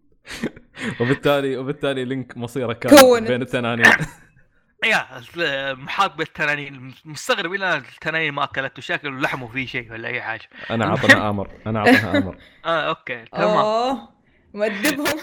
[0.99, 3.25] وبالتالي وبالتالي لينك مصيره كان.
[3.25, 3.85] بين التنانين.
[4.85, 6.93] يا محاط بالتنانين.
[7.05, 8.81] مستغرب إلى التنانين ما أكلته.
[8.81, 10.49] شكله لحمه فيه شيء ولا أي حاجة.
[10.71, 11.51] أنا عطنا آمر.
[11.67, 12.37] أنا عطنا آمر.
[12.65, 13.47] آه okay تمام.
[13.57, 14.14] اوه
[14.55, 15.19] مؤدبهم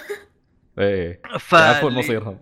[0.78, 1.22] إيه.
[1.38, 1.52] ف...
[1.52, 2.40] يعرفون مصيرهم.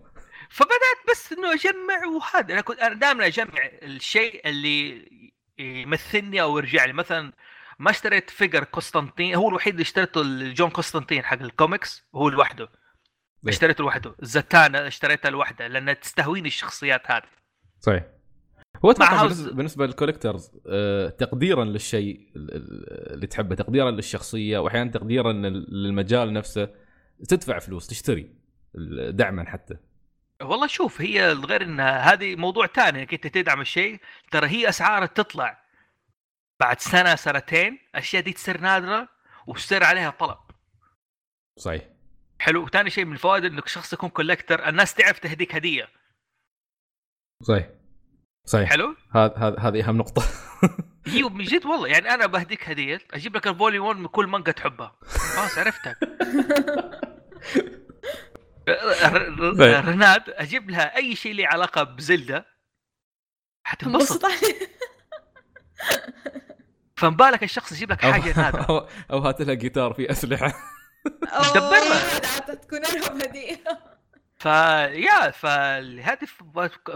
[0.51, 5.09] فبدأت بس إنه أجمع وهذا أنا كنت أنا دائما أجمع الشيء اللي
[5.59, 6.93] يمثلني أو يرجع لي.
[6.93, 7.33] مثلا
[7.79, 12.65] ما اشتريت figure قسطنطين هو الوحيد اللي اشتريته ال John Constantine حق الكوميكس هو لوحده.
[12.65, 13.51] إيه.
[13.51, 14.15] اشتريته لوحده.
[14.21, 17.29] Zatanna اشتريتها لوحدة لأن تستهويني الشخصيات هذه.
[17.81, 18.20] صحيح.
[18.85, 24.91] هو هاوس- بالنسبة, لل collectors آه، تقديرا للشيء ال- ال- اللي تحبه تقديرا للشخصية واحيانا
[24.91, 26.69] تقديرا لل- للمجال نفسه
[27.29, 28.35] تدفع فلوس تشتري
[29.11, 29.77] دعما حتى.
[30.43, 34.01] والله شوف هي غير ان هذه موضوع ثاني إنك أنت تدعم الشيء
[34.31, 35.65] ترى هي اسعارها تطلع
[36.61, 39.09] بعد سنة سنتين الأشياء دي تصير نادرة
[39.47, 40.39] وتصير عليها طلب.
[41.57, 41.83] صحيح.
[42.39, 42.69] حلو.
[42.69, 45.89] ثاني شيء من الفوائد إنك شخص يكون كولكتر الناس تعرف تهديك هدية.
[47.43, 47.69] صحيح.
[48.51, 48.69] صحيح.
[48.71, 50.23] حلو؟ هذا هذا هذه أهم نقطة.
[51.07, 51.89] هي من جد والله.
[51.89, 53.01] يعني أنا بهديك هدية.
[53.11, 54.97] أجيب لك الفولي 1 من كل مانجا تحبها.
[55.37, 55.99] خلاص عرفتك.
[58.69, 62.47] ر- رناد أجيب لها أي شيء له علاقة ب Zelda.
[63.65, 64.25] حتنبسط.
[64.25, 64.71] انبسط عليه
[66.97, 68.63] فمبالك الشخص يجيب لك حاجة نادرة.
[68.63, 70.53] أو, أو هات لها جيتار فيه أسلحة.
[71.55, 72.19] دبرها
[72.55, 73.63] تكون ارهب هديه
[74.41, 76.27] فيا فهذه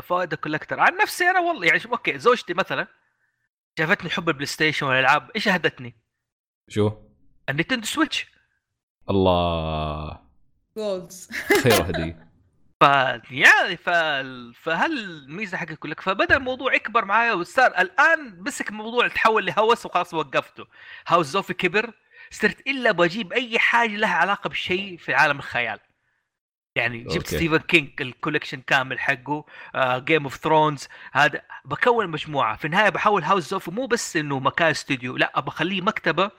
[0.03, 2.87] فوائد ال collector عن نفسي أنا والله يعني okay زوجتي مثلا
[3.79, 5.97] شافتني حب ال PlayStation والألعاب إيش هدتني؟
[6.69, 6.93] شو؟
[7.49, 8.27] ال Nintendo Switch.
[9.11, 10.21] الله.
[10.77, 11.31] gold
[11.63, 12.31] خير هديه
[12.81, 12.85] ف
[13.31, 13.91] يعني ف
[14.63, 20.15] فهل الميزة حقت كلك فبدأ الموضوع يكبر معايا وصار الآن مسك الموضوع تحول لهوس وخلاص
[20.15, 20.67] وقفته.
[21.07, 21.93] House Zoffy كبر
[22.31, 25.81] صرت إلا بجيب أي حاجة لها علاقة بشيء في عالم الخيال.
[26.77, 27.37] يعني جبت okay.
[27.37, 29.45] Stephen King ال collection كامل حقه
[29.77, 34.71] Game of Thrones هذا بكون مجموعة في النهاية بحول House Zoffy مو بس إنه مكان
[34.71, 36.31] استوديو لا بخليه مكتبة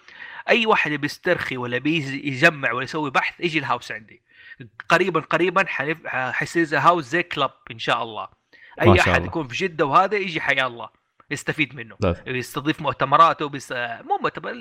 [0.50, 4.22] أي واحد بيسترخي ولا بيجمع ولا يسوي بحث يجي ال house عندي
[4.90, 5.66] قريبا قريبا
[6.32, 8.28] حيصير زي House Zoffy club إن شاء الله
[8.82, 9.28] ما اي شاء أحد الله.
[9.28, 10.90] يكون في جدة وهذا يجي حيا الله
[11.32, 12.24] يستفيد منه لا.
[12.28, 14.52] يستضيف مؤتمرات وبس مو مؤتمر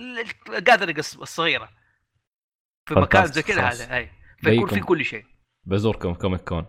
[1.23, 1.71] الصغيرة
[2.87, 3.63] في مكان زي كذا.
[3.63, 4.11] هذا أي
[4.43, 4.81] فيكون في.
[4.81, 5.25] كل شيء
[5.67, 6.67] بزوركم كوميك كون.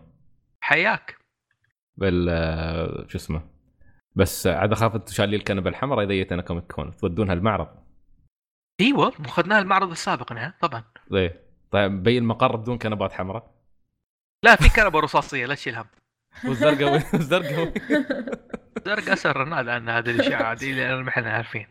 [0.60, 1.16] حياك.
[1.96, 3.42] بال شو اسمه.
[4.14, 6.96] بس عاد أخاف أنتم شالي الكنبة الحمراء إذا جيت أنا كوميك كون.
[6.96, 7.68] تودونها المعرض.
[8.80, 10.84] إيوه اخذناها المعرض السابق نعم طبعا.
[11.14, 11.42] إيه.
[11.70, 13.54] طيب بين المقر بدون كنبات حمراء.
[14.44, 15.86] لا في كنبة رصاصية لا تشيل هم.
[16.48, 17.72] والزرقاوي الزرقاوي
[18.86, 21.66] زرق اسر رناد عن هذه الاشاعه دي اللي ما إحنا عارفين.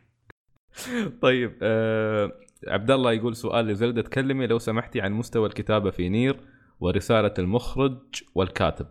[1.22, 2.32] طيب آه
[2.68, 6.40] عبد الله يقول سؤال لزلدة تكلمي لو سمحتي عن مستوى الكتابة في نير.
[6.80, 8.88] ورسالة المخرج والكاتب.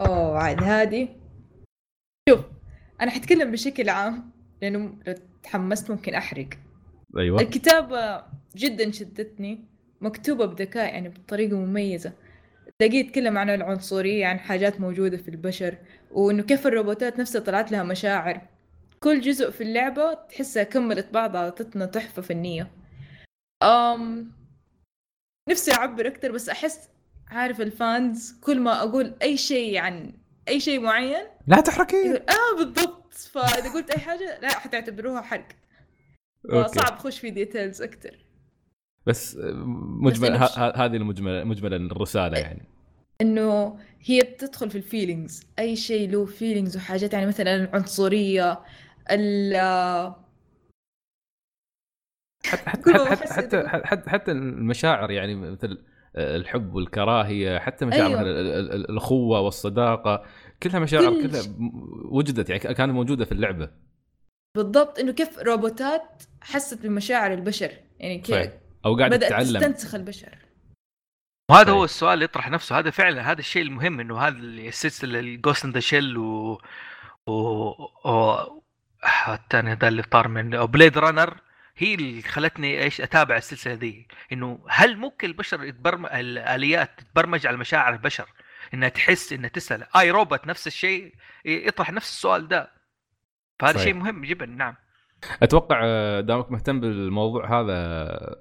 [0.00, 1.08] أوه عاد هادي.
[2.28, 2.40] شوف
[3.00, 4.30] أنا حتكلم بشكل عام
[4.62, 6.48] لأنه لو تحمست ممكن أحرق.
[7.18, 7.40] أيوه.
[7.40, 8.24] الكتابة
[8.56, 9.64] جدا شدتني
[10.00, 12.12] مكتوبة بذكاء يعني بطريقة مميزة.
[12.78, 15.78] تلاقيه يتكلم عن العنصرية عن حاجات موجودة في البشر
[16.10, 18.40] وإنه كيف الروبوتات نفسها طلعت لها مشاعر.
[19.00, 22.70] كل جزء في اللعبة تحسها كملت بعضها أعطتنا تحفة فنية
[23.62, 24.32] أم
[25.48, 26.88] نفسي أعبر أكتر بس أحس
[27.28, 30.12] عارف ال fans كل ما أقول أي شيء عن
[30.48, 32.16] أي شيء معين لا تحرقي.
[32.16, 33.14] آه بالضبط.
[33.14, 35.48] فإذا قلت أي حاجة لا حتعتبروها حرق.
[36.66, 37.82] صعب أخش في details
[39.06, 39.52] بس آه،
[40.02, 42.62] مجمل بس ه- هذه المجمله مجملا الرسالة يعني.
[43.20, 48.60] إنه هي بتدخل في ال feelings أي شيء له feelings وحاجات يعني مثلا العنصرية
[52.46, 55.84] حتى حتى حتى, حتى, حتى, حتى المشاعر يعني مثل
[56.16, 58.20] الحب والكراهية حتى مشاعر أيوة.
[58.20, 60.24] مثل ال- ال- ال- الأخوة والصداقة
[60.62, 61.42] كلها مشاعر كل كلها
[62.10, 63.70] وجدت يعني كانت موجودة في اللعبة.
[64.56, 64.98] بالضبط.
[64.98, 68.42] إنه كيف روبوتات حست بمشاعر البشر؟ يعني صحيح.
[68.44, 68.52] كيف
[68.84, 69.60] أو قاعد بدأت تتعلم.
[69.60, 70.38] تستنسخ البشر.
[71.50, 71.74] وهذا طيب.
[71.74, 72.78] هو السؤال اللي يطرح نفسه.
[72.78, 76.60] هذا فعلا هذا الشيء المهم إنه هذا اللي السلسله ال Ghost in the Shell و
[77.26, 78.36] و, و...
[79.28, 81.40] الثاني هذا اللي طار من Blade Runner
[81.78, 87.56] هي اللي خلتني إيش أتابع السلسلة دي إنه هل ممكن البشر يتبرم الآليات تتبرمج على
[87.56, 88.28] مشاعر البشر؟
[88.74, 89.96] إنها تحس إنها تسأل.
[89.96, 92.70] I, Robot نفس الشيء يطرح نفس السؤال ده.
[93.58, 93.78] فهذا.
[93.78, 94.74] شيء مهم جدا نعم.
[95.42, 98.36] أتوقع آه، دامك مهتم بالموضوع هذا آه،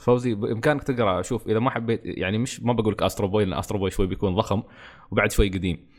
[0.00, 3.58] فوزي بإمكانك تقرأ شوف إذا ما حبيت يعني مش ما بقول لك Astro Boy لأن
[3.58, 4.62] Astro Boy شوي بيكون ضخم
[5.10, 5.90] وبعد شوي قديم.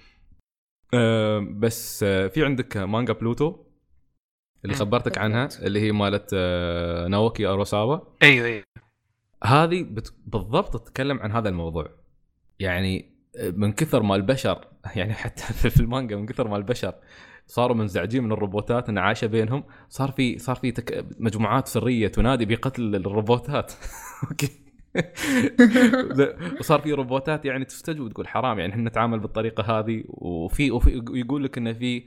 [0.94, 3.67] آه، بس في عندك مانجا بلوتو؟
[4.66, 4.76] اللي.
[4.76, 5.50] خبرتك عنها.
[5.62, 8.64] اللي هي مالت آه، Naoki Urasawa أيوه أيوه
[9.44, 10.14] هذه بت...
[10.26, 11.90] بالضبط تتكلم عن هذا الموضوع
[12.60, 16.94] يعني من كثر ما البشر يعني حتى في المانجا من كثر ما البشر
[17.48, 21.06] صاروا منزعجين من الروبوتات إن عايشة بينهم صار في صار في تك...
[21.20, 23.74] مجموعات سرية تنادي بقتل الروبوتات
[24.32, 24.68] أوكي
[26.60, 31.44] وصار في روبوتات يعني تستجوب وتقول حرام يعني إحنا نتعامل بالطريقة هذه وفي, وفي يقول
[31.44, 32.04] لك انه في آه،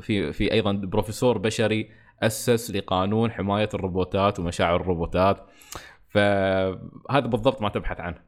[0.00, 1.90] في في أيضا بروفيسور بشري
[2.22, 5.46] أسس لقانون حماية الروبوتات ومشاعر الروبوتات.
[6.08, 8.22] فهذا بالضبط ما تبحث عنه.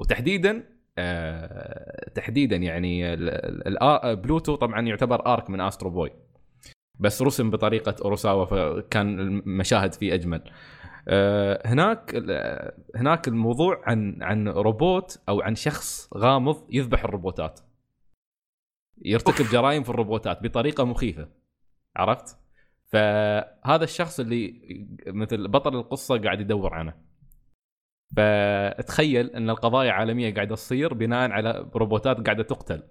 [0.00, 0.64] وتحديدا
[0.98, 3.16] آه تحديدا يعني
[4.14, 6.10] بلوتو طبعا يعتبر arc من Astro Boy.
[7.00, 10.50] بس رسم بطريقة Urasawa فكان المشاهد فيه أجمل.
[11.08, 12.14] آه هناك
[12.96, 17.60] هناك الموضوع عن عن روبوت أو عن شخص غامض يذبح الروبوتات.
[19.02, 21.28] يرتكب جرائم في الروبوتات بطريقة مخيفة.
[21.96, 22.38] عرفت؟
[22.86, 24.60] فهذا الشخص اللي
[25.06, 26.94] مثل بطل القصة قاعد يدور عنه.
[28.16, 32.82] فتخيل أن القضايا عالميه قاعدة تصير بناء على روبوتات قاعدة تقتل.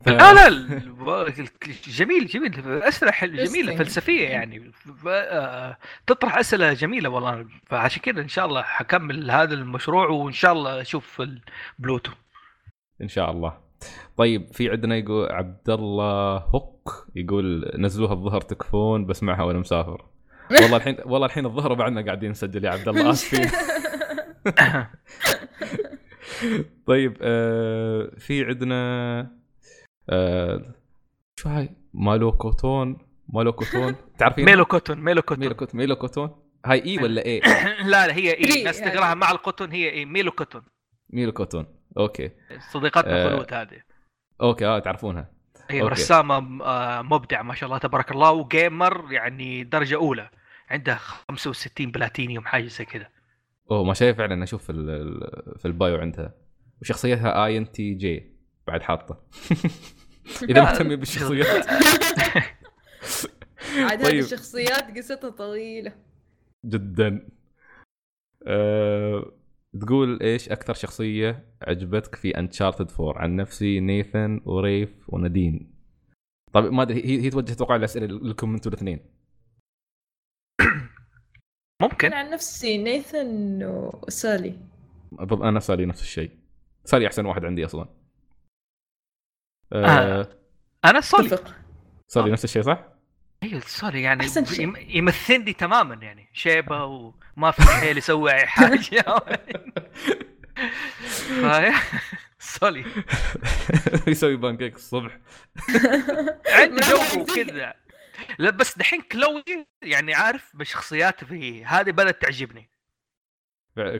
[0.00, 1.48] ف- لا لا ال-
[1.88, 3.76] جميل جميل اسئله حل جميله.
[3.76, 4.72] فلسفية يعني.
[4.72, 5.76] ف- آه،
[6.06, 7.48] تطرح أسئلة جميلة والله.
[7.66, 11.20] فعشان كذا إن شاء الله حكمل هذا المشروع وإن شاء الله أشوف
[11.78, 12.12] البلوتو.
[13.02, 13.67] إن شاء الله.
[14.18, 20.04] طيب في عندنا يقول عبد الله هوك يقول نزلوها الظهر تكفون بسمعها وأنا مسافر.
[20.50, 23.50] والله الحين والله الحين الظهر وبعدنا قاعدين نسجل يا عبد الله آسفين.
[26.86, 29.20] طيب آه في عندنا
[30.10, 30.74] آه
[31.40, 32.98] شو هاي؟ مالو كوتون
[33.28, 36.30] مالو كوتون تعرفين؟ ميلو كوتون ميلو كوتون ميلو كوتون ميلو كوتون
[36.66, 37.40] هاي اي ولا اي
[37.90, 38.80] لا لا هي اي إي الناس.
[38.80, 40.62] تقراها مع القطن هي اي ميلو كوتون
[41.10, 41.66] ميلو كوتون
[41.98, 42.30] okay.
[42.72, 43.28] صديقتنا آه.
[43.28, 43.87] خلود هذه.
[44.40, 45.30] okay آه تعرفونها.
[45.70, 46.00] أيوه okay.
[46.00, 50.30] رسامة آه، مبدع ما شاء الله تبارك الله و gamer يعني درجة أولى
[50.70, 50.94] عندها
[51.28, 53.08] 65 بلاتينيوم حاجة زي كذا.
[53.70, 56.34] أوه ما شايف فعلا أشوف في ال- في ال bio عندها.
[56.82, 58.32] وشخصيتها INTJ
[58.66, 59.20] بعد حاطة.
[60.50, 61.66] إذا مهتمين بالشخصيات.
[63.78, 64.14] عاد طيب.
[64.14, 65.92] هذه الشخصيات قصتها طويلة.
[66.64, 67.28] جدا.
[68.46, 69.32] أه...
[69.78, 75.74] تقول إيش أكثر شخصية عجبتك في Uncharted 4 عن نفسي نيثن و Rafe ونادين.
[76.52, 79.00] طيب ما أدري هي هي توجه أتوقع الأسئلة لكم أنتم الاثنين.
[81.82, 82.06] ممكن.
[82.06, 84.58] أنا عن نفسي نيثن وسالي
[85.12, 86.30] بالضبط أنا سالي نفس الشيء.
[86.84, 87.88] سالي أحسن واحد عندي أصلا.
[89.72, 89.86] أه...
[89.86, 90.28] آه.
[90.84, 91.54] أنا اتفق.
[92.06, 92.32] سالي آه.
[92.32, 92.97] نفس الشيء صح؟
[93.42, 94.60] أيوه سولي يعني أحسن شيء.
[94.60, 96.28] يم- يمثلني تماما يعني.
[96.32, 99.04] شيبة وما في حيل يسوي أي حاجة.
[102.38, 102.84] سولي
[104.06, 105.18] يسوي بانكيك الصبح.
[106.58, 107.74] عنده جو كذا
[108.38, 109.44] لا بس دحين كلوي
[109.82, 112.70] يعني عارف بشخصيات في هذه بدات تعجبني.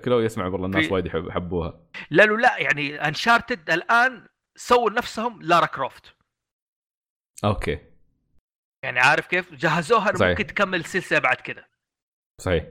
[0.04, 1.80] كلوي اسمع والله الناس وايد يحب يحبوها.
[2.10, 4.26] لا لا لا يعني Uncharted الآن
[4.56, 6.14] سووا نفسهم لارا كروفت.
[7.44, 7.78] okay.
[8.82, 10.28] يعني عارف كيف؟ جهزوها صحيح.
[10.28, 11.64] ممكن تكمل السلسله بعد كذا
[12.40, 12.64] صحيح.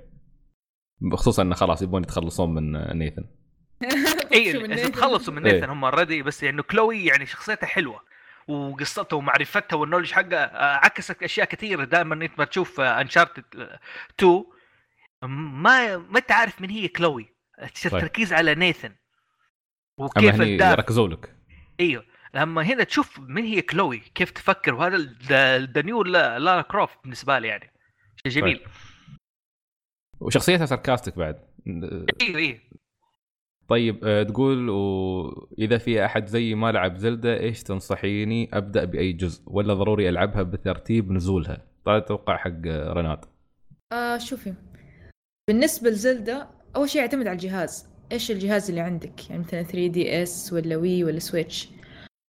[1.14, 3.24] خصوصا انه خلاص يبون يتخلصون من نيثن
[4.34, 5.53] اي شو من نيثن؟ تخلصوا من إيه.
[5.53, 8.02] نيثن هم already بس انه كلوي يعني شخصيتها حلوة
[8.48, 11.84] وقصتها ومعرفتها وال knowledge حقها آه، عكست أشياء كثيرة.
[11.84, 13.44] دائما إنت ما تشوف Uncharted
[14.19, 14.44] 2
[15.24, 17.36] ما ما أنت عارف من هي كلوي.
[17.86, 18.95] التركيز على نيثن
[19.98, 20.74] وكيف هني الدافع.
[20.76, 21.36] ركزوا لك.
[21.80, 22.06] إيوه.
[22.38, 24.98] لما هنا تشوف من هي كلوي كيف تفكر وهذا
[25.66, 27.72] the new لارا كروفت بالنسبة لي يعني.
[28.24, 28.59] شيء جميل.
[30.19, 31.40] وشخصيتها sarcastic بعد.
[31.67, 32.59] أيوه أيوه
[33.67, 39.74] طيب تقول واذا في أحد زي ما لعب زلدة إيش تنصحيني أبدأ بأي جزء؟ ولا
[39.74, 43.25] ضروري ألعبها بترتيب نزولها؟ طيب أتوقع حق آه، رناد
[43.91, 44.53] آه شوفي.
[45.48, 47.90] بالنسبة لزلدة أول شيء يعتمد على الجهاز.
[48.11, 51.69] إيش الجهاز اللي عندك؟ يعني مثلا 3DS ولا Wii ولا Switch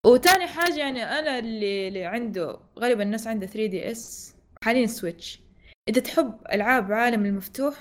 [0.07, 4.35] وتاني حاجة يعني أنا اللي, اللي عنده غالبا الناس عنده 3DS
[4.65, 5.41] حاليا Switch
[5.89, 7.75] إذا تحب ألعاب عالم المفتوح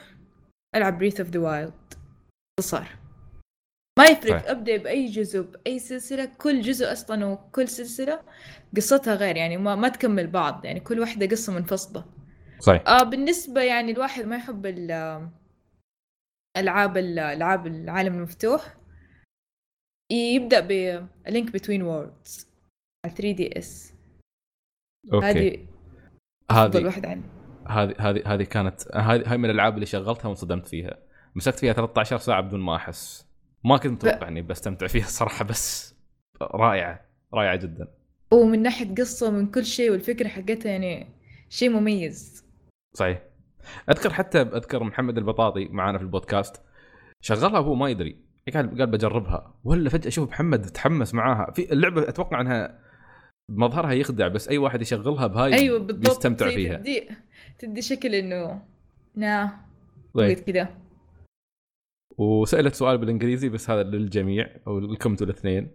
[0.75, 1.73] ألعب Breath of the Wild
[2.59, 2.87] باختصار
[3.99, 4.49] ما يفرق.
[4.49, 8.21] أبدأ بأي جزء بأي سلسلة كل جزء أصلا وكل سلسلة
[8.75, 12.05] قصتها غير يعني ما, ما تكمل بعض يعني كل واحدة قصة منفصلة.
[12.59, 12.83] صحيح.
[12.87, 14.91] آه بالنسبة يعني الواحد ما يحب ال
[16.57, 18.77] ألعاب ال- ألعاب العالم المفتوح
[20.11, 20.71] يبدأ ب
[21.27, 22.47] Link Between Worlds
[23.05, 23.93] على 3DS
[25.13, 25.25] okay.
[25.25, 25.67] هذه
[26.49, 27.27] أفضل هذه واحدة عندي
[27.67, 30.97] هذه هذه هذه كانت هذه هاي من الألعاب اللي شغلتها وانصدمت فيها.
[31.35, 33.27] مسكت فيها 13 ساعة بدون ما أحس.
[33.63, 35.95] ما كنت متوقع إني بستمتع فيها صراحة بس
[36.41, 37.87] رائعة رائعة جدا.
[38.31, 41.07] ومن ناحية قصة ومن كل شيء والفكرة حقتها يعني
[41.49, 42.45] شيء مميز.
[42.93, 43.21] صحيح.
[43.89, 46.61] أذكر حتى أذكر محمد البطاطي معانا في البودكاست.
[47.21, 48.26] شغلها وهو ما يدري.
[48.53, 49.53] قال قال بجربها.
[49.63, 51.51] ولا فجأة أشوف محمد تحمس معاها.
[51.51, 52.79] في اللعبة أتوقع إنها
[53.51, 56.09] مظهرها يخدع بس أي واحد يشغلها بهاي أيوة بالضبط.
[56.09, 56.77] بيستمتع زي فيها.
[56.77, 57.09] تدي
[57.59, 58.61] تدي شكل إنه
[59.15, 59.59] نا
[60.13, 60.39] طيب.
[60.39, 60.69] كذا
[62.17, 65.71] وسألت سؤال بالإنجليزي بس هذا للجميع أو لكم أنتم الاثنين.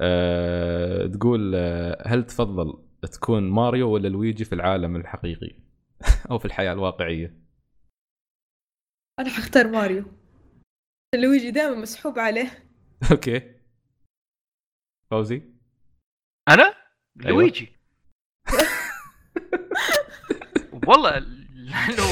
[0.00, 2.74] أه تقول أه هل تفضل
[3.12, 5.56] تكون ماريو ولا لويجي في العالم الحقيقي؟
[6.30, 7.42] أو في الحياة الواقعية؟
[9.18, 10.04] أنا حختار ماريو.
[11.14, 12.64] لويجي دائما مسحوب عليه.
[13.10, 13.42] okay.
[15.10, 15.42] فوزي.
[16.48, 16.74] أنا؟
[17.24, 17.30] أيوة.
[17.30, 17.72] لويجي.
[20.86, 21.10] والله
[21.54, 22.02] لأنه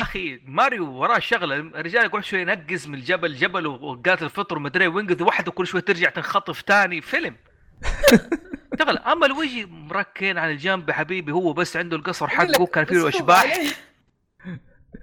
[0.00, 1.56] أخي ماريو وراه شغلة.
[1.56, 6.10] الرجال يقعد شوي ينقز من الجبل جبل وقاتل الفطر ومدري وينقذ واحد وكل شوي ترجع
[6.10, 7.36] تنخطف تاني فيلم.
[8.78, 9.12] شغلة.
[9.12, 13.58] أما لويجي مركن على الجنب يا حبيبي هو بس عنده القصر حقه كان فيه أشباح.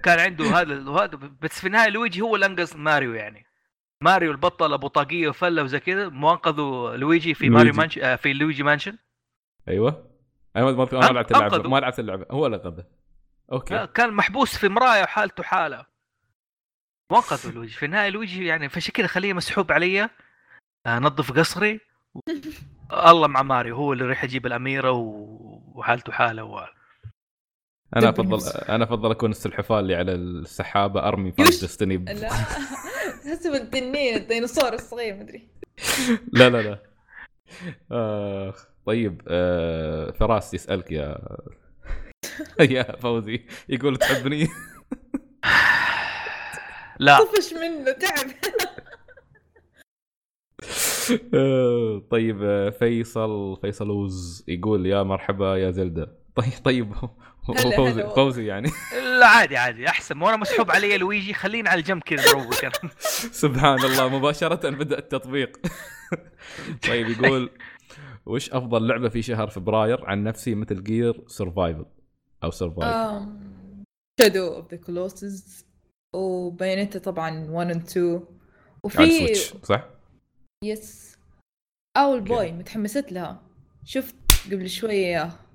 [0.02, 3.46] كان عنده هذا وهذا بس في النهاية لويجي هو اللي انقذ ماريو يعني.
[4.02, 7.72] ماريو البطل أبو طاقية وفلة وزي كذا مو أنقذوا لويجي في ماريو.
[7.74, 8.98] مانش آه، في لويجي Mansion؟
[9.68, 10.10] أيوه.
[10.56, 11.70] أنا ما ما لعبت اللعبة أنقذوا.
[11.70, 12.26] ما لعبت اللعبة.
[12.30, 12.84] هو اللي أنقذه.
[13.52, 13.86] okay.
[13.86, 15.86] كان محبوس في مرايه وحالته حالة.
[17.12, 17.74] وانقذوا لويجي.
[17.74, 20.10] في النهاية لويجي يعني فعشان كذا خليه مسحوب علي.
[20.86, 21.80] انظف قصري.
[23.10, 24.90] الله مع ماريو هو اللي راح يجيب الأميرة
[25.74, 26.66] وحالته حالة و...
[27.96, 32.14] أنا افضل أنا أفضل أكون السلحفاه اللي على السحابة أرمي فاز دستني لا.
[33.24, 35.48] تحسب التنين الديناصور الصغير مدري
[36.32, 36.78] لا لا لا.
[37.92, 38.54] آه
[38.86, 41.18] طيب آه فراس يسألك يا
[42.70, 44.48] يا فوزي يقول تحبني؟
[46.98, 47.18] لا.
[47.24, 48.30] طفش منه تعب.
[51.34, 56.12] آه، طيب آه، فيصل فيصل وز يقول يا مرحبا يا زلدة.
[56.34, 56.92] طيب طيب
[57.54, 58.70] فوزي فوزي يعني.
[59.20, 60.22] لا عادي عادي أحسن.
[60.22, 62.54] وأنا مسحوب علي لويجي خلينا على الجنب كذا نروق
[63.44, 65.60] سبحان الله مباشرة بدأ التطبيق.
[66.88, 67.50] طيب يقول
[68.26, 71.84] وش أفضل لعبة في شهر فبراير؟ عن نفسي Metal Gear Survival
[72.44, 73.26] أو Survival
[74.20, 75.66] Shadow of the Colossus
[76.14, 78.20] و Bayonetta طبعا 1 و 2
[78.82, 79.88] وفي صح؟
[80.64, 81.18] yes
[81.96, 83.42] Owlboy متحمست لها.
[83.84, 84.16] شفت
[84.52, 85.45] قبل شوية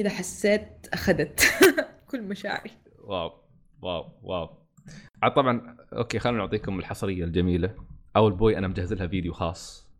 [0.00, 1.40] كذا حسيت اخذت
[2.10, 2.70] كل مشاعري.
[3.04, 3.32] wow
[3.82, 4.48] wow wow.
[5.22, 7.74] عاد طبعا okay خلينا نعطيكم الحصرية الجميلة.
[8.16, 9.90] Owlboy أنا مجهز لها فيديو خاص.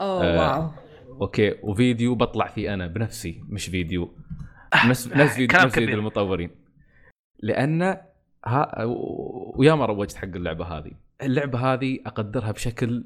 [0.00, 0.70] أوه آه wow.
[1.20, 4.14] okay وفيديو بطلع فيه أنا بنفسي مش فيديو.
[4.86, 6.50] نفس نفس فيديو نفس فيديو المطورين.
[7.38, 7.82] لأن
[8.44, 8.84] ها
[9.56, 10.92] ويا ما روجت حق اللعبة هذه.
[11.22, 13.04] اللعبة هذه أقدرها بشكل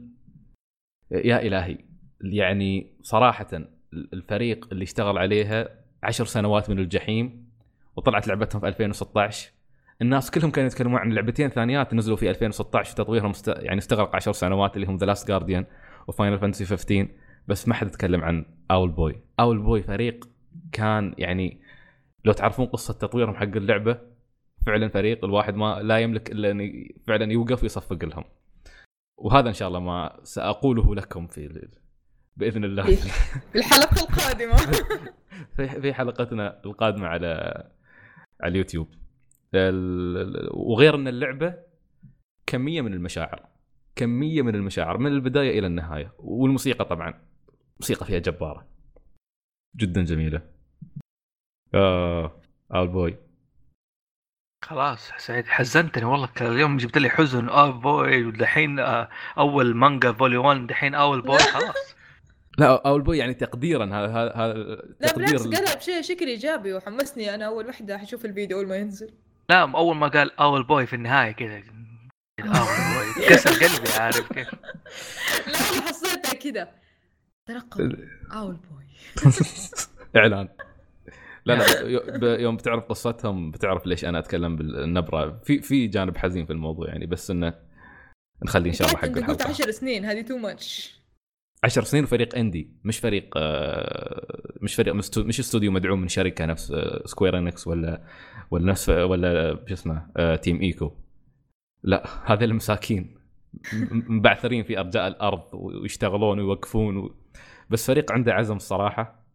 [1.10, 1.78] يا إلهي.
[2.20, 3.48] يعني صراحة
[3.92, 7.46] الفريق اللي اشتغل عليها عشر سنوات من الجحيم
[7.96, 9.50] وطلعت لعبتهم في 2016
[10.02, 13.48] الناس كلهم كانوا يتكلمون عن لعبتين ثانيات نزلوا في 2016 وتطويرهم است...
[13.48, 15.66] يعني استغرق 10 سنوات اللي هم The Last Guardian
[16.06, 17.08] و Final Fantasy 15
[17.48, 20.28] بس ما حد يتكلم عن Owlboy Owlboy فريق
[20.72, 21.60] كان يعني
[22.24, 23.98] لو تعرفون قصة تطويرهم حق اللعبة
[24.66, 28.24] فعلا فريق الواحد ما لا يملك إلا إن فعلا يوقف ويصفق لهم.
[29.16, 31.70] وهذا إن شاء الله ما سأقوله لكم في
[32.36, 32.84] بإذن الله.
[33.52, 34.56] في الحلقة القادمة.
[35.82, 37.26] في حلقتنا القادمة على
[38.40, 38.94] على اليوتيوب.
[40.54, 41.54] وغير أن اللعبة
[42.46, 43.46] كمية من المشاعر.
[43.96, 46.14] كمية من المشاعر من البداية إلى النهاية.
[46.18, 47.14] والموسيقى طبعا
[47.80, 48.66] موسيقى فيها جبارة.
[49.76, 50.42] جدا جميلة.
[51.74, 52.40] آه
[52.74, 53.16] Owlboy.
[54.64, 56.28] خلاص سعيد حزنتني والله.
[56.40, 57.48] اليوم جبت لي حزن.
[57.48, 59.08] آه بوي ودحين آه
[59.38, 61.85] أول مانجا فولي 1 دحين Owlboy خلاص.
[62.58, 64.52] لا Owlboy يعني تقديرا هذا هذا
[65.00, 67.34] لا بالعكس قالها بشيء شكل إيجابي وحمسني.
[67.34, 69.10] أنا أول وحدة حشوف الفيديو أول ما ينزل.
[69.50, 71.62] لا أول ما قال Owlboy في النهاية كذا.
[72.40, 73.26] Owlboy.
[73.28, 74.54] كسر قلبي عارف كيف.
[75.52, 75.56] لا
[75.88, 76.68] حسيتها كذا.
[77.46, 77.98] ترقب.
[78.32, 78.86] Owlboy.
[80.16, 80.48] إعلان.
[81.44, 85.40] لا لا يوم بتعرف قصتهم بتعرف ليش أنا أتكلم بالنبرة.
[85.44, 87.54] في في جانب حزين في الموضوع يعني بس إنه
[88.44, 89.26] نخليه إن شاء الله حق الحلقة.
[89.26, 90.95] قلت 10 سنين هذه too much
[91.66, 96.72] 10 سنين وفريق indie مش فريق آه، مش فريق مش استوديو مدعوم من شركة نفس
[97.04, 98.02] Square Enix ولا
[98.50, 100.06] ولا نفس ولا شو اسمه
[100.36, 100.92] Team Ico
[101.82, 103.16] لا هذا المساكين
[103.90, 107.14] مبعثرين في أرجاء الأرض ويشتغلون ويوقفون و...
[107.70, 109.26] بس فريق عنده عزم الصراحة.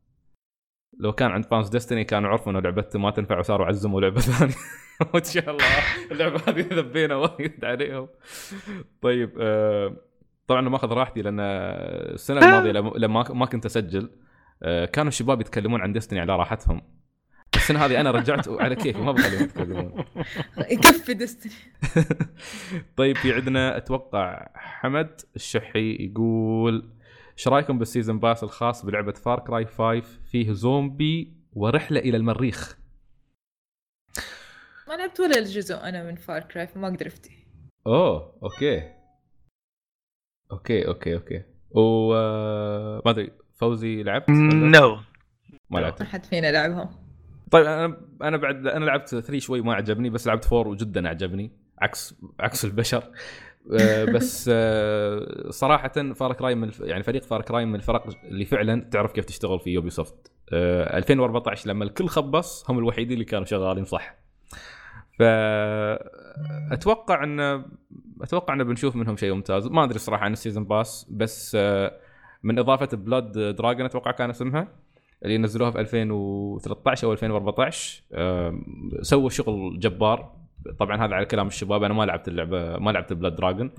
[1.00, 4.54] لو كان عند fans Destiny كانوا عرفوا إنه لعبته ما تنفع وصاروا عزموا لعبة ثانية.
[5.14, 5.66] وان شاء الله
[6.12, 8.08] اللعبة هذه ذبينا وايد عليهم.
[9.02, 9.96] طيب آه
[10.48, 14.10] طبعا ما اخذ راحتي لأن السنة الماضية لما ما كنت أسجل.
[14.64, 16.82] آه كانوا الشباب يتكلمون عن Destiny على راحتهم.
[17.56, 20.06] السنة هذه أنا رجعت على كيفي ما بخليهم يتكلمون.
[20.72, 21.52] يكفي Destiny
[22.98, 26.90] طيب في عندنا أتوقع حمد الشحي يقول
[27.38, 32.78] إيش رأيكم بال season pass الخاص بلعبة Far Cry 5 فيه زومبي ورحلة إلى المريخ.
[34.88, 37.32] ما لعبت ولا الجزء أنا من Far Cry فما أقدر أفتي.
[37.88, 39.01] أوه okay.
[40.52, 41.44] okay okay okay.
[41.72, 42.14] و
[43.06, 44.98] ما أدري فوزي لعبت؟ no
[45.70, 46.02] ما لعبت.
[46.02, 46.90] ما حد فينا لعبها.
[47.52, 51.52] طيب أنا أنا بعد أنا لعبت 3 شوي ما عجبني بس لعبت 4 وجدا عجبني.
[51.80, 53.04] عكس عكس البشر.
[53.80, 58.90] آه، بس آه، صراحة Far Cry من يعني فريق Far Cry من الفرق اللي فعلا
[58.92, 64.16] تعرف كيف تشتغل في Ubisoft 2014 لما الكل خبص هم الوحيدين اللي كانوا شغالين صح.
[66.70, 67.64] فأتوقع ان
[68.22, 69.68] أتوقع إن بنشوف منهم شيء ممتاز.
[69.68, 71.98] ما أدري الصراحه عن ال season pass بس آه،
[72.44, 74.68] من إضافة Blood Dragon أتوقع كان اسمها
[75.26, 78.04] اللي نزلوها في 2013 أو 2014
[79.02, 80.34] سووا شغل جبار.
[80.80, 83.72] طبعا هذا على كلام الشباب أنا ما لعبت اللعبة ما لعبت Blood Dragon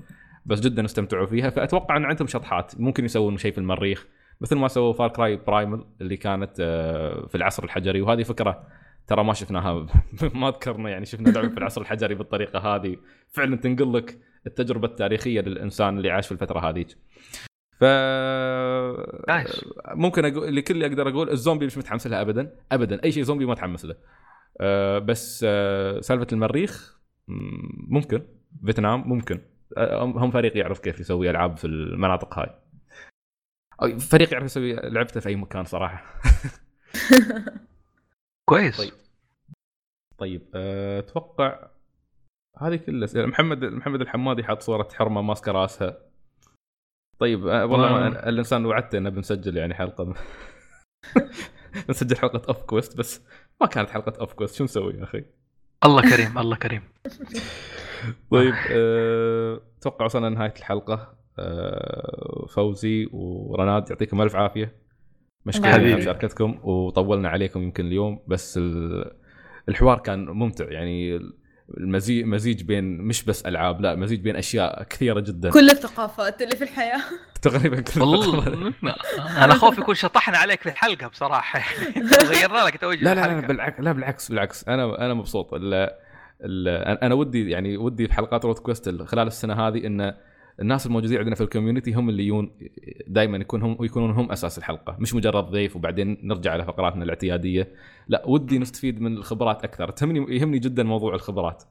[0.45, 1.49] بس جدا استمتعوا فيها.
[1.49, 4.07] فأتوقع إن عندهم شطحات ممكن يسوون شيء في المريخ.
[4.41, 8.01] مثل ما سووا Far Cry Primal اللي كانت آه، في العصر الحجري.
[8.01, 8.63] وهذه فكرة
[9.07, 9.87] ترى ما شفناها
[10.33, 12.97] ما ذكرنا يعني شفنا لعبة في العصر الحجري بالطريقة هذه.
[13.31, 16.97] فعلا تنقل لك التجربة التاريخية للإنسان اللي عاش في الفترة هذيك.
[17.79, 17.83] ف
[19.95, 22.55] ممكن أقول لكل اللي أقدر أقول الزومبي مش متحمس لها ابدا.
[22.71, 23.95] ابدا أي شيء زومبي ما أتحمس له.
[24.61, 26.99] أه بس أه سالفة المريخ
[27.87, 28.21] ممكن.
[28.65, 29.41] فيتنام ممكن.
[29.77, 32.49] أه هم فريق يعرف كيف يسوي ألعاب في المناطق هاي.
[33.99, 36.03] فريق يعرف يسوي لعبته في أي مكان صراحة.
[38.53, 38.77] كويس.
[38.77, 38.93] طيب.
[40.17, 41.67] طيب أه، أتوقع
[42.57, 45.97] هذه كلها محمد محمد الحمادي حاط صورة حرمة ماسكة رأسها.
[47.19, 48.29] طيب أه، والله آه.
[48.29, 50.13] الإنسان وعدته إنه بنسجل يعني حلقة.
[51.89, 53.21] نسجل حلقة Off Quest بس
[53.61, 55.25] ما كانت حلقة Off Quest شو نسوي يا أخي؟
[55.85, 56.83] الله كريم الله كريم.
[58.31, 58.53] طيب
[59.77, 60.05] أتوقع أه...
[60.05, 61.15] وصلنا لنهاية الحلقة.
[61.39, 62.45] أه...
[62.49, 64.82] فوزي ورناد يعطيكم ألف عافية.
[65.45, 68.59] مشكور على مشاركتكم وطولنا عليكم يمكن اليوم بس
[69.69, 70.65] الحوار كان ممتع.
[70.71, 71.19] يعني
[71.77, 75.49] المزيج مزيج بين مش بس ألعاب لا مزيج بين أشياء كثيرة جدا.
[75.49, 77.01] كل الثقافات اللي في الحياة.
[77.41, 78.73] تقريبا كل والله
[79.43, 81.61] أنا خوف يكون شطحنا عليك في الحلقة بصراحة.
[82.31, 84.67] غيرنا لك توجه لا لا, لا بالعكس لا بالعكس بالعكس.
[84.67, 85.49] أنا أنا مبسوط.
[87.03, 90.15] أنا ودي يعني ودي في حلقات روت كويست خلال السنة هذه انه
[90.59, 92.57] الناس الموجودين عندنا في ال community هم اللي يون
[93.07, 94.97] دائما يكون هم يكونون هم أساس الحلقة.
[94.99, 97.75] مش مجرد ضيف وبعدين نرجع على فقراتنا الاعتيادية.
[98.07, 99.91] لا ودي نستفيد من الخبرات أكثر.
[99.91, 101.63] تهمني يهمني جدا موضوع الخبرات.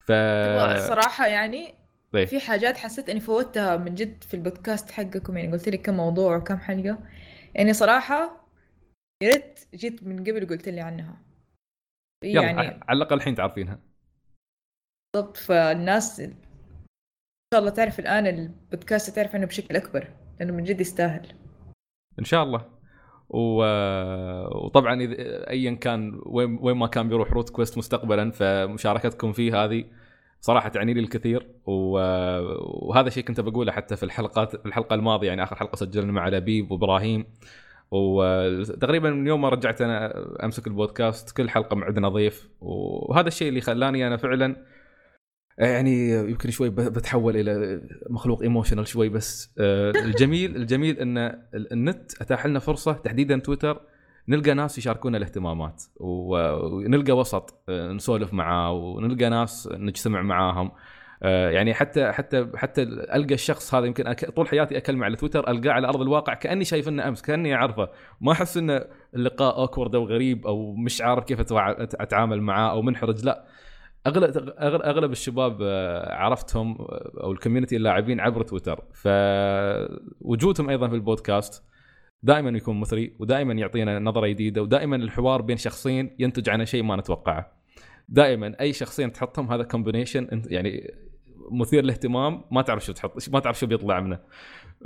[0.00, 0.12] ف
[0.88, 1.74] صراحة يعني
[2.12, 2.28] طيب.
[2.28, 5.36] في حاجات حسيت إني فوتها من جد في البودكاست حقكم.
[5.36, 6.98] يعني قلت لي كم موضوع وكم حلقة.
[7.54, 8.46] يعني صراحة
[9.22, 11.22] يا ريت جيت من قبل قلت لي عنها.
[12.24, 13.78] يعني على الأقل الحين تعرفينها.
[15.14, 16.22] بالضبط فالناس
[17.54, 20.06] شاء الله تعرف الآن البودكاست تعرف عنه بشكل أكبر
[20.40, 21.26] لأنه من جد يستاهل.
[22.18, 22.64] إن شاء الله.
[23.28, 23.62] و...
[24.66, 25.14] وطبعا إذا
[25.50, 29.84] ايا كان وين وين ما كان بيروح روت كويست مستقبلا فمشاركتكم فيه هذه
[30.40, 31.46] صراحة تعني لي الكثير.
[31.66, 31.98] و...
[32.88, 36.28] وهذا شيء كنت بقوله حتى في الحلقات في الحلقة الماضية يعني آخر حلقة سجلنا مع
[36.28, 37.26] لبيب وإبراهيم.
[37.90, 40.14] وتقريبا من يوم ما رجعت أنا
[40.44, 44.56] أمسك البودكاست كل حلقة عندنا ضيف وهذا الشيء اللي خلاني أنا فعلا
[45.68, 47.80] يعني يمكن شوي بتحول إلى
[48.10, 53.80] مخلوق emotional شوي بس آه، الجميل الجميل إن النت أتاح لنا فرصة تحديدا تويتر
[54.28, 60.70] نلقى ناس يشاركونا الاهتمامات ونلقى وسط آه، نسولف معاه ونلقى ناس نجتمع معاهم.
[61.22, 65.72] آه، يعني حتى حتى حتى ألقى الشخص هذا يمكن طول حياتي أكلمه على تويتر ألقاه
[65.72, 67.88] على أرض الواقع كأني شايف إنه أمس كأني أعرفه.
[68.20, 73.24] ما أحس إنه اللقاء awkward أو غريب أو مش عارف كيف أتعامل معاه أو منحرج
[73.24, 73.44] لا.
[74.06, 78.84] اغلب اغلب الشباب آه، عرفتهم آه، أو ال community اللاعبين عبر تويتر.
[78.92, 81.64] فوجودهم أيضا في البودكاست
[82.22, 86.96] دائما يكون مثري ودائما يعطينا نظرة جديدة ودائما الحوار بين شخصين ينتج عنه شيء ما
[86.96, 87.52] نتوقعه.
[88.08, 90.94] دائما أي شخصين تحطهم هذا combination يعني
[91.50, 94.18] مثير للاهتمام ما تعرف شو تحط ما تعرف شو بيطلع منه.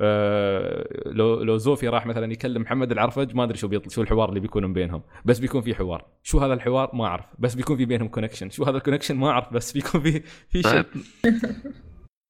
[0.00, 4.28] آه، لو لو زوفي راح مثلا يكلم محمد العرفج ما أدري شو بيطلع شو الحوار
[4.28, 5.02] اللي بيكون بينهم.
[5.24, 6.06] بس بيكون في حوار.
[6.22, 7.24] شو هذا الحوار؟ ما أعرف.
[7.38, 9.52] بس بيكون في بينهم connection شو هذا ال connection ما أعرف.
[9.52, 10.82] بس بيكون في في شيء.
[10.82, 10.86] طيب.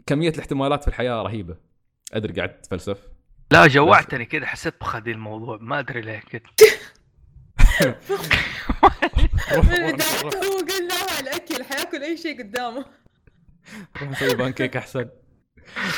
[0.07, 1.57] كمية الاحتمالات في الحياة رهيبة.
[2.12, 2.99] أدري قاعد تفلسف.
[3.51, 4.47] لا جوعتني كذا.
[4.47, 5.59] حسيت بخذ الموضوع.
[5.60, 6.43] ما أدري ليه كذا.
[9.55, 11.65] هو قال لا الأكل.
[11.65, 12.84] حياكل أي شيء قدامه.
[14.02, 15.09] روح نسوي بانكيك أحسن.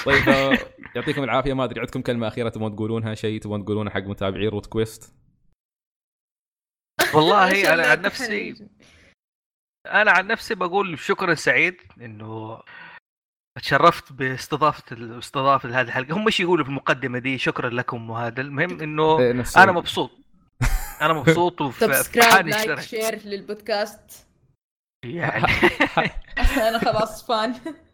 [0.07, 0.59] طيب آه،
[0.95, 1.55] يعطيكم العافية.
[1.55, 5.15] ما أدري عندكم كلمة أخيرة تبون تقولونها؟ شيء تبون تقولونه حق متابعي Root Quest؟
[7.15, 8.69] والله أنا عن نفسي
[9.86, 12.61] أنا عن نفسي بقول شكرا سعيد إنه
[13.59, 16.17] تشرفت باستضافة استضافه هذه الحلقة.
[16.17, 20.11] هم مش يقولوا في المقدمة دي؟ شكرا لكم وهذا المهم إنه إيه، أنا مبسوط.
[21.01, 24.27] أنا مبسوط وفي subscribe like share للبودكاست.
[25.05, 25.53] يعني.
[26.69, 27.55] أنا خلاص فان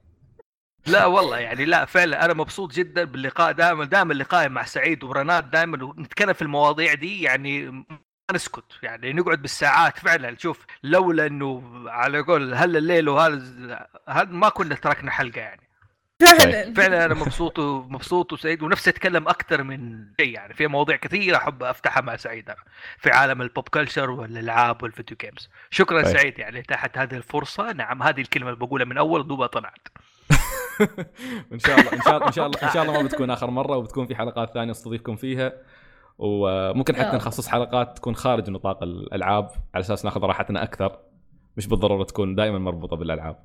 [0.87, 5.51] لا والله يعني لا فعلا أنا مبسوط جدا باللقاء دائما دائما لقائي مع سعيد ورناد
[5.51, 7.85] دائما نتكلم في المواضيع دي يعني ما
[8.33, 10.37] نسكت يعني نقعد بالساعات فعلا.
[10.39, 13.89] شوف لولا إنه على قول هل الليل وهذا
[14.25, 15.69] ما كنا تركنا حلقة يعني.
[16.21, 16.75] فعلا.
[16.75, 20.55] فعلا أنا مبسوط ومبسوط وسعيد ونفسي أتكلم أكثر من شيء يعني.
[20.55, 22.59] في مواضيع كثيرة أحب أفتحها مع سعيد أنا
[22.99, 26.17] في عالم ال pop culture والألعاب وال video games شكرا طيب.
[26.17, 27.73] سعيد يعني تحت هذه الفرصة.
[27.73, 29.89] نعم هذه الكلمة اللي بقولها من أول دوبها طلعت.
[31.53, 33.51] ان شاء الله إن شاء الله إن شاء الله إن شاء الله ما بتكون آخر
[33.51, 35.53] مرة وبتكون في حلقات ثانية نستضيفكم فيها.
[36.19, 40.99] وممكن حتى نخصص حلقات تكون خارج نطاق الألعاب على أساس ناخذ راحتنا أكثر.
[41.57, 43.45] مش بالضرورة تكون دائما مربوطة بالألعاب.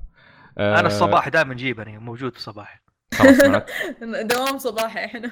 [0.58, 2.82] أنا الصباح دائما جيبني موجود الصباح
[4.32, 5.30] دوام صباحي إحنا.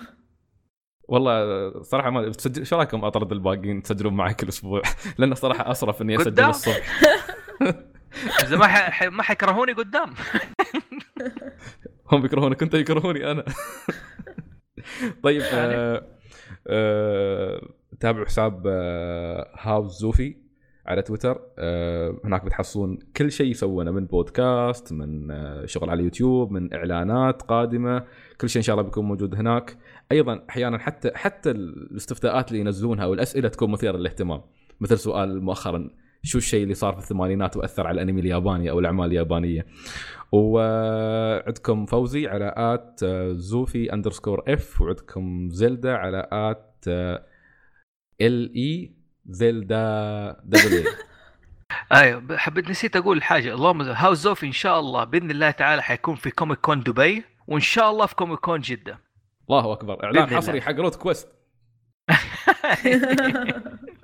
[1.09, 4.83] والله صراحة ما تسجل شو رأيكم أطرد الباقيين تسجلون معي كل أسبوع؟
[5.19, 7.01] لأنه صراحة أصرف إني أسجل الصبح.
[8.43, 9.03] إذا ما ح...
[9.03, 10.15] ما حيكرهوني قدام.
[12.13, 13.45] هم بيكرهونك أنت يكرهوني أنا.
[15.23, 16.07] طيب آه
[16.67, 17.69] آه
[18.01, 20.37] تابعوا حساب آه هاوس زوفي
[20.87, 21.41] على تويتر.
[21.59, 27.43] آه هناك بتحصلون كل شيء يسوونه من بودكاست من آه شغل على اليوتيوب من إعلانات
[27.43, 28.05] قادمة.
[28.41, 29.77] كل شيء إن شاء الله بيكون موجود هناك.
[30.13, 34.43] أيضا أحيانا حتى حتى الاستفتاءات اللي ينزلونها والاسئله تكون مثيرة للاهتمام.
[34.81, 35.91] مثل سؤال مؤخرا
[36.27, 39.67] شو الشيء اللي صار في الثمانينات وأثر على الأنمي الياباني أو الأعمال اليابانية.
[40.33, 46.85] وعندكم فوزي على at زوفي underscore F وعندكم زلدا على at
[48.21, 50.85] L E زلدا double
[51.93, 53.55] أيوه حبيت نسيت أقول حاجة.
[53.55, 57.61] اللهم هاوس زوفي إن شاء الله بإذن الله تعالى حيكون في Comic Con دبي وإن
[57.61, 58.99] شاء الله في Comic Con جدة.
[59.51, 60.05] الله أكبر.
[60.05, 61.29] إعلان حصري حق Route Quest.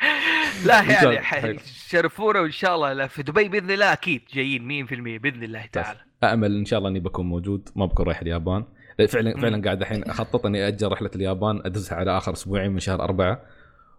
[0.66, 5.66] لا يعني شرفونا وإن شاء الله في دبي بإذن الله أكيد جايين 100% بإذن الله
[5.66, 5.98] تعالى.
[6.24, 8.64] امل إن شاء الله إني بكون موجود ما بكون رايح اليابان.
[9.08, 13.02] فعلا فعلا قاعد الحين أخطط إني أجل رحلة اليابان ادزها على آخر أسبوعين من شهر
[13.02, 13.42] أربعة.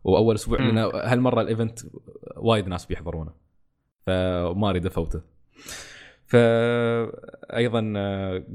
[0.03, 1.79] وأول أسبوع لأن هالمرة ال event
[2.37, 3.31] وايد ناس بيحضرونه.
[4.07, 5.21] فما أريد أفوته.
[6.27, 7.79] فايضا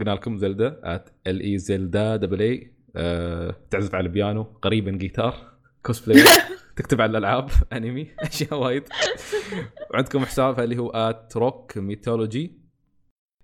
[0.00, 2.72] قلنا لكم زلدا L E زلدا double E
[3.70, 5.34] تعزف على البيانو قريبا جيتار
[5.83, 6.25] كوسبلاي
[6.76, 8.82] تكتب على الألعاب أنمي أشياء وايد.
[9.90, 12.58] وعندكم حسابها اللي هو at Rock Mythology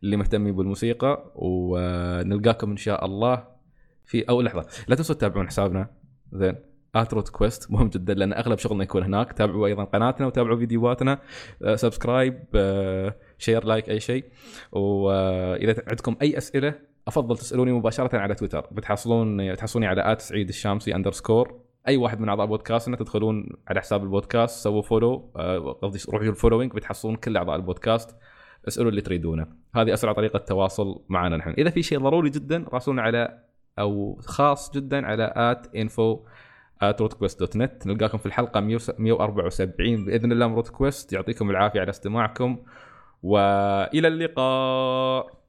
[0.03, 3.49] اللي مهتمين بالموسيقى ونلقاكم إن شاء الله
[4.05, 4.67] في أو لحظة.
[4.89, 5.91] لا تنسوا تتابعون حسابنا.
[6.33, 6.57] زين.
[6.95, 9.33] at Route Quest مهم جدا لأن أغلب شغلنا يكون هناك.
[9.33, 11.19] تابعوا أيضا قناتنا وتابعوا فيديوهاتنا.
[11.75, 12.45] subscribe
[13.39, 14.25] share like أي شيء.
[14.73, 16.75] وإذا عندكم أي أسئلة
[17.09, 22.29] أفضل تسألوني مباشرة على تويتر بتحصلون تحصلوني على at سعيد الشامسي underscore أي واحد من
[22.29, 25.17] أعضاء بودكاستنا تدخلون على حساب البودكاست سووا follow
[25.83, 28.17] قصدي روحوا ال following بتحصلون كل أعضاء البودكاست
[28.69, 29.47] اسألوا اللي تريدونه.
[29.75, 31.51] هذه أسرع طريقة تواصل معنا نحن.
[31.51, 33.39] إذا في شيء ضروري جدا راسلونا على
[33.79, 36.21] أو خاص جدا على at info
[36.83, 42.59] دوت نت نلقاكم في الحلقة 174 بإذن الله من روت كويست يعطيكم العافية على استماعكم
[43.23, 45.42] وإلى اللقاء.